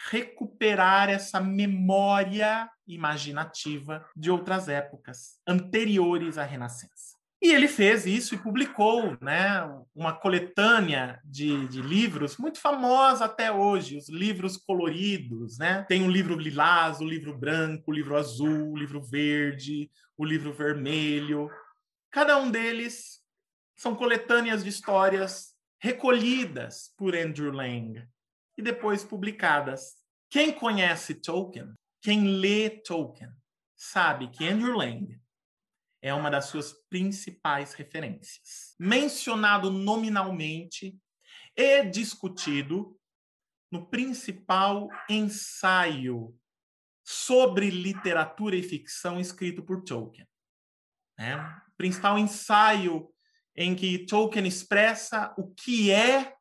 recuperar 0.10 1.10
essa 1.10 1.42
memória 1.42 2.72
imaginativa 2.88 4.08
de 4.16 4.32
outras 4.32 4.70
épocas 4.70 5.40
anteriores 5.48 6.38
à 6.38 6.44
Renascença. 6.44 7.13
E 7.44 7.52
ele 7.52 7.68
fez 7.68 8.06
isso 8.06 8.34
e 8.34 8.38
publicou 8.38 9.18
né, 9.20 9.70
uma 9.94 10.14
coletânea 10.14 11.20
de, 11.26 11.68
de, 11.68 11.82
livros 11.82 12.38
muito 12.38 12.58
famosa 12.58 13.26
até 13.26 13.52
hoje, 13.52 13.98
os 13.98 14.08
livros 14.08 14.56
coloridos. 14.56 15.58
Né? 15.58 15.84
Tem 15.90 16.08
o 16.08 16.10
livro 16.10 16.38
lilás, 16.38 17.02
o 17.02 17.04
livro 17.04 17.38
branco, 17.38 17.92
o 17.92 17.94
livro 17.94 18.16
azul, 18.16 18.72
o 18.72 18.78
livro 18.78 19.04
verde, 19.04 19.92
o 20.16 20.24
livro 20.24 20.54
vermelho. 20.54 21.52
Cada 22.10 22.38
um 22.38 22.50
deles 22.50 23.20
são 23.76 23.94
coletâneas 23.94 24.64
de 24.64 24.70
histórias 24.70 25.54
recolhidas 25.82 26.94
por 26.98 27.14
Andrew 27.14 27.52
Lang 27.52 28.08
e 28.58 28.62
depois 28.62 29.04
publicadas. 29.04 29.96
Quem 30.30 30.54
conhece 30.54 31.16
Tolkien, 31.16 31.74
quem 32.02 32.26
lê 32.26 32.70
Tolkien, 32.70 33.32
sabe 33.76 34.30
que 34.30 34.48
Andrew 34.48 34.78
Lang 34.78 35.22
é 36.04 36.14
uma 36.14 36.30
das 36.30 36.48
suas 36.48 36.74
principais 36.90 37.74
referências. 37.74 38.76
Mencionado 38.78 39.72
nominalmente 39.72 41.00
e 41.56 41.86
discutido 41.86 43.00
no 43.72 43.88
principal 43.90 44.90
ensaio 45.10 46.38
sobre 47.06 47.70
literatura 47.70 48.58
e 48.58 48.62
ficção 48.62 49.18
escrito 49.18 49.64
por 49.64 49.82
Tolkien. 49.82 50.28
Né? 51.18 51.38
Principal 51.78 52.20
ensaio 52.20 53.10
em 53.56 53.74
que 53.74 54.06
Tolkien 54.06 54.46
expressa 54.46 55.34
o 55.38 55.54
que 55.54 55.90
é 55.90 56.36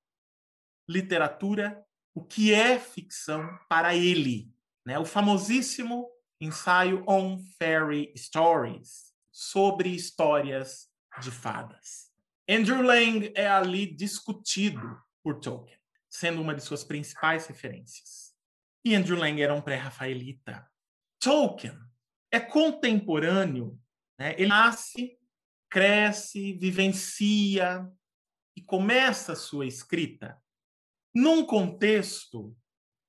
literatura, 0.89 1.81
o 2.13 2.25
que 2.25 2.53
é 2.53 2.81
ficção 2.81 3.49
para 3.69 3.95
ele. 3.95 4.53
Né? 4.85 4.99
O 4.99 5.05
famosíssimo 5.05 6.11
ensaio 6.41 7.05
On 7.07 7.39
Fairy 7.59 8.13
Stories, 8.17 9.12
sobre 9.33 9.89
histórias 9.89 10.89
de 11.21 11.31
fadas. 11.31 12.13
Andrew 12.49 12.83
Lang 12.83 13.33
é 13.35 13.49
ali 13.49 13.87
discutido 13.87 15.01
por 15.23 15.41
Tolkien, 15.41 15.79
sendo 16.09 16.41
uma 16.41 16.55
de 16.55 16.63
suas 16.63 16.85
principais 16.85 17.47
referências. 17.47 18.35
E 18.85 18.95
Andrew 18.95 19.19
Lang 19.19 19.41
era 19.41 19.55
um 19.55 19.63
pré-rafaelita. 19.63 20.69
Tolkien 21.19 21.79
é 22.31 22.39
contemporâneo, 22.39 23.81
né? 24.19 24.35
ele 24.35 24.49
nasce 24.49 25.19
cresce, 25.73 26.53
vivencia 26.53 27.91
e 28.55 28.61
começa 28.61 29.33
a 29.33 29.37
sua 29.37 29.67
escrita 29.67 30.39
num 31.15 31.47
contexto 31.47 32.55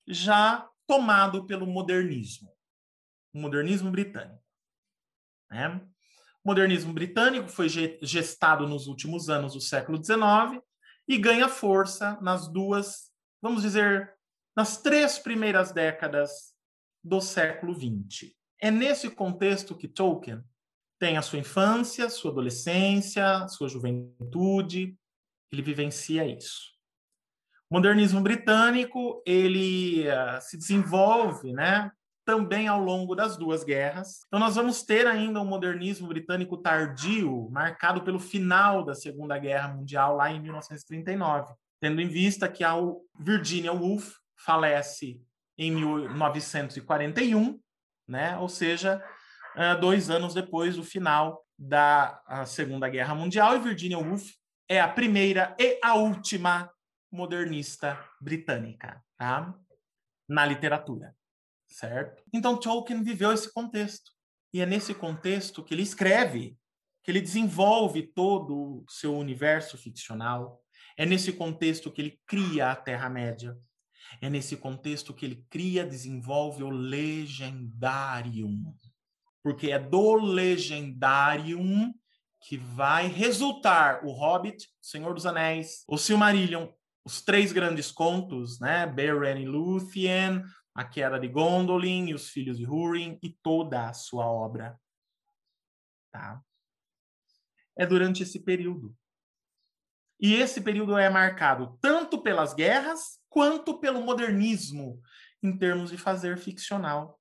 já 0.08 0.70
tomado 0.88 1.46
pelo 1.46 1.68
modernismo, 1.68 2.50
o 3.34 3.40
modernismo 3.40 3.92
britânico. 3.92 4.42
Né? 5.52 5.86
O 6.44 6.50
modernismo 6.50 6.94
britânico 6.94 7.48
foi 7.48 7.70
gestado 7.70 8.68
nos 8.68 8.88
últimos 8.88 9.30
anos 9.30 9.54
do 9.54 9.62
século 9.62 10.04
XIX 10.04 10.62
e 11.08 11.18
ganha 11.18 11.48
força 11.48 12.18
nas 12.22 12.52
duas, 12.52 13.12
vamos 13.42 13.62
dizer, 13.62 14.14
nas 14.56 14.82
três 14.82 15.18
primeiras 15.18 15.72
décadas 15.72 16.54
do 17.04 17.22
século 17.22 17.74
XX. 17.74 18.34
É 18.62 18.70
nesse 18.70 19.10
contexto 19.10 19.76
que 19.76 19.88
Tolkien 19.88 20.44
tem 21.00 21.18
a 21.18 21.22
sua 21.22 21.40
infância, 21.40 22.10
sua 22.10 22.32
adolescência, 22.32 23.48
sua 23.48 23.68
juventude, 23.68 24.98
ele 25.52 25.62
vivencia 25.62 26.26
isso. 26.26 26.74
O 27.70 27.76
modernismo 27.76 28.22
britânico, 28.22 29.22
ele 29.26 30.08
uh, 30.08 30.42
se 30.42 30.58
desenvolve, 30.58 31.54
né, 31.54 31.92
também 32.26 32.68
ao 32.68 32.80
longo 32.80 33.16
das 33.16 33.38
duas 33.38 33.64
guerras. 33.64 34.22
Então 34.28 34.40
nós 34.40 34.56
vamos 34.56 34.84
ter 34.84 35.06
ainda 35.08 35.42
um 35.42 35.46
modernismo 35.46 36.08
britânico 36.08 36.58
tardio, 36.58 37.50
marcado 37.52 38.04
pelo 38.04 38.20
final 38.20 38.84
da 38.84 38.96
Segunda 38.96 39.38
Guerra 39.38 39.70
Mundial 39.70 40.16
lá 40.16 40.32
em 40.32 40.40
1939, 40.40 41.54
tendo 41.80 42.02
em 42.02 42.08
vista 42.08 42.48
que 42.48 42.64
a 42.64 42.76
Virginia 43.20 43.74
Woolf 43.74 44.16
falece 44.38 45.22
em 45.58 45.72
1941, 45.72 47.60
né? 48.08 48.38
Ou 48.38 48.50
seja, 48.50 49.04
uh, 49.56 49.80
dois 49.80 50.10
anos 50.10 50.34
depois 50.34 50.76
do 50.76 50.84
final 50.84 51.44
da 51.58 52.22
Segunda 52.46 52.90
Guerra 52.90 53.14
Mundial, 53.14 53.56
e 53.56 53.60
Virginia 53.60 54.00
Woolf 54.00 54.32
é 54.68 54.82
a 54.82 54.88
primeira 54.88 55.56
e 55.60 55.80
a 55.84 55.96
última 55.96 56.70
modernista 57.12 57.98
britânica, 58.20 59.02
tá? 59.18 59.54
Na 60.28 60.46
literatura, 60.46 61.16
certo? 61.74 62.24
Então 62.32 62.60
Tolkien 62.60 63.04
viveu 63.04 63.32
esse 63.32 63.52
contexto. 63.54 64.12
E 64.54 64.62
é 64.62 64.66
nesse 64.66 64.94
contexto 64.94 65.64
que 65.64 65.74
ele 65.74 65.82
escreve, 65.82 66.56
que 67.04 67.12
ele 67.12 67.22
desenvolve 67.22 68.04
todo 68.04 68.56
o 68.56 68.86
seu 68.88 69.18
universo 69.18 69.78
ficcional. 69.78 70.62
É 70.96 71.06
nesse 71.06 71.34
contexto 71.34 71.92
que 71.92 72.02
ele 72.02 72.20
cria 72.28 72.72
a 72.72 72.76
Terra-média. 72.76 73.58
É 74.22 74.30
nesse 74.30 74.56
contexto 74.56 75.14
que 75.14 75.26
ele 75.26 75.44
cria, 75.50 75.86
desenvolve 75.86 76.64
o 76.64 76.70
Legendarium 76.70 78.74
porque 79.44 79.72
é 79.72 79.78
do 79.78 80.16
Legendarium 80.16 81.94
que 82.48 82.58
vai 82.58 83.08
resultar 83.08 84.04
o 84.04 84.12
Hobbit, 84.12 84.68
Senhor 84.82 85.14
dos 85.14 85.26
Anéis, 85.26 85.84
o 85.88 85.98
Silmarillion, 85.98 86.68
os 87.06 87.22
três 87.22 87.52
grandes 87.52 87.92
contos, 87.92 88.60
né? 88.60 88.88
Beren 88.88 89.42
e 89.42 89.46
Lúthien, 89.46 90.44
a 90.76 90.84
Queda 90.84 91.20
de 91.20 91.28
Gondolin 91.28 92.08
e 92.10 92.14
os 92.14 92.30
Filhos 92.30 92.58
de 92.58 92.66
Húrin 92.66 93.20
e 93.22 93.30
toda 93.30 93.88
a 93.88 93.94
sua 93.94 94.26
obra. 94.26 94.80
Tá? 96.12 96.42
É 97.78 97.86
durante 97.86 98.24
esse 98.24 98.44
período. 98.44 98.96
E 100.20 100.36
esse 100.36 100.62
período 100.62 100.98
é 100.98 101.10
marcado 101.10 101.78
tanto 101.82 102.22
pelas 102.22 102.54
guerras 102.54 103.20
quanto 103.30 103.80
pelo 103.80 104.02
modernismo 104.02 105.02
em 105.42 105.58
termos 105.58 105.92
de 105.92 105.98
fazer 105.98 106.38
ficcional 106.38 107.20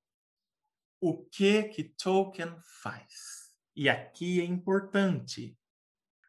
o 1.01 1.25
que 1.25 1.65
que 1.65 1.83
Tolkien 1.83 2.55
faz. 2.81 3.53
E 3.75 3.89
aqui 3.89 4.41
é 4.41 4.45
importante 4.45 5.59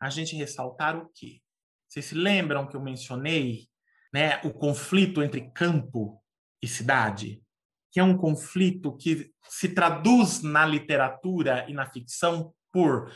a 0.02 0.10
gente 0.10 0.36
ressaltar 0.36 0.98
o 0.98 1.10
quê? 1.14 1.41
Vocês 1.88 2.06
se 2.06 2.16
lembram 2.16 2.68
que 2.68 2.76
eu 2.76 2.82
mencionei 2.82 3.70
né, 4.12 4.38
o 4.44 4.52
conflito 4.52 5.22
entre 5.22 5.52
campo 5.52 6.23
e 6.64 6.68
cidade? 6.68 7.44
Que 7.91 7.99
é 7.99 8.03
um 8.03 8.18
conflito 8.18 8.95
que 8.95 9.31
se 9.49 9.69
traduz 9.69 10.41
na 10.41 10.65
literatura 10.65 11.69
e 11.69 11.73
na 11.73 11.85
ficção 11.85 12.56
por 12.72 13.14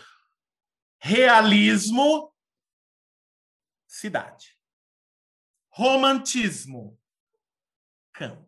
realismo, 1.02 2.34
cidade. 3.88 4.58
Romantismo, 5.72 7.00
campo. 8.14 8.46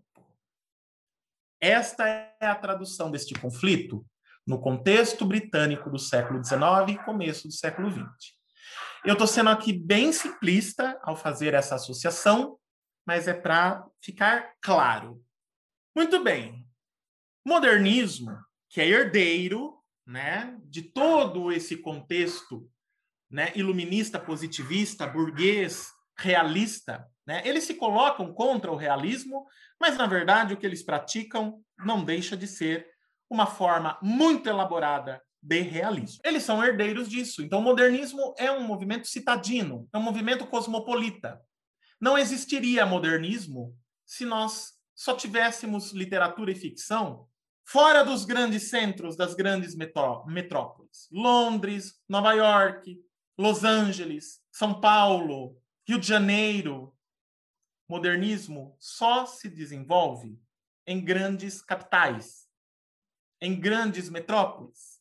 Esta 1.62 2.08
é 2.08 2.48
a 2.48 2.56
tradução 2.56 3.10
deste 3.10 3.34
conflito 3.36 4.06
no 4.46 4.60
contexto 4.60 5.26
britânico 5.26 5.90
do 5.90 6.00
século 6.00 6.44
XIX 6.44 6.60
e 6.90 7.06
começo 7.06 7.48
do 7.48 7.54
século 7.54 7.90
XX. 7.90 8.38
Eu 9.06 9.14
estou 9.14 9.28
sendo 9.28 9.50
aqui 9.50 9.72
bem 9.72 10.12
simplista 10.12 11.00
ao 11.04 11.16
fazer 11.16 11.54
essa 11.54 11.76
associação, 11.76 12.60
mas 13.06 13.28
é 13.28 13.34
para 13.34 13.86
ficar 14.02 14.54
claro. 14.62 15.24
Muito 15.96 16.24
bem. 16.24 16.66
Modernismo, 17.46 18.38
que 18.70 18.82
é 18.82 18.88
herdeiro 18.88 19.78
né, 20.06 20.58
de 20.64 20.82
todo 20.82 21.52
esse 21.52 21.78
contexto 21.78 22.70
né, 23.30 23.52
iluminista, 23.56 24.20
positivista, 24.20 25.06
burguês, 25.06 25.88
realista, 26.18 27.08
né, 27.26 27.42
eles 27.46 27.64
se 27.64 27.76
colocam 27.76 28.34
contra 28.34 28.72
o 28.72 28.76
realismo, 28.76 29.46
mas 29.80 29.98
na 29.98 30.08
verdade 30.08 30.54
o 30.54 30.58
que 30.58 30.66
eles 30.66 30.84
praticam 30.84 31.64
não 31.78 32.04
deixa 32.04 32.36
de 32.36 32.48
ser 32.48 32.88
uma 33.30 33.46
forma 33.46 33.98
muito 34.02 34.50
elaborada 34.50 35.22
de 35.42 35.62
realismo. 35.62 36.20
Eles 36.24 36.44
são 36.44 36.64
herdeiros 36.64 37.08
disso. 37.08 37.42
Então, 37.42 37.60
o 37.60 37.62
modernismo 37.62 38.34
é 38.38 38.52
um 38.52 38.64
movimento 38.64 39.08
citadino, 39.08 39.88
é 39.94 39.98
um 39.98 40.02
movimento 40.02 40.46
cosmopolita. 40.48 41.40
Não 42.00 42.18
existiria 42.18 42.86
modernismo 42.86 43.78
se 44.06 44.26
nós 44.26 44.74
só 44.96 45.16
tivéssemos 45.16 45.92
literatura 45.92 46.52
e 46.52 46.56
ficção 46.56 47.28
fora 47.66 48.04
dos 48.04 48.26
grandes 48.26 48.70
centros 48.70 49.16
das 49.16 49.36
grandes 49.36 49.76
metrópoles. 49.76 51.08
Londres, 51.12 52.02
Nova 52.08 52.34
York, 52.34 53.00
Los 53.38 53.64
Angeles, 53.64 54.42
São 54.52 54.82
Paulo, 54.82 55.56
Rio 55.88 56.00
de 56.00 56.08
Janeiro. 56.08 56.96
Modernismo 57.88 58.76
só 58.80 59.26
se 59.26 59.50
desenvolve 59.50 60.40
em 60.86 61.04
grandes 61.04 61.62
capitais, 61.62 62.48
em 63.40 63.60
grandes 63.60 64.10
metrópoles, 64.10 65.00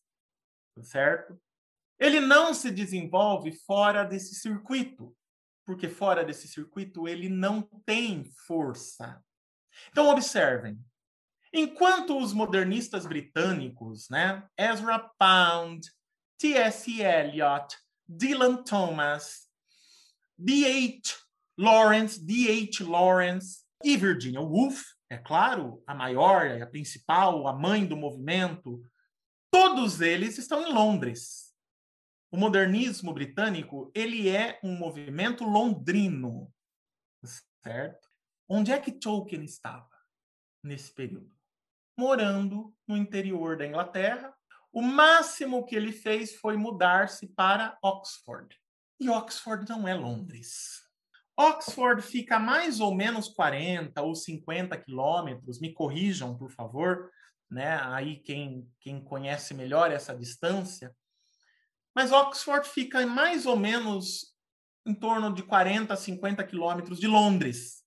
certo? 0.83 1.41
Ele 1.99 2.21
não 2.21 2.55
se 2.55 2.71
desenvolve 2.71 3.53
fora 3.53 4.05
desse 4.05 4.35
circuito, 4.35 5.17
porque 5.69 5.87
fora 5.87 6.25
desse 6.25 6.49
circuito 6.49 7.07
ele 7.07 7.29
não 7.29 7.61
tem 7.85 8.25
força. 8.47 9.23
Então 9.91 10.09
observem, 10.09 10.83
enquanto 11.53 12.17
os 12.17 12.33
modernistas 12.33 13.05
britânicos, 13.05 14.09
né, 14.09 14.49
Ezra 14.57 14.99
Pound, 15.19 15.87
T.S. 16.39 17.03
Eliot, 17.03 17.77
Dylan 18.09 18.63
Thomas, 18.63 19.47
D.H. 20.39 21.19
Lawrence, 21.59 22.19
D.H. 22.19 22.83
Lawrence 22.83 23.59
e 23.85 23.95
Virginia 23.95 24.41
Woolf 24.41 24.83
é 25.11 25.19
claro, 25.19 25.83
a 25.87 25.95
maior, 25.95 26.47
a 26.63 26.67
principal, 26.67 27.47
a 27.47 27.53
mãe 27.53 27.85
do 27.85 27.95
movimento, 27.95 28.83
todos 29.51 30.01
eles 30.01 30.39
estão 30.39 30.67
em 30.67 30.73
Londres. 30.73 31.48
O 32.31 32.37
modernismo 32.37 33.13
britânico, 33.15 33.91
ele 33.95 34.29
é 34.29 34.61
um 34.63 34.77
movimento 34.77 35.45
londrino, 35.45 36.53
certo? 37.63 38.09
Onde 38.49 38.71
é 38.71 38.79
que 38.79 38.93
Tolkien 38.93 39.45
estava 39.45 39.89
nesse 40.63 40.93
período? 40.93 41.31
Morando 41.97 42.75
no 42.87 42.97
interior 42.97 43.57
da 43.57 43.67
Inglaterra. 43.67 44.35
O 44.71 44.83
máximo 44.83 45.65
que 45.65 45.75
ele 45.75 45.93
fez 45.93 46.35
foi 46.37 46.57
mudar-se 46.57 47.27
para 47.29 47.79
Oxford. 47.83 48.55
E 49.01 49.09
Oxford 49.09 49.69
não 49.69 49.89
é 49.89 49.95
Londres. 49.95 50.83
Oxford 51.37 52.03
fica 52.03 52.37
a 52.37 52.41
mais 52.41 52.81
ou 52.81 52.95
menos 52.95 53.29
40 53.29 54.03
ou 54.03 54.15
50 54.15 54.77
quilômetros, 54.77 55.61
me 55.61 55.73
corrijam, 55.73 56.37
por 56.37 56.51
favor, 56.51 57.11
né? 57.49 57.79
Aí 57.85 58.17
quem, 58.17 58.69
quem 58.81 59.03
conhece 59.03 59.55
melhor 59.55 59.93
essa 59.93 60.17
distância. 60.17 60.95
Mas 61.99 62.13
Oxford 62.13 62.69
fica 62.69 63.05
mais 63.05 63.45
ou 63.45 63.57
menos 63.57 64.33
em 64.87 64.95
torno 64.95 65.35
de 65.35 65.43
40 65.43 65.93
a 65.93 65.97
50 65.97 66.45
quilômetros 66.45 67.01
de 67.01 67.09
Londres, 67.09 67.83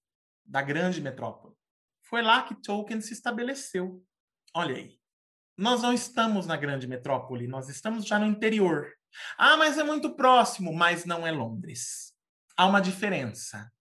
da 0.45 0.61
grande 0.61 0.99
metrópole. 0.99 1.55
Foi 2.03 2.21
lá 2.21 2.43
que 2.43 2.53
Tolkien 2.53 2.99
se 2.99 3.13
estabeleceu. 3.13 4.03
Olha 4.53 4.75
aí. 4.75 4.99
Nós 5.57 5.81
não 5.81 5.93
estamos 5.93 6.45
na 6.45 6.57
grande 6.57 6.87
metrópole, 6.87 7.47
nós 7.47 7.69
estamos 7.69 8.05
já 8.05 8.19
no 8.19 8.25
interior. 8.25 8.91
Ah, 9.37 9.55
mas 9.55 9.77
é 9.77 9.83
muito 9.83 10.13
próximo, 10.15 10.73
mas 10.73 11.05
não 11.05 11.25
é 11.25 11.31
Londres 11.31 12.11
há 12.61 12.65
uma 12.67 12.79
diferença. 12.81 13.71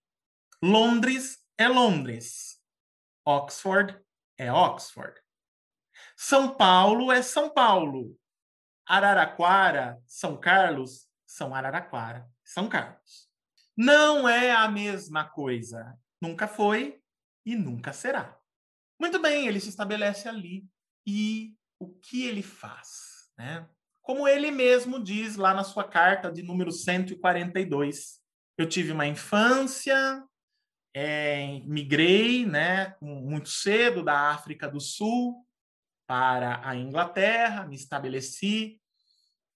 Londres 0.62 1.39
é 1.59 1.69
Londres. 1.69 2.59
Oxford 3.27 4.01
é 4.39 4.52
Oxford. 4.52 5.20
São 6.16 6.57
Paulo 6.57 7.12
é 7.12 7.23
São 7.23 7.51
Paulo. 7.51 8.19
Araraquara, 8.91 10.03
São 10.05 10.37
Carlos, 10.37 11.07
são 11.25 11.55
Araraquara, 11.55 12.29
São 12.45 12.69
Carlos. 12.69 13.31
Não 13.77 14.29
é 14.29 14.51
a 14.51 14.69
mesma 14.69 15.23
coisa. 15.23 15.97
Nunca 16.21 16.49
foi 16.49 17.01
e 17.47 17.55
nunca 17.55 17.93
será. 17.93 18.37
Muito 19.01 19.21
bem, 19.21 19.47
ele 19.47 19.61
se 19.61 19.69
estabelece 19.69 20.29
ali. 20.29 20.67
E 21.07 21.55
o 21.79 21.89
que 21.89 22.27
ele 22.27 22.43
faz? 22.43 23.31
Né? 23.39 23.65
Como 24.03 24.27
ele 24.27 24.51
mesmo 24.51 25.01
diz 25.01 25.37
lá 25.37 25.55
na 25.55 25.62
sua 25.62 25.85
carta 25.85 26.33
de 26.33 26.43
número 26.43 26.73
142, 26.73 28.21
eu 28.59 28.69
tive 28.69 28.91
uma 28.91 29.07
infância, 29.07 30.21
é, 30.93 31.61
migrei 31.65 32.45
né, 32.45 32.97
muito 33.01 33.51
cedo 33.51 34.03
da 34.03 34.31
África 34.33 34.69
do 34.69 34.81
Sul 34.81 35.47
para 36.11 36.61
a 36.69 36.74
Inglaterra, 36.74 37.65
me 37.69 37.77
estabeleci 37.77 38.81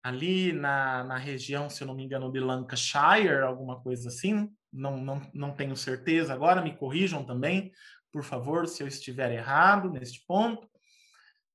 ali 0.05 0.53
na, 0.53 1.03
na 1.03 1.17
região, 1.17 1.69
se 1.69 1.83
eu 1.83 1.89
não 1.89 1.97
me 1.97 2.05
engano, 2.05 2.31
de 2.31 2.39
Lancashire, 2.39 3.43
alguma 3.43 3.83
coisa 3.83 4.09
assim, 4.09 4.49
não, 4.73 4.97
não, 4.97 5.21
não 5.35 5.51
tenho 5.51 5.77
certeza 5.77 6.33
agora, 6.33 6.63
me 6.63 6.77
corrijam 6.77 7.25
também, 7.25 7.73
por 8.13 8.23
favor, 8.23 8.69
se 8.69 8.85
eu 8.85 8.87
estiver 8.87 9.33
errado 9.33 9.91
neste 9.91 10.25
ponto. 10.29 10.71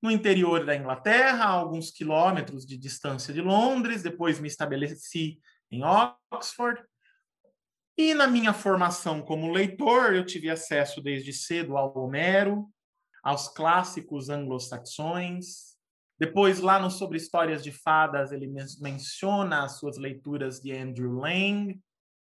No 0.04 0.12
interior 0.12 0.66
da 0.66 0.76
Inglaterra, 0.76 1.46
a 1.46 1.50
alguns 1.50 1.92
quilômetros 1.92 2.66
de 2.66 2.78
distância 2.78 3.34
de 3.34 3.40
Londres, 3.40 4.04
depois 4.04 4.38
me 4.38 4.50
estabeleci 4.50 5.40
em 5.72 5.82
Oxford, 6.30 6.84
e 7.98 8.14
na 8.14 8.28
minha 8.28 8.52
formação 8.52 9.22
como 9.22 9.50
leitor, 9.50 10.14
eu 10.14 10.26
tive 10.26 10.50
acesso 10.50 11.02
desde 11.02 11.32
cedo 11.32 11.78
ao 11.78 11.98
Homero, 11.98 12.70
aos 13.24 13.48
clássicos 13.48 14.30
anglo-saxões. 14.30 15.78
Depois, 16.20 16.60
lá 16.60 16.80
no 16.80 16.92
Sobre 16.92 17.18
Histórias 17.18 17.64
de 17.64 17.72
Fadas, 17.72 18.32
ele 18.32 18.48
menciona 18.82 19.64
as 19.64 19.78
suas 19.80 19.98
leituras 19.98 20.60
de 20.60 20.76
Andrew 20.76 21.14
Lang. 21.14 21.80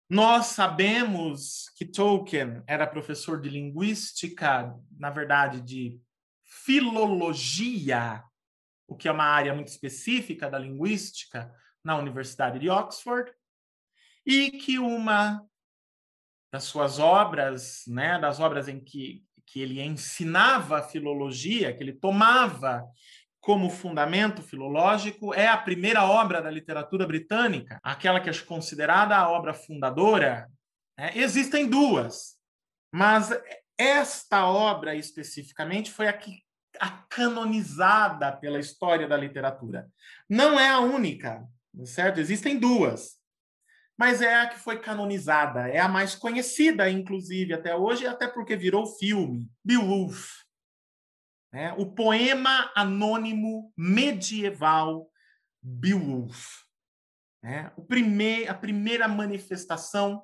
Nós 0.09 0.47
sabemos 0.47 1.69
que 1.75 1.85
Tolkien 1.85 2.63
era 2.67 2.87
professor 2.87 3.41
de 3.41 3.49
linguística, 3.49 4.73
na 4.97 5.09
verdade, 5.09 5.61
de 5.61 5.99
filologia, 6.43 8.23
o 8.87 8.95
que 8.95 9.07
é 9.07 9.11
uma 9.11 9.25
área 9.25 9.53
muito 9.53 9.67
específica 9.67 10.49
da 10.49 10.57
linguística, 10.57 11.53
na 11.83 11.97
Universidade 11.97 12.59
de 12.59 12.69
Oxford, 12.69 13.31
e 14.25 14.51
que 14.51 14.79
uma 14.79 15.45
das 16.51 16.63
suas 16.63 16.99
obras, 16.99 17.83
né, 17.87 18.19
das 18.19 18.39
obras 18.39 18.67
em 18.67 18.79
que, 18.79 19.25
que 19.47 19.61
ele 19.61 19.81
ensinava 19.81 20.79
a 20.79 20.83
filologia, 20.83 21.73
que 21.73 21.81
ele 21.81 21.93
tomava 21.93 22.85
como 23.39 23.69
fundamento 23.69 24.43
filológico, 24.43 25.33
é 25.33 25.47
a 25.47 25.57
primeira 25.57 26.03
obra 26.03 26.41
da 26.41 26.51
literatura 26.51 27.07
britânica, 27.07 27.79
aquela 27.81 28.19
que 28.19 28.29
é 28.29 28.33
considerada 28.39 29.15
a 29.15 29.29
obra 29.29 29.53
fundadora. 29.53 30.49
Né? 30.97 31.13
Existem 31.15 31.65
duas, 31.65 32.35
mas 32.93 33.31
esta 33.77 34.45
obra 34.45 34.95
especificamente 34.95 35.89
foi 35.91 36.07
a 36.09 36.13
que 36.13 36.45
a 36.79 36.89
canonizada 37.09 38.31
pela 38.33 38.59
história 38.59 39.07
da 39.07 39.15
literatura. 39.15 39.87
Não 40.29 40.59
é 40.59 40.69
a 40.69 40.79
única, 40.79 41.43
certo? 41.85 42.19
Existem 42.19 42.59
duas 42.59 43.17
mas 43.97 44.21
é 44.21 44.41
a 44.41 44.47
que 44.47 44.59
foi 44.59 44.79
canonizada, 44.79 45.67
é 45.67 45.79
a 45.79 45.87
mais 45.87 46.13
conhecida, 46.13 46.89
inclusive, 46.89 47.53
até 47.53 47.75
hoje, 47.75 48.05
até 48.05 48.27
porque 48.27 48.55
virou 48.55 48.85
filme. 48.85 49.49
Beowulf. 49.65 50.43
Né? 51.51 51.73
O 51.77 51.93
poema 51.93 52.71
anônimo 52.75 53.73
medieval 53.75 55.09
Beowulf. 55.61 56.63
Né? 57.41 57.71
O 57.75 57.83
primeir, 57.83 58.49
a 58.49 58.53
primeira 58.53 59.07
manifestação 59.07 60.23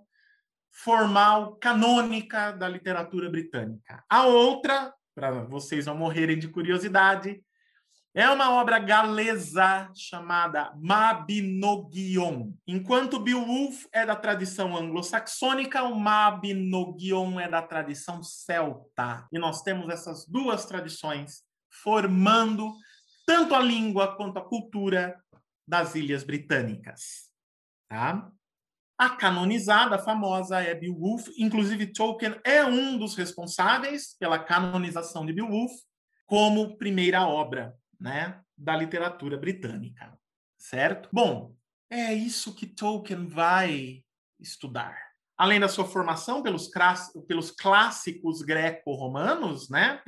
formal, 0.72 1.56
canônica 1.56 2.52
da 2.52 2.68
literatura 2.68 3.30
britânica. 3.30 4.04
A 4.10 4.26
outra, 4.26 4.94
para 5.16 5.44
vocês 5.45 5.86
não 5.86 5.98
morrerem 5.98 6.38
de 6.38 6.48
curiosidade, 6.48 7.44
é 8.15 8.30
uma 8.30 8.52
obra 8.52 8.77
galesa 8.77 9.91
chamada 9.95 10.72
Mabinogion. 10.76 12.53
Enquanto 12.68 13.19
Beowulf 13.19 13.85
é 13.91 14.06
da 14.06 14.15
tradição 14.15 14.77
anglo-saxônica, 14.77 15.81
o 15.81 15.95
Mabinogion 15.95 17.40
é 17.40 17.49
da 17.49 17.61
tradição 17.61 18.22
celta. 18.22 19.27
E 19.31 19.40
nós 19.40 19.64
temos 19.64 19.90
essas 19.90 20.27
duas 20.27 20.65
tradições 20.65 21.41
formando 21.81 22.72
tanto 23.26 23.56
a 23.56 23.60
língua 23.60 24.15
quanto 24.15 24.38
a 24.38 24.45
cultura 24.48 25.19
das 25.68 25.95
ilhas 25.95 26.23
britânicas. 26.23 27.31
Tá? 27.90 28.31
a 28.95 29.10
canonizada, 29.10 29.95
a 29.95 29.99
famosa 29.99 30.61
é 30.61 30.73
Beowulf. 30.73 31.27
Inclusive, 31.38 31.88
Tolkien 31.88 32.40
é 32.44 32.64
um 32.64 32.98
dos 32.98 33.15
responsáveis 33.15 34.15
pela 34.18 34.40
canonização 34.40 35.26
de 35.26 35.34
Beowulf 35.34 35.72
como 36.26 36.77
primeira 36.77 37.27
obra 37.27 37.76
né, 38.04 38.38
da 38.58 38.76
literatura 38.76 39.38
britânica. 39.38 40.20
Certo? 40.58 41.08
Bom, 41.12 41.56
é 41.90 42.14
isso 42.14 42.54
que 42.54 42.68
Tolkien 42.68 43.26
vai 43.26 44.04
estudar. 44.38 44.98
Além 45.38 45.60
da 45.60 45.70
sua 45.70 45.86
formação 45.86 46.44
pelos, 46.44 46.70
pelos 47.28 47.50
clássicos 47.50 48.42
greco-romanos, 48.42 49.70
né, 49.70 50.02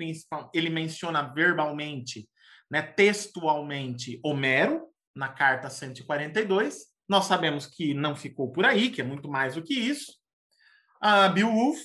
ele 0.53 0.69
menciona 0.69 1.21
verbalmente, 1.21 2.29
né, 2.69 2.81
textualmente, 2.81 4.19
Homero, 4.23 4.87
na 5.15 5.29
carta 5.29 5.69
142, 5.69 6.87
nós 7.07 7.25
sabemos 7.25 7.65
que 7.65 7.93
não 7.93 8.15
ficou 8.15 8.51
por 8.51 8.65
aí, 8.65 8.89
que 8.89 8.99
é 8.99 9.05
muito 9.05 9.29
mais 9.29 9.55
do 9.55 9.63
que 9.63 9.73
isso. 9.73 10.11
Uh, 11.01 11.31
Beowulf, 11.33 11.79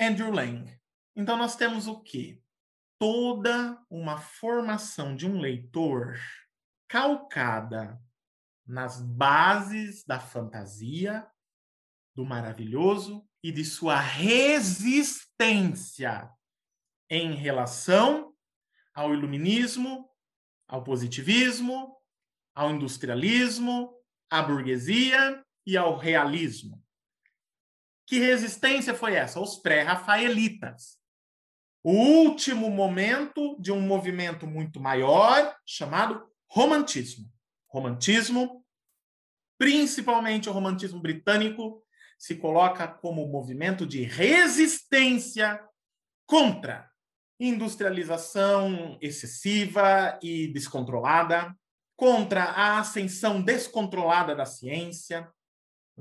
Andrew 0.00 0.30
Lang. 0.30 0.72
Então 1.16 1.36
nós 1.36 1.56
temos 1.56 1.88
o 1.88 2.00
quê? 2.00 2.40
Toda 2.98 3.80
uma 3.88 4.18
formação 4.18 5.14
de 5.14 5.26
um 5.26 5.40
leitor 5.40 6.18
calcada 6.88 8.00
nas 8.66 9.00
bases 9.00 10.04
da 10.04 10.18
fantasia, 10.18 11.26
do 12.14 12.24
maravilhoso 12.24 13.24
e 13.42 13.52
de 13.52 13.64
sua 13.64 14.00
resistência 14.00 15.28
em 17.08 17.34
relação 17.34 18.34
ao 18.92 19.14
iluminismo, 19.14 20.10
ao 20.66 20.82
positivismo, 20.82 21.96
ao 22.54 22.72
industrialismo, 22.72 23.94
à 24.28 24.42
burguesia 24.42 25.42
e 25.64 25.76
ao 25.76 25.96
realismo. 25.96 26.84
Que 28.04 28.18
resistência 28.18 28.94
foi 28.94 29.14
essa? 29.14 29.40
Os 29.40 29.56
pré-rafaelitas. 29.56 30.97
O 31.90 31.92
último 31.92 32.68
momento 32.68 33.56
de 33.58 33.72
um 33.72 33.80
movimento 33.80 34.46
muito 34.46 34.78
maior 34.78 35.56
chamado 35.64 36.22
romantismo. 36.46 37.32
Romantismo, 37.66 38.62
principalmente 39.56 40.50
o 40.50 40.52
romantismo 40.52 41.00
britânico, 41.00 41.82
se 42.18 42.36
coloca 42.36 42.86
como 42.86 43.26
movimento 43.26 43.86
de 43.86 44.02
resistência 44.02 45.66
contra 46.26 46.90
industrialização 47.40 48.98
excessiva 49.00 50.18
e 50.22 50.46
descontrolada, 50.48 51.56
contra 51.96 52.44
a 52.44 52.80
ascensão 52.80 53.40
descontrolada 53.40 54.36
da 54.36 54.44
ciência, 54.44 55.26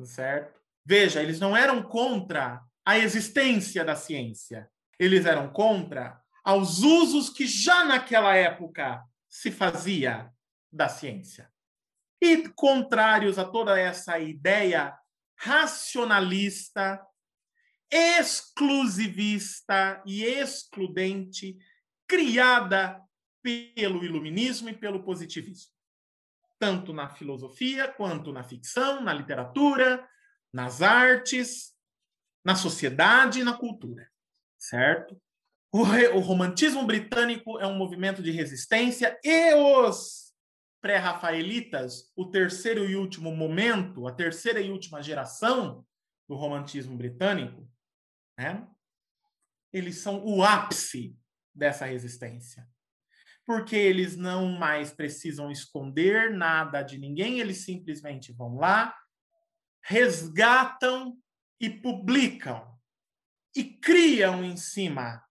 certo? 0.04 0.60
Veja, 0.86 1.24
eles 1.24 1.40
não 1.40 1.56
eram 1.56 1.82
contra 1.82 2.62
a 2.86 2.98
existência 2.98 3.86
da 3.86 3.96
ciência, 3.96 4.70
eles 5.00 5.26
eram 5.26 5.52
contra 5.52 6.22
aos 6.44 6.80
usos 6.80 7.30
que 7.30 7.46
já 7.46 7.86
naquela 7.86 8.36
época 8.36 9.04
se 9.28 9.52
fazia 9.52 10.32
da 10.72 10.88
ciência. 10.88 11.52
E 12.22 12.50
contrários 12.50 13.38
a 13.38 13.46
toda 13.46 13.80
essa 13.80 14.18
ideia 14.18 14.98
racionalista, 15.36 17.06
exclusivista 17.92 18.42
e 20.06 20.24
excludente 20.24 21.58
criada 22.08 23.02
pelo 23.42 24.04
iluminismo 24.04 24.70
e 24.70 24.74
pelo 24.74 25.04
positivismo 25.04 25.78
tanto 26.60 26.94
na 26.94 27.10
filosofia 27.10 27.88
quanto 27.88 28.32
na 28.32 28.44
ficção, 28.44 29.02
na 29.02 29.14
literatura, 29.14 30.08
nas 30.52 30.82
artes, 30.82 31.76
na 32.44 32.56
sociedade 32.56 33.40
e 33.40 33.44
na 33.44 33.54
cultura, 33.54 34.10
certo? 34.58 35.20
O, 35.72 35.82
o 35.82 36.20
romantismo 36.20 36.86
britânico 36.86 37.60
é 37.60 37.68
um 37.68 37.76
movimento 37.76 38.22
de 38.22 38.32
resistência 38.32 39.20
e 39.24 39.54
os 39.54 40.34
pré-rafaelitas, 40.82 42.12
o 42.16 42.26
terceiro 42.26 42.86
e 42.86 42.96
último 42.96 43.36
momento, 43.36 44.08
a 44.08 44.14
terceira 44.14 44.62
e 44.62 44.72
última 44.72 45.02
geração 45.02 45.86
do 46.28 46.36
romantismo 46.36 46.96
britânico, 46.96 47.70
né? 48.38 48.68
Eles 49.74 49.98
são 49.98 50.24
o 50.24 50.44
ápice 50.44 51.18
dessa 51.54 51.86
resistência 51.86 52.68
porque 53.48 53.78
eles 53.78 54.18
não 54.18 54.52
mais 54.52 54.92
precisam 54.92 55.50
esconder 55.50 56.30
nada 56.34 56.82
de 56.82 56.98
ninguém, 56.98 57.40
eles 57.40 57.64
simplesmente 57.64 58.34
vão 58.34 58.58
lá, 58.58 58.94
resgatam 59.82 61.18
e 61.58 61.70
publicam 61.70 62.77
e 63.58 63.64
criam 63.64 64.44
em 64.44 64.56
cima 64.56 65.24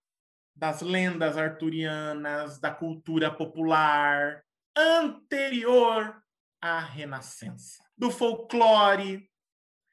das 0.55 0.81
lendas 0.81 1.37
arturianas, 1.37 2.59
da 2.59 2.71
cultura 2.73 3.31
popular 3.31 4.43
anterior 4.77 6.23
à 6.61 6.81
Renascença, 6.81 7.83
do 7.97 8.11
folclore, 8.11 9.31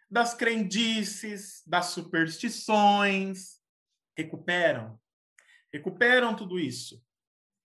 das 0.09 0.33
crendices, 0.33 1.61
das 1.65 1.87
superstições, 1.87 3.59
recuperam, 4.17 4.99
recuperam 5.71 6.35
tudo 6.35 6.59
isso 6.59 7.01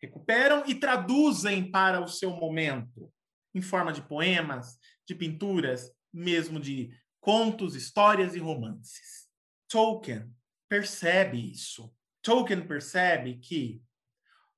recuperam 0.01 0.65
e 0.67 0.75
traduzem 0.75 1.71
para 1.71 2.01
o 2.01 2.09
seu 2.09 2.31
momento, 2.31 3.13
em 3.55 3.61
forma 3.61 3.93
de 3.93 4.03
poemas, 4.03 4.79
de 5.07 5.15
pinturas, 5.15 5.93
mesmo 6.13 6.61
de 6.61 6.91
contos, 7.21 7.75
histórias 7.75 8.35
e 8.35 8.39
romances. 8.39 9.29
Tolkien 9.69 10.33
percebe 10.69 11.51
isso. 11.53 11.93
Tolkien 12.23 12.67
percebe 12.67 13.39
que 13.39 13.83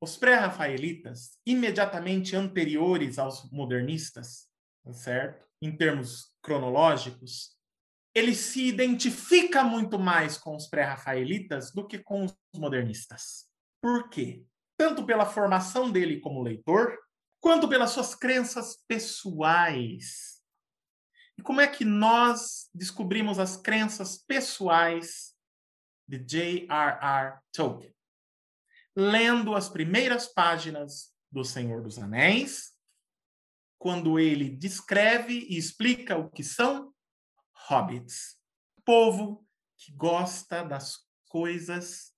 os 0.01 0.17
pré-rafaelitas, 0.17 1.39
imediatamente 1.47 2.35
anteriores 2.35 3.19
aos 3.19 3.51
modernistas, 3.51 4.49
tá 4.83 4.93
certo? 4.93 5.47
Em 5.61 5.77
termos 5.77 6.35
cronológicos, 6.43 7.57
ele 8.15 8.35
se 8.35 8.67
identifica 8.67 9.63
muito 9.63 9.99
mais 9.99 10.39
com 10.39 10.57
os 10.57 10.67
pré-rafaelitas 10.67 11.71
do 11.71 11.87
que 11.87 11.99
com 11.99 12.25
os 12.25 12.35
modernistas. 12.55 13.47
Por 13.83 14.09
quê? 14.09 14.45
tanto 14.81 15.05
pela 15.05 15.27
formação 15.27 15.91
dele 15.91 16.21
como 16.21 16.43
leitor, 16.43 16.99
quanto 17.39 17.69
pelas 17.69 17.91
suas 17.91 18.15
crenças 18.15 18.79
pessoais. 18.89 20.41
E 21.37 21.43
como 21.43 21.61
é 21.61 21.67
que 21.67 21.85
nós 21.85 22.71
descobrimos 22.75 23.39
as 23.39 23.59
crenças 23.59 24.25
pessoais 24.27 25.35
de 26.11 26.19
J.R.R. 26.19 27.39
Tolkien? 27.53 27.95
Lendo 28.97 29.55
as 29.55 29.69
primeiras 29.69 30.27
páginas 30.27 31.15
do 31.31 31.45
Senhor 31.45 31.81
dos 31.83 31.99
Anéis, 31.99 32.73
quando 33.79 34.19
ele 34.19 34.51
descreve 34.51 35.47
e 35.49 35.57
explica 35.57 36.19
o 36.19 36.29
que 36.29 36.43
são 36.43 36.93
hobbits, 37.69 38.37
povo 38.85 39.47
que 39.79 39.93
gosta 39.93 40.65
das 40.65 41.07
coisas 41.29 42.13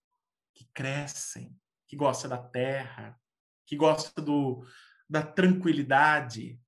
que 0.55 0.65
crescem, 0.73 1.55
que 1.87 1.95
gosta 1.95 2.27
da 2.27 2.39
terra, 2.39 3.21
que 3.67 3.77
gosta 3.77 4.23
do, 4.23 4.67
da 5.09 5.23
tranquilidade, 5.23 6.59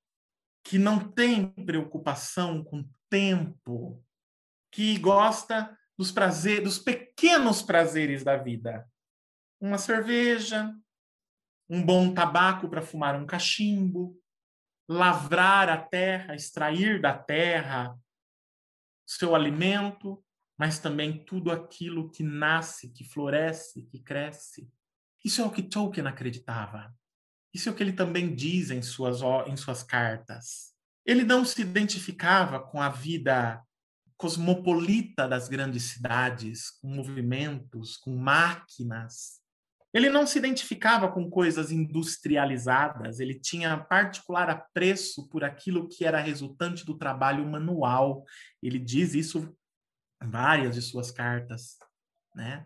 que 0.62 0.78
não 0.78 0.98
tem 1.10 1.48
preocupação 1.64 2.62
com 2.62 2.86
tempo, 3.08 4.04
que 4.70 4.98
gosta 4.98 5.76
dos 5.96 6.10
prazeres, 6.10 6.64
dos 6.64 6.78
pequenos 6.78 7.62
prazeres 7.62 8.24
da 8.24 8.36
vida. 8.36 8.88
Uma 9.60 9.78
cerveja, 9.78 10.74
um 11.68 11.84
bom 11.84 12.12
tabaco 12.12 12.68
para 12.68 12.82
fumar 12.82 13.14
um 13.14 13.26
cachimbo, 13.26 14.20
lavrar 14.88 15.68
a 15.68 15.78
terra, 15.78 16.34
extrair 16.34 17.00
da 17.00 17.16
terra 17.16 17.98
seu 19.06 19.34
alimento, 19.34 20.22
mas 20.58 20.78
também 20.78 21.24
tudo 21.24 21.50
aquilo 21.50 22.10
que 22.10 22.22
nasce, 22.22 22.90
que 22.90 23.04
floresce, 23.04 23.84
que 23.84 23.98
cresce. 23.98 24.70
Isso 25.24 25.40
é 25.40 25.44
o 25.44 25.50
que 25.50 25.62
Tolkien 25.62 26.06
acreditava. 26.06 26.94
Isso 27.52 27.68
é 27.68 27.72
o 27.72 27.74
que 27.74 27.82
ele 27.82 27.92
também 27.92 28.34
diz 28.34 28.70
em 28.70 28.82
suas, 28.82 29.20
em 29.46 29.56
suas 29.56 29.82
cartas. 29.82 30.74
Ele 31.04 31.24
não 31.24 31.44
se 31.44 31.60
identificava 31.60 32.60
com 32.60 32.80
a 32.80 32.88
vida 32.88 33.62
cosmopolita 34.24 35.28
das 35.28 35.50
grandes 35.50 35.82
cidades, 35.82 36.70
com 36.70 36.88
movimentos, 36.88 37.98
com 37.98 38.16
máquinas. 38.16 39.38
Ele 39.92 40.08
não 40.08 40.26
se 40.26 40.38
identificava 40.38 41.12
com 41.12 41.28
coisas 41.28 41.70
industrializadas, 41.70 43.20
ele 43.20 43.38
tinha 43.38 43.76
particular 43.76 44.48
apreço 44.48 45.28
por 45.28 45.44
aquilo 45.44 45.86
que 45.90 46.06
era 46.06 46.22
resultante 46.22 46.86
do 46.86 46.96
trabalho 46.96 47.46
manual. 47.46 48.24
Ele 48.62 48.78
diz 48.78 49.12
isso 49.12 49.54
em 50.22 50.30
várias 50.30 50.74
de 50.74 50.80
suas 50.80 51.10
cartas, 51.10 51.76
né? 52.34 52.64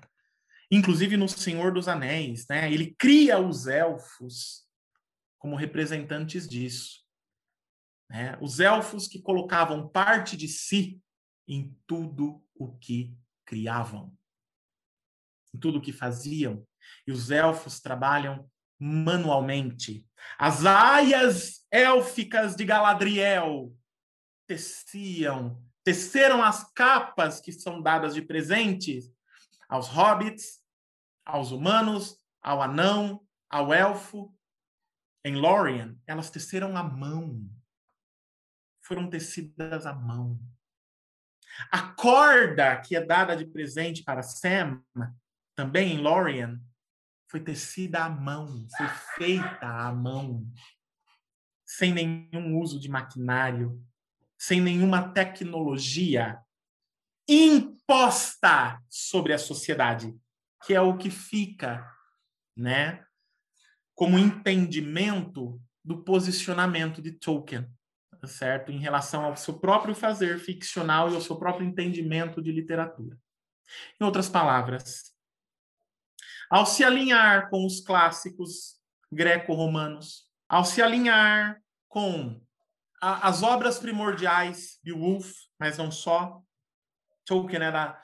inclusive 0.70 1.16
no 1.16 1.28
Senhor 1.28 1.72
dos 1.72 1.88
Anéis, 1.88 2.46
né? 2.48 2.72
Ele 2.72 2.94
cria 2.96 3.40
os 3.40 3.66
elfos 3.66 4.64
como 5.40 5.56
representantes 5.56 6.46
disso. 6.46 7.00
Né? 8.08 8.38
Os 8.40 8.60
elfos 8.60 9.08
que 9.08 9.20
colocavam 9.20 9.88
parte 9.88 10.36
de 10.36 10.46
si 10.46 11.02
em 11.48 11.74
tudo 11.86 12.44
o 12.54 12.76
que 12.76 13.16
criavam, 13.46 14.14
em 15.54 15.58
tudo 15.58 15.78
o 15.78 15.80
que 15.80 15.92
faziam. 15.92 16.66
E 17.06 17.12
os 17.12 17.30
elfos 17.30 17.80
trabalham 17.80 18.48
manualmente. 18.78 20.06
As 20.38 20.64
aias 20.64 21.66
élficas 21.70 22.54
de 22.54 22.64
Galadriel 22.64 23.74
teciam, 24.46 25.62
teceram 25.82 26.42
as 26.42 26.70
capas 26.72 27.40
que 27.40 27.52
são 27.52 27.82
dadas 27.82 28.14
de 28.14 28.22
presente 28.22 29.12
aos 29.68 29.88
hobbits, 29.88 30.62
aos 31.24 31.50
humanos, 31.50 32.18
ao 32.42 32.62
anão, 32.62 33.26
ao 33.50 33.72
elfo. 33.72 34.34
Em 35.24 35.34
Lórien, 35.34 36.00
elas 36.06 36.30
teceram 36.30 36.76
à 36.76 36.82
mão. 36.82 37.44
Foram 38.82 39.10
tecidas 39.10 39.84
à 39.84 39.92
mão. 39.92 40.40
A 41.70 41.82
corda 41.82 42.76
que 42.80 42.96
é 42.96 43.04
dada 43.04 43.36
de 43.36 43.44
presente 43.44 44.02
para 44.02 44.22
Sam, 44.22 44.82
também 45.54 45.94
em 45.94 45.98
Lórien, 45.98 46.60
foi 47.28 47.40
tecida 47.40 48.04
à 48.04 48.08
mão, 48.08 48.66
foi 48.76 48.88
feita 49.16 49.66
à 49.66 49.92
mão, 49.92 50.46
sem 51.64 51.92
nenhum 51.92 52.58
uso 52.58 52.80
de 52.80 52.88
maquinário, 52.88 53.84
sem 54.38 54.60
nenhuma 54.60 55.12
tecnologia 55.12 56.40
imposta 57.28 58.82
sobre 58.88 59.34
a 59.34 59.38
sociedade, 59.38 60.16
que 60.64 60.72
é 60.72 60.80
o 60.80 60.96
que 60.96 61.10
fica, 61.10 61.86
né, 62.56 63.04
como 63.94 64.18
entendimento 64.18 65.60
do 65.84 66.02
posicionamento 66.02 67.02
de 67.02 67.12
Tolkien, 67.12 67.68
certo? 68.26 68.72
Em 68.72 68.78
relação 68.78 69.24
ao 69.24 69.36
seu 69.36 69.58
próprio 69.58 69.94
fazer 69.94 70.38
ficcional 70.38 71.10
e 71.10 71.14
ao 71.14 71.20
seu 71.20 71.36
próprio 71.36 71.66
entendimento 71.66 72.42
de 72.42 72.52
literatura. 72.52 73.16
Em 74.00 74.04
outras 74.04 74.28
palavras, 74.28 75.14
ao 76.50 76.64
se 76.64 76.82
alinhar 76.82 77.50
com 77.50 77.66
os 77.66 77.80
clássicos 77.80 78.78
greco-romanos, 79.12 80.26
ao 80.48 80.64
se 80.64 80.80
alinhar 80.80 81.60
com 81.88 82.40
a, 83.00 83.28
as 83.28 83.42
obras 83.42 83.78
primordiais 83.78 84.78
de 84.82 84.92
Woolf, 84.92 85.32
mas 85.58 85.78
não 85.78 85.90
só, 85.90 86.42
Tolkien 87.24 87.62
era 87.62 88.00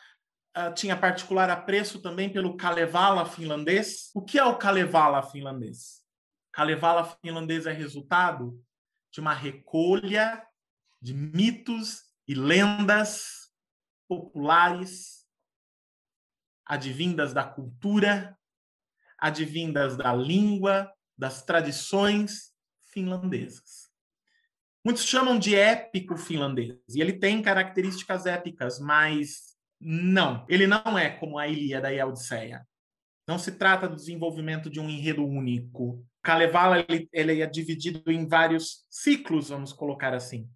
uh, 0.57 0.75
tinha 0.75 0.97
particular 0.97 1.51
apreço 1.51 2.01
também 2.01 2.31
pelo 2.31 2.57
Kalevala 2.57 3.27
finlandês. 3.27 4.11
O 4.15 4.23
que 4.23 4.39
é 4.39 4.45
o 4.45 4.57
Kalevala 4.57 5.23
finlandês? 5.23 6.03
Kalevala 6.53 7.05
finlandês 7.21 7.67
é 7.67 7.73
resultado 7.73 8.63
de 9.15 9.21
uma 9.21 9.33
recolha 9.33 10.45
de 11.01 11.15
mitos 11.15 12.03
e 12.27 12.35
lendas 12.35 13.49
populares 14.09 15.25
advindas 16.67 17.33
da 17.33 17.45
cultura, 17.45 18.37
advindas 19.17 19.97
da 19.97 20.13
língua, 20.13 20.93
das 21.17 21.45
tradições 21.45 22.53
finlandesas. 22.91 23.89
Muitos 24.85 25.05
chamam 25.05 25.39
de 25.39 25.55
épico 25.55 26.17
finlandês, 26.17 26.77
e 26.89 27.01
ele 27.01 27.13
tem 27.13 27.41
características 27.41 28.27
épicas, 28.27 28.81
mas 28.81 29.57
não, 29.81 30.45
ele 30.49 30.67
não 30.67 30.99
é 30.99 31.11
como 31.11 31.39
a 31.39 31.47
Ilíada 31.47 31.93
e 31.93 32.01
a 32.01 32.07
Odisseia. 32.07 32.67
Não 33.27 33.39
se 33.39 33.53
trata 33.53 33.89
do 33.89 33.97
desenvolvimento 33.97 34.69
de 34.69 34.81
um 34.81 34.89
enredo 34.89 35.25
único. 35.25 36.05
Kalevala 36.23 36.85
ele, 36.89 37.09
ele 37.13 37.41
é 37.41 37.47
dividido 37.47 38.11
em 38.11 38.27
vários 38.27 38.85
ciclos, 38.91 39.49
vamos 39.49 39.73
colocar 39.73 40.15
assim, 40.15 40.49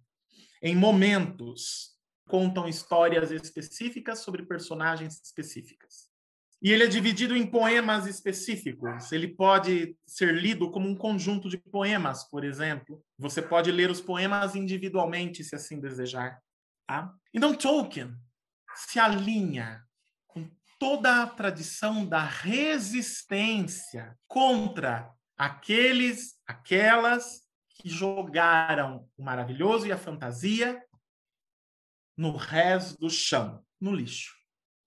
em 0.61 0.75
momentos 0.75 1.97
contam 2.27 2.67
histórias 2.67 3.31
específicas 3.31 4.19
sobre 4.19 4.45
personagens 4.45 5.19
específicas. 5.23 6.09
E 6.61 6.71
ele 6.71 6.83
é 6.83 6.87
dividido 6.87 7.35
em 7.35 7.47
poemas 7.47 8.05
específicos. 8.05 9.11
Ele 9.11 9.29
pode 9.29 9.97
ser 10.05 10.35
lido 10.35 10.69
como 10.69 10.87
um 10.87 10.95
conjunto 10.95 11.49
de 11.49 11.57
poemas, 11.57 12.29
por 12.29 12.43
exemplo. 12.43 13.01
Você 13.17 13.41
pode 13.41 13.71
ler 13.71 13.89
os 13.89 14.01
poemas 14.01 14.55
individualmente, 14.55 15.43
se 15.43 15.55
assim 15.55 15.79
desejar. 15.79 16.39
Tá? 16.85 17.13
Então, 17.33 17.55
Tolkien 17.55 18.13
se 18.75 18.99
alinha 18.99 19.81
toda 20.79 21.21
a 21.21 21.27
tradição 21.27 22.05
da 22.05 22.23
resistência 22.23 24.17
contra 24.27 25.13
aqueles, 25.37 26.39
aquelas 26.47 27.41
que 27.69 27.89
jogaram 27.89 29.07
o 29.17 29.23
maravilhoso 29.23 29.85
e 29.85 29.91
a 29.91 29.97
fantasia 29.97 30.81
no 32.17 32.35
rés 32.35 32.95
do 32.97 33.09
chão, 33.09 33.63
no 33.79 33.93
lixo. 33.93 34.35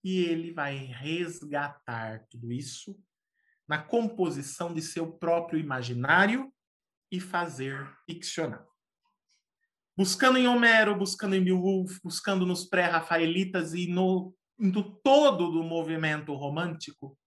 E 0.02 0.19
ele 0.24 0.52
vai 0.52 0.77
resgatar 0.77 2.27
tudo 2.28 2.51
isso 2.51 2.98
na 3.69 3.78
composição 3.78 4.74
de 4.74 4.82
seu 4.82 5.12
próprio 5.12 5.60
imaginário 5.60 6.52
e 7.10 7.20
fazer 7.20 7.89
ficcional. 8.06 8.66
Buscando 9.97 10.39
em 10.39 10.48
Homero, 10.48 10.97
buscando 10.97 11.36
em 11.36 11.44
Beowulf, 11.44 11.98
buscando 12.02 12.47
nos 12.47 12.64
pré-rafaelitas 12.64 13.74
e 13.74 13.86
no, 13.86 14.35
no 14.62 14.84
todo 15.01 15.51
do 15.51 15.64
movimento 15.64 16.32
romântico, 16.34 17.18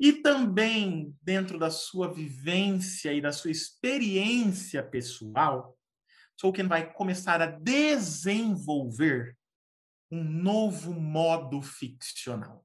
e 0.00 0.12
também 0.12 1.16
dentro 1.22 1.58
da 1.58 1.70
sua 1.70 2.12
vivência 2.12 3.12
e 3.12 3.20
da 3.20 3.32
sua 3.32 3.50
experiência 3.50 4.82
pessoal, 4.82 5.78
Tolkien 6.36 6.66
vai 6.66 6.92
começar 6.92 7.40
a 7.40 7.46
desenvolver 7.46 9.36
um 10.10 10.24
novo 10.24 10.92
modo 10.92 11.62
ficcional, 11.62 12.64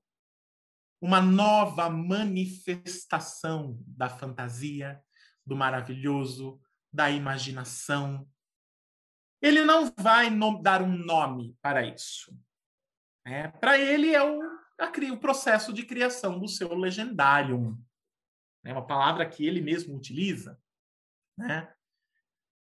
uma 1.00 1.22
nova 1.22 1.88
manifestação 1.90 3.78
da 3.86 4.10
fantasia, 4.10 5.00
do 5.46 5.56
maravilhoso, 5.56 6.60
da 6.92 7.12
imaginação. 7.12 8.28
Ele 9.42 9.64
não 9.64 9.92
vai 9.98 10.30
dar 10.62 10.82
um 10.82 10.98
nome 10.98 11.56
para 11.62 11.86
isso. 11.86 12.36
É, 13.26 13.48
para 13.48 13.78
ele 13.78 14.14
é 14.14 14.24
o, 14.24 14.42
a, 14.80 14.92
o 15.12 15.20
processo 15.20 15.74
de 15.74 15.84
criação 15.84 16.40
do 16.40 16.48
seu 16.48 16.74
legendário. 16.74 17.78
É 18.64 18.72
uma 18.72 18.86
palavra 18.86 19.28
que 19.28 19.46
ele 19.46 19.62
mesmo 19.62 19.96
utiliza. 19.96 20.60
Né? 21.38 21.72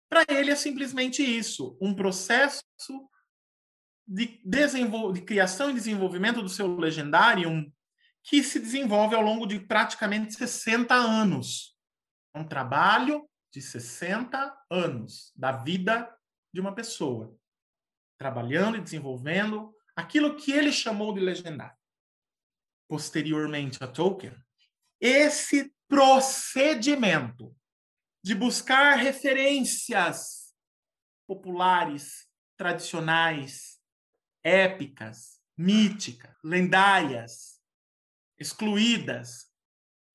Para 0.09 0.25
ele 0.29 0.51
é 0.51 0.55
simplesmente 0.55 1.21
isso, 1.23 1.77
um 1.81 1.93
processo 1.93 2.63
de, 4.07 4.41
de 4.43 5.21
criação 5.21 5.69
e 5.69 5.73
desenvolvimento 5.73 6.41
do 6.41 6.49
seu 6.49 6.75
legendário 6.75 7.71
que 8.23 8.43
se 8.43 8.59
desenvolve 8.59 9.15
ao 9.15 9.21
longo 9.21 9.45
de 9.45 9.59
praticamente 9.59 10.33
60 10.33 10.93
anos. 10.93 11.77
Um 12.35 12.43
trabalho 12.43 13.29
de 13.51 13.61
60 13.61 14.57
anos 14.69 15.31
da 15.35 15.51
vida 15.51 16.11
de 16.53 16.59
uma 16.59 16.73
pessoa, 16.73 17.35
trabalhando 18.17 18.77
e 18.77 18.81
desenvolvendo 18.81 19.73
aquilo 19.99 20.35
que 20.35 20.51
ele 20.51 20.71
chamou 20.71 21.13
de 21.13 21.19
legendário. 21.19 21.77
Posteriormente 22.87 23.83
a 23.83 23.87
Tolkien, 23.87 24.35
esse 24.99 25.73
procedimento 25.87 27.55
de 28.23 28.33
buscar 28.33 28.95
referências 28.95 30.53
populares, 31.27 32.27
tradicionais, 32.57 33.79
épicas, 34.43 35.39
míticas, 35.57 36.35
lendárias, 36.43 37.61
excluídas, 38.37 39.51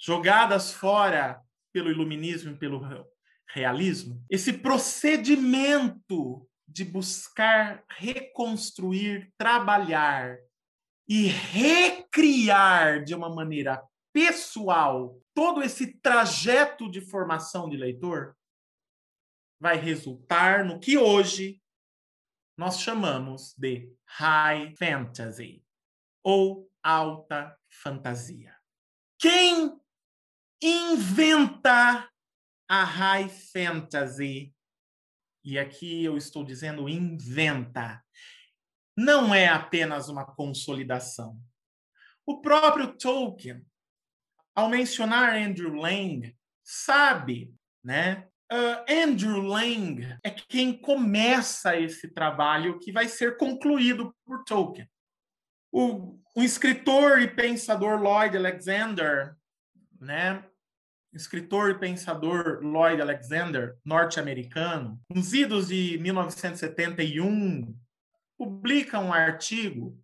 jogadas 0.01 0.73
fora 0.73 1.41
pelo 1.73 1.91
iluminismo 1.91 2.53
e 2.53 2.59
pelo 2.59 2.83
realismo, 3.49 4.25
esse 4.29 4.53
procedimento 4.53 6.49
de 6.67 6.85
buscar 6.85 7.85
reconstruir, 7.89 9.33
trabalhar 9.37 10.39
e 11.09 11.27
recriar 11.27 13.05
de 13.05 13.15
uma 13.15 13.29
maneira 13.29 13.83
pessoal 14.13 15.21
todo 15.35 15.63
esse 15.63 15.99
trajeto 15.99 16.91
de 16.91 17.01
formação 17.01 17.69
de 17.69 17.77
leitor 17.77 18.37
vai 19.61 19.77
resultar 19.77 20.65
no 20.65 20.79
que 20.79 20.97
hoje 20.97 21.61
nós 22.57 22.81
chamamos 22.81 23.55
de 23.59 23.93
high 24.07 24.75
fantasy 24.77 25.65
ou 26.23 26.71
alta 26.83 27.59
fantasia. 27.69 28.57
Quem 29.19 29.79
inventa 30.63 32.09
a 32.69 32.85
high 32.85 33.29
fantasy, 33.29 34.54
e 35.45 35.59
aqui 35.59 36.05
eu 36.05 36.17
estou 36.17 36.45
dizendo 36.45 36.89
inventa, 36.89 38.03
não 38.97 39.35
é 39.35 39.49
apenas 39.49 40.09
uma 40.09 40.25
consolidação. 40.25 41.39
O 42.25 42.41
próprio 42.41 42.97
Tolkien 42.97 43.65
ao 44.55 44.69
mencionar 44.69 45.35
Andrew 45.35 45.75
Lang, 45.75 46.35
sabe, 46.63 47.53
né, 47.83 48.27
Uh, 48.53 48.85
Andrew 48.89 49.41
Lang 49.41 50.19
é 50.23 50.31
quem 50.31 50.79
começa 50.79 51.81
esse 51.81 52.09
trabalho 52.09 52.79
que 52.79 52.93
vai 52.93 53.09
ser 53.09 53.39
concluído 53.39 54.15
por 54.25 54.45
Tolkien. 54.45 54.89
O, 55.73 56.21
o 56.37 56.43
escritor 56.43 57.23
e 57.23 57.27
pensador 57.27 57.99
Lloyd 58.01 58.37
Alexander, 58.37 59.35
né, 59.99 60.45
escritor 61.15 61.71
e 61.71 61.79
pensador 61.79 62.61
Lloyd 62.63 63.01
Alexander, 63.01 63.77
norte-americano, 63.85 65.01
nos 65.09 65.33
idos 65.33 65.69
de 65.69 65.97
1971, 65.99 67.75
publica 68.37 68.99
um 68.99 69.13
artigo 69.13 69.99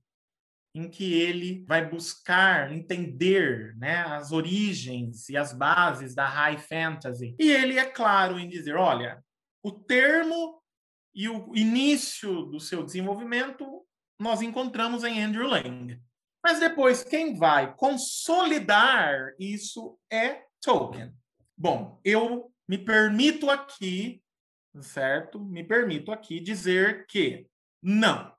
em 0.75 0.89
que 0.89 1.15
ele 1.15 1.65
vai 1.67 1.89
buscar 1.89 2.73
entender 2.73 3.77
né, 3.77 4.03
as 4.03 4.31
origens 4.31 5.29
e 5.29 5.37
as 5.37 5.53
bases 5.53 6.15
da 6.15 6.27
high 6.27 6.59
fantasy. 6.59 7.35
E 7.39 7.51
ele 7.51 7.79
é 7.79 7.85
claro 7.85 8.39
em 8.39 8.49
dizer: 8.49 8.77
olha, 8.77 9.23
o 9.65 9.73
termo 9.73 10.63
e 11.15 11.29
o 11.29 11.55
início 11.57 12.43
do 12.43 12.61
seu 12.61 12.85
desenvolvimento 12.85 13.85
nós 14.19 14.43
encontramos 14.43 15.03
em 15.03 15.21
Andrew 15.21 15.49
Lang. 15.49 16.01
Mas 16.43 16.61
depois, 16.61 17.03
quem 17.03 17.37
vai 17.37 17.75
consolidar 17.75 19.35
isso 19.39 19.99
é 20.11 20.43
Tolkien. 20.61 21.15
Bom, 21.57 22.01
eu 22.05 22.53
me 22.69 22.79
permito 22.79 23.51
aqui, 23.51 24.23
certo? 24.81 25.41
Me 25.41 25.65
permito 25.65 26.13
aqui 26.13 26.41
dizer 26.41 27.07
que 27.07 27.49
não. 27.83 28.35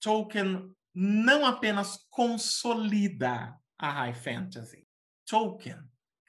Tolkien 0.00 0.74
não 0.94 1.46
apenas 1.46 2.06
consolida 2.10 3.58
a 3.78 3.90
high 3.90 4.14
fantasy. 4.14 4.86
Tolkien 5.26 5.80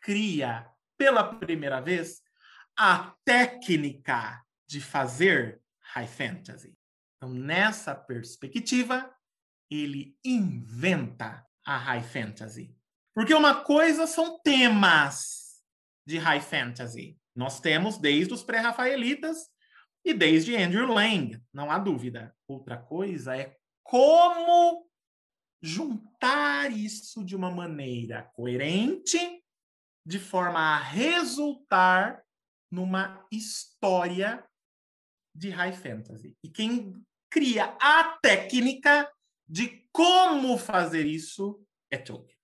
cria 0.01 0.69
pela 0.97 1.35
primeira 1.35 1.81
vez 1.81 2.21
a 2.77 3.15
técnica 3.23 4.43
de 4.67 4.81
fazer 4.81 5.61
high 5.93 6.07
fantasy. 6.07 6.77
Então, 7.17 7.29
nessa 7.29 7.95
perspectiva, 7.95 9.13
ele 9.69 10.17
inventa 10.23 11.45
a 11.65 11.77
high 11.77 12.03
fantasy. 12.03 12.74
Porque 13.15 13.33
uma 13.33 13.63
coisa 13.63 14.05
são 14.05 14.37
temas 14.41 15.63
de 16.05 16.17
high 16.17 16.41
fantasy. 16.41 17.17
Nós 17.33 17.61
temos 17.61 17.97
desde 17.97 18.33
os 18.33 18.43
pré-rafaelitas 18.43 19.49
e 20.03 20.13
desde 20.13 20.55
Andrew 20.55 20.85
Lang, 20.85 21.41
não 21.53 21.71
há 21.71 21.79
dúvida. 21.79 22.35
Outra 22.45 22.77
coisa 22.77 23.35
é 23.35 23.57
como 23.81 24.85
juntar 25.61 26.71
isso 26.71 27.23
de 27.23 27.35
uma 27.35 27.49
maneira 27.49 28.23
coerente, 28.35 29.17
de 30.05 30.19
forma 30.19 30.59
a 30.59 30.77
resultar 30.77 32.21
numa 32.69 33.25
história 33.31 34.45
de 35.33 35.49
high 35.49 35.73
fantasy. 35.73 36.37
E 36.43 36.49
quem 36.49 37.01
cria 37.29 37.75
a 37.79 38.17
técnica 38.21 39.09
de 39.47 39.87
como 39.91 40.57
fazer 40.57 41.05
isso 41.05 41.65
é 41.89 41.97
Tolkien. 41.97 42.34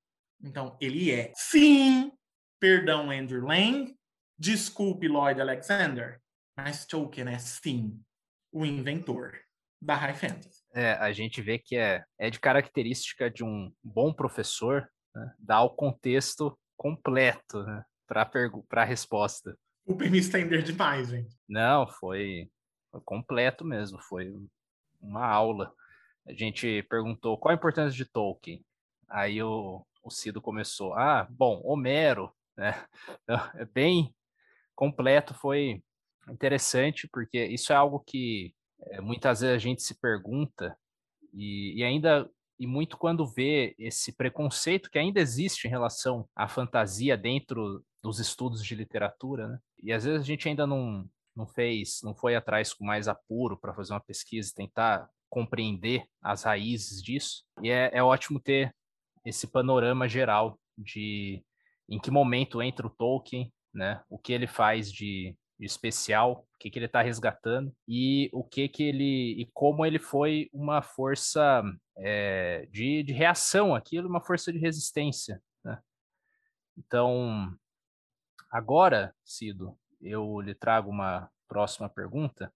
Então, 0.44 0.78
ele 0.82 1.12
é, 1.12 1.32
sim, 1.36 2.12
perdão, 2.60 3.12
Andrew 3.12 3.46
Lang, 3.46 3.96
desculpe, 4.38 5.08
Lloyd 5.08 5.40
Alexander, 5.40 6.20
mas 6.58 6.86
Tolkien 6.86 7.28
é, 7.30 7.38
sim, 7.40 8.00
o 8.52 8.66
inventor 8.66 9.40
da 9.82 9.96
high 9.96 10.14
fantasy. 10.14 10.62
É, 10.74 10.94
a 10.94 11.12
gente 11.12 11.42
vê 11.42 11.58
que 11.58 11.76
é, 11.76 12.04
é 12.20 12.30
de 12.30 12.40
característica 12.40 13.30
de 13.30 13.44
um 13.44 13.72
bom 13.84 14.14
professor 14.14 14.88
né, 15.16 15.34
dar 15.40 15.64
o 15.64 15.70
contexto 15.70 16.58
completo 16.78 17.64
né, 17.64 17.84
para 18.08 18.30
a 18.72 18.84
resposta. 18.84 19.58
O 19.86 19.96
me 19.96 20.18
estender 20.18 20.62
demais, 20.62 21.10
gente. 21.10 21.36
Não, 21.48 21.88
foi, 21.88 22.50
foi 22.92 23.02
completo 23.02 23.66
mesmo, 23.66 24.00
foi 24.00 24.34
uma 25.00 25.26
aula. 25.26 25.74
A 26.28 26.34
gente 26.34 26.84
perguntou 26.84 27.38
qual 27.38 27.52
a 27.52 27.56
importância 27.56 27.96
de 27.96 28.06
Tolkien. 28.06 28.64
Aí 29.10 29.42
o, 29.42 29.86
o 30.04 30.10
Cido 30.10 30.42
começou, 30.42 30.94
ah, 30.94 31.28
bom, 31.30 31.62
Homero, 31.64 32.32
né? 32.58 32.74
Então, 33.24 33.52
é 33.56 33.66
bem 33.66 34.14
completo, 34.76 35.34
foi 35.34 35.84
interessante, 36.30 37.08
porque 37.08 37.46
isso 37.46 37.72
é 37.72 37.76
algo 37.76 38.00
que 38.00 38.54
é, 38.88 39.02
muitas 39.02 39.42
vezes 39.42 39.56
a 39.56 39.60
gente 39.60 39.82
se 39.84 40.00
pergunta, 40.00 40.78
e, 41.34 41.80
e 41.80 41.84
ainda 41.84 42.30
e 42.60 42.68
muito 42.68 42.96
quando 42.96 43.26
vê 43.26 43.74
esse 43.80 44.12
preconceito 44.12 44.92
que 44.92 45.00
ainda 45.00 45.20
existe 45.20 45.66
em 45.66 45.70
relação 45.70 46.30
à 46.36 46.48
fantasia 46.48 47.18
dentro 47.18 47.84
dos 48.04 48.20
estudos 48.20 48.64
de 48.64 48.76
literatura, 48.76 49.48
né? 49.48 49.60
E 49.82 49.92
às 49.92 50.04
vezes 50.04 50.22
a 50.22 50.24
gente 50.24 50.48
ainda 50.48 50.68
não, 50.68 51.10
não 51.36 51.48
fez, 51.48 52.02
não 52.04 52.14
foi 52.14 52.36
atrás 52.36 52.72
com 52.72 52.86
mais 52.86 53.08
apuro 53.08 53.58
para 53.58 53.74
fazer 53.74 53.94
uma 53.94 54.00
pesquisa 54.00 54.52
e 54.52 54.54
tentar 54.54 55.10
compreender 55.28 56.06
as 56.22 56.44
raízes 56.44 57.02
disso. 57.02 57.44
E 57.64 57.72
é, 57.72 57.90
é 57.94 58.04
ótimo 58.04 58.40
ter 58.40 58.76
esse 59.26 59.48
panorama 59.48 60.08
geral 60.08 60.60
de 60.78 61.44
em 61.90 62.00
que 62.00 62.10
momento 62.10 62.62
entra 62.62 62.88
o 62.88 62.90
Tolkien, 62.90 63.52
né? 63.74 64.02
O 64.10 64.18
que 64.18 64.32
ele 64.32 64.48
faz 64.48 64.92
de 64.92 65.36
especial, 65.60 66.48
o 66.56 66.58
que, 66.58 66.70
que 66.70 66.80
ele 66.80 66.86
está 66.88 67.02
resgatando 67.02 67.74
e 67.88 68.30
o 68.34 68.44
que 68.44 68.68
que 68.68 68.84
ele 68.84 69.42
e 69.42 69.50
como 69.54 69.86
ele 69.86 70.00
foi 70.00 70.50
uma 70.52 70.82
força 70.82 71.62
é, 71.98 72.68
de, 72.72 73.04
de 73.04 73.14
reação 73.14 73.76
àquilo, 73.76 74.10
uma 74.10 74.22
força 74.22 74.52
de 74.52 74.58
resistência. 74.58 75.42
Né? 75.64 75.80
Então, 76.78 77.54
agora, 78.50 79.14
Cido, 79.24 79.78
eu 80.02 80.42
lhe 80.42 80.56
trago 80.56 80.90
uma 80.90 81.30
próxima 81.48 81.90
pergunta, 81.90 82.52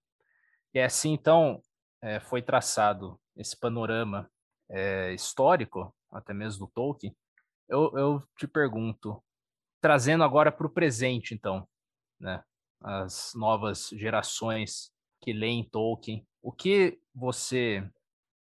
que 0.72 0.78
é 0.78 0.84
assim, 0.84 1.12
então, 1.12 1.60
é, 2.02 2.18
foi 2.18 2.42
traçado 2.42 3.20
esse 3.36 3.58
panorama 3.58 4.28
é, 4.70 5.12
histórico, 5.12 5.94
até 6.16 6.34
mesmo 6.34 6.66
do 6.66 6.72
Tolkien, 6.72 7.14
eu, 7.68 7.92
eu 7.96 8.22
te 8.38 8.46
pergunto, 8.46 9.22
trazendo 9.80 10.24
agora 10.24 10.50
para 10.52 10.66
o 10.66 10.70
presente, 10.70 11.34
então, 11.34 11.66
né? 12.20 12.42
as 12.82 13.32
novas 13.34 13.88
gerações 13.92 14.90
que 15.20 15.32
leem 15.32 15.68
Tolkien. 15.68 16.26
O 16.42 16.52
que 16.52 16.98
você 17.14 17.88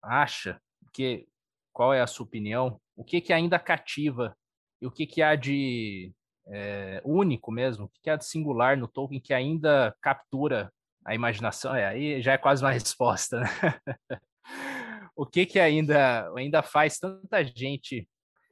acha? 0.03 0.61
Que, 0.93 1.27
qual 1.73 1.95
é 1.95 2.01
a 2.01 2.07
sua 2.07 2.27
opinião? 2.27 2.81
O 2.97 3.05
que, 3.05 3.21
que 3.21 3.33
ainda 3.33 3.59
cativa 3.59 4.37
e 4.81 4.87
o 4.87 4.91
que, 4.91 5.07
que 5.07 5.23
há 5.23 5.37
de 5.37 6.13
é, 6.49 7.01
único 7.05 7.53
mesmo? 7.53 7.85
O 7.85 7.89
que, 7.89 8.01
que 8.03 8.11
há 8.11 8.17
de 8.17 8.25
singular 8.25 8.77
no 8.77 8.89
Tolkien 8.89 9.21
que 9.21 9.33
ainda 9.33 9.95
captura 10.01 10.73
a 11.05 11.15
imaginação? 11.15 11.75
É, 11.75 11.87
aí 11.87 12.21
já 12.21 12.33
é 12.33 12.39
quase 12.39 12.65
uma 12.65 12.73
resposta, 12.73 13.41
né? 13.41 13.49
O 15.17 15.27
que, 15.27 15.47
que 15.47 15.59
ainda, 15.59 16.31
ainda 16.37 16.63
faz 16.63 16.99
tanta 16.99 17.45
gente 17.45 18.09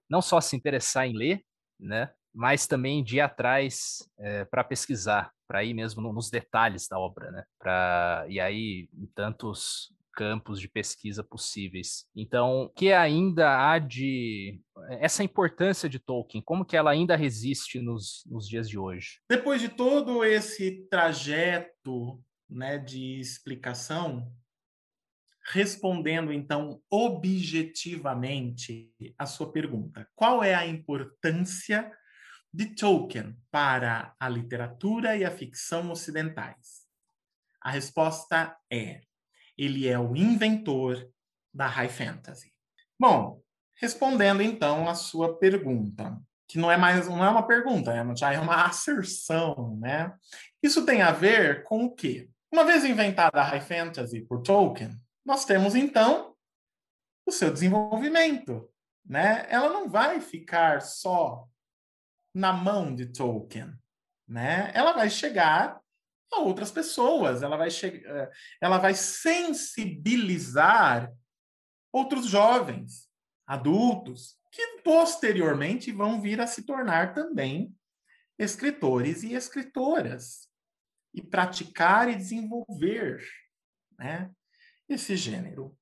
não 0.09 0.21
só 0.21 0.41
se 0.41 0.57
interessar 0.57 1.07
em 1.07 1.17
ler, 1.17 1.43
né? 1.79 2.11
mas 2.35 2.67
também 2.67 3.03
de 3.03 3.17
ir 3.17 3.21
atrás 3.21 4.09
é, 4.19 4.45
para 4.45 4.65
pesquisar, 4.65 5.33
para 5.47 5.65
ir 5.65 5.75
mesmo 5.75 6.01
nos 6.13 6.31
detalhes 6.31 6.87
da 6.89 6.99
obra, 6.99 7.31
né? 7.31 7.45
Pra, 7.59 8.25
e 8.29 8.39
aí, 8.39 8.89
em 8.95 9.07
tantos 9.15 9.93
campos 10.13 10.61
de 10.61 10.69
pesquisa 10.69 11.25
possíveis. 11.25 12.05
Então, 12.15 12.71
que 12.77 12.93
ainda 12.93 13.57
há 13.57 13.79
de 13.79 14.61
essa 15.01 15.25
importância 15.25 15.89
de 15.89 15.99
Tolkien, 15.99 16.43
como 16.43 16.65
que 16.65 16.77
ela 16.77 16.91
ainda 16.91 17.17
resiste 17.17 17.81
nos, 17.81 18.23
nos 18.27 18.49
dias 18.49 18.69
de 18.69 18.79
hoje? 18.79 19.21
Depois 19.29 19.61
de 19.61 19.69
todo 19.69 20.25
esse 20.25 20.87
trajeto, 20.91 22.21
né, 22.49 22.77
de 22.77 23.21
explicação, 23.21 24.31
respondendo 25.53 26.33
então 26.33 26.81
objetivamente 26.89 28.93
a 29.19 29.27
sua 29.27 29.51
pergunta, 29.51 30.09
qual 30.15 30.45
é 30.45 30.55
a 30.55 30.67
importância 30.67 31.91
de 32.53 32.75
Tolkien 32.75 33.37
para 33.51 34.15
a 34.19 34.29
literatura 34.29 35.17
e 35.17 35.25
a 35.25 35.31
ficção 35.31 35.91
ocidentais? 35.91 36.81
A 37.61 37.71
resposta 37.71 38.57
é: 38.71 39.03
ele 39.59 39.89
é 39.89 39.99
o 39.99 40.17
inventor 40.17 41.11
da 41.53 41.67
high 41.67 41.89
fantasy. 41.89 42.53
Bom, 42.99 43.43
respondendo 43.77 44.43
então 44.43 44.89
a 44.89 44.95
sua 44.95 45.37
pergunta, 45.37 46.17
que 46.47 46.59
não 46.59 46.71
é 46.71 46.77
mais 46.77 47.09
não 47.09 47.25
é 47.25 47.29
uma 47.29 47.47
pergunta, 47.47 47.93
é, 47.93 48.17
já 48.17 48.33
é 48.33 48.39
uma 48.39 48.55
asserção, 48.67 49.77
né? 49.81 50.15
Isso 50.63 50.87
tem 50.87 51.03
a 51.03 51.11
ver 51.11 51.65
com 51.65 51.85
o 51.85 51.95
quê? 51.95 52.31
Uma 52.53 52.65
vez 52.65 52.85
inventada 52.85 53.41
a 53.41 53.45
high 53.45 53.61
fantasy 53.61 54.23
por 54.23 54.43
Tolkien, 54.43 54.97
nós 55.31 55.45
temos 55.45 55.77
então 55.77 56.35
o 57.25 57.31
seu 57.31 57.53
desenvolvimento, 57.53 58.69
né? 59.05 59.47
Ela 59.49 59.69
não 59.69 59.89
vai 59.89 60.21
ficar 60.21 60.83
só 60.83 61.49
na 62.35 62.53
mão 62.53 62.93
de 62.93 63.07
Tolkien, 63.07 63.73
né? 64.27 64.73
Ela 64.75 64.93
vai 64.93 65.09
chegar 65.09 65.81
a 66.33 66.41
outras 66.41 66.73
pessoas, 66.73 67.45
ela 67.45 67.57
vai 67.57 67.69
eh, 67.69 68.31
ela 68.61 68.79
vai 68.79 68.95
sensibilizar 68.95 71.13
outros 71.93 72.27
jovens, 72.27 73.09
adultos, 73.47 74.37
que 74.51 74.81
posteriormente 74.83 75.93
vão 75.93 76.21
vir 76.21 76.41
a 76.41 76.47
se 76.49 76.65
tornar 76.65 77.15
também 77.15 77.73
escritores 78.37 79.23
e 79.23 79.35
escritoras. 79.35 80.51
e 81.13 81.21
praticar 81.21 82.09
e 82.09 82.15
desenvolver 82.15 83.21
né, 83.99 84.31
esse 84.95 85.17
gênero. 85.17 85.77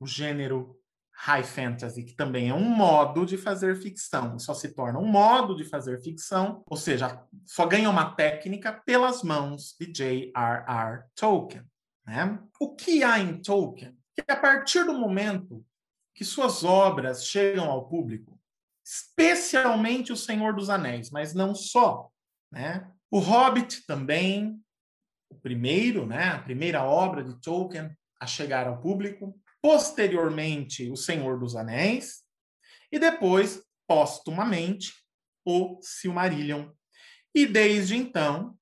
O 0.00 0.06
gênero 0.06 0.78
high 1.16 1.44
fantasy, 1.44 2.02
que 2.02 2.14
também 2.14 2.48
é 2.48 2.54
um 2.54 2.68
modo 2.68 3.24
de 3.24 3.36
fazer 3.36 3.76
ficção, 3.76 4.38
só 4.38 4.52
se 4.52 4.74
torna 4.74 4.98
um 4.98 5.06
modo 5.06 5.54
de 5.54 5.64
fazer 5.64 6.02
ficção, 6.02 6.62
ou 6.66 6.76
seja, 6.76 7.24
só 7.44 7.66
ganha 7.66 7.88
uma 7.88 8.14
técnica 8.14 8.72
pelas 8.84 9.22
mãos 9.22 9.76
de 9.78 9.92
J.R.R. 9.92 11.04
Tolkien. 11.14 11.64
Né? 12.04 12.38
O 12.60 12.74
que 12.74 13.02
há 13.02 13.18
em 13.20 13.40
Tolkien? 13.40 13.96
Que 14.14 14.30
a 14.30 14.36
partir 14.36 14.84
do 14.84 14.94
momento 14.94 15.64
que 16.14 16.24
suas 16.24 16.64
obras 16.64 17.24
chegam 17.24 17.70
ao 17.70 17.88
público, 17.88 18.40
especialmente 18.84 20.12
O 20.12 20.16
Senhor 20.16 20.54
dos 20.54 20.68
Anéis, 20.68 21.10
mas 21.10 21.32
não 21.32 21.54
só, 21.54 22.10
né? 22.52 22.88
O 23.10 23.18
Hobbit 23.18 23.86
também, 23.86 24.60
o 25.30 25.36
primeiro, 25.36 26.04
né, 26.04 26.30
a 26.30 26.42
primeira 26.42 26.84
obra 26.84 27.22
de 27.22 27.40
Tolkien 27.40 27.96
a 28.24 28.26
chegar 28.26 28.66
ao 28.66 28.80
público, 28.80 29.38
posteriormente 29.62 30.90
O 30.90 30.96
Senhor 30.96 31.38
dos 31.38 31.54
Anéis 31.54 32.24
e 32.90 32.98
depois, 32.98 33.62
póstumamente, 33.86 34.92
o 35.44 35.78
Silmarillion. 35.82 36.70
E 37.34 37.46
desde 37.46 37.96
então 37.96 38.56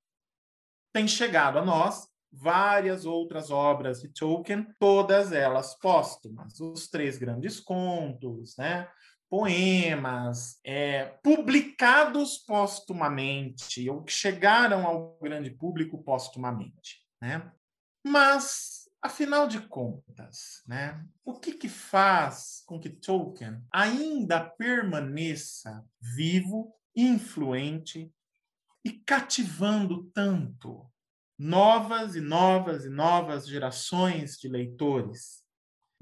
tem 0.93 1.07
chegado 1.07 1.57
a 1.57 1.65
nós 1.65 2.07
várias 2.31 3.05
outras 3.05 3.51
obras 3.51 4.01
de 4.01 4.09
Tolkien, 4.09 4.67
todas 4.79 5.31
elas 5.31 5.77
póstumas, 5.79 6.59
os 6.59 6.87
três 6.87 7.17
grandes 7.17 7.59
contos, 7.59 8.57
né? 8.57 8.89
poemas 9.29 10.59
é, 10.63 11.05
publicados 11.23 12.37
póstumamente 12.37 13.89
ou 13.89 14.03
que 14.03 14.11
chegaram 14.11 14.85
ao 14.85 15.17
grande 15.19 15.49
público 15.49 16.03
póstumamente, 16.03 16.99
né? 17.19 17.51
Mas 18.05 18.82
afinal 19.03 19.47
de 19.47 19.59
contas, 19.59 20.63
né? 20.65 21.05
O 21.25 21.39
que 21.39 21.53
que 21.53 21.67
faz 21.67 22.63
com 22.65 22.79
que 22.79 22.89
Tolkien 22.89 23.61
ainda 23.71 24.39
permaneça 24.43 25.85
vivo, 25.99 26.73
influente 26.95 28.11
e 28.83 28.91
cativando 28.91 30.05
tanto 30.13 30.89
novas 31.37 32.15
e 32.15 32.21
novas 32.21 32.85
e 32.85 32.89
novas 32.89 33.47
gerações 33.47 34.37
de 34.37 34.47
leitores? 34.47 35.43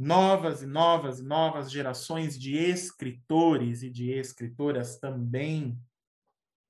novas 0.01 0.63
e 0.63 0.65
novas 0.65 1.19
e 1.19 1.23
novas 1.23 1.71
gerações 1.71 2.37
de 2.37 2.57
escritores 2.57 3.83
e 3.83 3.89
de 3.89 4.11
escritoras 4.11 4.97
também. 4.97 5.77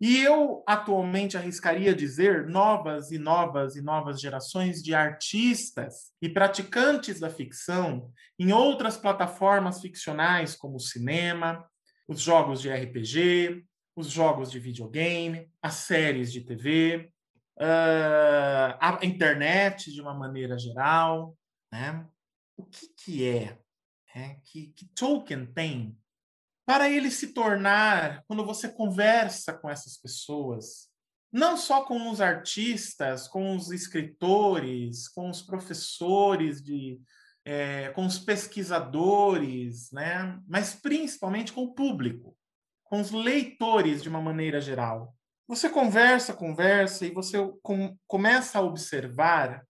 E 0.02 0.18
eu 0.18 0.64
atualmente 0.66 1.38
arriscaria 1.38 1.94
dizer 1.94 2.48
novas 2.48 3.12
e 3.12 3.20
novas 3.20 3.76
e 3.76 3.84
novas 3.84 4.20
gerações 4.20 4.82
de 4.82 4.96
artistas 4.96 6.12
e 6.20 6.28
praticantes 6.28 7.20
da 7.20 7.30
ficção 7.30 8.12
em 8.40 8.52
outras 8.52 8.98
plataformas 8.98 9.80
ficcionais, 9.80 10.56
como 10.56 10.78
o 10.78 10.80
cinema, 10.80 11.64
os 12.08 12.20
jogos 12.20 12.64
de 12.64 12.70
RPG, 12.72 13.64
os 13.96 14.08
jogos 14.08 14.50
de 14.50 14.60
videogame, 14.60 15.48
as 15.62 15.76
séries 15.76 16.32
de 16.32 16.42
TV, 16.42 17.12
ah, 17.60 18.80
a 18.82 19.06
internet 19.06 19.94
de 19.94 20.02
uma 20.02 20.16
maneira 20.16 20.58
geral, 20.58 21.38
né? 21.72 22.08
o 22.58 22.66
que, 22.66 22.88
que 22.98 23.28
é, 23.28 23.60
é 24.16 24.36
que, 24.46 24.74
que 24.76 24.86
Tolkien 24.96 25.46
tem 25.46 25.96
para 26.72 26.90
ele 26.90 27.12
se 27.12 27.34
tornar, 27.34 28.24
quando 28.26 28.46
você 28.46 28.70
conversa 28.70 29.52
com 29.52 29.70
essas 29.70 29.98
pessoas, 29.98 30.88
não 31.30 31.58
só 31.58 31.84
com 31.84 32.10
os 32.10 32.22
artistas, 32.22 33.28
com 33.28 33.58
os 33.58 33.72
escritores, 33.72 35.10
com 35.10 35.30
os 35.30 35.42
professores, 35.42 36.64
de, 36.64 36.98
é, 37.44 37.90
com 37.90 38.06
os 38.06 38.18
pesquisadores, 38.18 39.92
né? 39.92 40.40
mas 40.48 40.74
principalmente 40.74 41.52
com 41.52 41.64
o 41.64 41.74
público, 41.74 42.38
com 42.86 43.02
os 43.02 43.12
leitores 43.12 44.02
de 44.02 44.08
uma 44.08 44.22
maneira 44.22 44.62
geral. 44.62 45.14
Você 45.50 45.70
conversa, 45.70 46.34
conversa 46.34 47.06
e 47.06 47.12
você 47.12 47.38
com, 47.62 47.98
começa 48.08 48.60
a 48.60 48.62
observar 48.62 49.68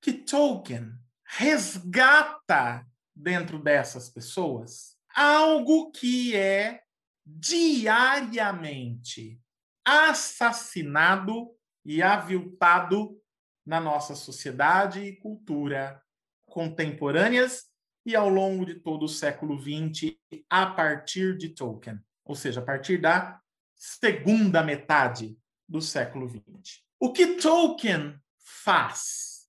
que 0.00 0.12
Tolkien 0.12 0.92
resgata 1.24 2.84
dentro 3.14 3.62
dessas 3.62 4.10
pessoas 4.10 4.91
algo 5.14 5.90
que 5.90 6.36
é 6.36 6.82
diariamente 7.24 9.40
assassinado 9.84 11.54
e 11.84 12.02
aviltado 12.02 13.20
na 13.64 13.80
nossa 13.80 14.14
sociedade 14.14 15.00
e 15.00 15.16
cultura 15.16 16.00
contemporâneas 16.46 17.66
e 18.04 18.16
ao 18.16 18.28
longo 18.28 18.66
de 18.66 18.74
todo 18.74 19.04
o 19.04 19.08
século 19.08 19.60
XX, 19.60 20.16
a 20.50 20.66
partir 20.66 21.38
de 21.38 21.50
Tolkien, 21.50 22.00
ou 22.24 22.34
seja, 22.34 22.60
a 22.60 22.64
partir 22.64 23.00
da 23.00 23.40
segunda 23.74 24.62
metade 24.62 25.38
do 25.68 25.80
século 25.80 26.28
XX. 26.28 26.82
O 26.98 27.12
que 27.12 27.36
Tolkien 27.36 28.20
faz 28.38 29.48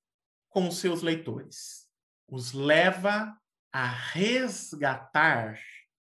com 0.50 0.68
os 0.68 0.78
seus 0.78 1.02
leitores. 1.02 1.88
Os 2.28 2.54
leva 2.54 3.36
a 3.74 3.88
resgatar 3.88 5.60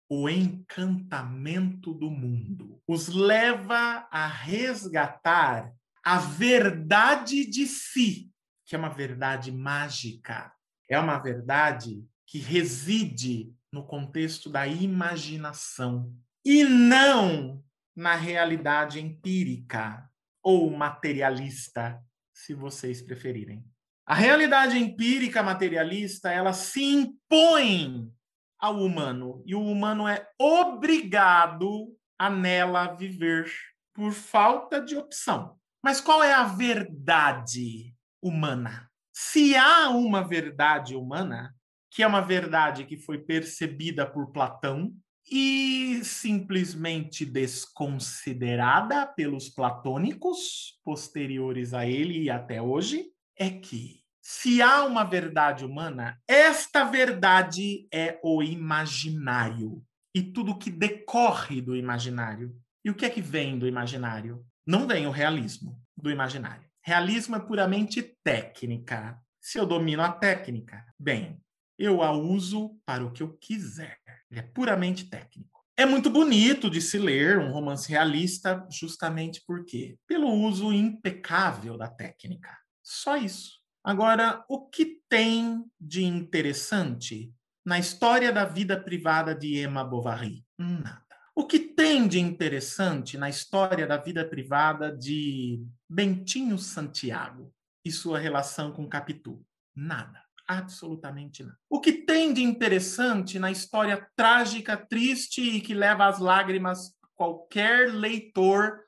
o 0.10 0.30
encantamento 0.30 1.94
do 1.94 2.10
mundo. 2.10 2.82
Os 2.88 3.10
leva 3.10 4.08
a 4.10 4.28
resgatar 4.28 5.72
a 6.04 6.18
verdade 6.18 7.46
de 7.46 7.68
si, 7.68 8.32
que 8.66 8.76
é 8.76 8.80
uma 8.80 8.90
verdade 8.90 9.52
mágica. 9.52 10.52
É 10.90 10.98
uma 10.98 11.20
verdade 11.20 12.04
que 12.26 12.40
reside 12.40 13.54
no 13.72 13.86
contexto 13.86 14.50
da 14.50 14.66
imaginação 14.66 16.16
e 16.44 16.64
não 16.64 17.64
na 17.96 18.16
realidade 18.16 19.00
empírica 19.00 20.10
ou 20.42 20.72
materialista, 20.72 22.02
se 22.34 22.54
vocês 22.54 23.02
preferirem. 23.02 23.64
A 24.10 24.16
realidade 24.16 24.76
empírica 24.76 25.44
materialista, 25.44 26.32
ela 26.32 26.52
se 26.52 26.84
impõe 26.84 28.12
ao 28.58 28.80
humano 28.80 29.44
e 29.46 29.54
o 29.54 29.62
humano 29.62 30.08
é 30.08 30.28
obrigado 30.36 31.96
a 32.18 32.28
nela 32.28 32.88
viver 32.96 33.46
por 33.94 34.12
falta 34.12 34.82
de 34.82 34.96
opção. 34.96 35.56
Mas 35.84 36.02
qual 36.02 36.24
é 36.24 36.34
a 36.34 36.46
verdade 36.46 37.94
humana? 38.20 38.90
Se 39.14 39.56
há 39.56 39.92
uma 39.92 40.28
verdade 40.28 40.96
humana, 40.96 41.54
que 41.92 42.02
é 42.02 42.08
uma 42.08 42.22
verdade 42.22 42.86
que 42.86 42.98
foi 42.98 43.20
percebida 43.20 44.08
por 44.10 44.32
Platão 44.32 44.92
e 45.32 46.02
simplesmente 46.04 47.28
desconsiderada 47.28 49.06
pelos 49.06 49.50
platônicos 49.50 50.80
posteriores 50.84 51.76
a 51.76 51.86
ele 51.86 52.24
e 52.24 52.30
até 52.32 52.60
hoje, 52.60 53.06
é 53.38 53.50
que 53.52 53.99
se 54.32 54.62
há 54.62 54.84
uma 54.84 55.04
verdade 55.04 55.66
humana, 55.66 56.22
esta 56.28 56.84
verdade 56.84 57.88
é 57.92 58.20
o 58.24 58.44
imaginário 58.44 59.84
e 60.14 60.22
tudo 60.22 60.56
que 60.56 60.70
decorre 60.70 61.60
do 61.60 61.76
imaginário. 61.76 62.56
E 62.86 62.92
o 62.92 62.94
que 62.94 63.08
é 63.08 63.10
que 63.10 63.24
vem 63.24 63.58
do 63.58 63.68
imaginário? 63.68 64.46
Não 64.68 64.88
vem 64.88 65.08
o 65.08 65.12
realismo 65.12 65.82
do 65.98 66.12
imaginário. 66.12 66.70
Realismo 66.86 67.38
é 67.38 67.40
puramente 67.40 68.04
técnica. 68.24 69.20
Se 69.42 69.58
eu 69.58 69.66
domino 69.66 70.04
a 70.04 70.12
técnica, 70.12 70.86
bem, 71.00 71.42
eu 71.76 72.04
a 72.04 72.12
uso 72.12 72.80
para 72.86 73.04
o 73.04 73.12
que 73.12 73.24
eu 73.24 73.36
quiser. 73.36 73.98
Ele 74.30 74.42
é 74.42 74.44
puramente 74.44 75.10
técnico. 75.10 75.66
É 75.76 75.88
muito 75.88 76.08
bonito 76.08 76.70
de 76.70 76.82
se 76.82 77.00
ler 77.00 77.40
um 77.40 77.52
romance 77.52 77.90
realista, 77.90 78.64
justamente 78.70 79.42
por 79.44 79.66
quê? 79.66 79.98
Pelo 80.06 80.32
uso 80.32 80.72
impecável 80.72 81.76
da 81.76 81.88
técnica. 81.88 82.56
Só 82.84 83.18
isso. 83.18 83.59
Agora, 83.84 84.44
o 84.48 84.68
que 84.68 85.02
tem 85.08 85.66
de 85.80 86.04
interessante 86.04 87.34
na 87.66 87.80
história 87.80 88.32
da 88.32 88.46
vida 88.46 88.80
privada 88.80 89.34
de 89.34 89.62
Emma 89.62 89.84
Bovary? 89.84 90.46
Nada. 90.58 91.06
O 91.34 91.48
que 91.48 91.60
tem 91.60 92.08
de 92.08 92.20
interessante 92.20 93.18
na 93.18 93.30
história 93.30 93.88
da 93.88 93.96
vida 93.96 94.28
privada 94.28 94.96
de 94.96 95.66
Bentinho 95.90 96.58
Santiago 96.58 97.54
e 97.86 97.92
sua 97.92 98.20
relação 98.20 98.74
com 98.74 98.90
Capitu? 98.90 99.42
Nada. 99.74 100.22
Absolutamente 100.46 101.44
nada. 101.44 101.58
O 101.70 101.80
que 101.80 101.94
tem 101.94 102.34
de 102.34 102.44
interessante 102.44 103.40
na 103.40 103.52
história 103.52 104.10
trágica, 104.16 104.76
triste 104.76 105.42
e 105.42 105.62
que 105.62 105.74
leva 105.74 106.08
às 106.08 106.20
lágrimas 106.20 106.94
qualquer 107.16 107.94
leitor 107.94 108.82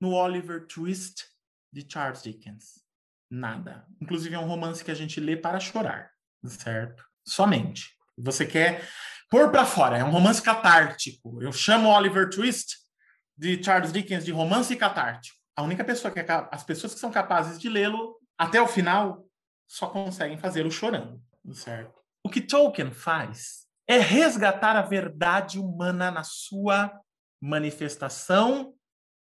no 0.00 0.10
Oliver 0.10 0.66
Twist 0.66 1.24
de 1.72 1.86
Charles 1.88 2.22
Dickens? 2.22 2.83
Nada. 3.34 3.84
Inclusive 4.00 4.36
é 4.36 4.38
um 4.38 4.46
romance 4.46 4.84
que 4.84 4.92
a 4.92 4.94
gente 4.94 5.18
lê 5.18 5.36
para 5.36 5.58
chorar, 5.58 6.08
certo? 6.46 7.04
Somente. 7.26 7.90
Você 8.16 8.46
quer 8.46 8.88
pôr 9.28 9.50
para 9.50 9.66
fora. 9.66 9.98
É 9.98 10.04
um 10.04 10.10
romance 10.12 10.40
catártico. 10.40 11.42
Eu 11.42 11.52
chamo 11.52 11.88
Oliver 11.88 12.30
Twist 12.30 12.76
de 13.36 13.60
Charles 13.60 13.92
Dickens 13.92 14.24
de 14.24 14.30
romance 14.30 14.76
catártico. 14.76 15.36
a 15.56 15.62
única 15.62 15.84
pessoa 15.84 16.12
que 16.12 16.20
é, 16.20 16.26
as 16.52 16.62
pessoas 16.62 16.94
que 16.94 17.00
são 17.00 17.10
capazes 17.10 17.58
de 17.58 17.68
lê-lo 17.68 18.16
até 18.38 18.62
o 18.62 18.68
final 18.68 19.24
só 19.68 19.88
conseguem 19.88 20.38
fazê-lo 20.38 20.70
chorando, 20.70 21.20
certo? 21.52 22.00
O 22.24 22.30
que 22.30 22.40
Tolkien 22.40 22.92
faz 22.92 23.66
é 23.88 23.98
resgatar 23.98 24.76
a 24.76 24.82
verdade 24.82 25.58
humana 25.58 26.10
na 26.10 26.22
sua 26.22 27.00
manifestação 27.40 28.74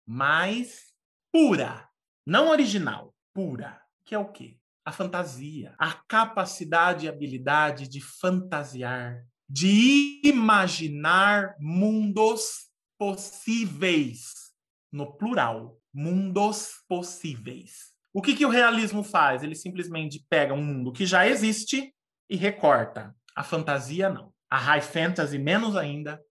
mais 0.06 0.92
pura, 1.32 1.88
não 2.26 2.50
original, 2.50 3.14
pura, 3.34 3.83
que 4.04 4.14
é 4.14 4.18
o 4.18 4.30
quê? 4.30 4.58
A 4.84 4.92
fantasia, 4.92 5.74
a 5.78 5.92
capacidade 5.92 7.06
e 7.06 7.08
habilidade 7.08 7.88
de 7.88 8.00
fantasiar, 8.00 9.24
de 9.48 10.20
imaginar 10.22 11.56
mundos 11.58 12.68
possíveis, 12.98 14.52
no 14.92 15.16
plural, 15.16 15.78
mundos 15.92 16.82
possíveis. 16.88 17.92
O 18.12 18.22
que, 18.22 18.36
que 18.36 18.46
o 18.46 18.50
realismo 18.50 19.02
faz? 19.02 19.42
Ele 19.42 19.54
simplesmente 19.54 20.24
pega 20.28 20.54
um 20.54 20.62
mundo 20.62 20.92
que 20.92 21.04
já 21.04 21.26
existe 21.26 21.92
e 22.28 22.36
recorta. 22.36 23.14
A 23.34 23.42
fantasia, 23.42 24.08
não. 24.08 24.32
A 24.48 24.58
high 24.58 24.80
fantasy, 24.80 25.38
menos 25.38 25.76
ainda. 25.76 26.22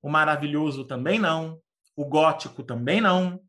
O 0.00 0.08
maravilhoso 0.08 0.86
também 0.86 1.18
não. 1.18 1.60
O 1.94 2.04
gótico 2.04 2.62
também 2.62 3.00
não. 3.00 3.40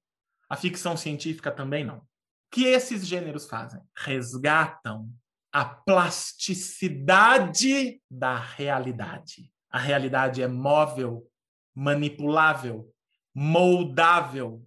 A 0.49 0.57
ficção 0.57 0.97
científica 0.97 1.51
também 1.51 1.85
não. 1.85 2.08
Que 2.51 2.65
esses 2.65 3.05
gêneros 3.05 3.47
fazem? 3.47 3.79
Resgatam 3.95 5.07
a 5.51 5.65
plasticidade 5.65 8.01
da 8.09 8.37
realidade. 8.37 9.51
A 9.69 9.77
realidade 9.79 10.41
é 10.41 10.47
móvel, 10.47 11.27
manipulável, 11.75 12.89
moldável. 13.33 14.65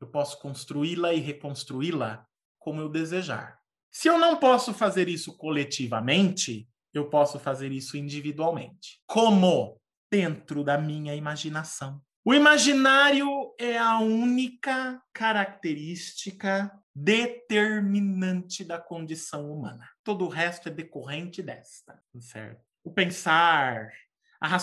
Eu 0.00 0.08
posso 0.08 0.40
construí-la 0.40 1.12
e 1.12 1.20
reconstruí-la 1.20 2.26
como 2.58 2.80
eu 2.80 2.88
desejar. 2.88 3.60
Se 3.90 4.08
eu 4.08 4.18
não 4.18 4.36
posso 4.36 4.72
fazer 4.72 5.06
isso 5.08 5.36
coletivamente, 5.36 6.66
eu 6.94 7.10
posso 7.10 7.38
fazer 7.38 7.70
isso 7.72 7.94
individualmente. 7.96 9.02
Como? 9.06 9.78
Dentro 10.10 10.64
da 10.64 10.78
minha 10.78 11.14
imaginação. 11.14 12.00
O 12.24 12.32
imaginário 12.32 13.52
é 13.58 13.76
a 13.76 13.98
única 13.98 15.02
característica 15.12 16.72
determinante 16.94 18.64
da 18.64 18.78
condição 18.78 19.50
humana. 19.50 19.88
Todo 20.04 20.24
o 20.24 20.28
resto 20.28 20.68
é 20.68 20.72
decorrente 20.72 21.42
desta, 21.42 22.00
certo? 22.20 22.60
O 22.84 22.92
pensar, 22.92 23.90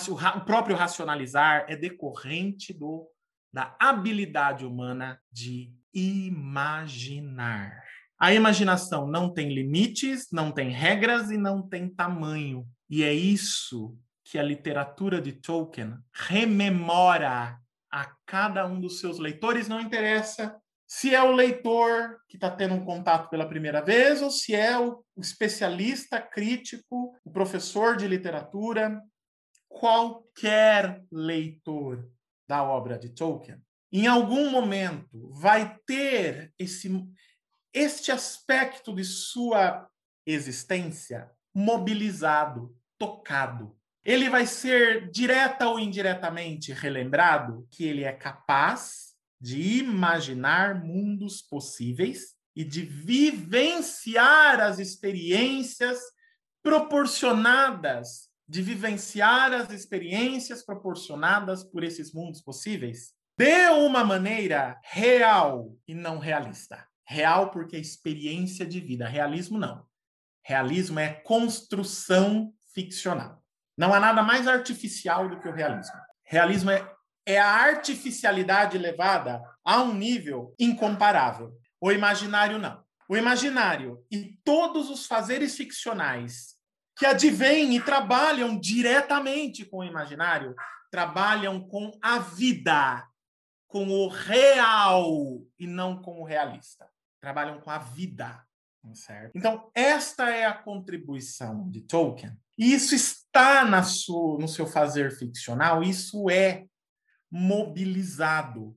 o 0.08 0.44
próprio 0.44 0.76
racionalizar 0.76 1.66
é 1.68 1.76
decorrente 1.76 2.72
do, 2.72 3.08
da 3.52 3.76
habilidade 3.80 4.64
humana 4.64 5.20
de 5.32 5.72
imaginar. 5.92 7.82
A 8.18 8.34
imaginação 8.34 9.06
não 9.06 9.32
tem 9.32 9.52
limites, 9.52 10.30
não 10.30 10.52
tem 10.52 10.70
regras 10.70 11.30
e 11.30 11.38
não 11.38 11.66
tem 11.66 11.88
tamanho. 11.88 12.68
E 12.88 13.02
é 13.02 13.12
isso 13.12 13.96
que 14.24 14.38
a 14.38 14.42
literatura 14.42 15.20
de 15.20 15.32
Tolkien 15.32 15.96
rememora 16.12 17.58
a 17.90 18.04
cada 18.24 18.66
um 18.66 18.80
dos 18.80 19.00
seus 19.00 19.18
leitores, 19.18 19.66
não 19.66 19.80
interessa 19.80 20.56
se 20.92 21.14
é 21.14 21.22
o 21.22 21.30
leitor 21.30 22.20
que 22.28 22.36
está 22.36 22.50
tendo 22.50 22.74
um 22.74 22.84
contato 22.84 23.30
pela 23.30 23.48
primeira 23.48 23.80
vez 23.80 24.20
ou 24.20 24.28
se 24.28 24.56
é 24.56 24.76
o 24.76 25.04
especialista 25.16 26.20
crítico, 26.20 27.16
o 27.24 27.30
professor 27.30 27.96
de 27.96 28.08
literatura, 28.08 29.00
qualquer 29.68 31.04
leitor 31.08 32.10
da 32.48 32.64
obra 32.64 32.98
de 32.98 33.10
Tolkien, 33.10 33.62
em 33.92 34.08
algum 34.08 34.50
momento 34.50 35.30
vai 35.32 35.78
ter 35.86 36.52
esse 36.58 36.90
este 37.72 38.10
aspecto 38.10 38.92
de 38.92 39.04
sua 39.04 39.88
existência 40.26 41.30
mobilizado, 41.54 42.76
tocado. 42.98 43.78
Ele 44.04 44.28
vai 44.28 44.44
ser 44.44 45.08
direta 45.08 45.68
ou 45.68 45.78
indiretamente 45.78 46.72
relembrado 46.72 47.68
que 47.70 47.84
ele 47.84 48.02
é 48.02 48.12
capaz 48.12 49.09
de 49.40 49.78
imaginar 49.78 50.84
mundos 50.84 51.40
possíveis 51.40 52.34
e 52.54 52.64
de 52.64 52.82
vivenciar 52.82 54.60
as 54.60 54.78
experiências 54.78 55.98
proporcionadas, 56.62 58.28
de 58.46 58.60
vivenciar 58.60 59.52
as 59.52 59.70
experiências 59.70 60.64
proporcionadas 60.64 61.64
por 61.64 61.82
esses 61.82 62.12
mundos 62.12 62.40
possíveis 62.40 63.14
de 63.38 63.68
uma 63.70 64.04
maneira 64.04 64.78
real 64.84 65.74
e 65.88 65.94
não 65.94 66.18
realista. 66.18 66.86
Real 67.06 67.50
porque 67.50 67.76
é 67.76 67.80
experiência 67.80 68.66
de 68.66 68.78
vida. 68.78 69.08
Realismo 69.08 69.58
não. 69.58 69.86
Realismo 70.44 71.00
é 71.00 71.08
construção 71.08 72.52
ficcional. 72.74 73.42
Não 73.76 73.94
há 73.94 73.98
nada 73.98 74.22
mais 74.22 74.46
artificial 74.46 75.28
do 75.28 75.40
que 75.40 75.48
o 75.48 75.54
realismo. 75.54 75.96
Realismo 76.22 76.70
é, 76.70 76.86
é 77.30 77.38
a 77.38 77.48
artificialidade 77.48 78.76
levada 78.78 79.42
a 79.64 79.82
um 79.82 79.94
nível 79.94 80.54
incomparável. 80.58 81.52
O 81.80 81.90
imaginário 81.90 82.58
não. 82.58 82.82
O 83.08 83.16
imaginário 83.16 84.04
e 84.10 84.38
todos 84.44 84.90
os 84.90 85.06
fazeres 85.06 85.56
ficcionais 85.56 86.56
que 86.96 87.06
advêm 87.06 87.74
e 87.76 87.80
trabalham 87.80 88.58
diretamente 88.58 89.64
com 89.64 89.78
o 89.78 89.84
imaginário 89.84 90.54
trabalham 90.90 91.60
com 91.60 91.90
a 92.02 92.18
vida, 92.18 93.06
com 93.66 93.88
o 93.88 94.08
real 94.08 95.40
e 95.58 95.66
não 95.66 96.02
com 96.02 96.20
o 96.20 96.24
realista 96.24 96.86
trabalham 97.20 97.60
com 97.60 97.70
a 97.70 97.78
vida. 97.78 98.42
Certo? 98.94 99.32
Então, 99.36 99.70
esta 99.74 100.30
é 100.30 100.46
a 100.46 100.54
contribuição 100.54 101.68
de 101.68 101.82
Tolkien. 101.82 102.32
E 102.56 102.72
isso 102.72 102.94
está 102.94 103.62
na 103.62 103.82
sua, 103.82 104.38
no 104.38 104.48
seu 104.48 104.66
fazer 104.66 105.10
ficcional, 105.10 105.82
isso 105.82 106.30
é 106.30 106.64
mobilizado, 107.30 108.76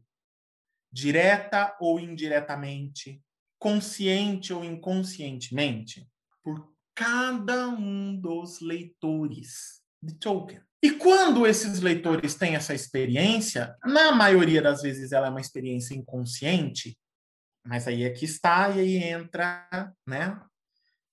direta 0.92 1.76
ou 1.80 2.00
indiretamente, 2.00 3.22
consciente 3.58 4.54
ou 4.54 4.64
inconscientemente, 4.64 6.08
por 6.44 6.74
cada 6.94 7.68
um 7.70 8.16
dos 8.16 8.60
leitores 8.60 9.82
de 10.02 10.14
Tolkien. 10.16 10.62
E 10.84 10.92
quando 10.92 11.48
esses 11.48 11.80
leitores 11.80 12.36
têm 12.36 12.56
essa 12.56 12.74
experiência, 12.74 13.76
na 13.86 14.12
maioria 14.12 14.62
das 14.62 14.82
vezes 14.82 15.14
ela 15.14 15.28
é 15.28 15.30
uma 15.30 15.40
experiência 15.40 15.96
inconsciente, 15.96 17.00
mas 17.66 17.88
aí 17.88 18.06
aqui 18.06 18.26
está, 18.26 18.70
e 18.70 18.80
aí 18.82 18.98
entra, 18.98 19.66
né? 20.06 20.38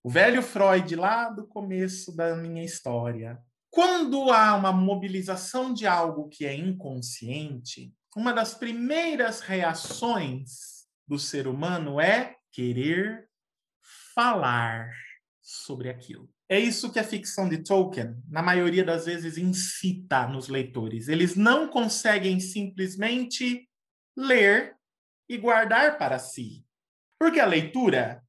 O 0.03 0.11
velho 0.11 0.43
Freud 0.43 0.97
lá 0.97 1.31
do 1.31 1.47
começo 1.47 2.15
da 2.17 2.35
minha 2.35 2.65
história. 2.65 3.41
Quando 3.71 4.33
há 4.33 4.57
uma 4.57 4.73
mobilização 4.73 5.73
de 5.73 5.87
algo 5.87 6.29
que 6.29 6.45
é 6.45 6.55
inconsciente, 6.55 7.95
uma 8.17 8.33
das 8.33 8.53
primeiras 8.53 9.41
reações 9.41 10.89
do 11.07 11.19
ser 11.19 11.47
humano 11.47 12.01
é 12.01 12.37
querer 12.51 13.29
falar 14.15 14.91
sobre 15.41 15.89
aquilo. 15.89 16.29
É 16.49 16.59
isso 16.59 16.93
que 16.93 16.99
a 16.99 17.05
ficção 17.05 17.49
de 17.49 17.59
Tolkien, 17.59 18.17
na 18.29 18.43
maioria 18.43 18.85
das 18.85 19.07
vezes, 19.07 19.39
incita 19.39 20.27
nos 20.27 20.49
leitores. 20.49 21.07
Eles 21.07 21.37
não 21.37 21.69
conseguem 21.69 22.41
simplesmente 22.41 23.69
ler 24.17 24.75
e 25.29 25.39
guardar 25.39 25.97
para 25.97 26.19
si. 26.19 26.67
Porque 27.21 27.39
a 27.39 27.47
leitura, 27.47 28.21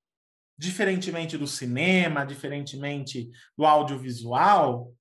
diferentemente 0.56 1.36
do 1.36 1.48
cinema, 1.48 2.24
diferentemente 2.24 3.32
do 3.58 3.66
audiovisual, 3.66 4.94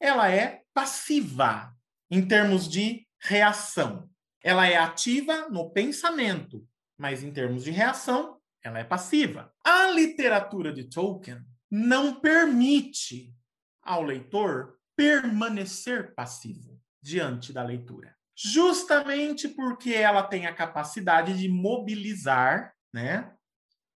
ela 0.00 0.30
é 0.30 0.62
passiva 0.72 1.74
em 2.10 2.26
termos 2.26 2.68
de 2.68 3.06
reação. 3.20 4.08
Ela 4.42 4.66
é 4.66 4.76
ativa 4.76 5.48
no 5.48 5.70
pensamento, 5.70 6.66
mas 6.96 7.22
em 7.22 7.32
termos 7.32 7.64
de 7.64 7.70
reação, 7.70 8.38
ela 8.62 8.78
é 8.78 8.84
passiva. 8.84 9.52
A 9.64 9.88
literatura 9.90 10.72
de 10.72 10.84
Tolkien 10.84 11.42
não 11.70 12.20
permite 12.20 13.34
ao 13.82 14.02
leitor 14.02 14.78
permanecer 14.96 16.14
passivo 16.14 16.80
diante 17.02 17.52
da 17.52 17.62
leitura 17.62 18.18
justamente 18.40 19.48
porque 19.48 19.92
ela 19.92 20.22
tem 20.22 20.46
a 20.46 20.54
capacidade 20.54 21.36
de 21.36 21.48
mobilizar 21.48 22.72
né, 22.94 23.32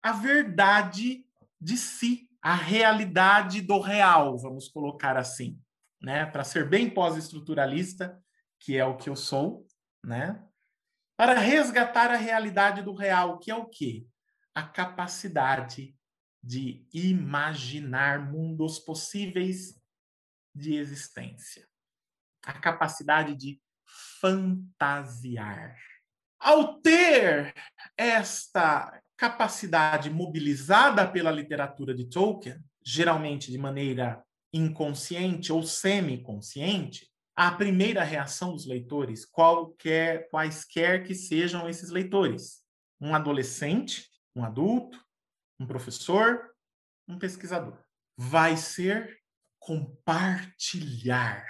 a 0.02 0.12
verdade 0.14 1.24
de 1.60 1.78
si, 1.78 2.28
a 2.42 2.56
realidade 2.56 3.62
do 3.62 3.80
real, 3.80 4.36
vamos 4.40 4.68
colocar 4.68 5.16
assim, 5.16 5.60
né, 6.02 6.26
para 6.26 6.44
ser 6.44 6.68
bem 6.68 6.90
pós-estruturalista, 6.90 8.20
que 8.60 8.78
é 8.78 8.86
o 8.86 8.98
que 8.98 9.10
eu 9.10 9.16
sou, 9.16 9.66
né, 10.04 10.44
para 11.16 11.40
resgatar 11.40 12.10
a 12.10 12.18
realidade 12.18 12.82
do 12.82 12.96
real, 12.96 13.38
que 13.38 13.52
é 13.52 13.56
o 13.56 13.68
quê? 13.68 14.08
A 14.56 14.64
capacidade 14.64 15.96
de 16.44 16.84
imaginar 16.92 18.20
mundos 18.20 18.80
possíveis 18.80 19.80
de 20.56 20.74
existência. 20.74 21.68
A 22.44 22.54
capacidade 22.54 23.36
de 23.36 23.62
fantasiar. 24.20 25.78
Ao 26.40 26.82
ter 26.82 27.54
esta 27.96 29.00
capacidade 29.16 30.10
mobilizada 30.10 31.08
pela 31.08 31.30
literatura 31.30 31.94
de 31.94 32.10
Tolkien, 32.10 32.60
geralmente 32.84 33.52
de 33.52 33.60
maneira 33.60 34.24
inconsciente 34.54 35.52
ou 35.52 35.64
semi-consciente, 35.64 37.10
a 37.36 37.52
primeira 37.52 38.04
reação 38.04 38.52
dos 38.52 38.66
leitores, 38.66 39.26
qualquer, 39.26 40.30
quaisquer 40.30 41.04
que 41.04 41.16
sejam 41.16 41.70
esses 41.70 41.90
leitores, 41.90 42.62
um 43.00 43.16
adolescente, 43.16 44.10
um 44.36 44.44
adulto, 44.44 45.00
um 45.60 45.66
professor, 45.66 46.52
um 47.08 47.18
pesquisador, 47.18 47.78
vai 48.18 48.58
ser 48.58 49.20
compartilhar 49.60 51.46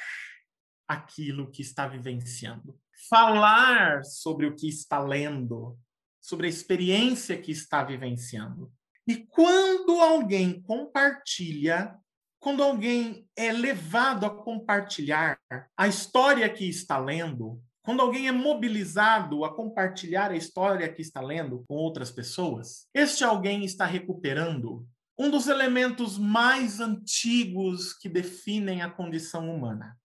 aquilo 0.88 1.50
que 1.50 1.62
está 1.62 1.88
vivenciando, 1.88 2.80
falar 3.10 4.04
sobre 4.04 4.46
o 4.46 4.56
que 4.56 4.68
está 4.68 5.00
lendo, 5.00 5.80
sobre 6.20 6.48
a 6.48 6.50
experiência 6.50 7.42
que 7.42 7.52
está 7.52 7.84
vivenciando. 7.84 8.72
E 9.08 9.26
quando 9.26 10.00
alguém 10.00 10.62
compartilha, 10.62 11.98
quando 12.42 12.64
alguém 12.64 13.28
é 13.38 13.52
levado 13.54 14.26
a 14.26 14.30
compartilhar 14.30 15.40
a 15.78 15.88
história 15.88 16.50
que 16.50 16.68
está 16.68 16.98
lendo, 16.98 17.62
quando 17.84 18.02
alguém 18.02 18.28
é 18.28 18.32
mobilizado 18.32 19.46
a 19.46 19.56
compartilhar 19.56 20.32
a 20.32 20.36
história 20.36 20.92
que 20.92 21.04
está 21.04 21.22
lendo 21.22 21.64
com 21.68 21.76
outras 21.76 22.10
pessoas, 22.10 22.88
este 22.96 23.24
alguém 23.24 23.64
está 23.64 23.86
recuperando 23.86 24.84
um 25.20 25.30
dos 25.30 25.48
elementos 25.48 26.18
mais 26.18 26.80
antigos 26.80 27.94
que 27.94 28.10
definem 28.10 28.82
a 28.82 28.90
condição 28.90 29.56
humana: 29.56 29.96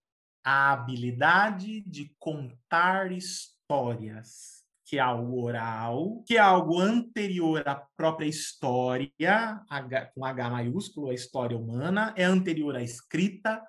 a 0.45 0.71
habilidade 0.73 1.81
de 1.81 2.13
contar 2.19 3.11
histórias 3.11 4.56
que 4.87 4.97
é 4.97 5.01
algo 5.01 5.43
oral, 5.43 6.23
que 6.25 6.37
é 6.37 6.39
algo 6.39 6.79
anterior 6.79 7.61
à 7.67 7.75
própria 7.75 8.25
história, 8.25 9.61
com 10.15 10.25
H 10.25 10.49
maiúsculo, 10.49 11.09
a 11.09 11.13
história 11.13 11.57
humana, 11.57 12.13
é 12.15 12.23
anterior 12.23 12.73
à 12.73 12.81
escrita, 12.81 13.61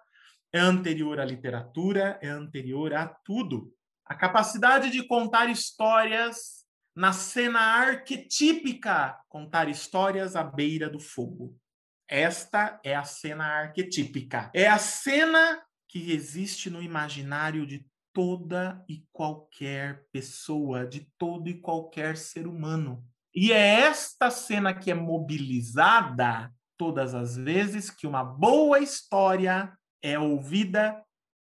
é 0.52 0.60
anterior 0.60 1.18
à 1.18 1.24
literatura, 1.24 2.20
é 2.22 2.28
anterior 2.28 2.94
a 2.94 3.08
tudo. 3.08 3.74
A 4.06 4.14
capacidade 4.14 4.90
de 4.92 5.02
contar 5.08 5.50
histórias 5.50 6.64
na 6.94 7.12
cena 7.12 7.58
arquetípica, 7.58 9.18
contar 9.28 9.68
histórias 9.68 10.36
à 10.36 10.44
beira 10.44 10.88
do 10.88 11.00
fogo. 11.00 11.58
Esta 12.06 12.80
é 12.84 12.94
a 12.94 13.02
cena 13.02 13.44
arquetípica. 13.44 14.52
É 14.54 14.68
a 14.68 14.78
cena 14.78 15.60
que 15.88 16.12
existe 16.12 16.70
no 16.70 16.80
imaginário 16.80 17.66
de 17.66 17.84
toda 18.18 18.84
e 18.88 19.06
qualquer 19.12 20.04
pessoa, 20.10 20.84
de 20.84 21.08
todo 21.16 21.48
e 21.48 21.60
qualquer 21.60 22.16
ser 22.16 22.48
humano. 22.48 23.06
E 23.32 23.52
é 23.52 23.82
esta 23.82 24.28
cena 24.28 24.74
que 24.74 24.90
é 24.90 24.94
mobilizada 24.94 26.52
todas 26.76 27.14
as 27.14 27.36
vezes 27.36 27.90
que 27.90 28.08
uma 28.08 28.24
boa 28.24 28.80
história 28.80 29.72
é 30.02 30.18
ouvida 30.18 31.00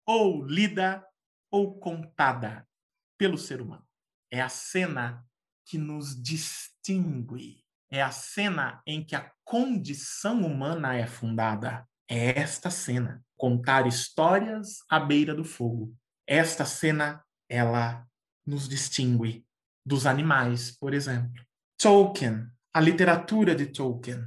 ou 0.05 0.45
lida 0.45 1.07
ou 1.49 1.79
contada 1.79 2.67
pelo 3.17 3.39
ser 3.39 3.61
humano. 3.61 3.87
É 4.29 4.41
a 4.41 4.49
cena 4.49 5.25
que 5.65 5.79
nos 5.79 6.21
distingue. 6.21 7.65
É 7.89 8.03
a 8.03 8.11
cena 8.11 8.83
em 8.85 9.05
que 9.05 9.15
a 9.15 9.31
condição 9.45 10.45
humana 10.45 10.97
é 10.97 11.07
fundada. 11.07 11.89
É 12.11 12.37
esta 12.37 12.69
cena, 12.69 13.25
contar 13.37 13.87
histórias 13.87 14.79
à 14.91 14.99
beira 14.99 15.37
do 15.37 15.45
fogo. 15.45 15.97
Esta 16.31 16.67
cena, 16.67 17.25
ela 17.49 18.07
nos 18.47 18.69
distingue 18.69 19.47
dos 19.85 20.05
animais, 20.05 20.77
por 20.79 20.93
exemplo. 20.93 21.43
Tolkien, 21.79 22.47
a 22.71 22.81
literatura 22.81 23.55
de 23.55 23.65
Tolkien, 23.65 24.27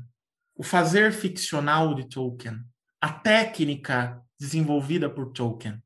o 0.55 0.63
fazer 0.63 1.13
ficcional 1.13 1.93
de 1.93 2.09
Tolkien, 2.09 2.59
a 2.99 3.13
técnica 3.13 4.19
desenvolvida 4.39 5.11
por 5.11 5.31
Tolkien, 5.31 5.80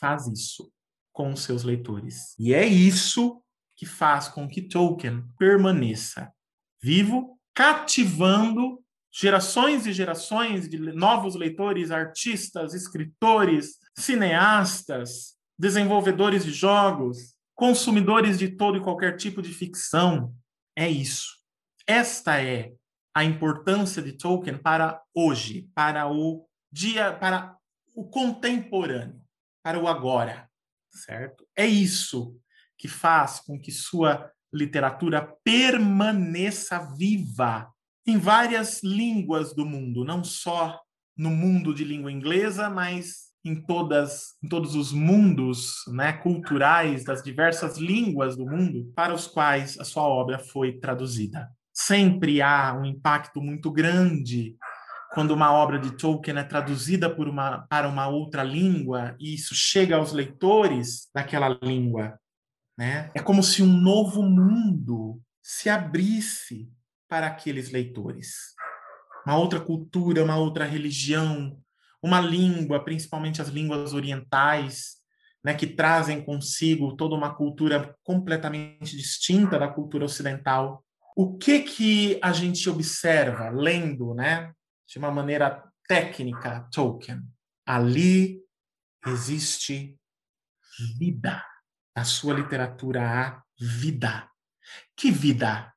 faz 0.00 0.26
isso 0.26 0.72
com 1.12 1.36
seus 1.36 1.64
leitores. 1.64 2.34
E 2.38 2.54
é 2.54 2.64
isso 2.64 3.42
que 3.76 3.84
faz 3.84 4.26
com 4.26 4.48
que 4.48 4.62
Tolkien 4.62 5.22
permaneça 5.38 6.32
vivo, 6.82 7.38
cativando 7.52 8.82
gerações 9.12 9.86
e 9.86 9.92
gerações 9.92 10.66
de 10.66 10.78
novos 10.78 11.34
leitores, 11.34 11.90
artistas, 11.90 12.72
escritores, 12.72 13.76
cineastas, 13.94 15.37
desenvolvedores 15.58 16.44
de 16.44 16.52
jogos, 16.52 17.34
consumidores 17.54 18.38
de 18.38 18.48
todo 18.48 18.78
e 18.78 18.82
qualquer 18.82 19.16
tipo 19.16 19.42
de 19.42 19.52
ficção. 19.52 20.34
É 20.76 20.88
isso. 20.88 21.36
Esta 21.86 22.40
é 22.40 22.72
a 23.14 23.24
importância 23.24 24.00
de 24.00 24.12
Tolkien 24.12 24.56
para 24.56 25.02
hoje, 25.12 25.68
para 25.74 26.08
o 26.08 26.46
dia, 26.70 27.12
para 27.12 27.56
o 27.94 28.04
contemporâneo, 28.04 29.20
para 29.62 29.78
o 29.78 29.88
agora, 29.88 30.48
certo? 30.88 31.44
É 31.56 31.66
isso 31.66 32.38
que 32.76 32.86
faz 32.86 33.40
com 33.40 33.58
que 33.58 33.72
sua 33.72 34.30
literatura 34.52 35.36
permaneça 35.42 36.78
viva 36.96 37.68
em 38.06 38.16
várias 38.16 38.82
línguas 38.82 39.52
do 39.52 39.66
mundo, 39.66 40.04
não 40.04 40.22
só 40.22 40.80
no 41.16 41.30
mundo 41.30 41.74
de 41.74 41.84
língua 41.84 42.12
inglesa, 42.12 42.70
mas 42.70 43.27
em 43.44 43.54
todas 43.54 44.36
em 44.42 44.48
todos 44.48 44.74
os 44.74 44.92
mundos 44.92 45.84
né, 45.88 46.12
culturais 46.12 47.04
das 47.04 47.22
diversas 47.22 47.78
línguas 47.78 48.36
do 48.36 48.44
mundo 48.44 48.92
para 48.94 49.14
os 49.14 49.26
quais 49.26 49.78
a 49.78 49.84
sua 49.84 50.02
obra 50.02 50.38
foi 50.38 50.72
traduzida. 50.78 51.48
Sempre 51.72 52.42
há 52.42 52.74
um 52.74 52.84
impacto 52.84 53.40
muito 53.40 53.70
grande 53.70 54.56
quando 55.12 55.30
uma 55.30 55.52
obra 55.52 55.78
de 55.78 55.96
Tolkien 55.96 56.38
é 56.38 56.42
traduzida 56.42 57.14
uma, 57.14 57.66
para 57.68 57.88
uma 57.88 58.08
outra 58.08 58.42
língua 58.42 59.16
e 59.18 59.34
isso 59.34 59.54
chega 59.54 59.96
aos 59.96 60.12
leitores 60.12 61.08
daquela 61.14 61.48
língua. 61.62 62.18
Né? 62.76 63.10
É 63.14 63.20
como 63.20 63.42
se 63.42 63.62
um 63.62 63.66
novo 63.66 64.22
mundo 64.22 65.20
se 65.42 65.68
abrisse 65.68 66.70
para 67.08 67.26
aqueles 67.26 67.70
leitores. 67.70 68.54
Uma 69.26 69.36
outra 69.36 69.60
cultura, 69.60 70.22
uma 70.22 70.36
outra 70.36 70.64
religião, 70.64 71.58
uma 72.02 72.20
língua, 72.20 72.84
principalmente 72.84 73.42
as 73.42 73.48
línguas 73.48 73.92
orientais, 73.92 74.98
né, 75.44 75.54
que 75.54 75.66
trazem 75.66 76.24
consigo 76.24 76.96
toda 76.96 77.14
uma 77.14 77.34
cultura 77.34 77.94
completamente 78.02 78.96
distinta 78.96 79.58
da 79.58 79.68
cultura 79.68 80.04
ocidental. 80.04 80.84
O 81.16 81.36
que 81.36 81.60
que 81.60 82.20
a 82.22 82.32
gente 82.32 82.68
observa 82.68 83.50
lendo, 83.50 84.14
né, 84.14 84.52
de 84.86 84.98
uma 84.98 85.10
maneira 85.10 85.64
técnica, 85.88 86.68
Tolkien? 86.72 87.22
Ali 87.66 88.40
existe 89.06 89.96
vida. 90.98 91.44
Na 91.96 92.04
sua 92.04 92.34
literatura 92.34 93.02
há 93.02 93.42
vida. 93.58 94.28
Que 94.96 95.10
vida? 95.10 95.72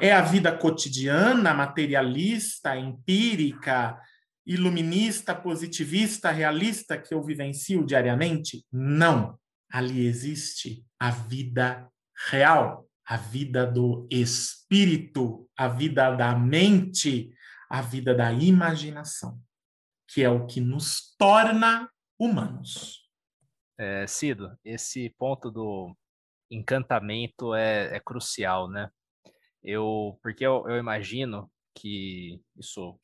É 0.00 0.12
a 0.12 0.20
vida 0.20 0.56
cotidiana, 0.56 1.52
materialista, 1.52 2.76
empírica, 2.76 4.00
iluminista, 4.46 5.34
positivista, 5.34 6.30
realista 6.30 6.98
que 6.98 7.14
eu 7.14 7.22
vivencio 7.22 7.84
diariamente? 7.84 8.64
Não. 8.72 9.38
Ali 9.70 10.06
existe 10.06 10.84
a 10.98 11.10
vida 11.10 11.88
real, 12.30 12.86
a 13.06 13.16
vida 13.16 13.66
do 13.66 14.06
espírito, 14.10 15.48
a 15.56 15.68
vida 15.68 16.14
da 16.14 16.34
mente, 16.34 17.34
a 17.70 17.80
vida 17.80 18.14
da 18.14 18.32
imaginação, 18.32 19.40
que 20.08 20.22
é 20.22 20.28
o 20.28 20.46
que 20.46 20.60
nos 20.60 21.14
torna 21.16 21.90
humanos. 22.18 23.08
É, 23.78 24.06
Cido, 24.06 24.56
esse 24.64 25.10
ponto 25.18 25.50
do 25.50 25.96
encantamento 26.50 27.54
é, 27.54 27.96
é 27.96 28.00
crucial, 28.00 28.68
né? 28.68 28.90
Eu, 29.64 30.18
porque 30.22 30.44
eu, 30.44 30.68
eu 30.68 30.76
imagino 30.76 31.50
que 31.74 32.40
isso 32.56 33.00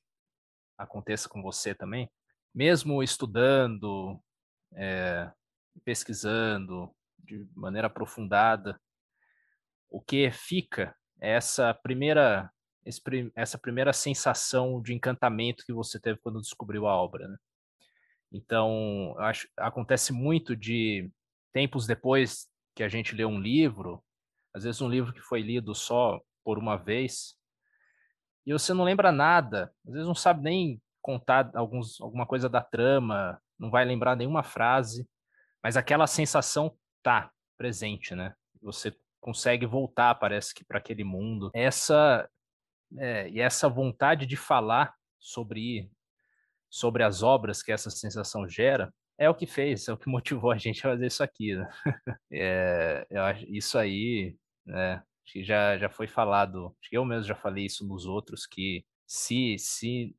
aconteça 0.78 1.28
com 1.28 1.42
você 1.42 1.74
também, 1.74 2.10
mesmo 2.54 3.02
estudando, 3.02 4.18
é, 4.74 5.30
pesquisando 5.84 6.90
de 7.18 7.46
maneira 7.54 7.88
aprofundada, 7.88 8.80
o 9.90 10.00
que 10.00 10.30
fica 10.30 10.94
é 11.20 11.32
essa 11.32 11.74
primeira 11.74 12.50
essa 13.36 13.58
primeira 13.58 13.92
sensação 13.92 14.80
de 14.80 14.94
encantamento 14.94 15.62
que 15.66 15.74
você 15.74 16.00
teve 16.00 16.18
quando 16.20 16.40
descobriu 16.40 16.86
a 16.86 16.96
obra, 16.96 17.28
né? 17.28 17.36
Então, 18.32 19.14
acho 19.18 19.46
acontece 19.58 20.10
muito 20.10 20.56
de 20.56 21.10
tempos 21.52 21.86
depois 21.86 22.48
que 22.74 22.82
a 22.82 22.88
gente 22.88 23.14
lê 23.14 23.26
um 23.26 23.40
livro, 23.40 24.02
às 24.54 24.64
vezes 24.64 24.80
um 24.80 24.88
livro 24.88 25.12
que 25.12 25.20
foi 25.20 25.42
lido 25.42 25.74
só 25.74 26.20
por 26.42 26.58
uma 26.58 26.76
vez, 26.76 27.37
e 28.48 28.52
você 28.52 28.72
não 28.72 28.82
lembra 28.82 29.12
nada, 29.12 29.70
às 29.86 29.92
vezes 29.92 30.08
não 30.08 30.14
sabe 30.14 30.42
nem 30.42 30.80
contar 31.02 31.50
alguns, 31.54 32.00
alguma 32.00 32.26
coisa 32.26 32.48
da 32.48 32.62
trama, 32.62 33.38
não 33.58 33.70
vai 33.70 33.84
lembrar 33.84 34.16
nenhuma 34.16 34.42
frase, 34.42 35.06
mas 35.62 35.76
aquela 35.76 36.06
sensação 36.06 36.74
tá 37.02 37.30
presente, 37.58 38.14
né? 38.14 38.34
Você 38.62 38.96
consegue 39.20 39.66
voltar, 39.66 40.14
parece 40.14 40.54
que, 40.54 40.64
para 40.64 40.78
aquele 40.78 41.04
mundo. 41.04 41.50
Essa 41.54 42.26
é, 42.96 43.28
e 43.28 43.38
essa 43.38 43.68
vontade 43.68 44.24
de 44.24 44.36
falar 44.36 44.94
sobre 45.18 45.90
sobre 46.70 47.02
as 47.02 47.22
obras 47.22 47.62
que 47.62 47.70
essa 47.70 47.90
sensação 47.90 48.48
gera 48.48 48.90
é 49.18 49.28
o 49.28 49.34
que 49.34 49.46
fez, 49.46 49.88
é 49.88 49.92
o 49.92 49.98
que 49.98 50.08
motivou 50.08 50.50
a 50.50 50.56
gente 50.56 50.78
a 50.86 50.90
fazer 50.90 51.06
isso 51.06 51.22
aqui. 51.22 51.54
Né? 51.54 51.68
É, 52.32 53.06
eu 53.10 53.22
acho, 53.24 53.44
isso 53.46 53.76
aí, 53.78 54.36
né, 54.64 55.02
acho 55.28 55.32
que 55.32 55.44
já, 55.44 55.76
já 55.76 55.90
foi 55.90 56.06
falado, 56.06 56.74
acho 56.80 56.90
que 56.90 56.96
eu 56.96 57.04
mesmo 57.04 57.24
já 57.24 57.34
falei 57.34 57.66
isso 57.66 57.86
nos 57.86 58.06
outros, 58.06 58.46
que 58.46 58.84
se, 59.06 59.56
se 59.58 60.16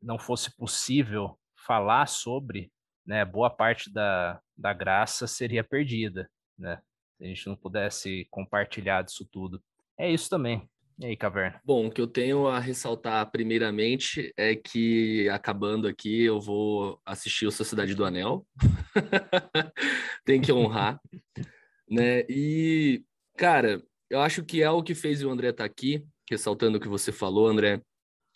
não 0.00 0.18
fosse 0.18 0.56
possível 0.56 1.38
falar 1.66 2.06
sobre, 2.06 2.72
né, 3.04 3.24
boa 3.24 3.50
parte 3.50 3.92
da, 3.92 4.40
da 4.56 4.72
graça 4.72 5.26
seria 5.26 5.64
perdida, 5.64 6.30
né? 6.56 6.80
Se 7.16 7.24
a 7.24 7.26
gente 7.26 7.46
não 7.46 7.56
pudesse 7.56 8.26
compartilhar 8.30 9.02
disso 9.02 9.26
tudo. 9.30 9.62
É 9.98 10.10
isso 10.10 10.30
também. 10.30 10.68
E 10.98 11.06
aí, 11.06 11.16
Caverna? 11.16 11.60
Bom, 11.64 11.86
o 11.86 11.90
que 11.90 12.00
eu 12.00 12.06
tenho 12.06 12.46
a 12.46 12.58
ressaltar 12.58 13.28
primeiramente 13.30 14.32
é 14.36 14.54
que, 14.54 15.28
acabando 15.30 15.88
aqui, 15.88 16.22
eu 16.22 16.40
vou 16.40 17.00
assistir 17.04 17.46
o 17.46 17.52
Sociedade 17.52 17.94
do 17.94 18.04
Anel. 18.04 18.46
Tem 20.24 20.40
que 20.40 20.52
honrar. 20.52 21.00
né? 21.88 22.24
E, 22.28 23.04
cara, 23.36 23.82
eu 24.12 24.20
acho 24.20 24.44
que 24.44 24.62
é 24.62 24.70
o 24.70 24.82
que 24.82 24.94
fez 24.94 25.24
o 25.24 25.30
André 25.30 25.48
estar 25.48 25.64
tá 25.64 25.66
aqui, 25.66 26.04
ressaltando 26.30 26.76
o 26.76 26.80
que 26.80 26.86
você 26.86 27.10
falou, 27.10 27.46
André. 27.46 27.80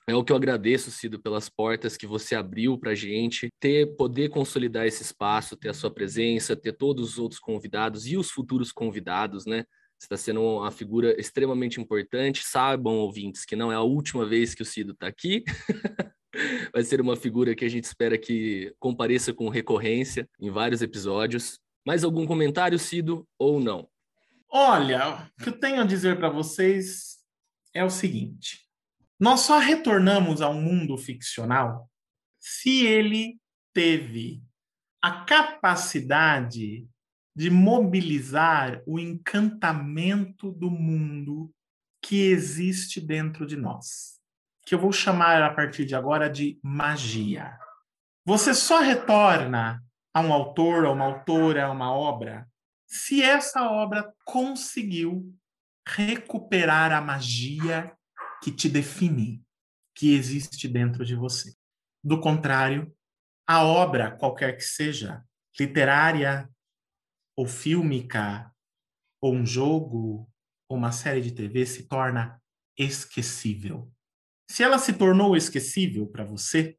É 0.08 0.14
o 0.14 0.24
que 0.24 0.32
eu 0.32 0.36
agradeço, 0.36 0.90
Cido, 0.90 1.20
pelas 1.20 1.50
portas 1.50 1.98
que 1.98 2.06
você 2.06 2.34
abriu 2.34 2.78
para 2.78 2.92
a 2.92 2.94
gente, 2.94 3.48
ter, 3.60 3.94
poder 3.96 4.30
consolidar 4.30 4.86
esse 4.86 5.02
espaço, 5.02 5.56
ter 5.56 5.68
a 5.68 5.74
sua 5.74 5.90
presença, 5.90 6.56
ter 6.56 6.72
todos 6.72 7.10
os 7.10 7.18
outros 7.18 7.38
convidados 7.38 8.06
e 8.06 8.16
os 8.16 8.30
futuros 8.30 8.72
convidados, 8.72 9.44
né? 9.44 9.64
Você 9.98 10.06
está 10.06 10.16
sendo 10.16 10.40
uma 10.40 10.70
figura 10.70 11.18
extremamente 11.20 11.78
importante. 11.78 12.42
Saibam, 12.42 12.94
ouvintes, 12.94 13.44
que 13.44 13.56
não 13.56 13.70
é 13.70 13.74
a 13.74 13.82
última 13.82 14.24
vez 14.24 14.54
que 14.54 14.62
o 14.62 14.66
Cido 14.66 14.92
está 14.92 15.06
aqui. 15.06 15.44
Vai 16.72 16.84
ser 16.84 17.02
uma 17.02 17.16
figura 17.16 17.54
que 17.54 17.64
a 17.64 17.68
gente 17.68 17.84
espera 17.84 18.16
que 18.16 18.74
compareça 18.78 19.34
com 19.34 19.50
recorrência 19.50 20.26
em 20.40 20.50
vários 20.50 20.80
episódios. 20.80 21.58
Mais 21.86 22.02
algum 22.02 22.26
comentário, 22.26 22.78
Cido, 22.78 23.26
ou 23.38 23.60
não? 23.60 23.88
Olha, 24.48 25.28
o 25.38 25.42
que 25.42 25.48
eu 25.48 25.58
tenho 25.58 25.82
a 25.82 25.86
dizer 25.86 26.16
para 26.18 26.28
vocês 26.28 27.18
é 27.74 27.84
o 27.84 27.90
seguinte: 27.90 28.66
nós 29.18 29.40
só 29.40 29.58
retornamos 29.58 30.40
ao 30.40 30.54
mundo 30.54 30.96
ficcional 30.96 31.90
se 32.38 32.86
ele 32.86 33.40
teve 33.72 34.42
a 35.02 35.24
capacidade 35.24 36.88
de 37.34 37.50
mobilizar 37.50 38.82
o 38.86 38.98
encantamento 38.98 40.50
do 40.50 40.70
mundo 40.70 41.52
que 42.00 42.28
existe 42.28 43.00
dentro 43.00 43.46
de 43.46 43.56
nós, 43.56 44.20
que 44.64 44.74
eu 44.74 44.78
vou 44.78 44.92
chamar 44.92 45.42
a 45.42 45.52
partir 45.52 45.84
de 45.84 45.94
agora 45.94 46.30
de 46.30 46.58
magia. 46.62 47.58
Você 48.24 48.54
só 48.54 48.80
retorna 48.80 49.84
a 50.14 50.20
um 50.20 50.32
autor, 50.32 50.86
a 50.86 50.92
uma 50.92 51.04
autora, 51.04 51.66
a 51.66 51.70
uma 51.70 51.92
obra, 51.92 52.48
se 52.86 53.22
essa 53.22 53.68
obra 53.70 54.14
conseguiu 54.24 55.34
recuperar 55.86 56.92
a 56.92 57.00
magia 57.00 57.96
que 58.42 58.50
te 58.50 58.68
define, 58.68 59.42
que 59.94 60.14
existe 60.14 60.68
dentro 60.68 61.04
de 61.04 61.14
você. 61.14 61.54
Do 62.02 62.20
contrário, 62.20 62.94
a 63.46 63.64
obra, 63.64 64.16
qualquer 64.16 64.56
que 64.56 64.64
seja, 64.64 65.24
literária 65.58 66.48
ou 67.36 67.46
fílmica, 67.46 68.52
ou 69.20 69.34
um 69.34 69.46
jogo, 69.46 70.30
ou 70.68 70.76
uma 70.76 70.92
série 70.92 71.20
de 71.20 71.32
TV, 71.32 71.66
se 71.66 71.86
torna 71.86 72.40
esquecível. 72.78 73.90
Se 74.50 74.62
ela 74.62 74.78
se 74.78 74.92
tornou 74.92 75.36
esquecível 75.36 76.06
para 76.06 76.24
você, 76.24 76.78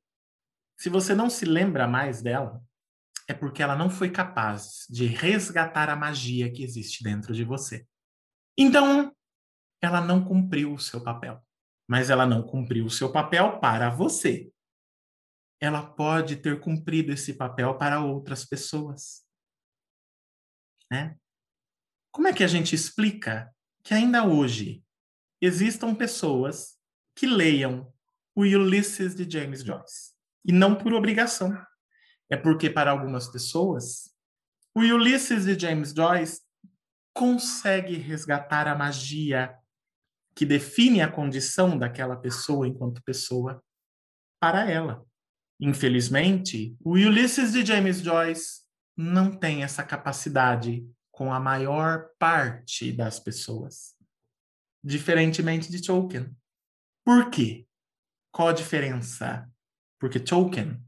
se 0.80 0.90
você 0.90 1.14
não 1.16 1.30
se 1.30 1.46
lembra 1.46 1.88
mais 1.88 2.22
dela, 2.22 2.64
é 3.28 3.34
porque 3.34 3.62
ela 3.62 3.76
não 3.76 3.90
foi 3.90 4.10
capaz 4.10 4.86
de 4.90 5.06
resgatar 5.06 5.90
a 5.90 5.96
magia 5.96 6.52
que 6.52 6.64
existe 6.64 7.04
dentro 7.04 7.34
de 7.34 7.44
você. 7.44 7.86
Então, 8.58 9.14
ela 9.82 10.02
não 10.02 10.24
cumpriu 10.24 10.74
o 10.74 10.80
seu 10.80 11.04
papel 11.04 11.42
mas 11.88 12.10
ela 12.10 12.26
não 12.26 12.44
cumpriu 12.44 12.86
o 12.86 12.92
seu 12.92 13.12
papel 13.12 13.60
para 13.60 13.90
você. 13.90 14.52
Ela 15.60 15.82
pode 15.82 16.36
ter 16.36 16.60
cumprido 16.60 17.12
esse 17.12 17.34
papel 17.34 17.78
para 17.78 18.04
outras 18.04 18.46
pessoas. 18.46 19.26
Né? 20.92 21.18
Como 22.12 22.28
é 22.28 22.34
que 22.34 22.44
a 22.44 22.48
gente 22.48 22.76
explica 22.76 23.52
que 23.84 23.94
ainda 23.94 24.26
hoje 24.28 24.84
existam 25.42 25.96
pessoas 25.96 26.78
que 27.16 27.26
leiam 27.26 27.92
o 28.36 28.42
Ulysses 28.42 29.16
de 29.16 29.30
James 29.30 29.64
Joyce? 29.64 30.14
E 30.46 30.52
não 30.52 30.76
por 30.76 30.94
obrigação. 30.94 31.58
É 32.30 32.36
porque, 32.36 32.70
para 32.70 32.92
algumas 32.92 33.28
pessoas, 33.28 34.14
o 34.76 34.82
Ulysses 34.82 35.46
de 35.46 35.58
James 35.58 35.94
Joyce 35.94 36.42
consegue 37.14 37.96
resgatar 37.96 38.68
a 38.68 38.76
magia 38.76 39.58
que 40.36 40.46
define 40.46 41.02
a 41.02 41.12
condição 41.12 41.78
daquela 41.78 42.16
pessoa 42.16 42.68
enquanto 42.68 43.02
pessoa 43.04 43.64
para 44.40 44.70
ela. 44.70 45.04
Infelizmente, 45.60 46.78
o 46.80 46.92
Ulysses 46.92 47.54
de 47.54 47.66
James 47.66 48.02
Joyce 48.02 48.62
não 48.96 49.32
tem 49.36 49.64
essa 49.64 49.84
capacidade 49.84 50.88
com 51.12 51.34
a 51.34 51.40
maior 51.40 52.10
parte 52.20 52.92
das 52.92 53.20
pessoas, 53.20 53.96
diferentemente 54.84 55.72
de 55.72 55.82
Tolkien. 55.82 56.36
Por 57.04 57.32
quê? 57.32 57.68
Qual 58.32 58.50
a 58.50 58.54
diferença? 58.54 59.50
Porque 60.00 60.20
Tolkien 60.20 60.80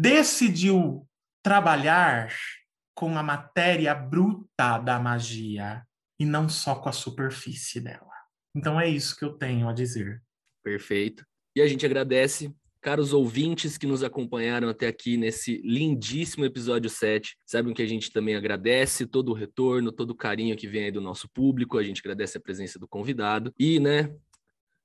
decidiu 0.00 1.06
trabalhar 1.42 2.34
com 2.94 3.16
a 3.16 3.22
matéria 3.22 3.94
bruta 3.94 4.78
da 4.78 4.98
magia 4.98 5.82
e 6.18 6.24
não 6.24 6.48
só 6.48 6.74
com 6.74 6.88
a 6.88 6.92
superfície 6.92 7.80
dela. 7.80 8.12
Então 8.54 8.80
é 8.80 8.88
isso 8.88 9.16
que 9.16 9.24
eu 9.24 9.32
tenho 9.32 9.68
a 9.68 9.72
dizer. 9.72 10.22
Perfeito. 10.62 11.24
E 11.56 11.60
a 11.60 11.66
gente 11.66 11.84
agradece, 11.84 12.52
caros 12.80 13.12
ouvintes 13.12 13.76
que 13.76 13.86
nos 13.86 14.02
acompanharam 14.02 14.68
até 14.68 14.86
aqui 14.86 15.16
nesse 15.16 15.60
lindíssimo 15.64 16.44
episódio 16.44 16.88
7. 16.90 17.36
Sabem 17.44 17.74
que 17.74 17.82
a 17.82 17.86
gente 17.86 18.12
também 18.12 18.36
agradece 18.36 19.06
todo 19.06 19.30
o 19.30 19.34
retorno, 19.34 19.92
todo 19.92 20.10
o 20.10 20.16
carinho 20.16 20.56
que 20.56 20.68
vem 20.68 20.84
aí 20.84 20.90
do 20.90 21.00
nosso 21.00 21.28
público. 21.28 21.78
A 21.78 21.84
gente 21.84 22.00
agradece 22.00 22.38
a 22.38 22.40
presença 22.40 22.78
do 22.78 22.88
convidado. 22.88 23.52
E, 23.58 23.78
né, 23.78 24.14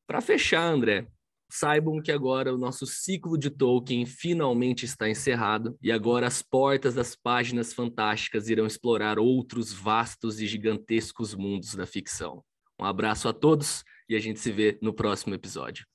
para 0.07 0.21
fechar, 0.21 0.63
André, 0.63 1.07
saibam 1.49 2.01
que 2.01 2.11
agora 2.11 2.53
o 2.53 2.57
nosso 2.57 2.85
ciclo 2.85 3.37
de 3.37 3.49
Tolkien 3.49 4.05
finalmente 4.05 4.85
está 4.85 5.09
encerrado 5.09 5.77
e 5.81 5.91
agora 5.91 6.27
as 6.27 6.41
portas 6.41 6.93
das 6.93 7.15
páginas 7.15 7.73
fantásticas 7.73 8.49
irão 8.49 8.65
explorar 8.65 9.19
outros 9.19 9.73
vastos 9.73 10.39
e 10.39 10.47
gigantescos 10.47 11.33
mundos 11.33 11.75
da 11.75 11.85
ficção. 11.85 12.43
Um 12.79 12.85
abraço 12.85 13.27
a 13.27 13.33
todos 13.33 13.83
e 14.07 14.15
a 14.15 14.19
gente 14.19 14.39
se 14.39 14.51
vê 14.51 14.77
no 14.81 14.93
próximo 14.93 15.33
episódio. 15.33 15.85